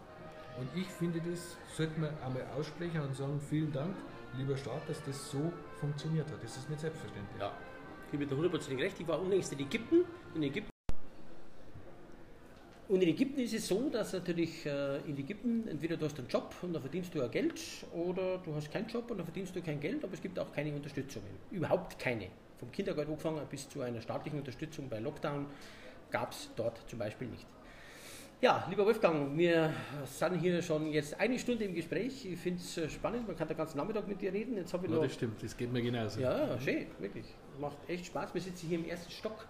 Und 0.59 0.69
ich 0.79 0.87
finde, 0.87 1.19
das 1.19 1.57
sollte 1.75 1.99
man 1.99 2.11
einmal 2.23 2.45
aussprechen 2.57 3.01
und 3.01 3.15
sagen, 3.15 3.41
vielen 3.49 3.73
Dank, 3.73 3.95
lieber 4.37 4.55
Staat, 4.55 4.87
dass 4.87 5.03
das 5.03 5.31
so 5.31 5.51
funktioniert 5.79 6.31
hat. 6.31 6.41
Das 6.43 6.55
ist 6.55 6.69
nicht 6.69 6.79
selbstverständlich. 6.79 7.41
Ja, 7.41 7.51
ich 8.05 8.11
gebe 8.11 8.25
dir 8.25 8.35
hundertprozentig 8.35 8.85
recht. 8.85 8.99
Ich 8.99 9.07
war 9.07 9.19
unlängst 9.19 9.51
in 9.53 9.59
Ägypten. 9.59 10.05
In 10.35 10.43
Ägypten 10.43 10.69
und 12.87 13.01
in 13.01 13.09
Ägypten 13.09 13.39
ist 13.39 13.53
es 13.53 13.67
so, 13.67 13.89
dass 13.89 14.13
natürlich 14.13 14.63
äh, 14.67 14.97
in 15.07 15.17
Ägypten 15.17 15.67
entweder 15.67 15.97
du 15.97 16.05
hast 16.05 16.19
einen 16.19 16.27
Job 16.27 16.53
und 16.61 16.73
dann 16.73 16.83
verdienst 16.83 17.15
du 17.15 17.17
ja 17.17 17.27
Geld 17.27 17.59
oder 17.91 18.37
du 18.37 18.53
hast 18.53 18.71
keinen 18.71 18.87
Job 18.87 19.09
und 19.09 19.17
dann 19.17 19.25
verdienst 19.25 19.55
du 19.55 19.61
kein 19.63 19.79
Geld, 19.79 20.03
aber 20.03 20.13
es 20.13 20.21
gibt 20.21 20.37
auch 20.37 20.51
keine 20.53 20.71
Unterstützungen. 20.71 21.25
Überhaupt 21.49 21.97
keine. 21.97 22.27
Vom 22.59 22.71
Kindergeld 22.71 23.07
angefangen 23.07 23.41
bis 23.49 23.67
zu 23.67 23.81
einer 23.81 24.01
staatlichen 24.01 24.37
Unterstützung 24.37 24.87
bei 24.87 24.99
Lockdown 24.99 25.47
gab 26.11 26.31
es 26.31 26.51
dort 26.55 26.87
zum 26.87 26.99
Beispiel 26.99 27.27
nicht. 27.27 27.47
Ja, 28.41 28.65
lieber 28.69 28.85
Wolfgang, 28.85 29.37
wir 29.37 29.73
sind 30.03 30.35
hier 30.41 30.61
schon 30.61 30.91
jetzt 30.91 31.17
eine 31.19 31.39
Stunde 31.39 31.63
im 31.63 31.73
Gespräch. 31.73 32.25
Ich 32.25 32.37
finde 32.37 32.59
es 32.59 32.77
äh, 32.77 32.89
spannend, 32.89 33.25
man 33.25 33.35
kann 33.37 33.47
den 33.47 33.55
ganzen 33.55 33.77
Nachmittag 33.77 34.07
mit 34.09 34.21
dir 34.21 34.33
reden. 34.33 34.57
Jetzt 34.57 34.73
ich 34.73 34.89
ja, 34.91 34.99
das 34.99 35.13
stimmt, 35.13 35.41
das 35.41 35.55
geht 35.55 35.71
mir 35.71 35.81
genauso. 35.81 36.19
Ja, 36.19 36.59
schön, 36.59 36.87
wirklich. 36.99 37.25
Macht 37.59 37.77
echt 37.87 38.07
Spaß. 38.07 38.33
Wir 38.33 38.41
sitzen 38.41 38.67
hier 38.67 38.77
im 38.77 38.85
ersten 38.85 39.09
Stock, 39.09 39.47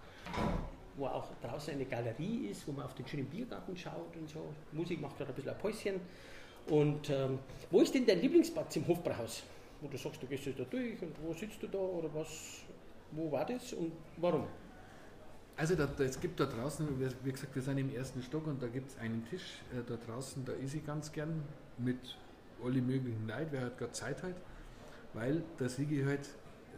wo 0.97 1.07
auch 1.07 1.27
draußen 1.41 1.73
eine 1.73 1.85
Galerie 1.85 2.47
ist, 2.51 2.67
wo 2.67 2.73
man 2.73 2.85
auf 2.85 2.93
den 2.93 3.07
schönen 3.07 3.25
Biergarten 3.25 3.75
schaut 3.75 4.15
und 4.17 4.29
so. 4.29 4.53
Musik 4.71 5.01
macht 5.01 5.17
gerade 5.17 5.31
ein 5.31 5.35
bisschen 5.35 5.51
ein 5.51 5.57
Päuschen. 5.57 5.99
Und 6.69 7.09
ähm, 7.09 7.39
wo 7.71 7.81
ist 7.81 7.93
denn 7.93 8.05
dein 8.05 8.21
Lieblingsplatz 8.21 8.75
im 8.75 8.87
Hofbrauhaus? 8.87 9.43
Wo 9.81 9.87
du 9.87 9.97
sagst, 9.97 10.21
du 10.21 10.27
gehst 10.27 10.45
da 10.45 10.63
durch 10.63 11.01
und 11.01 11.15
wo 11.23 11.33
sitzt 11.33 11.61
du 11.61 11.67
da 11.67 11.79
oder 11.79 12.13
was? 12.13 12.61
Wo 13.11 13.31
war 13.31 13.45
das 13.47 13.73
und 13.73 13.93
warum? 14.17 14.45
Also 15.57 15.75
da, 15.75 15.85
da, 15.85 16.03
es 16.03 16.19
gibt 16.19 16.39
da 16.39 16.45
draußen, 16.45 16.87
wie 17.23 17.31
gesagt, 17.31 17.55
wir 17.55 17.61
sind 17.61 17.77
im 17.77 17.93
ersten 17.93 18.21
Stock 18.21 18.45
und 18.45 18.61
da 18.61 18.67
gibt 18.67 18.89
es 18.89 18.97
einen 18.97 19.25
Tisch 19.29 19.61
äh, 19.71 19.81
da 19.87 19.95
draußen, 19.95 20.43
da 20.43 20.51
ist 20.53 20.73
ich 20.73 20.85
ganz 20.85 21.11
gern 21.11 21.43
mit 21.77 22.17
alle 22.63 22.81
möglichen 22.81 23.27
Leuten, 23.27 23.47
wer 23.51 23.61
halt 23.61 23.77
gerade 23.77 23.91
Zeit 23.93 24.21
hat, 24.23 24.35
weil 25.13 25.43
da 25.57 25.69
sehe 25.69 25.87
ich 25.89 26.05
halt, 26.05 26.27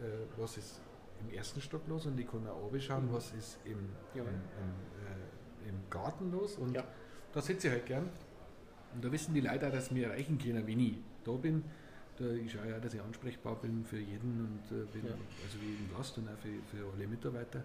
äh, 0.00 0.40
was 0.40 0.56
ist 0.56 0.80
im 1.20 1.36
ersten 1.36 1.60
Stock 1.60 1.82
los 1.88 2.06
und 2.06 2.18
ich 2.20 2.30
kann 2.30 2.46
auch 2.46 2.70
schauen, 2.78 3.06
mhm. 3.06 3.14
was 3.14 3.32
ist 3.32 3.58
im, 3.64 3.88
ja. 4.14 4.22
im, 4.22 4.28
im, 4.28 5.66
äh, 5.66 5.68
im, 5.68 5.90
Garten 5.90 6.30
los 6.30 6.56
und 6.56 6.74
ja. 6.74 6.84
da 7.32 7.40
sitze 7.40 7.66
ich 7.66 7.72
halt 7.72 7.86
gern. 7.86 8.08
Und 8.94 9.04
da 9.04 9.12
wissen 9.12 9.34
die 9.34 9.40
Leute 9.40 9.66
auch, 9.66 9.72
dass 9.72 9.94
wir 9.94 10.06
erreichen 10.06 10.38
können, 10.38 10.66
wenn 10.66 10.80
ich 10.80 10.94
da 11.24 11.32
bin. 11.32 11.64
Da 12.16 12.24
ich 12.30 12.50
schaue 12.50 12.68
ja, 12.68 12.78
dass 12.78 12.94
ich 12.94 13.00
ansprechbar 13.00 13.56
bin 13.56 13.84
für 13.84 13.98
jeden 13.98 14.60
und 14.70 14.76
äh, 14.76 14.84
bin, 14.86 15.04
ja. 15.04 15.12
also 15.12 15.60
wie 15.60 15.66
jeden 15.66 15.94
Gast 15.94 16.16
und 16.18 16.28
auch 16.28 16.38
für, 16.38 16.48
für 16.76 16.84
alle 16.94 17.06
Mitarbeiter. 17.06 17.64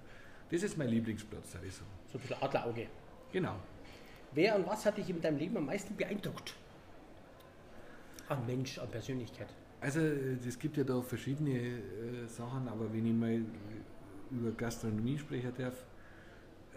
Das 0.50 0.64
ist 0.64 0.78
mein 0.78 0.89
Lieblingsplatz, 0.89 1.52
sage 1.54 1.68
ich 1.68 1.74
so. 1.74 1.84
So 2.12 2.18
ein 2.18 2.22
bisschen 2.22 2.41
Adlerauge. 2.41 2.88
Genau. 3.32 3.56
Wer 4.34 4.56
und 4.56 4.68
was 4.68 4.86
hat 4.86 4.98
dich 4.98 5.10
in 5.10 5.22
deinem 5.22 5.38
Leben 5.38 5.58
am 5.58 5.66
meisten 5.66 5.96
beeindruckt? 5.96 6.56
An 8.30 8.46
Mensch, 8.46 8.80
an 8.80 8.89
Persönlichkeit. 8.89 9.48
Also 9.82 10.00
es 10.00 10.58
gibt 10.58 10.78
ja 10.78 10.84
da 10.84 11.02
verschiedene 11.02 11.52
äh, 11.52 12.28
Sachen, 12.28 12.68
aber 12.68 12.91
wenn 12.94 13.06
ich 13.06 13.14
mal 13.14 13.41
über 14.32 14.52
Gastronomie 14.52 15.18
sprechen 15.18 15.52
darf, 15.58 15.86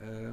äh, 0.00 0.32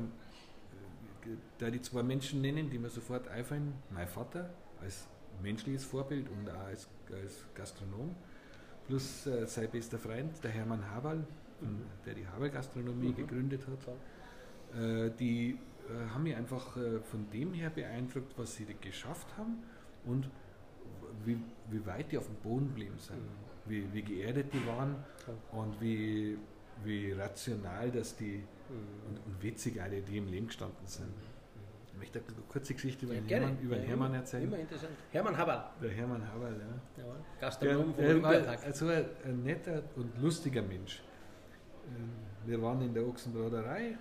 da 1.59 1.69
die 1.69 1.81
zwei 1.81 2.03
Menschen 2.03 2.41
nennen, 2.41 2.69
die 2.69 2.79
mir 2.79 2.89
sofort 2.89 3.27
einfallen, 3.27 3.73
mein 3.89 4.07
Vater 4.07 4.49
als 4.81 5.07
menschliches 5.41 5.85
Vorbild 5.85 6.27
und 6.29 6.49
auch 6.49 6.65
als, 6.65 6.87
als 7.11 7.45
Gastronom, 7.53 8.15
plus 8.87 9.27
äh, 9.27 9.45
sein 9.45 9.69
bester 9.69 9.97
Freund, 9.97 10.43
der 10.43 10.51
Hermann 10.51 10.89
Haberl, 10.89 11.25
der 12.05 12.13
die 12.13 12.27
Haber-Gastronomie 12.27 13.09
mhm. 13.09 13.15
gegründet 13.15 13.61
hat. 13.67 13.95
Äh, 14.79 15.11
die 15.19 15.57
äh, 15.89 16.09
haben 16.13 16.23
mich 16.23 16.35
einfach 16.35 16.77
äh, 16.77 16.99
von 16.99 17.29
dem 17.29 17.53
her 17.53 17.69
beeindruckt, 17.69 18.37
was 18.37 18.55
sie 18.55 18.65
geschafft 18.81 19.27
haben 19.37 19.63
und 20.05 20.29
wie, 21.25 21.37
wie 21.69 21.85
weit 21.85 22.11
die 22.11 22.17
auf 22.17 22.25
dem 22.25 22.35
Boden 22.35 22.67
geblieben 22.67 22.97
sind, 22.97 23.17
mhm. 23.17 23.69
wie, 23.69 23.93
wie 23.93 24.01
geerdet 24.01 24.53
die 24.53 24.65
waren 24.65 24.95
und 25.51 25.79
wie, 25.81 26.37
wie 26.83 27.11
rational 27.11 27.91
dass 27.91 28.15
die 28.15 28.43
mhm. 28.69 29.09
und, 29.09 29.25
und 29.25 29.43
witzig 29.43 29.81
alle, 29.81 30.01
die 30.01 30.17
im 30.17 30.27
Leben 30.27 30.47
gestanden 30.47 30.85
sind. 30.85 31.07
Mhm. 31.07 31.33
Ich 31.93 31.99
möchte 31.99 32.19
eine 32.19 32.41
kurze 32.47 32.73
Geschichte 32.73 33.05
über, 33.05 33.15
ja, 33.15 33.21
Hermann, 33.21 33.59
über 33.59 33.75
den 33.75 33.85
Hermann 33.85 34.13
erzählen. 34.13 34.43
Immer 34.45 34.59
interessant. 34.59 34.93
Hermann 35.11 35.37
Haberl. 35.37 35.63
Der 35.81 35.91
Hermann 35.91 36.27
Haberl, 36.27 36.59
ja. 36.97 37.03
ja 37.03 37.15
Gastronom 37.39 37.93
der, 37.95 38.11
vom 38.13 38.23
war 38.23 38.31
also 38.65 38.87
ein 38.87 39.43
netter 39.43 39.83
und 39.95 40.19
lustiger 40.21 40.61
Mensch. 40.61 41.03
Äh, 41.85 42.47
wir 42.47 42.61
waren 42.61 42.81
in 42.81 42.93
der 42.93 43.07
Ochsenbraterei, 43.07 43.87
äh, 43.87 43.95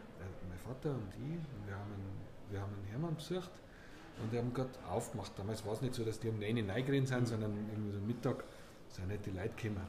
mein 0.49 0.59
Vater 0.59 0.91
und 0.91 1.09
ich, 1.15 1.37
und 1.37 1.67
wir 1.67 1.75
haben 1.75 1.93
einen, 1.93 2.21
wir 2.51 2.61
haben 2.61 2.73
einen 2.75 2.87
Hermann 2.91 3.15
besucht 3.15 3.51
und 4.23 4.33
die 4.33 4.39
haben 4.39 4.53
gerade 4.53 4.71
aufgemacht. 4.89 5.33
Damals 5.37 5.65
war 5.65 5.75
es 5.75 5.83
nicht 5.83 5.95
so, 5.95 6.05
dass 6.05 6.19
die 6.21 6.29
um 6.29 6.39
9 6.39 6.57
Uhr 6.59 6.69
reingerannt 6.69 7.09
sind, 7.09 7.21
mhm. 7.21 7.27
sondern 7.27 7.53
irgendwie 7.71 7.93
so 7.93 8.01
Mittag 8.01 8.45
sind 8.89 9.09
nicht 9.09 9.27
die 9.27 9.31
Leute 9.31 9.51
gekommen. 9.57 9.87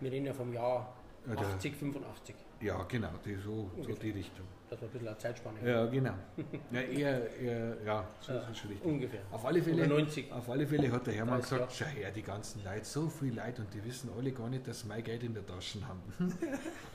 Wir 0.00 0.12
reden 0.12 0.26
ja 0.26 0.34
vom 0.34 0.52
Jahr 0.52 0.94
80, 1.34 1.74
85. 1.74 2.34
Ja, 2.60 2.82
genau, 2.84 3.10
die, 3.24 3.34
so, 3.36 3.70
so 3.82 3.92
die 3.94 4.10
Richtung. 4.10 4.46
Das 4.68 4.80
war 4.80 4.88
ein 4.88 4.92
bisschen 4.92 5.08
eine 5.08 5.18
Zeitspanne. 5.18 5.58
Ja, 5.64 5.86
genau. 5.86 6.14
ja, 6.72 6.80
eher, 6.80 7.36
eher, 7.40 7.76
ja, 7.84 8.08
so 8.20 8.32
ja, 8.32 8.38
ist 8.40 8.58
schon 8.58 8.70
richtig. 8.70 8.86
Ungefähr. 8.86 9.20
Auf 9.30 9.44
alle, 9.44 9.62
Fälle, 9.62 9.86
90. 9.86 10.32
auf 10.32 10.50
alle 10.50 10.66
Fälle 10.66 10.90
hat 10.90 11.06
der 11.06 11.14
Hermann 11.14 11.40
gesagt, 11.40 11.72
schau 11.72 11.84
her, 11.84 12.10
die 12.10 12.22
ganzen 12.22 12.64
Leute, 12.64 12.84
so 12.84 13.08
viel 13.08 13.34
Leute 13.34 13.62
und 13.62 13.72
die 13.72 13.84
wissen 13.84 14.10
alle 14.16 14.32
gar 14.32 14.48
nicht, 14.48 14.66
dass 14.66 14.80
sie 14.80 14.88
mein 14.88 15.04
Geld 15.04 15.22
in 15.22 15.34
der 15.34 15.46
Tasche 15.46 15.78
haben. 15.86 16.02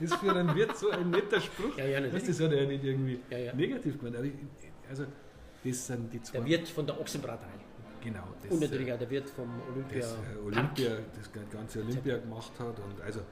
das 0.00 0.10
ist 0.10 0.14
für 0.16 0.32
einen 0.32 0.54
Wirt 0.54 0.76
so 0.76 0.90
ein 0.90 1.10
netter 1.10 1.40
Spruch. 1.40 1.78
Ja, 1.78 1.86
ja, 1.86 2.00
das 2.00 2.40
hat 2.40 2.52
er 2.52 2.66
nicht 2.66 2.84
irgendwie 2.84 3.20
ja, 3.30 3.38
ja. 3.38 3.54
negativ 3.54 3.98
gemeint. 3.98 4.32
Also, 4.90 5.06
das 5.64 5.86
sind 5.86 6.12
die 6.12 6.20
zwei. 6.20 6.38
Der 6.38 6.46
Wirt 6.46 6.68
von 6.68 6.86
der 6.86 7.00
Ochsenbraterei. 7.00 7.62
Genau. 8.02 8.24
Das, 8.42 8.52
und 8.52 8.60
natürlich 8.60 8.88
äh, 8.88 8.92
auch 8.92 8.98
der 8.98 9.10
Wirt 9.10 9.30
vom 9.30 9.48
Olympia. 9.72 10.00
Das, 10.00 10.12
äh, 10.12 10.44
Olympia, 10.44 10.98
das 11.16 11.30
ganze 11.50 11.80
Olympia 11.80 12.18
gemacht 12.18 12.52
hat. 12.58 12.78
Und 12.80 13.00
also, 13.00 13.20
äh, 13.20 13.24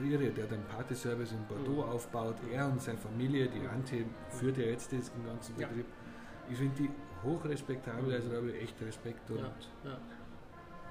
irre, 0.00 0.30
der 0.30 0.46
den 0.46 0.62
Partyservice 0.64 1.32
in 1.32 1.44
Bordeaux 1.46 1.84
mhm. 1.84 1.92
aufbaut. 1.92 2.36
Er 2.52 2.66
und 2.66 2.80
seine 2.80 2.98
Familie, 2.98 3.48
die 3.48 3.66
Antje, 3.66 4.04
führt 4.30 4.58
ja 4.58 4.64
jetzt 4.64 4.92
den 4.92 5.02
ganzen 5.24 5.54
Betrieb. 5.54 5.86
Ja. 5.86 6.52
Ich 6.52 6.58
finde 6.58 6.74
die 6.82 6.90
hochrespektabel, 7.24 8.12
also 8.12 8.28
da 8.28 8.36
habe 8.36 8.50
ich 8.50 8.62
echt 8.62 8.82
Respekt. 8.82 9.30
Und 9.30 9.38
ja. 9.38 9.98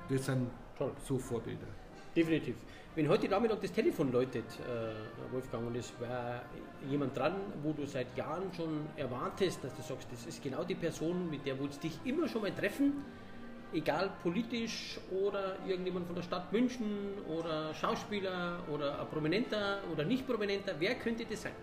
Das 0.10 0.26
sind 0.26 0.50
Toll. 0.78 0.92
so 1.04 1.18
Vorbilder. 1.18 1.68
Definitiv. 2.16 2.56
Wenn 2.94 3.08
heute 3.08 3.30
Nachmittag 3.30 3.62
das 3.62 3.72
Telefon 3.72 4.12
läutet, 4.12 4.44
äh, 4.60 5.32
Wolfgang, 5.34 5.68
und 5.68 5.78
es 5.78 5.94
war 6.02 6.42
jemand 6.90 7.16
dran, 7.16 7.36
wo 7.64 7.72
du 7.72 7.86
seit 7.86 8.18
Jahren 8.18 8.52
schon 8.54 8.82
erwartest, 8.98 9.64
dass 9.64 9.74
du 9.76 9.82
sagst, 9.82 10.12
das 10.12 10.26
ist 10.26 10.44
genau 10.44 10.66
die 10.66 10.76
Person, 10.76 11.30
mit 11.30 11.46
der 11.46 11.56
du 11.56 11.68
dich 11.68 11.98
immer 12.04 12.28
schon 12.28 12.42
mal 12.42 12.52
treffen, 12.52 13.06
egal 13.74 14.12
politisch 14.22 15.00
oder 15.12 15.58
irgendjemand 15.66 16.06
von 16.08 16.16
der 16.16 16.24
Stadt 16.24 16.52
München 16.52 17.14
oder 17.28 17.74
Schauspieler 17.74 18.60
oder 18.70 19.00
ein 19.00 19.08
Prominenter 19.08 19.80
oder 19.92 20.04
nicht 20.04 20.28
Prominenter, 20.28 20.76
wer 20.80 20.96
könnte 20.96 21.26
das 21.26 21.44
sein? 21.44 21.54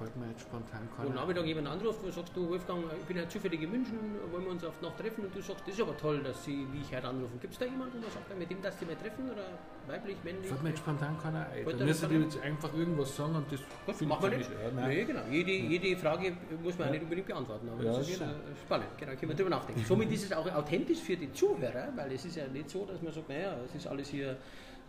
Fällt 0.00 0.16
mir 0.16 0.28
jetzt 0.32 0.40
spontan 0.40 0.88
keiner. 0.96 1.08
Und 1.08 1.14
Nachmittag 1.14 1.44
jemand 1.44 1.68
anruft, 1.68 2.00
wo 2.02 2.10
sagst 2.10 2.34
du, 2.34 2.48
Wolfgang, 2.48 2.84
ich 2.98 3.04
bin 3.04 3.18
ja 3.18 3.28
zufällig 3.28 3.60
in 3.60 3.70
München, 3.70 3.98
wollen 4.32 4.44
wir 4.44 4.52
uns 4.52 4.64
auf 4.64 4.80
Nacht 4.80 4.96
treffen 4.98 5.24
und 5.24 5.34
du 5.34 5.42
sagst, 5.42 5.60
das 5.66 5.74
ist 5.74 5.82
aber 5.82 5.96
toll, 5.96 6.22
dass 6.24 6.42
sie 6.42 6.66
wie 6.72 6.80
ich 6.80 6.96
heute 6.96 7.08
anrufen. 7.08 7.38
Gibt 7.38 7.52
es 7.52 7.58
da 7.58 7.66
jemanden, 7.66 8.00
der 8.00 8.10
sagt, 8.10 8.38
mit 8.38 8.50
dem 8.50 8.62
dass 8.62 8.78
sie 8.78 8.86
mal 8.86 8.96
treffen 8.96 9.28
oder 9.30 9.44
weiblich, 9.86 10.16
männlich? 10.24 10.48
Fällt 10.48 10.62
mir 10.62 10.70
jetzt 10.70 10.78
spontan 10.78 11.18
keiner 11.22 11.46
ein. 11.52 11.64
Müssen 11.84 12.08
die 12.08 12.16
jetzt 12.16 12.40
einfach 12.40 12.72
irgendwas 12.72 13.14
sagen 13.14 13.34
und 13.36 13.52
das 13.52 13.60
Gut, 13.86 14.08
machen 14.08 14.30
wir 14.30 14.38
nicht. 14.38 14.50
Ja, 14.50 14.88
nee, 14.88 15.04
genau. 15.04 15.20
Jede, 15.30 15.52
jede 15.52 15.96
Frage 15.98 16.32
muss 16.62 16.78
man 16.78 16.88
ja. 16.88 16.92
nicht 16.92 17.02
unbedingt 17.02 17.26
beantworten, 17.26 17.68
aber 17.68 17.84
ja, 17.84 17.92
das 17.92 18.08
ist 18.08 18.18
genau. 18.18 18.32
spannend. 18.64 18.88
Genau, 18.96 19.12
können 19.12 19.28
wir 19.28 19.36
drüber 19.36 19.50
nachdenken. 19.50 19.84
Somit 19.84 20.10
ist 20.12 20.24
es 20.24 20.32
auch 20.32 20.50
authentisch 20.54 21.00
für 21.00 21.16
die 21.16 21.30
Zuhörer, 21.32 21.88
weil 21.94 22.12
es 22.12 22.24
ist 22.24 22.36
ja 22.36 22.46
nicht 22.48 22.70
so, 22.70 22.86
dass 22.86 23.02
man 23.02 23.12
sagt, 23.12 23.28
naja, 23.28 23.54
es 23.66 23.74
ist 23.74 23.86
alles 23.86 24.08
hier, 24.08 24.30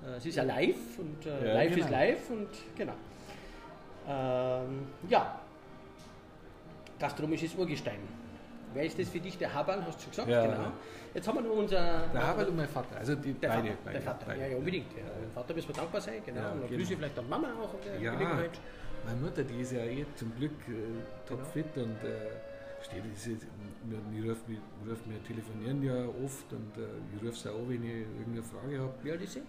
äh, 0.05 0.16
es 0.18 0.26
ist 0.26 0.36
ja 0.36 0.43
live 0.43 0.99
und 0.99 1.26
äh, 1.26 1.53
live 1.53 1.74
genau. 1.74 1.86
ist 1.86 1.91
live 1.91 2.30
und 2.30 2.49
genau. 2.78 2.93
Ähm, 4.08 4.88
ja, 5.10 5.39
gastronomisches 6.99 7.56
Urgestein. 7.56 7.99
Wer 8.74 8.86
ist 8.86 8.97
das 8.97 9.10
für 9.10 9.20
dich? 9.20 9.38
Der 9.38 9.54
Haberl, 9.54 9.84
hast 9.86 9.97
du 9.97 10.04
schon 10.04 10.12
gesagt? 10.12 10.30
Ja, 10.30 10.45
genau. 10.45 10.72
Jetzt 11.14 11.28
haben 11.28 11.36
wir 11.36 11.41
noch 11.41 11.56
unser. 11.56 12.08
Der 12.14 12.28
Haberl 12.28 12.47
und 12.47 12.56
mein 12.56 12.70
Vater. 12.70 12.97
Also 12.97 13.16
die 13.16 13.34
der 13.34 13.49
beide, 13.49 13.68
Vater, 13.68 13.78
beide, 13.84 13.93
der 13.93 14.02
Vater. 14.02 14.26
Beide. 14.26 14.41
Ja, 14.41 14.47
ja, 14.47 14.58
unbedingt. 14.58 14.91
Ja. 14.93 15.04
Dem 15.04 15.32
Vater 15.34 15.54
müssen 15.54 15.68
wir 15.68 15.76
dankbar 15.76 16.02
sein. 16.02 16.22
Genau. 16.26 16.39
Ja, 16.39 16.52
und 16.52 16.62
genau. 16.62 16.78
Grüße 16.78 16.95
vielleicht 16.95 17.20
an 17.20 17.30
Mama 17.30 17.47
auch 17.62 17.76
der 17.84 17.99
ja, 17.99 18.14
Gelegenheit. 18.14 18.60
Meine 19.06 19.20
Mutter, 19.20 19.43
die 19.43 19.60
ist 19.60 19.72
ja 19.74 19.84
eh 19.84 20.06
zum 20.16 20.34
Glück 20.36 20.52
äh, 20.70 21.28
topfit 21.28 21.74
genau. 21.74 21.88
und 21.88 22.04
äh, 22.04 22.86
steht, 22.86 23.04
ist, 23.14 23.28
wir, 23.28 23.97
wir, 24.12 24.30
rufen, 24.30 24.43
wir, 24.47 24.91
rufen, 24.91 25.12
wir 25.12 25.24
telefonieren 25.24 25.84
ja 25.84 26.06
oft 26.24 26.54
und 26.54 26.78
äh, 26.78 26.86
ich 27.16 27.22
rufe 27.28 27.38
sie 27.38 27.49
auch, 27.49 27.68
wenn 27.68 27.84
ich 27.84 28.06
irgendeine 28.20 28.43
Frage 28.43 28.80
habe. 28.80 28.93
Wie 29.04 29.12
alt 29.12 29.22
ist 29.22 29.34
sie? 29.34 29.39
Äh, 29.39 29.43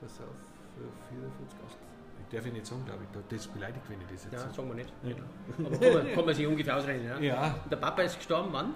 pass 0.00 0.20
auf, 0.20 0.34
44, 1.10 1.58
8 1.68 1.87
darf 2.32 2.46
ich 2.46 2.52
nicht 2.52 2.66
sagen, 2.66 2.84
glaube 2.84 3.04
ich. 3.04 3.36
Das 3.36 3.46
beleidigt, 3.46 3.84
wenn 3.88 4.00
ich 4.00 4.06
das 4.06 4.24
jetzt 4.24 4.32
Ja, 4.32 4.52
sagen 4.52 4.68
wir 4.68 4.74
nicht. 4.74 4.92
Ja. 5.02 5.16
Aber 5.64 5.78
kann 5.78 5.92
man, 5.92 6.14
kann 6.14 6.24
man 6.26 6.34
sich 6.34 6.46
ungefähr 6.46 6.76
ausrechnen. 6.76 7.06
Ja? 7.06 7.18
ja. 7.18 7.54
Der 7.70 7.76
Papa 7.76 8.02
ist 8.02 8.16
gestorben 8.16 8.48
wann? 8.52 8.74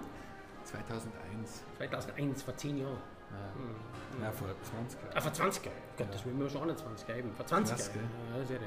2001. 0.63 1.63
2001, 1.77 2.43
vor 2.43 2.55
10 2.55 2.77
Jahren. 2.77 2.97
Ja. 3.31 4.17
Hm. 4.17 4.23
Ja, 4.23 4.31
vor 4.31 4.47
20 4.47 5.01
Jahren. 5.01 5.17
Ah, 5.17 5.21
vor 5.21 5.33
20 5.33 5.65
Jahren. 5.65 5.77
Gott, 5.97 6.07
das 6.11 6.25
will 6.25 6.33
man 6.33 6.49
schon 6.49 6.61
21 6.63 7.07
Jahre 7.07 7.19
eben. 7.19 7.33
Vor 7.33 7.45
20 7.45 7.77
Jahren. 7.77 8.09
Ja, 8.37 8.45
sehr, 8.45 8.57
ja. 8.57 8.63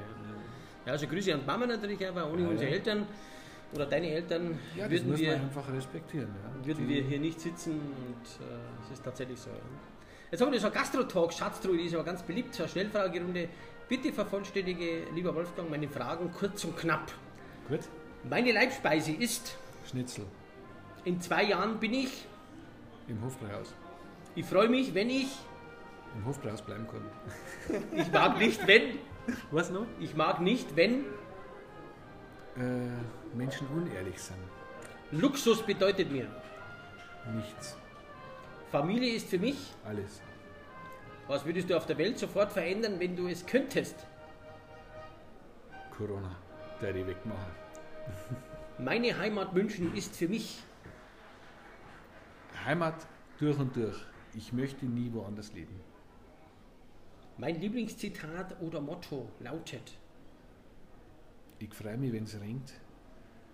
ja, 0.87 0.93
also 0.93 1.07
Grüße 1.07 1.34
an 1.34 1.47
Mama 1.47 1.66
natürlich, 1.66 2.07
aber 2.07 2.30
ohne 2.30 2.49
unsere 2.49 2.70
Eltern 2.70 3.07
oder 3.72 3.87
deine 3.87 4.11
Eltern 4.11 4.59
ja, 4.76 4.91
würden 4.91 5.16
wir 5.16 5.34
einfach 5.34 5.68
respektieren. 5.72 6.28
Ja. 6.28 6.66
Würden 6.66 6.87
Die 6.87 6.95
wir 6.95 7.03
hier 7.03 7.18
nicht 7.18 7.41
sitzen 7.41 7.72
und 7.72 8.47
äh, 8.47 8.84
es 8.84 8.93
ist 8.93 9.05
tatsächlich 9.05 9.39
so. 9.41 9.51
Ja. 9.51 9.57
Jetzt 10.30 10.41
haben 10.41 10.53
wir 10.53 10.61
so 10.61 10.70
Gastro-Talk, 10.70 11.32
Schatztruhe, 11.32 11.76
die 11.76 11.84
ist 11.84 11.95
aber 11.95 12.05
ganz 12.05 12.22
beliebt, 12.22 12.55
so 12.55 12.64
eine 12.64 12.72
Schnellfragerunde. 12.72 13.49
Bitte 13.89 14.12
vervollständige, 14.12 15.05
lieber 15.14 15.34
Wolfgang, 15.34 15.70
meine 15.70 15.89
Fragen 15.89 16.32
kurz 16.32 16.64
und 16.64 16.76
knapp. 16.76 17.12
Gut. 17.68 17.80
Meine 18.28 18.51
Leibspeise 18.51 19.12
ist 19.12 19.57
Schnitzel. 19.89 20.26
In 21.05 21.20
zwei 21.20 21.45
Jahren 21.45 21.78
bin 21.78 21.95
ich 21.95 22.26
im 23.07 23.22
Hofbräuhaus. 23.22 23.74
Ich 24.34 24.45
freue 24.45 24.68
mich, 24.68 24.93
wenn 24.93 25.09
ich 25.09 25.28
im 26.16 26.24
Hofbräuhaus 26.26 26.62
bleiben 26.62 26.87
kann. 26.89 27.82
ich 27.97 28.11
mag 28.11 28.39
nicht, 28.39 28.66
wenn. 28.66 28.99
Was 29.53 29.70
noch? 29.70 29.87
Ich 30.01 30.16
mag 30.16 30.41
nicht, 30.41 30.74
wenn 30.74 31.05
äh, 32.57 33.37
Menschen 33.37 33.68
unehrlich 33.68 34.20
sind. 34.20 34.39
Luxus 35.12 35.62
bedeutet 35.62 36.11
mir 36.11 36.26
nichts. 37.34 37.76
Familie 38.72 39.14
ist 39.14 39.28
für 39.28 39.39
mich 39.39 39.74
alles. 39.84 40.20
Was 41.29 41.45
würdest 41.45 41.68
du 41.68 41.77
auf 41.77 41.87
der 41.87 41.99
Welt 41.99 42.18
sofort 42.18 42.53
verändern, 42.53 43.01
wenn 43.01 43.16
du 43.16 43.27
es 43.27 43.45
könntest? 43.45 44.07
Corona, 45.91 46.37
der 46.81 46.93
die 46.93 47.07
wegmachen. 47.07 47.53
Meine 48.79 49.18
Heimat 49.18 49.53
München 49.55 49.95
ist 49.95 50.14
für 50.14 50.29
mich 50.29 50.62
Heimat 52.64 53.07
durch 53.39 53.59
und 53.59 53.74
durch. 53.74 53.97
Ich 54.35 54.53
möchte 54.53 54.87
nie 54.87 55.12
woanders 55.12 55.53
leben. 55.53 55.81
Mein 57.39 57.61
Lieblingszitat 57.61 58.61
oder 58.61 58.81
Motto 58.81 59.29
lautet: 59.41 59.99
Ich 61.59 61.74
freue 61.74 61.97
mich, 61.97 62.12
wenn 62.12 62.24
es 62.24 62.39
regnet, 62.41 62.72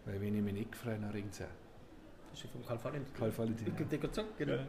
weil 0.04 0.20
wenn 0.20 0.34
ich 0.34 0.42
mich 0.42 0.54
nicht 0.54 0.76
freue, 0.76 0.98
dann 0.98 1.10
regnet 1.10 1.34
es 1.34 1.40
auch. 1.42 1.46
Das 2.32 2.44
ist 2.44 2.50
von 2.50 2.66
Karl 2.66 2.82
Valentin. 2.84 3.14
Karl 3.14 3.38
Valentin. 3.38 3.66
Ja. 4.16 4.24
Genau. 4.38 4.62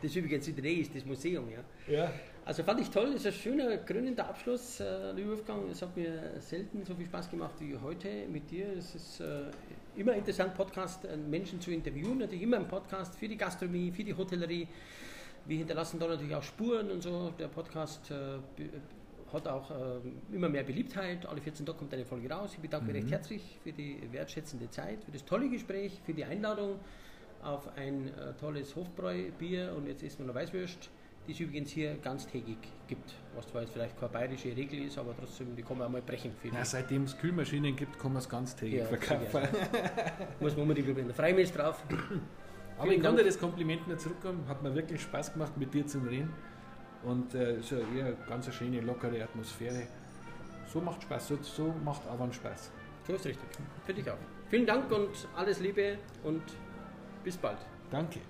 Das 0.00 0.10
ist 0.12 0.16
übrigens 0.16 0.46
in 0.46 0.56
Dreh 0.56 0.74
ist 0.74 0.94
das 0.94 1.04
Museum, 1.04 1.46
ja. 1.50 1.92
ja. 1.92 2.12
Also 2.44 2.62
fand 2.62 2.80
ich 2.80 2.88
toll, 2.88 3.12
das 3.12 3.22
ist 3.22 3.26
ein 3.26 3.32
schöner 3.32 3.76
krönender 3.78 4.28
Abschluss, 4.28 4.80
äh, 4.80 5.12
lieber 5.12 5.32
Wolfgang. 5.32 5.70
Es 5.70 5.82
hat 5.82 5.96
mir 5.96 6.40
selten 6.40 6.84
so 6.84 6.94
viel 6.94 7.06
Spaß 7.06 7.30
gemacht 7.30 7.54
wie 7.58 7.76
heute 7.76 8.08
mit 8.30 8.50
dir. 8.50 8.68
Es 8.78 8.94
ist 8.94 9.20
äh, 9.20 9.50
immer 9.96 10.14
interessant, 10.14 10.54
Podcast 10.54 11.04
äh, 11.04 11.16
Menschen 11.16 11.60
zu 11.60 11.72
interviewen. 11.72 12.18
Natürlich 12.18 12.44
immer 12.44 12.58
ein 12.58 12.68
Podcast 12.68 13.16
für 13.16 13.28
die 13.28 13.36
Gastronomie, 13.36 13.90
für 13.90 14.04
die 14.04 14.14
Hotellerie. 14.14 14.68
Wir 15.46 15.58
hinterlassen 15.58 15.98
da 15.98 16.06
natürlich 16.06 16.34
auch 16.34 16.42
Spuren 16.42 16.90
und 16.90 17.02
so. 17.02 17.32
Der 17.38 17.48
Podcast 17.48 18.10
äh, 18.10 18.38
hat 19.32 19.48
auch 19.48 19.70
äh, 19.70 20.34
immer 20.34 20.48
mehr 20.48 20.62
Beliebtheit. 20.62 21.26
Alle 21.26 21.40
14 21.40 21.66
Tage 21.66 21.76
kommt 21.76 21.92
eine 21.92 22.04
Folge 22.04 22.30
raus. 22.30 22.52
Ich 22.54 22.60
bedanke 22.60 22.86
mich 22.86 22.94
mhm. 22.94 23.00
recht 23.02 23.12
herzlich 23.12 23.58
für 23.62 23.72
die 23.72 24.00
wertschätzende 24.12 24.70
Zeit, 24.70 25.04
für 25.04 25.10
das 25.10 25.24
tolle 25.24 25.50
Gespräch, 25.50 26.00
für 26.06 26.14
die 26.14 26.24
Einladung 26.24 26.76
auf 27.42 27.76
ein 27.76 28.08
äh, 28.08 28.32
tolles 28.40 28.74
Hofbräubier 28.74 29.74
und 29.76 29.86
jetzt 29.86 30.02
essen 30.02 30.20
wir 30.20 30.26
noch 30.26 30.34
Weißwürst, 30.34 30.90
die 31.26 31.32
es 31.32 31.40
übrigens 31.40 31.70
hier 31.70 31.96
ganztägig 31.96 32.58
gibt. 32.86 33.14
Was 33.34 33.46
zwar 33.48 33.62
jetzt 33.62 33.72
vielleicht 33.72 33.98
keine 33.98 34.12
bayerische 34.12 34.56
Regel 34.56 34.84
ist, 34.84 34.98
aber 34.98 35.14
trotzdem, 35.16 35.54
die 35.54 35.62
kann 35.62 35.78
man 35.78 35.86
einmal 35.86 36.02
brechen. 36.02 36.32
Ja, 36.42 36.64
seitdem 36.64 37.04
es 37.04 37.16
Kühlmaschinen 37.16 37.76
gibt, 37.76 37.98
kann 37.98 38.12
man 38.12 38.22
es 38.22 38.28
ganztägig 38.28 38.80
ja, 38.80 38.86
verkaufen. 38.86 39.48
Muss 40.40 40.52
man 40.52 40.62
unbedingt 40.62 40.88
in 40.88 41.06
der 41.06 41.14
Freimilch 41.14 41.52
drauf. 41.52 41.82
Aber 42.78 42.92
ich 42.92 43.02
kann 43.02 43.16
dir 43.16 43.24
das 43.24 43.38
Kompliment 43.38 43.86
nur 43.86 43.98
zurückkommen. 43.98 44.46
Hat 44.48 44.62
mir 44.62 44.74
wirklich 44.74 45.02
Spaß 45.02 45.32
gemacht, 45.32 45.56
mit 45.56 45.74
dir 45.74 45.86
zu 45.86 45.98
reden. 45.98 46.32
Und 47.04 47.34
äh, 47.34 47.58
ja 47.58 47.78
eher 47.96 48.12
ganz 48.28 48.46
eine 48.46 48.54
schöne, 48.54 48.80
lockere 48.80 49.22
Atmosphäre. 49.22 49.82
So 50.72 50.80
macht 50.80 51.02
Spaß, 51.02 51.28
so, 51.28 51.38
so 51.42 51.74
macht 51.84 52.02
aber 52.08 52.32
Spaß. 52.32 52.70
So 53.06 53.14
ist 53.14 53.24
richtig. 53.24 53.48
Finde 53.86 54.00
ich 54.02 54.10
auch. 54.10 54.18
Vielen 54.48 54.66
Dank 54.66 54.90
und 54.90 55.28
alles 55.36 55.60
Liebe 55.60 55.98
und 56.24 56.42
bis 57.28 57.36
bald. 57.36 57.58
Danke. 57.90 58.20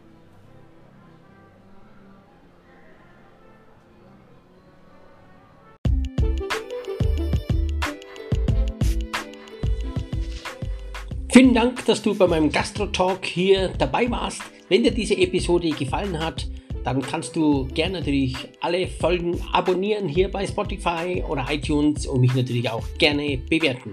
Vielen 11.31 11.55
Dank, 11.55 11.87
dass 11.87 12.03
du 12.03 12.17
bei 12.17 12.27
meinem 12.27 12.51
Gastro-Talk 12.51 13.25
hier 13.25 13.69
dabei 13.79 14.11
warst. 14.11 14.43
Wenn 14.69 14.83
dir 14.83 14.91
diese 14.91 15.17
Episode 15.17 15.71
gefallen 15.71 16.19
hat, 16.19 16.49
dann 16.83 17.01
kannst 17.01 17.37
du 17.37 17.67
gerne 17.67 18.01
natürlich 18.01 18.35
alle 18.61 18.89
Folgen 18.89 19.41
abonnieren 19.53 20.09
hier 20.09 20.29
bei 20.29 20.45
Spotify 20.45 21.23
oder 21.29 21.47
iTunes 21.49 22.09
und 22.09 22.21
mich 22.23 22.35
natürlich 22.35 22.69
auch 22.69 22.83
gerne 22.99 23.39
bewerten. 23.49 23.93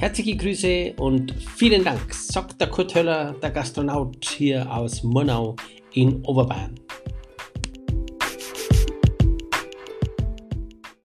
Herzliche 0.00 0.36
Grüße 0.36 0.94
und 0.96 1.34
vielen 1.56 1.82
Dank, 1.82 2.14
sagt 2.14 2.60
der 2.60 2.68
Kurt 2.68 2.94
Höller, 2.94 3.34
der 3.42 3.50
Gastronaut 3.50 4.24
hier 4.24 4.72
aus 4.72 5.02
Murnau 5.02 5.56
in 5.92 6.24
Oberbayern. 6.24 6.76